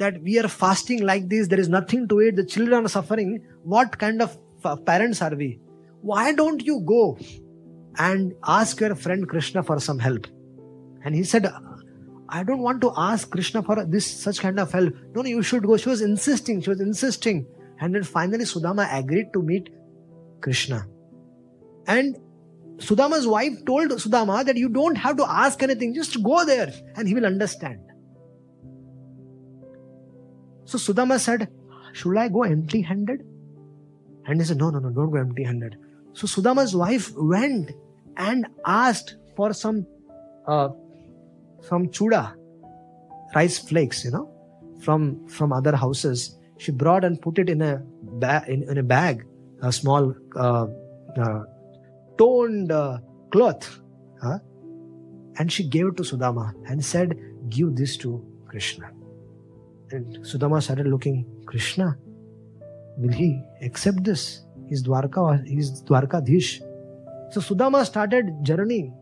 that 0.00 0.20
we 0.22 0.38
are 0.38 0.48
fasting 0.48 1.02
like 1.02 1.28
this, 1.28 1.48
there 1.48 1.60
is 1.60 1.68
nothing 1.68 2.08
to 2.08 2.20
eat, 2.20 2.36
the 2.36 2.44
children 2.44 2.86
are 2.86 2.88
suffering. 2.88 3.42
What 3.62 3.98
kind 3.98 4.20
of 4.20 4.36
parents 4.84 5.22
are 5.22 5.34
we? 5.34 5.60
Why 6.02 6.32
don't 6.32 6.64
you 6.64 6.80
go 6.80 7.18
and 7.98 8.34
ask 8.44 8.80
your 8.80 8.94
friend 8.94 9.28
Krishna 9.28 9.62
for 9.62 9.78
some 9.80 9.98
help. 9.98 10.26
And 11.04 11.14
he 11.14 11.24
said, 11.24 11.52
I 12.28 12.42
don't 12.44 12.60
want 12.60 12.80
to 12.82 12.92
ask 12.96 13.30
Krishna 13.30 13.62
for 13.62 13.84
this 13.84 14.06
such 14.06 14.40
kind 14.40 14.60
of 14.60 14.72
help. 14.72 14.94
No, 15.14 15.22
no, 15.22 15.28
you 15.28 15.42
should 15.42 15.64
go. 15.64 15.76
She 15.76 15.88
was 15.88 16.02
insisting, 16.02 16.60
she 16.60 16.70
was 16.70 16.80
insisting. 16.80 17.46
And 17.80 17.94
then 17.94 18.04
finally 18.04 18.44
Sudama 18.44 18.88
agreed 18.92 19.32
to 19.32 19.42
meet 19.42 19.70
Krishna. 20.40 20.86
And 21.86 22.16
Sudama's 22.76 23.26
wife 23.26 23.64
told 23.66 23.90
Sudama 23.90 24.44
that 24.44 24.56
you 24.56 24.68
don't 24.68 24.96
have 24.96 25.16
to 25.16 25.28
ask 25.28 25.62
anything, 25.62 25.94
just 25.94 26.22
go 26.22 26.44
there 26.44 26.72
and 26.96 27.08
he 27.08 27.14
will 27.14 27.26
understand. 27.26 27.80
So 30.70 30.78
Sudama 30.78 31.18
said, 31.18 31.48
Should 31.92 32.16
I 32.16 32.28
go 32.28 32.44
empty 32.44 32.80
handed? 32.80 33.24
And 34.26 34.40
he 34.40 34.46
said, 34.46 34.58
No, 34.58 34.70
no, 34.70 34.78
no, 34.78 34.90
don't 34.90 35.10
go 35.10 35.16
empty 35.16 35.42
handed. 35.42 35.76
So 36.12 36.28
Sudama's 36.28 36.76
wife 36.76 37.10
went 37.16 37.72
and 38.16 38.46
asked 38.64 39.16
for 39.34 39.52
some 39.52 39.84
uh, 40.46 40.68
some 41.62 41.88
chuda, 41.88 42.36
rice 43.34 43.58
flakes, 43.58 44.04
you 44.04 44.12
know, 44.12 44.30
from 44.80 45.26
from 45.26 45.52
other 45.52 45.74
houses. 45.74 46.36
She 46.58 46.70
brought 46.70 47.02
and 47.02 47.20
put 47.20 47.40
it 47.40 47.50
in 47.50 47.62
a 47.62 47.82
ba- 48.02 48.44
in, 48.46 48.62
in 48.70 48.78
a 48.78 48.84
bag, 48.84 49.26
a 49.62 49.72
small 49.72 50.14
uh, 50.36 50.66
uh, 51.20 51.42
toned 52.16 52.70
uh, 52.70 52.98
cloth, 53.32 53.80
huh? 54.22 54.38
and 55.36 55.50
she 55.50 55.68
gave 55.68 55.86
it 55.88 55.96
to 55.96 56.04
Sudama 56.04 56.52
and 56.68 56.84
said, 56.84 57.18
"Give 57.48 57.74
this 57.74 57.96
to 57.96 58.24
Krishna." 58.46 58.99
And 59.92 60.18
Sudama 60.18 60.62
started 60.62 60.86
looking. 60.86 61.26
Krishna, 61.46 61.96
will 62.96 63.12
he 63.12 63.42
accept 63.62 64.04
this? 64.04 64.42
He's 64.68 64.82
Dwarka. 64.82 65.44
He's 65.46 65.82
Dwarkadhish. 65.82 66.60
So 67.32 67.40
Sudama 67.40 67.84
started 67.84 68.30
journeying 68.42 68.94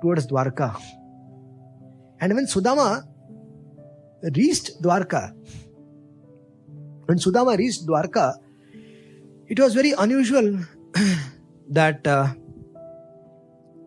towards 0.00 0.26
Dwarka. 0.26 0.80
And 2.20 2.34
when 2.34 2.46
Sudama 2.46 3.06
reached 4.34 4.82
Dwarka, 4.82 5.34
when 7.06 7.18
Sudama 7.18 7.56
reached 7.56 7.86
Dwarka, 7.86 8.34
it 9.46 9.58
was 9.58 9.74
very 9.74 9.92
unusual 9.98 10.58
that 11.70 12.06
uh, 12.06 12.28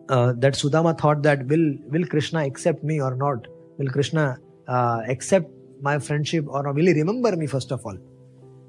uh, 0.08 0.32
that 0.38 0.54
Sudama 0.54 0.98
thought 0.98 1.22
that 1.22 1.46
will 1.46 1.76
will 1.88 2.06
Krishna 2.06 2.44
accept 2.44 2.82
me 2.82 3.00
or 3.00 3.14
not? 3.14 3.46
Will 3.78 3.90
Krishna 3.90 4.38
uh, 4.68 5.02
accept 5.08 5.50
my 5.82 5.98
friendship 5.98 6.46
or? 6.48 6.72
Will 6.72 6.86
he 6.86 6.92
remember 6.92 7.36
me 7.36 7.46
first 7.46 7.72
of 7.72 7.84
all? 7.84 7.96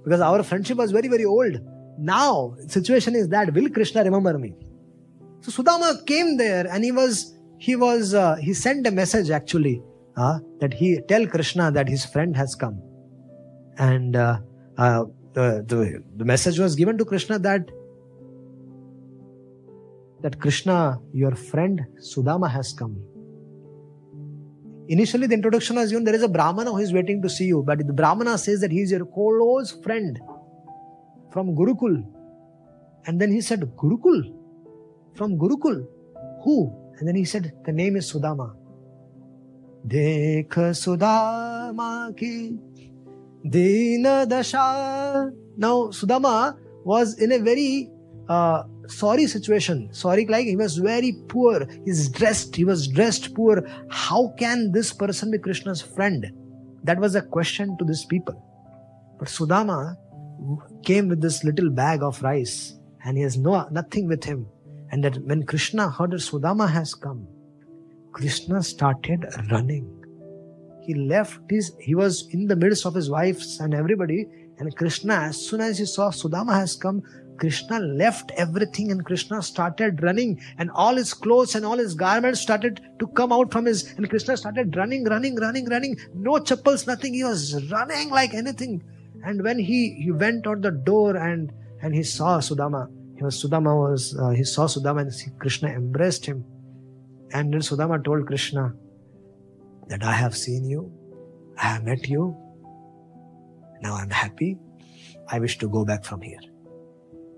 Because 0.04 0.22
our 0.22 0.44
friendship 0.44 0.78
was 0.78 0.92
very 0.92 1.08
very 1.08 1.26
old. 1.26 1.60
Now 1.98 2.56
situation 2.68 3.16
is 3.16 3.30
that 3.30 3.54
will 3.54 3.70
Krishna 3.70 4.04
remember 4.04 4.38
me? 4.38 4.56
So 5.42 5.52
Sudama 5.52 6.06
came 6.06 6.38
there 6.38 6.68
and 6.68 6.84
he 6.84 6.92
was 6.92 7.38
he 7.58 7.76
was 7.76 8.14
uh, 8.14 8.36
he 8.36 8.54
sent 8.54 8.88
a 8.88 8.92
message 8.92 9.30
actually 9.30 9.82
uh, 10.18 10.40
that 10.60 10.74
he 10.74 11.00
tell 11.08 11.28
Krishna 11.28 11.72
that 11.72 11.88
his 11.88 12.06
friend 12.06 12.36
has 12.36 12.56
come, 12.56 12.82
and 13.78 14.16
uh, 14.16 14.40
uh, 14.78 15.06
the, 15.34 15.64
the 15.68 16.04
the 16.18 16.26
message 16.26 16.60
was 16.60 16.76
given 16.76 16.98
to 16.98 17.06
Krishna 17.06 17.40
that 17.40 17.72
that 20.22 20.40
Krishna, 20.40 21.00
your 21.12 21.36
friend 21.36 21.86
Sudama 22.00 22.50
has 22.50 22.74
come. 22.74 22.96
Initially, 24.94 25.28
the 25.28 25.34
introduction 25.34 25.76
given 25.76 26.04
there 26.04 26.14
is 26.14 26.24
a 26.24 26.28
Brahmana 26.28 26.72
who 26.72 26.78
is 26.78 26.94
waiting 26.94 27.20
to 27.24 27.30
see 27.36 27.46
you, 27.46 27.64
but 27.66 27.80
the 27.88 27.94
Brahmana 27.94 28.38
says 28.38 28.62
that 28.62 28.72
he 28.72 28.82
is 28.82 28.92
your 28.92 29.06
close 29.06 29.72
friend 29.84 30.20
from 31.32 31.56
Gurukul. 31.56 31.96
And 33.08 33.20
then 33.20 33.32
he 33.32 33.42
said, 33.42 33.62
Gurukul? 33.76 34.20
From 35.16 35.38
Gurukul? 35.38 35.88
Who? 36.44 36.56
And 37.00 37.08
then 37.08 37.16
he 37.16 37.26
said, 37.26 37.54
the 37.66 37.72
name 37.72 37.96
is 37.96 38.12
Sudama. 38.14 38.56
Dekh 39.88 40.54
Sudama 40.84 42.16
ki 42.16 42.60
Dina 43.50 44.28
Dasha. 44.28 45.32
Now, 45.58 45.88
Sudama 45.88 46.56
was 46.84 47.20
in 47.20 47.32
a 47.32 47.40
very 47.40 47.90
uh, 48.30 48.64
sorry 48.98 49.28
situation. 49.28 49.94
Sorry, 49.94 50.26
like 50.26 50.46
he 50.46 50.56
was 50.56 50.78
very 50.78 51.14
poor. 51.28 51.68
He's 51.86 52.10
dressed, 52.10 52.56
he 52.56 52.66
was 52.66 52.88
dressed 52.88 53.34
poor. 53.34 53.64
How 53.90 54.34
can 54.38 54.72
this 54.72 54.94
person 54.94 55.32
be 55.32 55.38
Krishna's 55.38 55.82
friend? 55.82 56.32
That 56.84 57.00
was 57.00 57.16
a 57.16 57.22
question 57.22 57.78
to 57.78 57.86
these 57.86 58.06
people. 58.06 58.42
But 59.20 59.28
Sudama 59.28 59.96
came 60.84 61.08
with 61.08 61.22
this 61.22 61.44
little 61.44 61.70
bag 61.70 62.04
of 62.04 62.22
rice 62.22 62.76
and 63.06 63.18
he 63.18 63.24
has 63.24 63.38
no 63.38 63.68
nothing 63.72 64.08
with 64.08 64.24
him. 64.24 64.48
And 64.92 65.04
that 65.04 65.18
when 65.26 65.44
Krishna 65.44 65.90
heard 65.90 66.12
that 66.12 66.18
Sudama 66.18 66.70
has 66.70 66.94
come, 66.94 67.28
Krishna 68.12 68.62
started 68.62 69.26
running. 69.52 69.90
He 70.82 70.94
left 70.94 71.40
his, 71.50 71.72
he 71.80 71.96
was 71.96 72.28
in 72.32 72.46
the 72.48 72.56
midst 72.56 72.86
of 72.86 72.94
his 72.94 73.10
wives 73.10 73.60
and 73.60 73.74
everybody. 73.74 74.28
And 74.60 74.76
Krishna, 74.76 75.16
as 75.16 75.38
soon 75.38 75.62
as 75.62 75.80
he 75.80 75.86
saw 75.86 76.12
Sudama 76.12 76.54
has 76.54 76.76
come, 76.76 77.02
Krishna 77.38 77.80
left 77.80 78.32
everything 78.38 78.92
and 78.92 79.06
Krishna 79.06 79.42
started 79.42 80.02
running 80.04 80.42
and 80.58 80.72
all 80.72 80.96
his 80.96 81.14
clothes 81.14 81.56
and 81.56 81.66
all 81.66 81.78
his 81.78 81.94
garments 81.96 82.42
started 82.42 82.82
to 83.00 83.08
come 83.08 83.32
out 83.32 83.52
from 83.52 83.66
his 83.66 83.94
and 83.98 84.10
Krishna 84.10 84.38
started 84.38 84.76
running, 84.76 85.04
running, 85.06 85.36
running, 85.36 85.66
running. 85.66 85.98
No 86.14 86.40
chappals, 86.40 86.88
nothing. 86.88 87.14
He 87.14 87.24
was 87.24 87.70
running 87.72 88.10
like 88.10 88.34
anything. 88.34 88.84
And 89.26 89.44
when 89.44 89.60
he, 89.60 89.94
he 89.94 90.12
went 90.12 90.48
out 90.48 90.62
the 90.62 90.72
door 90.72 91.16
and 91.16 91.52
and 91.82 91.94
he 91.94 92.04
saw 92.04 92.40
Sudama, 92.40 92.90
he 93.18 93.24
was 93.24 93.44
Sudama 93.44 93.76
was 93.90 94.18
uh, 94.18 94.30
he 94.30 94.44
saw 94.44 94.68
Sudama 94.68 95.02
and 95.02 95.40
Krishna 95.40 95.70
embraced 95.70 96.26
him. 96.26 96.46
And 97.32 97.54
then 97.54 97.62
Sudama 97.62 98.04
told 98.04 98.28
Krishna 98.28 98.74
that 99.88 100.04
I 100.04 100.14
have 100.14 100.38
seen 100.38 100.66
you, 100.66 100.92
I 101.58 101.68
have 101.68 101.84
met 101.84 102.08
you. 102.08 102.38
Now 103.82 103.96
I'm 103.96 104.10
happy. 104.10 104.58
I 105.28 105.40
wish 105.40 105.58
to 105.60 105.68
go 105.68 105.84
back 105.84 106.06
from 106.06 106.22
here. 106.22 106.40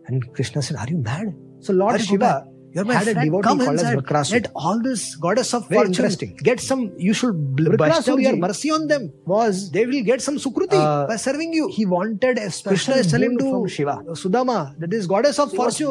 And 0.08 0.34
Krishna 0.34 0.62
said, 0.62 0.78
Are 0.78 0.88
you 0.90 0.98
mad? 0.98 1.34
So 1.62 1.74
Lord 1.74 2.00
Shiva 2.02 2.34
You're 2.76 2.84
my 2.88 2.96
had 2.96 3.08
a 3.08 3.14
devotee 3.18 3.42
Come 3.48 3.60
called 3.60 3.76
as 3.80 3.84
inside. 3.84 3.98
Vakrasur. 4.00 4.32
Let 4.34 4.48
all 4.64 4.82
this 4.88 5.04
goddess 5.26 5.54
of 5.58 5.62
Very 5.70 5.78
fortune 5.78 5.94
interesting. 5.94 6.32
get 6.48 6.60
some. 6.60 6.82
You 7.06 7.14
should 7.20 7.38
bl- 7.60 7.70
bestow 7.72 7.86
Vakrasur 8.18 8.22
your 8.24 8.36
mercy 8.42 8.72
on 8.78 8.88
them. 8.90 9.06
was 9.34 9.62
They 9.78 9.86
will 9.92 10.04
get 10.10 10.22
some 10.26 10.36
sukruti 10.46 10.80
Uh, 10.82 11.08
by 11.12 11.16
serving 11.26 11.54
you. 11.60 11.70
he 11.78 11.86
wanted 11.94 12.38
a 12.38 12.52
special 12.58 12.74
Krishna 12.74 12.96
is 13.06 13.10
telling 13.14 13.38
to 13.44 13.46
from 13.54 13.66
Shiva. 13.78 13.96
Sudama, 14.24 14.58
that 14.84 14.94
is 15.00 15.08
goddess 15.16 15.40
of 15.46 15.54
fortune, 15.54 15.88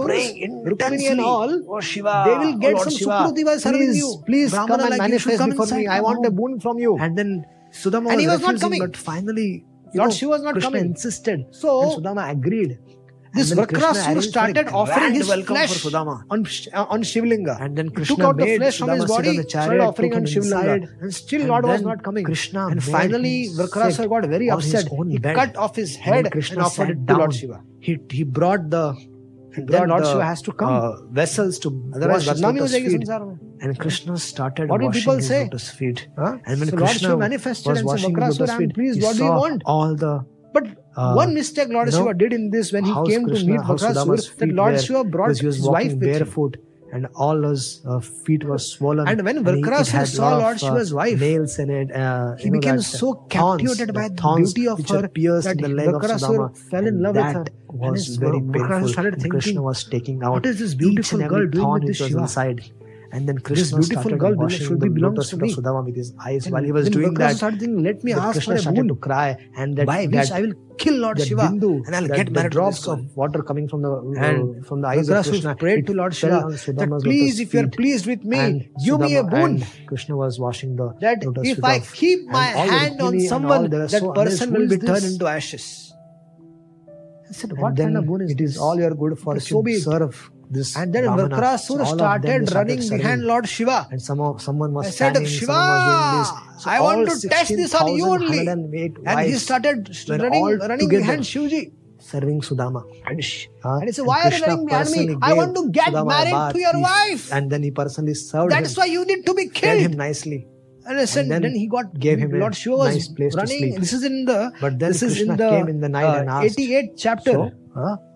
Rukmini 0.70 1.10
and 1.14 1.20
all. 1.32 1.56
Oh 1.68 1.80
Shiva, 1.80 2.16
They 2.28 2.36
will 2.44 2.56
get 2.58 2.74
oh 2.74 2.84
some 2.84 2.92
Shiva, 3.00 3.10
sukruti 3.10 3.44
by 3.50 3.56
serving 3.66 3.80
please, 3.86 3.96
you. 4.04 4.22
Please 4.30 4.50
Brahmana 4.50 4.72
come 4.76 4.80
and 4.82 4.90
like 4.98 5.04
manifest 5.08 5.38
come 5.38 5.50
before 5.50 5.66
me. 5.78 5.86
I 5.86 6.00
want 6.08 6.26
a 6.26 6.30
boon 6.30 6.60
from 6.60 6.78
you. 6.78 6.96
And 7.00 7.16
then 7.22 7.44
Sudama 7.72 8.12
And 8.12 8.20
he 8.20 8.26
was 8.26 8.40
not 8.48 8.60
coming. 8.60 8.80
But 8.88 8.96
finally, 8.96 9.64
Lord 9.94 10.12
Shiva 10.12 10.30
was 10.36 10.42
not 10.42 10.52
Krishna 10.52 10.70
coming. 10.70 10.84
insisted. 10.90 11.46
So 11.50 11.98
Sudama 11.98 12.30
agreed. 12.30 12.78
This 13.34 13.50
And 13.50 13.58
then 13.60 13.66
Krishna 13.66 13.88
Vakrasur 13.88 14.06
arranged 14.06 14.14
for 14.14 14.18
a 14.18 14.22
started 14.22 14.68
offering 14.80 15.14
his 15.14 15.28
welcome 15.28 15.56
flesh 15.56 15.72
for 15.82 15.88
Sudama. 15.90 16.16
on 16.30 16.46
uh, 16.72 16.86
on 16.96 17.02
Shivlinga. 17.02 17.60
And 17.60 17.76
then 17.76 17.86
He 17.86 17.94
Krishna 17.98 18.16
took 18.16 18.24
out 18.24 18.36
the 18.36 18.56
flesh 18.56 18.78
from 18.78 18.88
Sudama 18.88 18.96
his 19.02 19.10
body, 19.14 19.42
started 19.48 19.80
offering 19.80 20.14
on 20.14 20.24
Shivlinga, 20.24 20.88
and 21.02 21.14
still 21.14 21.40
and 21.40 21.50
Lord 21.50 21.64
was 21.72 21.82
not 21.82 22.02
coming. 22.02 22.24
Krishna 22.24 22.66
and 22.68 22.82
finally, 22.82 23.36
him 23.48 23.56
got 23.56 24.26
very 24.36 24.50
upset. 24.50 24.88
He 25.08 25.18
bed. 25.18 25.36
cut 25.36 25.56
off 25.56 25.76
his 25.76 25.96
And 25.96 26.04
head 26.04 26.32
Krishna 26.32 26.56
and 26.58 26.66
offered 26.66 26.90
it 26.90 26.94
to 27.00 27.00
down. 27.12 27.18
Lord 27.24 27.34
Shiva. 27.34 27.62
He 27.80 27.98
he 28.10 28.22
brought 28.24 28.70
the 28.70 28.84
he 28.94 29.60
And 29.60 29.68
then 29.68 29.88
Lord 29.88 30.02
the, 30.04 30.12
Shiva 30.12 30.24
has 30.24 30.40
to 30.42 30.52
come. 30.52 30.70
uh, 30.76 31.02
vessels 31.18 31.58
to 31.64 31.68
Otherwise, 31.96 32.26
wash 32.26 32.36
badnami 32.38 32.58
ho 32.58 32.64
jayegi 32.76 32.98
mein. 33.00 33.40
And 33.60 33.78
Krishna 33.78 34.16
started 34.18 34.68
What 34.68 34.80
washing 34.82 35.00
people 35.00 35.14
his 35.20 35.28
say? 35.28 35.42
lotus 35.44 35.70
feet. 35.70 36.08
Huh? 36.18 36.38
And 36.44 36.60
when 36.60 36.68
So 36.70 36.76
Lord 36.76 36.90
Shiva 36.90 37.16
manifested 37.16 37.70
was 37.70 37.78
and 37.80 37.88
said, 37.88 37.92
washing 37.92 38.16
his 38.16 38.38
Vakrasur, 38.38 38.58
feet, 38.58 38.74
pleased, 38.74 39.02
what 39.02 39.16
do 39.16 39.24
you 39.24 39.30
want? 39.44 39.62
all 39.66 39.94
the 40.06 40.14
But 40.52 40.66
uh, 40.96 41.14
one 41.14 41.34
mistake 41.34 41.68
Lord 41.68 41.88
you 41.88 41.92
know, 41.92 41.98
Shiva 41.98 42.14
did 42.14 42.32
in 42.32 42.50
this 42.50 42.72
when 42.72 42.84
he 42.84 42.92
came 42.92 43.24
Krishna, 43.24 43.46
to 43.46 43.52
meet 43.52 43.80
Sudama's 43.80 44.30
that 44.36 44.48
Lord 44.60 44.80
Shiva 44.80 45.04
brought 45.04 45.30
his 45.30 45.42
wife 45.42 45.60
walking 45.60 45.98
with 46.00 46.08
him. 46.08 46.12
barefoot 46.12 46.56
and 46.94 47.08
all 47.16 47.42
his 47.42 47.82
uh, 47.84 47.98
feet 47.98 48.44
were 48.44 48.58
swollen. 48.58 49.08
And 49.08 49.24
when 49.24 49.38
he- 49.44 49.62
it 49.62 50.06
saw 50.06 50.28
Lord 50.38 50.42
of, 50.42 50.62
uh, 50.62 50.66
Shiva's 50.66 50.94
wife, 50.94 51.20
nails 51.20 51.58
in 51.58 51.70
it. 51.70 51.90
Uh, 51.92 52.36
he 52.36 52.50
became 52.50 52.80
so 52.80 53.14
captivated 53.36 53.92
by 53.92 54.08
the 54.08 54.14
the 54.14 54.36
beauty 54.36 54.68
of 54.68 54.78
her 54.88 55.00
that 55.02 55.58
the 55.64 55.68
leg 55.68 55.88
of 55.88 56.00
Vakrasur 56.02 56.36
Sudama. 56.36 56.56
fell 56.70 56.86
in 56.86 57.02
love 57.02 57.16
with 57.16 57.24
her. 57.24 57.44
was 57.68 58.06
very 58.16 58.40
painful. 58.40 58.88
started 58.88 59.14
thinking, 59.14 59.30
Krishna 59.30 59.62
was 59.62 59.84
taking 59.96 60.22
out 60.22 60.32
what 60.38 60.46
is 60.46 60.60
this 60.60 60.74
beautiful 60.74 61.18
girl 61.34 61.48
doing 61.56 61.72
with 61.72 61.86
this 61.88 61.96
Shiva? 61.96 62.20
inside. 62.20 62.64
And 63.16 63.28
then 63.28 63.38
Krishna 63.46 63.78
beautiful 63.78 64.02
started 64.02 64.18
girl 64.22 64.34
washing 64.38 64.66
should 64.66 64.80
the 64.84 64.88
lotus 65.02 65.30
feet 65.30 65.42
of. 65.42 65.50
Sudama 65.56 65.82
with 65.88 65.98
his 66.02 66.12
eyes 66.28 66.46
And 66.46 66.54
while 66.54 66.64
he 66.68 66.72
was 66.76 66.88
doing 66.94 67.10
Vakrasur 67.10 67.18
that. 67.18 67.36
started 67.36 67.60
thinking, 67.60 67.84
let 67.84 68.02
me 68.06 68.12
ask 68.12 68.32
Krishna 68.32 68.58
started 68.62 68.80
boon. 68.80 68.88
to 68.88 68.96
cry, 68.96 69.28
and 69.56 69.76
that, 69.76 69.86
by 69.90 69.98
that 70.06 70.16
which 70.16 70.32
I 70.32 70.40
will 70.44 70.54
kill 70.84 70.96
Lord 71.04 71.20
Shiva 71.26 71.42
bindu, 71.42 71.70
and 71.86 71.94
I'll 71.98 72.08
that 72.08 72.16
get 72.16 72.32
married 72.38 72.52
drops 72.56 72.80
this 72.80 72.88
of 72.94 73.16
water 73.22 73.42
coming 73.50 73.68
from 73.68 73.82
the 73.82 73.92
And 74.30 74.64
uh, 74.64 74.66
from 74.70 74.80
the 74.80 74.88
eyes 74.88 75.08
of 75.08 75.24
Krishna 75.28 75.54
prayed 75.54 75.86
to 75.86 75.94
Lord 75.94 76.18
Shiva 76.22 76.40
that 76.80 77.00
please, 77.04 77.38
if 77.46 77.54
you 77.54 77.60
are 77.60 77.68
pleased 77.68 78.06
with 78.06 78.24
me, 78.24 78.38
And 78.38 78.68
give 78.84 78.98
me 79.06 79.14
a 79.14 79.22
boon. 79.22 79.62
and 79.62 79.86
Krishna 79.86 80.16
was 80.24 80.40
washing 80.40 80.74
the 80.82 80.90
That 81.06 81.24
if 81.54 81.62
I 81.62 81.78
keep 81.78 82.26
my 82.26 82.46
hand 82.46 83.00
on 83.00 83.20
someone, 83.20 83.58
all, 83.62 83.68
they 83.68 83.78
were 83.78 83.86
that 83.86 84.14
person 84.14 84.52
will 84.52 84.68
be 84.68 84.78
turned 84.78 85.04
into 85.04 85.28
ashes. 85.28 85.92
I 87.28 87.32
said, 87.32 87.50
And 87.50 87.60
what 87.60 87.76
then 87.76 87.86
kind 87.94 87.98
of 87.98 88.06
boon 88.06 88.22
is 88.22 88.32
it 88.32 88.38
this? 88.38 88.50
is 88.52 88.58
all 88.58 88.76
your 88.76 88.94
good 88.94 89.18
fortune. 89.18 89.40
So 89.40 89.62
be 89.62 89.76
serve 89.76 90.30
this. 90.50 90.76
And 90.76 90.92
then 90.94 91.04
Brahmana. 91.04 91.58
So 91.58 91.76
Vakrasur 91.76 91.84
all 91.86 92.00
of 92.02 92.22
them, 92.22 92.46
started 92.46 92.54
running 92.54 92.82
serving. 92.82 92.98
behind 92.98 93.22
Lord 93.24 93.48
Shiva. 93.48 93.86
And 93.90 94.00
some 94.02 94.20
of, 94.20 94.40
someone 94.42 94.72
was 94.72 94.86
I 94.86 94.90
said, 94.90 94.96
standing, 95.12 95.26
Shiva, 95.26 95.52
was. 95.52 96.28
So 96.62 96.70
I 96.70 96.80
want 96.80 97.08
to 97.10 97.28
test 97.28 97.48
this 97.50 97.74
on 97.74 97.94
you 97.96 98.06
only. 98.06 98.46
And 98.48 99.20
he 99.26 99.32
started 99.34 99.90
running, 100.08 100.58
running 100.58 100.88
behind 100.88 101.22
Shivji. 101.22 101.72
serving 101.98 102.40
Sudama. 102.42 102.82
And, 103.06 103.22
sh- 103.24 103.46
Huh? 103.62 103.76
and 103.80 103.84
he 103.88 103.92
said, 103.92 104.04
why 104.06 104.22
are 104.24 104.32
you 104.32 104.42
running 104.44 104.66
behind 104.66 104.90
me? 104.90 105.16
I 105.22 105.32
want 105.34 105.54
to 105.56 105.70
get 105.70 105.88
Sudama 105.92 106.08
married 106.08 106.54
to 106.54 106.60
your 106.60 106.76
He- 106.76 106.82
wife. 106.82 107.32
And 107.32 107.50
then 107.50 107.62
he 107.62 107.70
personally 107.70 108.14
served 108.14 108.52
That's 108.52 108.72
him, 108.76 108.80
why 108.80 108.86
you 108.86 109.04
need 109.06 109.24
to 109.26 109.34
be 109.34 109.48
fed 109.48 109.78
him 109.78 109.90
killed. 109.92 109.96
nicely. 109.98 110.46
And 110.86 110.98
I 110.98 111.06
said, 111.06 111.22
And 111.22 111.30
then, 111.32 111.42
then 111.42 111.54
he 111.54 111.66
got 111.66 111.98
gave 111.98 112.18
him 112.18 112.34
a 112.34 112.36
Lord 112.38 112.54
Shiva 112.54 112.76
was 112.76 112.94
nice 112.94 113.08
place 113.08 113.34
to 113.34 113.46
sleep. 113.46 113.76
This 113.80 113.94
is 113.94 114.04
in 114.04 114.26
the 114.26 114.52
But 114.60 114.78
then 114.78 114.90
this 114.92 115.02
is 115.02 115.18
in 115.22 115.28
the, 115.34 115.48
came 115.48 115.68
in 115.68 115.80
the 115.80 115.88
night 115.88 116.04
uh, 116.04 116.18
and 116.20 116.28
asked, 116.28 116.58
88th 116.58 116.90
chapter 116.98 117.36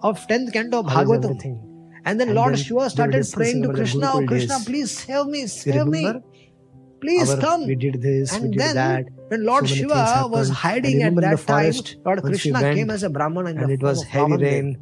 of 0.03 0.27
10th 0.27 0.53
canto 0.53 0.81
of 0.81 0.87
Bhagavatam. 0.87 1.57
And 2.09 2.19
then 2.19 2.29
and 2.29 2.37
Lord 2.37 2.55
then 2.55 2.63
Shiva 2.65 2.89
started 2.89 3.27
praying 3.31 3.63
to 3.65 3.69
Krishna, 3.79 4.11
oh 4.15 4.27
Krishna, 4.27 4.57
days. 4.57 4.65
please 4.65 4.91
save 4.99 5.27
me, 5.27 5.47
save 5.47 5.87
me. 5.87 6.05
Please 7.03 7.31
Our, 7.33 7.41
come. 7.41 7.67
We 7.67 7.75
did 7.75 8.01
this, 8.01 8.33
and 8.35 8.45
we 8.45 8.51
did 8.53 8.61
then, 8.61 8.77
that. 8.77 9.05
When 9.33 9.45
Lord 9.45 9.69
so 9.69 9.75
Shiva 9.75 10.27
was 10.37 10.49
hiding 10.49 11.03
at 11.03 11.15
that 11.17 11.39
forest, 11.39 11.89
time, 11.89 12.03
Lord 12.07 12.23
Krishna 12.23 12.63
went, 12.63 12.77
came 12.79 12.91
as 12.97 13.03
a 13.03 13.11
Brahman 13.11 13.47
and, 13.49 13.61
and 13.61 13.71
it 13.71 13.83
was 13.83 14.03
heavy 14.05 14.39
rain. 14.45 14.79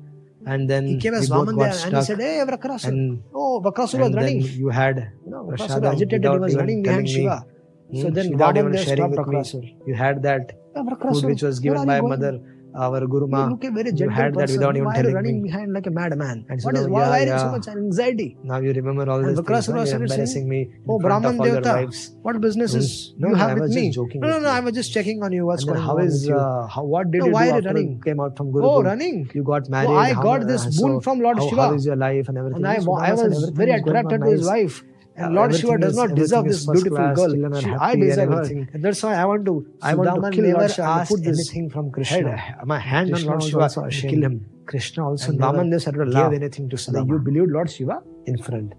And 0.46 0.70
then 0.70 0.86
he 0.86 0.98
came 0.98 1.14
as 1.14 1.28
Vaman 1.28 1.58
there 1.58 1.72
stuck. 1.72 1.86
and 1.86 1.96
he 1.96 2.04
said, 2.04 2.20
Hey, 2.20 2.44
Vrakrasura. 2.48 2.88
And, 2.88 3.22
oh, 3.34 3.60
Vrakrasura 3.64 4.02
was 4.06 4.14
running. 4.14 4.42
You 4.42 4.68
had 4.68 5.10
you 5.24 5.30
know, 5.32 5.52
agitated. 5.52 6.22
He 6.22 6.38
was 6.38 6.54
running 6.54 6.84
behind 6.84 7.08
Shiva. 7.08 7.44
So 7.92 8.08
hmm? 8.08 8.14
then 8.14 8.34
Vaman 8.34 8.72
there 8.72 8.86
stopped 8.86 9.14
Vrakrasura. 9.14 9.76
You 9.84 9.94
had 9.94 10.22
that 10.22 10.52
food 10.76 11.24
which 11.24 11.42
was 11.42 11.58
given 11.58 11.86
by 11.86 12.00
mother 12.00 12.38
our 12.76 13.06
guru 13.06 13.26
ma 13.26 13.46
look 13.46 13.64
a 13.64 13.70
very 13.70 13.92
gentle 13.92 14.14
had 14.14 14.34
person. 14.34 14.46
that 14.46 14.52
without 14.52 14.76
even 14.76 14.86
why 14.86 14.96
telling 14.96 15.14
running 15.14 15.42
me. 15.42 15.48
behind 15.48 15.72
like 15.72 15.86
a 15.86 15.90
madman? 15.90 16.44
And 16.48 16.62
so 16.62 16.70
now, 16.70 16.86
why 16.86 17.00
yeah, 17.00 17.10
wearing 17.10 17.28
yeah. 17.28 17.38
so 17.38 17.50
much 17.50 17.68
anxiety? 17.68 18.36
Now 18.42 18.58
you 18.58 18.72
remember 18.72 19.10
all 19.10 19.22
this 19.22 19.38
things, 19.38 19.90
you're 19.90 20.02
embarrassing 20.02 20.48
me 20.48 20.60
oh 20.88 20.98
brahman 20.98 21.38
devta 21.38 21.74
what 22.22 22.40
business 22.46 22.74
is 22.80 23.14
no, 23.18 23.28
you 23.28 23.34
have 23.42 23.58
with 23.58 23.74
me? 23.78 23.84
joking 23.98 24.20
no 24.20 24.28
no 24.32 24.38
no 24.46 24.50
i 24.56 24.60
was 24.66 24.74
just 24.80 24.92
checking 24.96 25.22
on 25.22 25.32
you 25.38 25.46
what's 25.46 25.64
going 25.64 25.78
on 25.78 25.86
how 25.86 25.98
is 25.98 26.28
uh, 26.30 26.66
how 26.74 26.84
what 26.94 27.10
did 27.10 27.24
you 27.24 27.30
do 27.30 27.36
after 27.36 27.78
you 27.78 28.00
came 28.08 28.20
out 28.20 28.36
from 28.36 28.50
guru 28.52 28.66
oh 28.72 28.82
running? 28.82 29.30
You 29.34 29.44
got 29.52 29.68
married 29.68 29.90
i 29.90 30.12
got 30.28 30.46
this 30.46 30.66
uh, 30.66 30.70
boon 30.80 31.00
from 31.00 31.20
lord 31.20 31.42
shiva. 31.42 31.62
how 31.62 31.74
is 31.74 31.86
your 31.86 31.96
life 31.96 32.28
and 32.28 32.38
everything? 32.38 32.64
I 32.64 32.78
was 33.12 33.50
very 33.50 33.72
attracted 33.72 34.20
to 34.22 34.30
his 34.30 34.46
wife. 34.46 34.82
Lord 35.18 35.54
Shiva 35.54 35.78
does 35.78 35.96
not 35.96 36.14
deserve 36.14 36.44
this 36.44 36.66
beautiful 36.66 36.96
class, 36.96 37.16
girl. 37.16 37.60
She, 37.60 37.70
I 37.70 37.96
deserve 37.96 38.32
and. 38.32 38.68
And 38.74 38.84
that's 38.84 39.02
why 39.02 39.14
I 39.14 39.24
want 39.24 39.46
to. 39.46 39.66
I 39.82 39.94
want 39.94 40.24
to 40.24 40.30
kill 40.30 40.44
never 40.44 40.58
Lord 40.58 40.70
Shiva. 40.70 41.04
put 41.08 41.26
anything 41.26 41.70
from 41.70 41.90
Krishna. 41.90 42.36
Head, 42.36 42.66
my 42.66 42.78
hand 42.78 43.10
Krishna 43.10 43.32
on 43.32 43.38
Lord 43.38 43.50
Shiva 43.50 43.60
also 43.60 43.84
ashamed. 43.84 44.14
kill 44.14 44.24
him. 44.24 44.46
Krishna 44.66 45.08
also 45.08 45.30
and 45.30 45.40
Vaman 45.40 45.68
never 45.68 46.04
gave 46.04 46.14
love. 46.14 46.32
anything 46.34 46.68
to 46.68 46.76
Sudama. 46.76 47.08
You 47.08 47.18
believed 47.18 47.50
Lord 47.50 47.70
Shiva 47.70 48.02
in 48.26 48.36
front. 48.38 48.74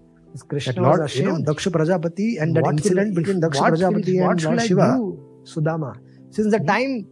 Krishna 0.46 0.74
that 0.74 0.80
Lord, 0.82 1.00
was 1.00 1.10
ashamed. 1.10 1.26
You 1.26 1.32
know, 1.38 1.52
Daksha 1.52 1.72
Prajapati 1.72 2.40
and 2.40 2.54
that 2.54 2.66
incident 2.66 3.14
between 3.14 3.40
Daksha 3.40 3.70
Prajapati 3.70 4.18
and 4.20 4.44
Lord 4.44 4.60
Shiva. 4.62 5.00
Sudama. 5.44 5.96
Since 6.30 6.50
the 6.52 6.60
time 6.60 7.06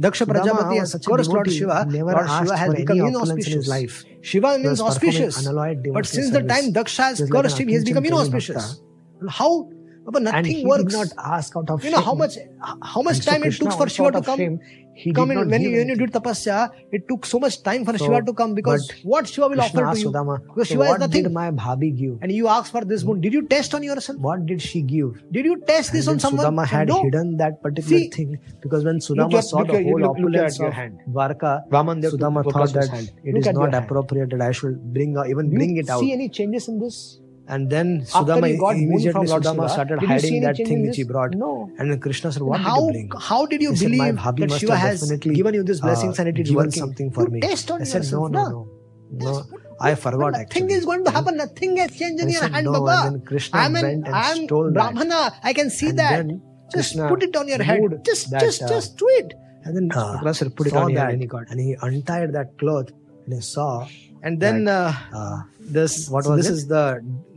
Daksha 0.00 0.26
Prajapati 0.26 0.78
has 0.78 0.92
cursed 1.06 1.30
Lord 1.30 1.50
Shiva, 1.50 1.86
Lord 1.88 2.28
Shiva 2.28 2.56
has 2.56 2.74
become 2.74 2.98
inauspicious. 2.98 3.68
Life. 3.68 4.04
Shiva 4.22 4.58
means 4.58 4.80
auspicious. 4.80 5.46
But 5.92 6.06
since 6.06 6.30
the 6.30 6.42
time 6.42 6.72
Daksha 6.72 7.04
has 7.04 7.30
cursed 7.30 7.58
him, 7.58 7.68
he 7.68 7.74
has 7.74 7.84
become 7.84 8.04
inauspicious. 8.04 8.80
How 9.28 9.70
but 10.04 10.22
nothing 10.22 10.60
and 10.60 10.68
works. 10.68 10.92
not 10.92 11.08
ask 11.18 11.56
out 11.56 11.70
of 11.70 11.84
You 11.84 11.90
know 11.90 11.98
shame. 11.98 12.04
how 12.04 12.14
much 12.14 12.36
how 12.82 13.02
much 13.02 13.16
and 13.16 13.26
time 13.26 13.42
so 13.42 13.48
it 13.48 13.52
took 13.54 13.72
for 13.72 13.88
Shiva 13.88 14.12
to 14.12 14.22
come. 14.22 14.38
Shame, 14.38 14.60
he 14.94 15.12
come 15.12 15.30
in, 15.30 15.48
when, 15.48 15.62
you, 15.62 15.70
when 15.78 15.88
you 15.88 15.96
did 15.96 16.12
tapasya, 16.12 16.70
it 16.90 17.08
took 17.08 17.24
so 17.24 17.38
much 17.38 17.62
time 17.62 17.84
for 17.84 17.96
so, 17.96 18.04
Shiva 18.04 18.22
to 18.22 18.32
come 18.34 18.54
because 18.54 18.90
what 19.02 19.26
Shiva 19.26 19.48
will 19.48 19.56
Krishna 19.56 19.82
offer 19.84 19.94
to 19.94 20.00
you. 20.00 20.10
Sudama, 20.10 20.46
because 20.46 20.68
Shiva 20.68 20.80
what 20.80 20.94
is 20.94 21.00
nothing. 21.00 21.22
Did 21.22 21.32
my 21.32 21.50
bhabi 21.50 21.96
give? 21.96 22.18
And 22.20 22.32
you 22.32 22.48
ask 22.48 22.70
for 22.70 22.84
this 22.84 23.02
moon. 23.04 23.20
Did 23.20 23.32
you 23.32 23.46
test 23.46 23.74
on 23.74 23.82
yourself? 23.82 24.18
What 24.18 24.44
did 24.44 24.60
she 24.60 24.82
give? 24.82 25.22
Did 25.32 25.46
you 25.46 25.60
test 25.60 25.90
and 25.90 25.98
this 25.98 26.08
on 26.08 26.18
someone? 26.18 26.44
Sudama 26.44 26.66
had 26.66 26.88
no. 26.88 27.02
hidden 27.04 27.36
that 27.38 27.62
particular 27.62 27.98
See, 27.98 28.10
thing 28.10 28.38
because 28.60 28.84
when 28.84 28.98
Sudama 28.98 29.34
at, 29.38 29.44
saw 29.44 29.64
the 29.64 29.82
whole 29.82 30.00
look, 30.00 30.10
opulence 30.10 30.58
look 30.58 30.72
hand. 30.72 31.00
Dwarka, 31.08 31.66
Sudama 31.70 32.44
thought 32.52 32.72
that 32.74 33.10
it 33.24 33.36
is 33.36 33.46
not 33.46 33.74
appropriate 33.74 34.30
that 34.30 34.42
I 34.42 34.52
should 34.52 34.92
bring 34.92 35.16
even 35.28 35.54
bring 35.54 35.76
it 35.78 35.88
out. 35.88 36.00
See 36.00 36.12
any 36.12 36.28
changes 36.28 36.68
in 36.68 36.78
this? 36.78 37.18
And 37.48 37.68
then 37.68 38.02
Sudama 38.02 38.48
immediately 38.72 39.26
Sudama 39.26 39.68
started 39.68 40.02
hiding 40.02 40.42
that 40.42 40.56
thing 40.56 40.86
which 40.86 40.96
he 40.96 41.04
brought. 41.04 41.34
No. 41.34 41.70
And 41.78 42.00
Krishna 42.00 42.30
said, 42.32 42.42
"What 42.42 42.60
how, 42.60 42.86
did 42.86 42.94
you 42.94 43.08
bring? 43.08 43.20
How 43.20 43.46
did 43.46 43.62
you 43.62 43.72
believe 43.72 44.20
said, 44.20 44.36
that 44.36 44.52
Shiva 44.58 44.76
has 44.76 45.10
given 45.10 45.54
you 45.54 45.64
this 45.64 45.80
blessings 45.80 46.18
uh, 46.18 46.22
and 46.22 46.38
it 46.38 46.40
is 46.46 46.52
working 46.52 46.72
something 46.72 47.10
for 47.10 47.24
you 47.24 47.30
me?" 47.30 47.40
Test 47.40 47.70
on 47.70 47.80
I 47.80 47.84
said, 47.84 48.04
yourself, 48.04 48.30
"No, 48.30 48.48
no, 48.48 48.68
no, 49.10 49.32
no. 49.32 49.60
I 49.80 49.94
forgot 49.96 50.32
nothing 50.32 50.40
actually. 50.40 50.60
Nothing 50.62 50.76
is 50.76 50.84
going 50.84 51.04
to 51.04 51.10
happen. 51.10 51.36
Nothing 51.36 51.76
has 51.78 51.96
changed 51.96 52.22
in 52.22 52.28
your 52.28 52.48
hand, 52.48 52.64
no, 52.64 52.72
Baba. 52.72 53.06
And 53.06 53.16
then 53.16 53.26
Krishna 53.26 53.58
I'm 53.58 53.74
an, 53.76 53.82
went 53.82 54.06
and 54.06 54.14
I'm 54.14 54.44
stole 54.44 54.70
Brahmana. 54.70 55.08
That. 55.08 55.40
I 55.42 55.52
can 55.52 55.70
see 55.70 55.88
and 55.88 55.98
that. 55.98 56.26
Just 56.72 56.96
put 56.96 57.22
it 57.22 57.36
on 57.36 57.48
your 57.48 57.62
head. 57.62 57.80
Just, 58.04 58.30
that, 58.30 58.40
just, 58.40 58.62
uh, 58.62 58.68
just 58.68 58.96
do 58.96 59.06
it. 59.08 59.34
And 59.64 59.76
then 59.76 59.90
uh, 59.94 60.20
Krishna 60.20 60.50
put 60.50 60.68
it 60.68 60.74
on 60.74 60.90
your 60.90 61.00
head 61.00 61.14
and 61.14 61.22
he 61.22 61.26
got. 61.26 61.50
And 61.50 61.60
he 61.60 61.76
untied 61.82 62.32
that 62.34 62.56
cloth 62.58 62.90
and 63.24 63.34
he 63.34 63.40
saw 63.40 63.86
and 64.22 64.40
then 64.40 64.68
uh, 64.68 64.92
uh, 65.12 65.42
this 65.60 66.08
what 66.08 66.26
was 66.26 66.36
this 66.38 66.48
it? 66.48 66.52
is 66.52 66.66
the 66.68 66.84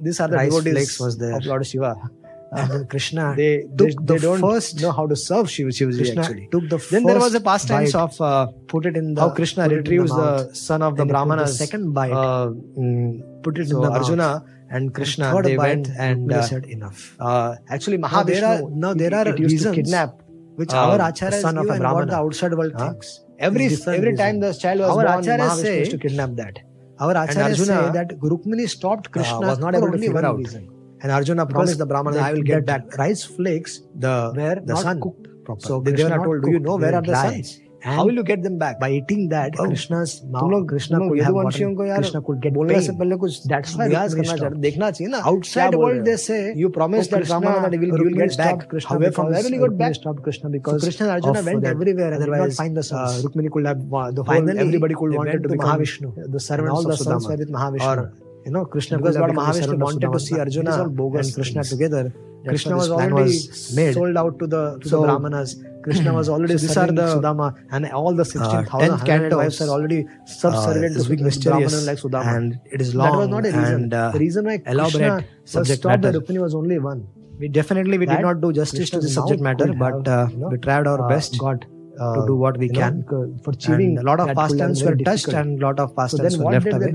these 0.01 0.19
are 0.19 0.27
the 0.27 0.37
Rice 0.37 0.55
devotees 0.55 0.99
was 0.99 1.17
there. 1.17 1.35
of 1.35 1.45
Lord 1.45 1.65
Shiva. 1.65 1.95
Uh, 2.55 2.83
Krishna 2.89 3.33
they 3.37 3.63
they, 3.73 3.89
the 3.89 4.13
they, 4.13 4.17
don't 4.19 4.39
first 4.39 4.79
know 4.81 4.91
how 4.91 5.05
to 5.07 5.15
serve 5.15 5.49
Shiva 5.49 5.71
Shivaji 5.71 5.97
Krishna 5.97 6.21
actually. 6.21 6.47
Took 6.51 6.69
the 6.69 6.77
then 6.91 7.03
there 7.03 7.19
was 7.19 7.33
a 7.33 7.41
pastimes 7.41 7.91
tense 7.91 7.95
of 7.95 8.21
uh, 8.21 8.47
put 8.67 8.85
it 8.85 8.95
in 8.95 9.13
the 9.13 9.21
how 9.21 9.31
Krishna 9.31 9.67
retrieves 9.67 10.11
the, 10.11 10.47
the, 10.47 10.55
son 10.55 10.81
of 10.81 10.95
the 10.95 11.05
Brahmanas. 11.05 11.57
The 11.57 11.65
second 11.65 11.93
bite, 11.93 12.13
uh, 12.13 12.51
mm, 12.51 13.43
put 13.43 13.57
it 13.57 13.67
so 13.67 13.77
in 13.77 13.81
the 13.81 13.91
Arjuna. 13.91 14.17
Mouth. 14.17 14.43
And 14.69 14.93
Krishna, 14.93 15.35
and 15.35 15.45
they 15.45 15.57
went 15.57 15.89
and 15.97 16.31
uh, 16.31 16.41
said 16.41 16.65
enough. 16.65 17.15
Uh, 17.19 17.55
actually, 17.69 17.97
Mahavishnu. 17.97 18.13
Now 18.13 18.23
there 18.23 18.45
are, 18.45 18.69
now 18.69 18.93
there 18.93 19.13
are 19.13 19.27
it, 19.27 19.39
it 19.39 19.43
reasons 19.43 19.75
kidnap, 19.75 20.21
which 20.55 20.73
uh, 20.73 20.77
our 20.77 20.99
acharyas 20.99 21.41
son 21.41 21.57
of 21.57 21.65
a 21.65 21.77
brahmana 21.77 21.95
what 21.95 22.09
the 22.09 22.15
outside 22.15 22.53
world 22.53 22.73
huh? 22.77 22.91
thinks. 22.91 23.19
Every 23.37 23.65
every 23.65 23.99
reason. 23.99 24.17
time 24.17 24.39
the 24.39 24.53
child 24.53 24.79
was 24.79 24.89
our 24.89 25.03
born, 25.03 25.23
Mahavishnu 25.23 25.61
say, 25.61 25.79
used 25.79 25.91
to 25.91 25.97
kidnap 25.97 26.35
that 26.35 26.59
our 26.99 27.11
Acharya 27.11 27.55
say 27.55 27.65
that 27.65 28.19
Rukmini 28.19 28.69
stopped 28.69 29.07
uh, 29.07 29.11
Krishna 29.11 29.37
uh, 29.37 29.49
was 29.49 29.59
not 29.59 29.75
able 29.75 29.91
to 29.91 29.97
figure 29.97 30.25
out. 30.25 30.37
Reason. 30.37 30.69
And 31.01 31.11
Arjuna 31.11 31.45
promised 31.45 31.77
the 31.77 31.85
Brahmana, 31.85 32.17
I 32.19 32.33
will 32.33 32.41
get 32.41 32.65
that. 32.67 32.97
Rice 32.97 33.23
flakes 33.23 33.81
the, 33.95 34.33
were 34.35 34.55
the 34.55 34.73
not 34.73 34.83
sun. 34.83 35.01
cooked 35.01 35.27
properly. 35.43 35.67
So 35.67 35.81
they 35.81 35.95
told, 35.95 36.23
cooked, 36.23 36.45
Do 36.45 36.51
you 36.51 36.59
know 36.59 36.77
where 36.77 36.95
are 36.95 37.01
the 37.01 37.15
suns? 37.15 37.59
How 37.85 38.03
will 38.05 38.15
you 38.15 38.23
get 38.23 38.41
them 38.41 38.57
back? 38.57 38.79
By 38.79 38.89
eating 38.91 39.29
that, 39.29 39.53
oh, 39.59 39.65
Krishna's 39.65 40.13
mouth, 40.23 40.41
तुम 40.41 40.51
लोग 40.51 40.69
कृष्णा 40.69 40.99
को 40.99 41.15
यदुवंशियों 41.17 41.73
को 41.75 41.85
यार 41.85 41.99
Krishna 42.01 42.21
could 42.29 42.39
get 42.45 42.53
बोलने 42.53 42.81
से 42.81 42.93
पहले 43.01 43.17
कुछ 43.23 43.35
that's 43.51 43.75
प्रयास 43.77 44.13
करना 44.19 44.37
चाहिए 44.37 44.61
देखना 44.65 44.89
चाहिए 44.91 45.11
ना 45.11 45.21
outside 45.31 45.77
world 45.81 46.09
they 46.09 46.15
say 46.23 46.39
you 46.61 46.71
promised 46.79 47.13
that 47.15 47.27
Ramana 47.33 47.61
that 47.65 47.77
he 47.77 47.79
will 47.83 47.93
you 48.01 48.07
will 48.09 48.17
get 48.21 48.37
back 48.41 48.67
Krishna 48.73 48.97
away 48.97 49.11
from 49.19 49.31
where 49.35 49.43
will 49.47 49.57
you 49.57 49.61
get 49.67 49.77
back 49.83 49.95
stop 49.99 50.23
Krishna 50.29 50.53
because 50.57 50.81
so 50.81 50.87
Krishna 50.87 51.07
and 51.07 51.15
Arjuna 51.17 51.45
went 51.51 51.69
everywhere 51.75 52.11
otherwise 52.19 52.57
find 52.63 52.81
the 52.81 52.87
sons. 52.89 53.23
Uh, 53.23 53.27
Rukmini 53.27 53.51
could 53.57 53.71
have 53.71 53.81
uh, 53.93 54.11
the 54.11 54.23
whole, 54.23 54.33
finally 54.33 54.59
everybody 54.67 55.01
could 55.03 55.17
wanted 55.21 55.43
to 55.43 55.55
become 55.55 55.69
Mahavishnu 55.69 56.31
the 56.37 56.45
servants 56.49 56.75
all 56.75 56.93
the 56.93 57.01
sons 57.05 57.27
were 57.33 57.41
with 57.45 57.51
Mahavishnu 57.59 57.91
or 57.91 58.11
you 58.45 58.55
know 58.57 58.65
Krishna 58.77 58.97
because 58.97 59.23
Lord 59.25 59.39
Mahavishnu 59.41 59.77
wanted 59.89 60.11
to 60.19 60.27
see 60.29 60.39
Arjuna 60.39 60.83
and 60.85 61.35
Krishna 61.39 61.63
together 61.75 62.05
Krishna 62.47 62.75
was 62.75 62.89
already 62.89 63.13
was 63.13 63.75
made. 63.75 63.93
sold 63.93 64.17
out 64.17 64.39
to 64.39 64.47
the, 64.47 64.79
to 64.79 64.89
so, 64.89 65.01
the 65.01 65.07
Brahmanas. 65.07 65.63
Krishna 65.83 66.13
was 66.13 66.29
already 66.35 66.57
so 66.57 66.67
these 66.67 66.95
the 66.95 67.07
Sudama, 67.15 67.55
and 67.71 67.85
all 67.91 68.13
the 68.13 68.25
16,000 68.25 68.89
uh, 68.89 68.97
cantos, 68.97 69.37
wives 69.37 69.61
are 69.61 69.69
already 69.69 70.05
subservient 70.25 70.97
uh, 70.97 71.03
to 71.03 71.39
Brahmanas 71.49 71.87
like 71.87 71.97
Sudama. 71.97 72.37
And 72.37 72.59
it 72.71 72.81
is 72.81 72.95
long. 72.95 73.11
That 73.11 73.17
was 73.17 73.27
not 73.29 73.45
a 73.45 73.49
reason. 73.49 73.83
And, 73.83 73.93
uh, 73.93 74.11
the 74.11 74.19
reason 74.19 74.45
why 74.45 74.57
Krishna 74.57 75.25
was 75.53 75.73
stopped 75.73 76.01
by 76.01 76.11
Rukmini 76.11 76.41
was 76.41 76.55
only 76.55 76.79
one. 76.79 77.07
We 77.37 77.49
definitely 77.49 77.97
we 77.97 78.05
that 78.05 78.17
did 78.17 78.21
not 78.21 78.39
do 78.39 78.53
justice 78.53 78.79
Krishna 78.79 78.99
to 78.99 79.05
the 79.05 79.11
subject 79.11 79.41
matter, 79.41 79.73
but 79.73 80.07
uh, 80.07 80.27
you 80.31 80.37
know, 80.37 80.47
we 80.47 80.57
tried 80.57 80.87
our 80.87 81.05
uh, 81.05 81.09
best. 81.09 81.37
God 81.37 81.65
uh, 81.99 82.15
to 82.15 82.27
do 82.27 82.35
what 82.35 82.57
we 82.57 82.69
can. 82.69 83.05
Know, 83.11 83.37
for 83.43 83.51
achieving 83.51 83.97
a 83.97 84.03
lot 84.03 84.19
of 84.19 84.35
pastimes 84.35 84.83
were 84.83 84.95
touched 84.95 85.27
and 85.27 85.61
a 85.61 85.65
lot 85.65 85.79
of 85.79 85.95
pastimes 85.95 86.35
so 86.35 86.43
were 86.43 86.51
left 86.51 86.67
away. 86.67 86.91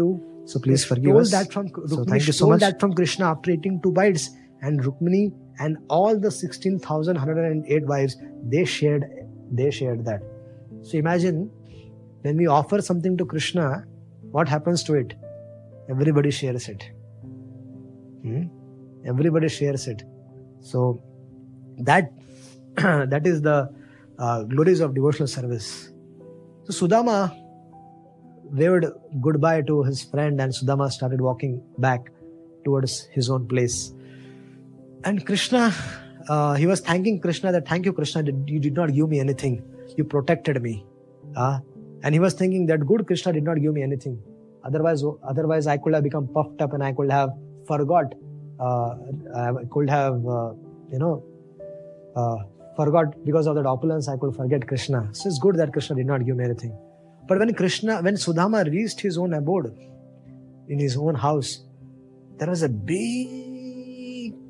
So 0.46 0.58
please 0.58 0.84
forgive 0.84 1.16
us. 1.16 1.30
That 1.30 1.52
from, 1.52 1.68
so 1.86 2.04
thank 2.04 2.26
you 2.26 2.32
so 2.32 2.48
much. 2.48 2.60
that 2.60 2.80
from 2.80 2.94
Krishna 2.94 3.30
after 3.30 3.50
eating 3.50 3.80
two 3.82 3.92
bites 3.92 4.30
and 4.62 4.82
Rukmini 4.82 5.32
and 5.58 5.78
all 5.88 6.18
the 6.18 6.30
16,108 6.30 7.86
wives, 7.86 8.16
they 8.44 8.64
shared, 8.64 9.04
they 9.50 9.70
shared 9.70 10.04
that. 10.04 10.22
So 10.82 10.98
imagine 10.98 11.50
when 12.22 12.36
we 12.36 12.46
offer 12.46 12.80
something 12.80 13.16
to 13.16 13.24
Krishna, 13.24 13.84
what 14.30 14.48
happens 14.48 14.82
to 14.84 14.94
it? 14.94 15.14
Everybody 15.88 16.30
shares 16.30 16.68
it. 16.68 16.90
Hmm? 18.22 18.44
Everybody 19.06 19.48
shares 19.48 19.86
it. 19.86 20.02
So 20.60 21.02
that 21.78 22.12
that 22.76 23.26
is 23.26 23.42
the 23.42 23.70
uh, 24.18 24.42
glories 24.44 24.80
of 24.80 24.94
devotional 24.94 25.26
service. 25.26 25.90
So 26.64 26.86
Sudama 26.86 27.36
waved 28.44 28.86
goodbye 29.20 29.62
to 29.62 29.82
his 29.82 30.02
friend, 30.04 30.40
and 30.40 30.52
Sudama 30.52 30.90
started 30.90 31.20
walking 31.20 31.62
back 31.78 32.10
towards 32.64 33.06
his 33.06 33.30
own 33.30 33.48
place. 33.48 33.92
And 35.02 35.24
Krishna, 35.24 35.72
uh, 36.28 36.54
he 36.54 36.66
was 36.66 36.80
thanking 36.80 37.20
Krishna 37.20 37.52
that, 37.52 37.66
Thank 37.66 37.86
you, 37.86 37.92
Krishna, 37.92 38.22
you 38.46 38.60
did 38.60 38.74
not 38.74 38.92
give 38.92 39.08
me 39.08 39.18
anything. 39.18 39.62
You 39.96 40.04
protected 40.04 40.62
me. 40.62 40.84
Uh, 41.34 41.60
and 42.02 42.14
he 42.14 42.18
was 42.20 42.34
thinking 42.34 42.66
that, 42.66 42.86
Good, 42.86 43.06
Krishna 43.06 43.32
did 43.32 43.44
not 43.44 43.60
give 43.60 43.72
me 43.72 43.82
anything. 43.82 44.20
Otherwise, 44.62 45.02
otherwise 45.26 45.66
I 45.66 45.78
could 45.78 45.94
have 45.94 46.04
become 46.04 46.28
puffed 46.28 46.60
up 46.60 46.74
and 46.74 46.82
I 46.82 46.92
could 46.92 47.10
have 47.10 47.30
forgot. 47.66 48.14
Uh, 48.58 48.94
I 49.34 49.52
could 49.70 49.88
have, 49.88 50.14
uh, 50.26 50.52
you 50.92 50.98
know, 50.98 51.24
uh, 52.14 52.36
forgot 52.76 53.24
because 53.24 53.46
of 53.46 53.54
that 53.56 53.64
opulence, 53.64 54.06
I 54.06 54.18
could 54.18 54.36
forget 54.36 54.66
Krishna. 54.66 55.08
So 55.12 55.28
it's 55.28 55.38
good 55.38 55.56
that 55.56 55.72
Krishna 55.72 55.96
did 55.96 56.06
not 56.06 56.26
give 56.26 56.36
me 56.36 56.44
anything. 56.44 56.76
But 57.26 57.38
when 57.38 57.54
Krishna, 57.54 58.02
when 58.02 58.16
Sudama 58.16 58.70
reached 58.70 59.00
his 59.00 59.16
own 59.16 59.32
abode, 59.32 59.74
in 60.68 60.78
his 60.78 60.96
own 60.96 61.14
house, 61.14 61.64
there 62.38 62.48
was 62.48 62.62
a 62.62 62.68
big 62.68 63.49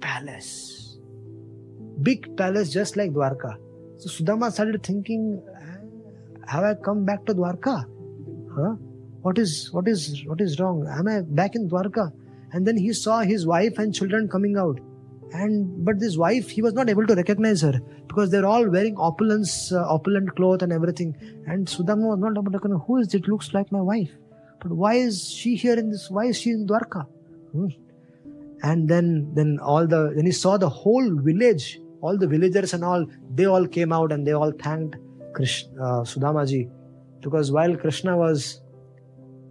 palace. 0.00 0.98
Big 2.02 2.36
palace 2.36 2.70
just 2.72 2.96
like 2.96 3.12
Dwarka. 3.12 3.56
So 3.98 4.08
Sudama 4.08 4.50
started 4.50 4.82
thinking, 4.82 5.42
have 6.46 6.64
I 6.64 6.74
come 6.74 7.04
back 7.04 7.24
to 7.26 7.34
Dwarka? 7.34 7.84
Huh? 8.56 8.74
What 9.22 9.38
is 9.38 9.70
what 9.72 9.86
is 9.86 10.24
what 10.26 10.40
is 10.40 10.58
wrong? 10.58 10.86
Am 10.88 11.06
I 11.06 11.20
back 11.20 11.54
in 11.54 11.68
Dwarka? 11.68 12.10
And 12.52 12.66
then 12.66 12.76
he 12.76 12.92
saw 12.92 13.20
his 13.20 13.46
wife 13.46 13.78
and 13.78 13.94
children 13.94 14.28
coming 14.28 14.56
out. 14.56 14.80
And 15.32 15.84
but 15.84 16.00
this 16.00 16.16
wife, 16.16 16.48
he 16.50 16.62
was 16.62 16.72
not 16.72 16.88
able 16.88 17.06
to 17.06 17.14
recognize 17.14 17.60
her 17.60 17.74
because 18.08 18.30
they're 18.30 18.46
all 18.46 18.68
wearing 18.68 18.96
opulence, 18.96 19.70
uh, 19.72 19.84
opulent 19.88 20.34
cloth 20.34 20.62
and 20.62 20.72
everything. 20.72 21.14
And 21.46 21.66
Sudama 21.66 22.08
was 22.08 22.18
not 22.18 22.32
able 22.32 22.50
to 22.50 22.58
recognize 22.58 22.80
who 22.86 22.96
is 22.96 23.14
it? 23.14 23.28
Looks 23.28 23.52
like 23.54 23.70
my 23.70 23.80
wife. 23.80 24.10
But 24.60 24.72
why 24.72 24.94
is 24.94 25.30
she 25.30 25.54
here 25.54 25.78
in 25.78 25.90
this? 25.90 26.10
Why 26.10 26.24
is 26.26 26.38
she 26.38 26.50
in 26.50 26.66
Dwarka? 26.66 27.06
Hmm. 27.52 27.68
And 28.62 28.88
then, 28.88 29.32
then 29.34 29.58
all 29.62 29.86
the 29.86 30.12
then 30.14 30.26
he 30.26 30.32
saw 30.32 30.56
the 30.58 30.68
whole 30.68 31.16
village, 31.22 31.80
all 32.02 32.18
the 32.18 32.26
villagers 32.26 32.74
and 32.74 32.84
all. 32.84 33.06
They 33.34 33.46
all 33.46 33.66
came 33.66 33.92
out 33.92 34.12
and 34.12 34.26
they 34.26 34.32
all 34.32 34.52
thanked 34.52 34.96
Krishna, 35.34 35.82
uh, 35.82 36.02
Sudamaji 36.02 36.70
because 37.22 37.52
while 37.52 37.76
Krishna 37.76 38.16
was 38.16 38.60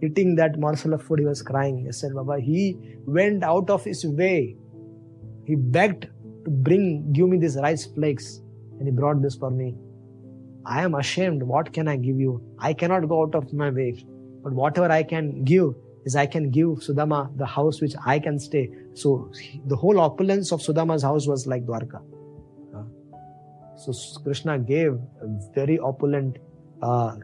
eating 0.02 0.34
that 0.36 0.58
morsel 0.58 0.94
of 0.94 1.02
food, 1.02 1.20
he 1.20 1.24
was 1.24 1.42
crying. 1.42 1.84
He 1.84 1.92
said, 1.92 2.14
Baba, 2.14 2.40
he 2.40 2.76
went 3.06 3.44
out 3.44 3.70
of 3.70 3.84
his 3.84 4.04
way. 4.04 4.56
He 5.46 5.56
begged 5.56 6.08
to 6.44 6.50
bring, 6.50 7.12
give 7.12 7.28
me 7.28 7.38
these 7.38 7.56
rice 7.56 7.86
flakes, 7.86 8.40
and 8.78 8.86
he 8.86 8.92
brought 8.92 9.22
this 9.22 9.34
for 9.34 9.50
me. 9.50 9.76
I 10.64 10.82
am 10.82 10.94
ashamed. 10.94 11.42
What 11.42 11.72
can 11.72 11.88
I 11.88 11.96
give 11.96 12.18
you? 12.18 12.42
I 12.58 12.72
cannot 12.72 13.08
go 13.08 13.22
out 13.22 13.34
of 13.34 13.52
my 13.52 13.70
way. 13.70 14.04
But 14.42 14.52
whatever 14.52 14.90
I 14.90 15.02
can 15.02 15.44
give 15.44 15.74
is 16.04 16.16
I 16.16 16.26
can 16.26 16.50
give 16.50 16.68
Sudama 16.86 17.36
the 17.36 17.46
house 17.46 17.80
which 17.80 17.94
I 18.04 18.18
can 18.18 18.38
stay. 18.38 18.70
So 18.94 19.30
the 19.66 19.76
whole 19.76 20.00
opulence 20.00 20.52
of 20.52 20.60
Sudama's 20.60 21.02
house 21.02 21.26
was 21.26 21.46
like 21.46 21.66
Dwarka. 21.66 22.00
So 23.76 23.92
Krishna 24.22 24.58
gave 24.58 24.92
a 24.92 25.26
very 25.54 25.78
opulent 25.78 26.36
uh, 26.82 27.16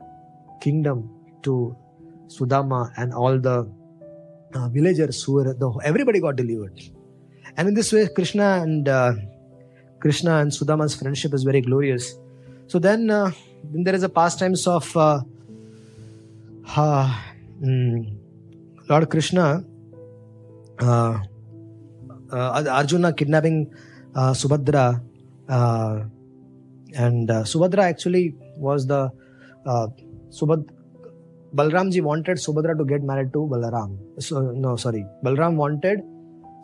kingdom 0.63 1.11
to 1.43 1.77
Sudama 2.29 2.91
and 2.97 3.13
all 3.13 3.39
the 3.39 3.71
uh, 4.55 4.69
villagers 4.71 5.23
who 5.23 5.35
were 5.35 5.53
the, 5.53 5.81
everybody 5.85 6.19
got 6.19 6.37
delivered. 6.37 6.81
And 7.59 7.69
in 7.69 7.75
this 7.75 7.93
way, 7.93 8.09
Krishna 8.09 8.63
and 8.63 8.89
uh, 8.89 9.13
Krishna 10.01 10.39
and 10.39 10.51
Sudama's 10.51 10.95
friendship 10.95 11.35
is 11.35 11.43
very 11.43 11.61
glorious. 11.61 12.15
So 12.69 12.79
then, 12.79 13.11
uh, 13.11 13.33
then 13.65 13.85
there 13.85 13.95
is 13.95 14.03
a 14.03 14.09
pastimes 14.09 14.67
of 14.67 14.97
uh, 14.97 15.21
Lord 18.87 19.07
Krishna 19.11 19.41
Arjun 22.71 23.11
kidnapping 23.19 23.65
Subhadra 24.35 24.89
and 26.97 27.33
Subhadra 27.45 27.87
actually 27.89 28.29
was 28.59 28.87
the 28.89 29.11
सुभद 30.35 30.67
Balram 31.55 31.91
ji 31.91 32.01
wanted 32.01 32.39
Subhadra 32.39 32.73
to 32.73 32.85
get 32.85 33.03
married 33.03 33.31
to 33.33 33.47
Balram 33.49 33.99
no 34.61 34.77
sorry 34.77 35.03
Balram 35.25 35.57
wanted 35.57 36.03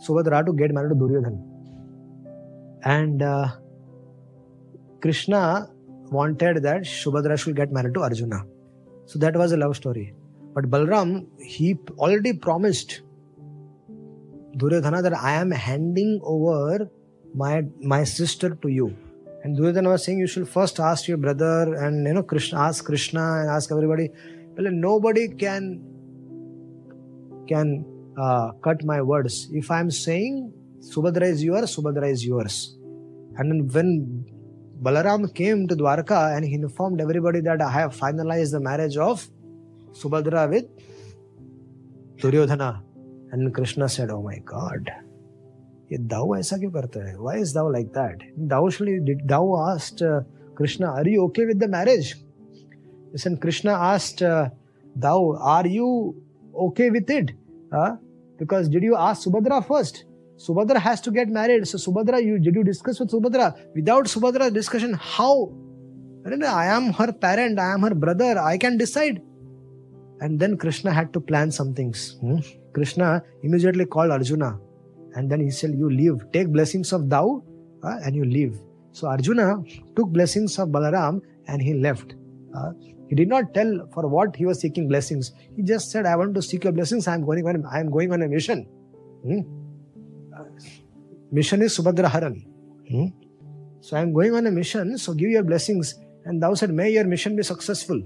Subhadra 0.07 0.41
to 0.41 0.53
get 0.53 0.73
married 0.75 0.91
to 0.91 0.99
Duryodhan 0.99 1.37
and 2.87 3.23
Krishna 5.03 5.43
wanted 6.13 6.59
that 6.63 6.85
Subhadra 6.87 7.37
should 7.37 7.55
get 7.57 7.73
married 7.73 7.95
to 7.95 8.01
Arjuna 8.01 8.45
so 9.07 9.19
that 9.21 9.37
was 9.37 9.55
a 9.55 9.59
love 9.59 9.73
story 9.73 10.11
But 10.55 10.71
Balram, 10.71 11.27
he 11.41 11.79
already 11.99 12.33
promised 12.33 13.01
Duryodhana 14.57 15.03
that 15.03 15.15
I 15.15 15.33
am 15.33 15.51
handing 15.51 16.21
over 16.23 16.91
my 17.35 17.65
my 17.81 18.05
sister 18.05 18.51
to 18.57 18.69
you. 18.69 18.97
And 19.45 19.57
Duryodhana 19.57 19.89
was 19.89 20.05
saying 20.05 20.19
you 20.19 20.27
should 20.27 20.49
first 20.49 20.79
ask 20.79 21.09
your 21.09 21.17
brother 21.17 21.75
and 21.75 22.07
you 22.07 22.15
know 22.15 22.23
Krishna 22.23 22.61
ask 22.61 22.85
Krishna 22.85 23.41
and 23.41 23.51
ask 23.51 23.73
everybody. 23.73 24.11
Well, 24.57 24.71
nobody 24.71 25.29
can 25.29 25.83
can 27.49 27.85
uh, 28.19 28.53
cut 28.63 28.85
my 28.85 29.01
words. 29.01 29.49
If 29.53 29.71
I 29.71 29.81
am 29.81 29.91
saying 29.91 30.53
Subhadra 30.81 31.23
is 31.23 31.43
yours, 31.43 31.75
Subhadra 31.77 32.11
is 32.11 32.25
yours. 32.27 32.77
And 33.37 33.51
then 33.51 33.69
when 33.69 34.27
Balaram 34.83 35.35
came 35.35 35.67
to 35.69 35.77
Dwarka 35.77 36.37
and 36.37 36.45
he 36.45 36.55
informed 36.55 37.01
everybody 37.01 37.41
that 37.41 37.63
I 37.63 37.71
have 37.71 37.97
finalized 37.97 38.53
the 38.53 38.61
marriage 38.61 38.97
of 38.97 39.27
Subhadra 39.93 40.49
with 40.49 40.67
Duryodhana. 42.17 42.83
And 43.33 43.55
Krishna 43.55 43.89
said, 43.89 44.11
Oh 44.11 44.23
my 44.23 44.39
God, 44.39 44.91
ये 45.93 45.99
दाऊ 46.09 46.37
ऐसा 46.37 46.57
क्यों 46.59 46.71
करते 46.73 47.01
हैं 47.01 47.17
why 47.21 47.41
is 47.41 47.55
Dau 47.55 47.71
like 47.73 47.87
that 47.97 48.23
Dau 48.53 48.69
Dau 49.29 49.55
asked 49.57 49.99
Krishna 50.59 50.91
are 50.99 51.09
you 51.09 51.23
okay 51.23 51.45
with 51.47 51.63
the 51.65 51.69
marriage 51.71 52.13
listen 53.13 53.37
Krishna 53.43 53.75
asked 53.89 54.23
Dau 55.07 55.33
are 55.57 55.67
you 55.67 55.89
okay 56.67 56.89
with 56.91 57.11
it 57.17 57.37
because 57.75 58.71
did 58.71 58.85
you 58.85 58.95
ask 59.09 59.23
Subhadra 59.23 59.61
first 59.69 60.05
Subhadra 60.43 60.79
has 60.79 61.01
to 61.03 61.11
get 61.13 61.29
married. 61.29 61.67
So 61.69 61.79
Subhadra, 61.79 62.23
you 62.25 62.39
did 62.39 62.57
you 62.57 62.65
discuss 62.65 62.99
with 62.99 63.11
Subhadra? 63.11 63.55
Without 63.75 64.07
Subhadra 64.07 64.53
discussion, 64.53 64.95
how? 64.95 65.53
I 66.25 66.67
am 66.67 66.93
her 66.95 67.13
parent. 67.13 67.61
I 67.61 67.75
am 67.75 67.83
her 67.83 67.95
brother. 67.95 68.39
I 68.39 68.59
can 68.59 68.77
decide. 68.77 69.21
And 70.23 70.39
then 70.39 70.57
Krishna 70.57 70.93
had 70.93 71.13
to 71.15 71.21
plan 71.21 71.51
some 71.51 71.75
things. 71.75 72.17
Hmm? 72.21 72.39
Krishna 72.73 73.23
immediately 73.43 73.85
called 73.85 74.13
Arjuna 74.13 74.59
and 75.15 75.31
then 75.31 75.41
he 75.41 75.51
said, 75.51 75.75
You 75.75 75.91
leave, 75.91 76.25
take 76.33 76.49
blessings 76.49 76.93
of 76.93 77.09
Dau 77.09 77.43
uh, 77.83 77.99
and 78.05 78.15
you 78.15 78.25
leave. 78.25 78.59
So 78.93 79.09
Arjuna 79.09 79.57
took 79.97 80.09
blessings 80.09 80.59
of 80.59 80.69
Balaram 80.69 81.21
and 81.49 81.61
he 81.61 81.75
left. 81.75 82.15
Uh, 82.57 82.73
he 83.09 83.15
did 83.15 83.29
not 83.29 83.53
tell 83.53 83.89
for 83.93 84.07
what 84.07 84.37
he 84.37 84.47
was 84.47 84.61
seeking 84.61 84.89
blessings. 84.89 85.33
He 85.57 85.63
just 85.63 85.91
said, 85.91 86.07
I 86.07 86.17
want 86.17 86.35
to 86.35 86.43
seek 86.43 86.65
your 86.65 86.73
blessings. 86.73 87.09
I 87.09 87.15
am 87.15 87.25
going 87.25 87.47
on, 87.47 87.65
I 87.67 87.81
am 87.81 87.91
going 87.91 88.13
on 88.13 88.23
a 88.23 88.29
mission. 88.29 88.65
Hmm? 89.25 89.41
Mission 91.31 91.63
is 91.63 91.77
Subhadra 91.77 92.11
Haran. 92.11 92.45
Hmm? 92.89 93.07
So 93.81 93.97
I 93.97 94.01
am 94.01 94.13
going 94.13 94.35
on 94.35 94.47
a 94.47 94.51
mission, 94.51 94.97
so 94.97 95.13
give 95.13 95.31
your 95.31 95.43
blessings. 95.43 95.95
And 96.25 96.41
Dau 96.41 96.55
said, 96.55 96.73
May 96.73 96.93
your 96.93 97.05
mission 97.05 97.37
be 97.37 97.43
successful. 97.43 98.01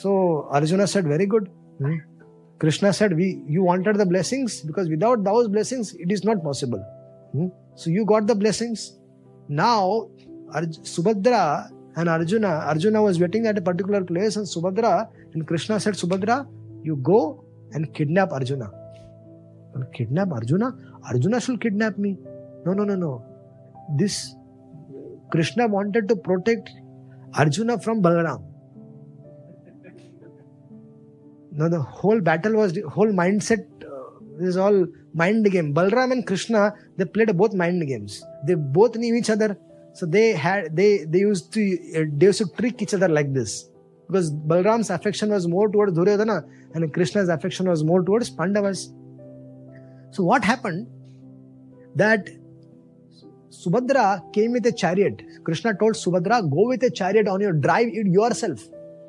So 0.00 0.48
Arjuna 0.50 0.86
said, 0.86 1.06
Very 1.06 1.26
good. 1.26 1.50
Hmm. 1.78 1.96
Krishna 2.58 2.92
said, 2.92 3.16
We 3.16 3.42
you 3.46 3.62
wanted 3.62 3.96
the 3.96 4.06
blessings 4.06 4.60
because 4.60 4.88
without 4.88 5.24
those 5.24 5.48
blessings, 5.48 5.94
it 5.94 6.10
is 6.12 6.24
not 6.24 6.42
possible. 6.42 6.82
Hmm. 7.32 7.48
So 7.74 7.90
you 7.90 8.04
got 8.04 8.26
the 8.26 8.34
blessings. 8.34 8.98
Now 9.48 10.08
Arj- 10.54 10.80
Subhadra 10.94 11.70
and 11.96 12.08
Arjuna, 12.08 12.48
Arjuna 12.72 13.02
was 13.02 13.20
waiting 13.20 13.46
at 13.46 13.58
a 13.58 13.60
particular 13.60 14.02
place, 14.04 14.36
and 14.36 14.46
Subhadra 14.46 15.08
and 15.34 15.46
Krishna 15.46 15.78
said, 15.80 15.94
Subhadra, 15.94 16.46
you 16.82 16.96
go 16.96 17.44
and 17.72 17.92
kidnap 17.94 18.32
Arjuna. 18.32 18.70
And 19.74 19.92
kidnap 19.92 20.32
Arjuna? 20.32 20.76
Arjuna 21.04 21.40
should 21.40 21.60
kidnap 21.60 21.98
me. 21.98 22.16
No, 22.64 22.72
no, 22.72 22.84
no, 22.84 22.94
no. 22.94 23.24
This 23.96 24.34
Krishna 25.30 25.66
wanted 25.66 26.08
to 26.08 26.16
protect 26.16 26.70
Arjuna 27.34 27.78
from 27.78 28.02
Balaram. 28.02 28.49
Now 31.52 31.68
the 31.68 31.80
whole 31.80 32.20
battle 32.20 32.54
was 32.54 32.78
whole 32.88 33.12
mindset 33.12 33.66
uh, 33.84 34.44
is 34.44 34.56
all 34.56 34.86
mind 35.14 35.50
game. 35.50 35.74
Balram 35.74 36.12
and 36.12 36.26
Krishna 36.26 36.74
they 36.96 37.04
played 37.04 37.36
both 37.36 37.54
mind 37.54 37.86
games. 37.86 38.22
They 38.46 38.54
both 38.54 38.96
knew 38.96 39.14
each 39.14 39.30
other, 39.30 39.58
so 39.94 40.06
they 40.06 40.32
had 40.32 40.76
they 40.76 41.04
they 41.04 41.18
used 41.18 41.52
to 41.54 41.62
uh, 41.96 42.04
they 42.16 42.26
used 42.26 42.38
to 42.38 42.48
trick 42.58 42.82
each 42.82 42.94
other 42.94 43.08
like 43.08 43.32
this 43.34 43.68
because 44.06 44.32
Balram's 44.32 44.90
affection 44.90 45.30
was 45.30 45.46
more 45.46 45.70
towards 45.70 45.92
Duryodhana 45.92 46.44
and 46.74 46.92
Krishna's 46.92 47.28
affection 47.28 47.68
was 47.68 47.84
more 47.84 48.02
towards 48.02 48.30
Pandavas. 48.30 48.92
So 50.10 50.24
what 50.24 50.44
happened? 50.44 50.88
That 51.94 52.28
Subhadra 53.50 54.32
came 54.32 54.52
with 54.52 54.66
a 54.66 54.72
chariot. 54.72 55.22
Krishna 55.44 55.74
told 55.74 55.94
Subhadra, 55.94 56.48
go 56.50 56.68
with 56.68 56.82
a 56.82 56.90
chariot 56.90 57.28
on 57.28 57.40
your 57.40 57.52
drive 57.52 57.88
it 57.88 58.06
yourself. 58.06 58.60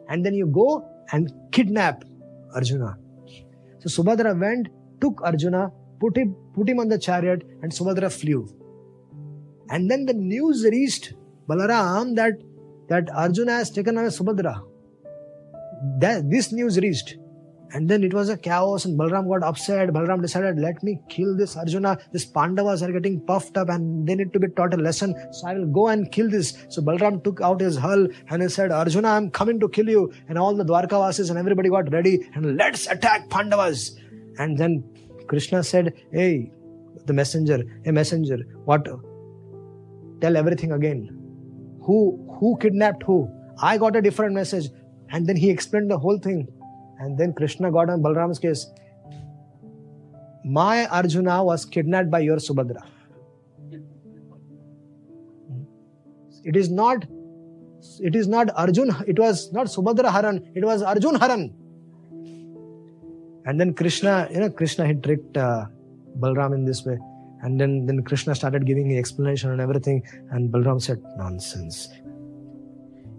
And 0.09 0.25
then 0.25 0.33
you 0.33 0.47
go 0.47 0.87
and 1.11 1.31
kidnap 1.51 2.03
Arjuna. 2.53 2.97
So 3.79 4.03
Subhadra 4.03 4.39
went, 4.39 4.67
took 4.99 5.21
Arjuna, 5.23 5.71
put 5.99 6.17
him, 6.17 6.35
put 6.53 6.69
him 6.69 6.79
on 6.79 6.87
the 6.87 6.97
chariot, 6.97 7.43
and 7.61 7.71
Subhadra 7.71 8.11
flew. 8.11 8.47
And 9.69 9.89
then 9.89 10.05
the 10.05 10.13
news 10.13 10.65
reached 10.65 11.13
Balaram 11.47 12.15
that, 12.15 12.33
that 12.89 13.09
Arjuna 13.13 13.53
has 13.53 13.71
taken 13.71 13.97
away 13.97 14.07
Subhadra. 14.07 14.61
That, 15.99 16.29
this 16.29 16.51
news 16.51 16.79
reached. 16.79 17.17
And 17.73 17.89
then 17.89 18.03
it 18.03 18.13
was 18.13 18.27
a 18.27 18.35
chaos, 18.35 18.83
and 18.83 18.99
Balram 18.99 19.29
got 19.29 19.47
upset. 19.47 19.89
Balram 19.89 20.21
decided, 20.21 20.59
let 20.59 20.83
me 20.83 20.99
kill 21.09 21.37
this 21.37 21.55
Arjuna. 21.55 21.97
These 22.11 22.25
Pandavas 22.25 22.83
are 22.83 22.91
getting 22.91 23.21
puffed 23.21 23.57
up 23.57 23.69
and 23.69 24.05
they 24.05 24.15
need 24.15 24.33
to 24.33 24.39
be 24.39 24.49
taught 24.49 24.73
a 24.73 24.77
lesson. 24.77 25.15
So 25.31 25.47
I 25.47 25.53
will 25.53 25.67
go 25.67 25.87
and 25.87 26.11
kill 26.11 26.29
this. 26.29 26.65
So 26.67 26.81
Balram 26.81 27.23
took 27.23 27.39
out 27.39 27.61
his 27.61 27.77
hull 27.77 28.07
and 28.29 28.41
he 28.41 28.49
said, 28.49 28.71
Arjuna, 28.71 29.07
I'm 29.07 29.31
coming 29.31 29.59
to 29.61 29.69
kill 29.69 29.87
you. 29.87 30.11
And 30.27 30.37
all 30.37 30.53
the 30.53 30.65
Dwarkavasis 30.65 31.29
and 31.29 31.39
everybody 31.39 31.69
got 31.69 31.91
ready 31.93 32.27
and 32.33 32.57
let's 32.57 32.87
attack 32.87 33.29
Pandavas. 33.29 33.97
And 34.37 34.57
then 34.57 34.83
Krishna 35.27 35.63
said, 35.63 35.93
Hey, 36.11 36.51
the 37.05 37.13
messenger, 37.13 37.63
a 37.85 37.91
messenger, 37.91 38.37
what? 38.65 38.85
Tell 40.21 40.35
everything 40.35 40.73
again. 40.73 41.09
Who 41.83 42.37
who 42.39 42.57
kidnapped 42.59 43.03
who? 43.03 43.29
I 43.61 43.77
got 43.77 43.95
a 43.95 44.01
different 44.01 44.33
message. 44.33 44.69
And 45.09 45.25
then 45.27 45.35
he 45.35 45.49
explained 45.49 45.89
the 45.89 45.97
whole 45.97 46.17
thing. 46.17 46.47
And 47.01 47.17
then 47.17 47.33
Krishna 47.33 47.71
got 47.71 47.89
on 47.89 48.01
Balram's 48.01 48.39
case. 48.39 48.67
My 50.45 50.87
Arjuna 50.87 51.43
was 51.43 51.65
kidnapped 51.65 52.11
by 52.11 52.19
your 52.19 52.37
Subhadra. 52.37 52.83
It 56.43 56.55
is 56.55 56.69
not 56.69 57.05
it 57.99 58.15
is 58.15 58.27
not 58.27 58.49
Arjun, 58.55 58.95
it 59.07 59.17
was 59.17 59.51
not 59.51 59.67
Subhadra 59.67 60.11
Haran, 60.11 60.51
it 60.55 60.63
was 60.63 60.83
Arjun 60.83 61.15
Haran. 61.15 61.53
And 63.45 63.59
then 63.59 63.73
Krishna, 63.73 64.27
you 64.31 64.39
know, 64.39 64.49
Krishna 64.49 64.85
had 64.85 65.03
tricked 65.03 65.35
uh, 65.35 65.65
Balram 66.19 66.53
in 66.53 66.65
this 66.65 66.85
way. 66.85 66.99
And 67.41 67.59
then, 67.59 67.87
then 67.87 68.03
Krishna 68.03 68.35
started 68.35 68.67
giving 68.67 68.95
explanation 68.97 69.49
and 69.49 69.59
everything. 69.59 70.03
And 70.29 70.51
Balram 70.51 70.79
said, 70.79 71.01
Nonsense. 71.17 71.89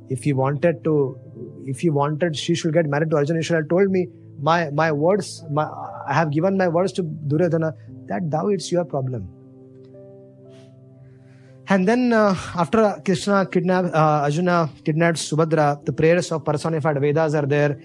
If 0.08 0.22
he 0.22 0.32
wanted 0.32 0.84
to, 0.84 1.18
if 1.66 1.80
he 1.80 1.90
wanted 1.90 2.36
she 2.36 2.54
should 2.54 2.72
get 2.72 2.86
married 2.86 3.10
to 3.10 3.16
Arjun, 3.16 3.36
he 3.36 3.42
should 3.42 3.56
have 3.56 3.68
told 3.68 3.90
me, 3.90 4.08
My 4.40 4.70
my 4.70 4.90
words, 4.92 5.44
my, 5.50 5.64
I 6.08 6.14
have 6.14 6.30
given 6.30 6.56
my 6.56 6.68
words 6.68 6.92
to 6.92 7.02
Duryodhana, 7.02 7.74
that 8.06 8.28
Dau 8.30 8.48
it's 8.48 8.72
your 8.72 8.84
problem. 8.84 9.28
And 11.68 11.86
then 11.86 12.12
uh, 12.12 12.34
after 12.56 13.00
Krishna 13.04 13.46
kidnapped, 13.46 13.94
uh, 13.94 14.24
Arjuna 14.24 14.68
kidnapped 14.84 15.18
Subhadra, 15.18 15.84
the 15.84 15.92
prayers 15.92 16.32
of 16.32 16.44
personified 16.44 17.00
Vedas 17.00 17.34
are 17.34 17.46
there. 17.46 17.78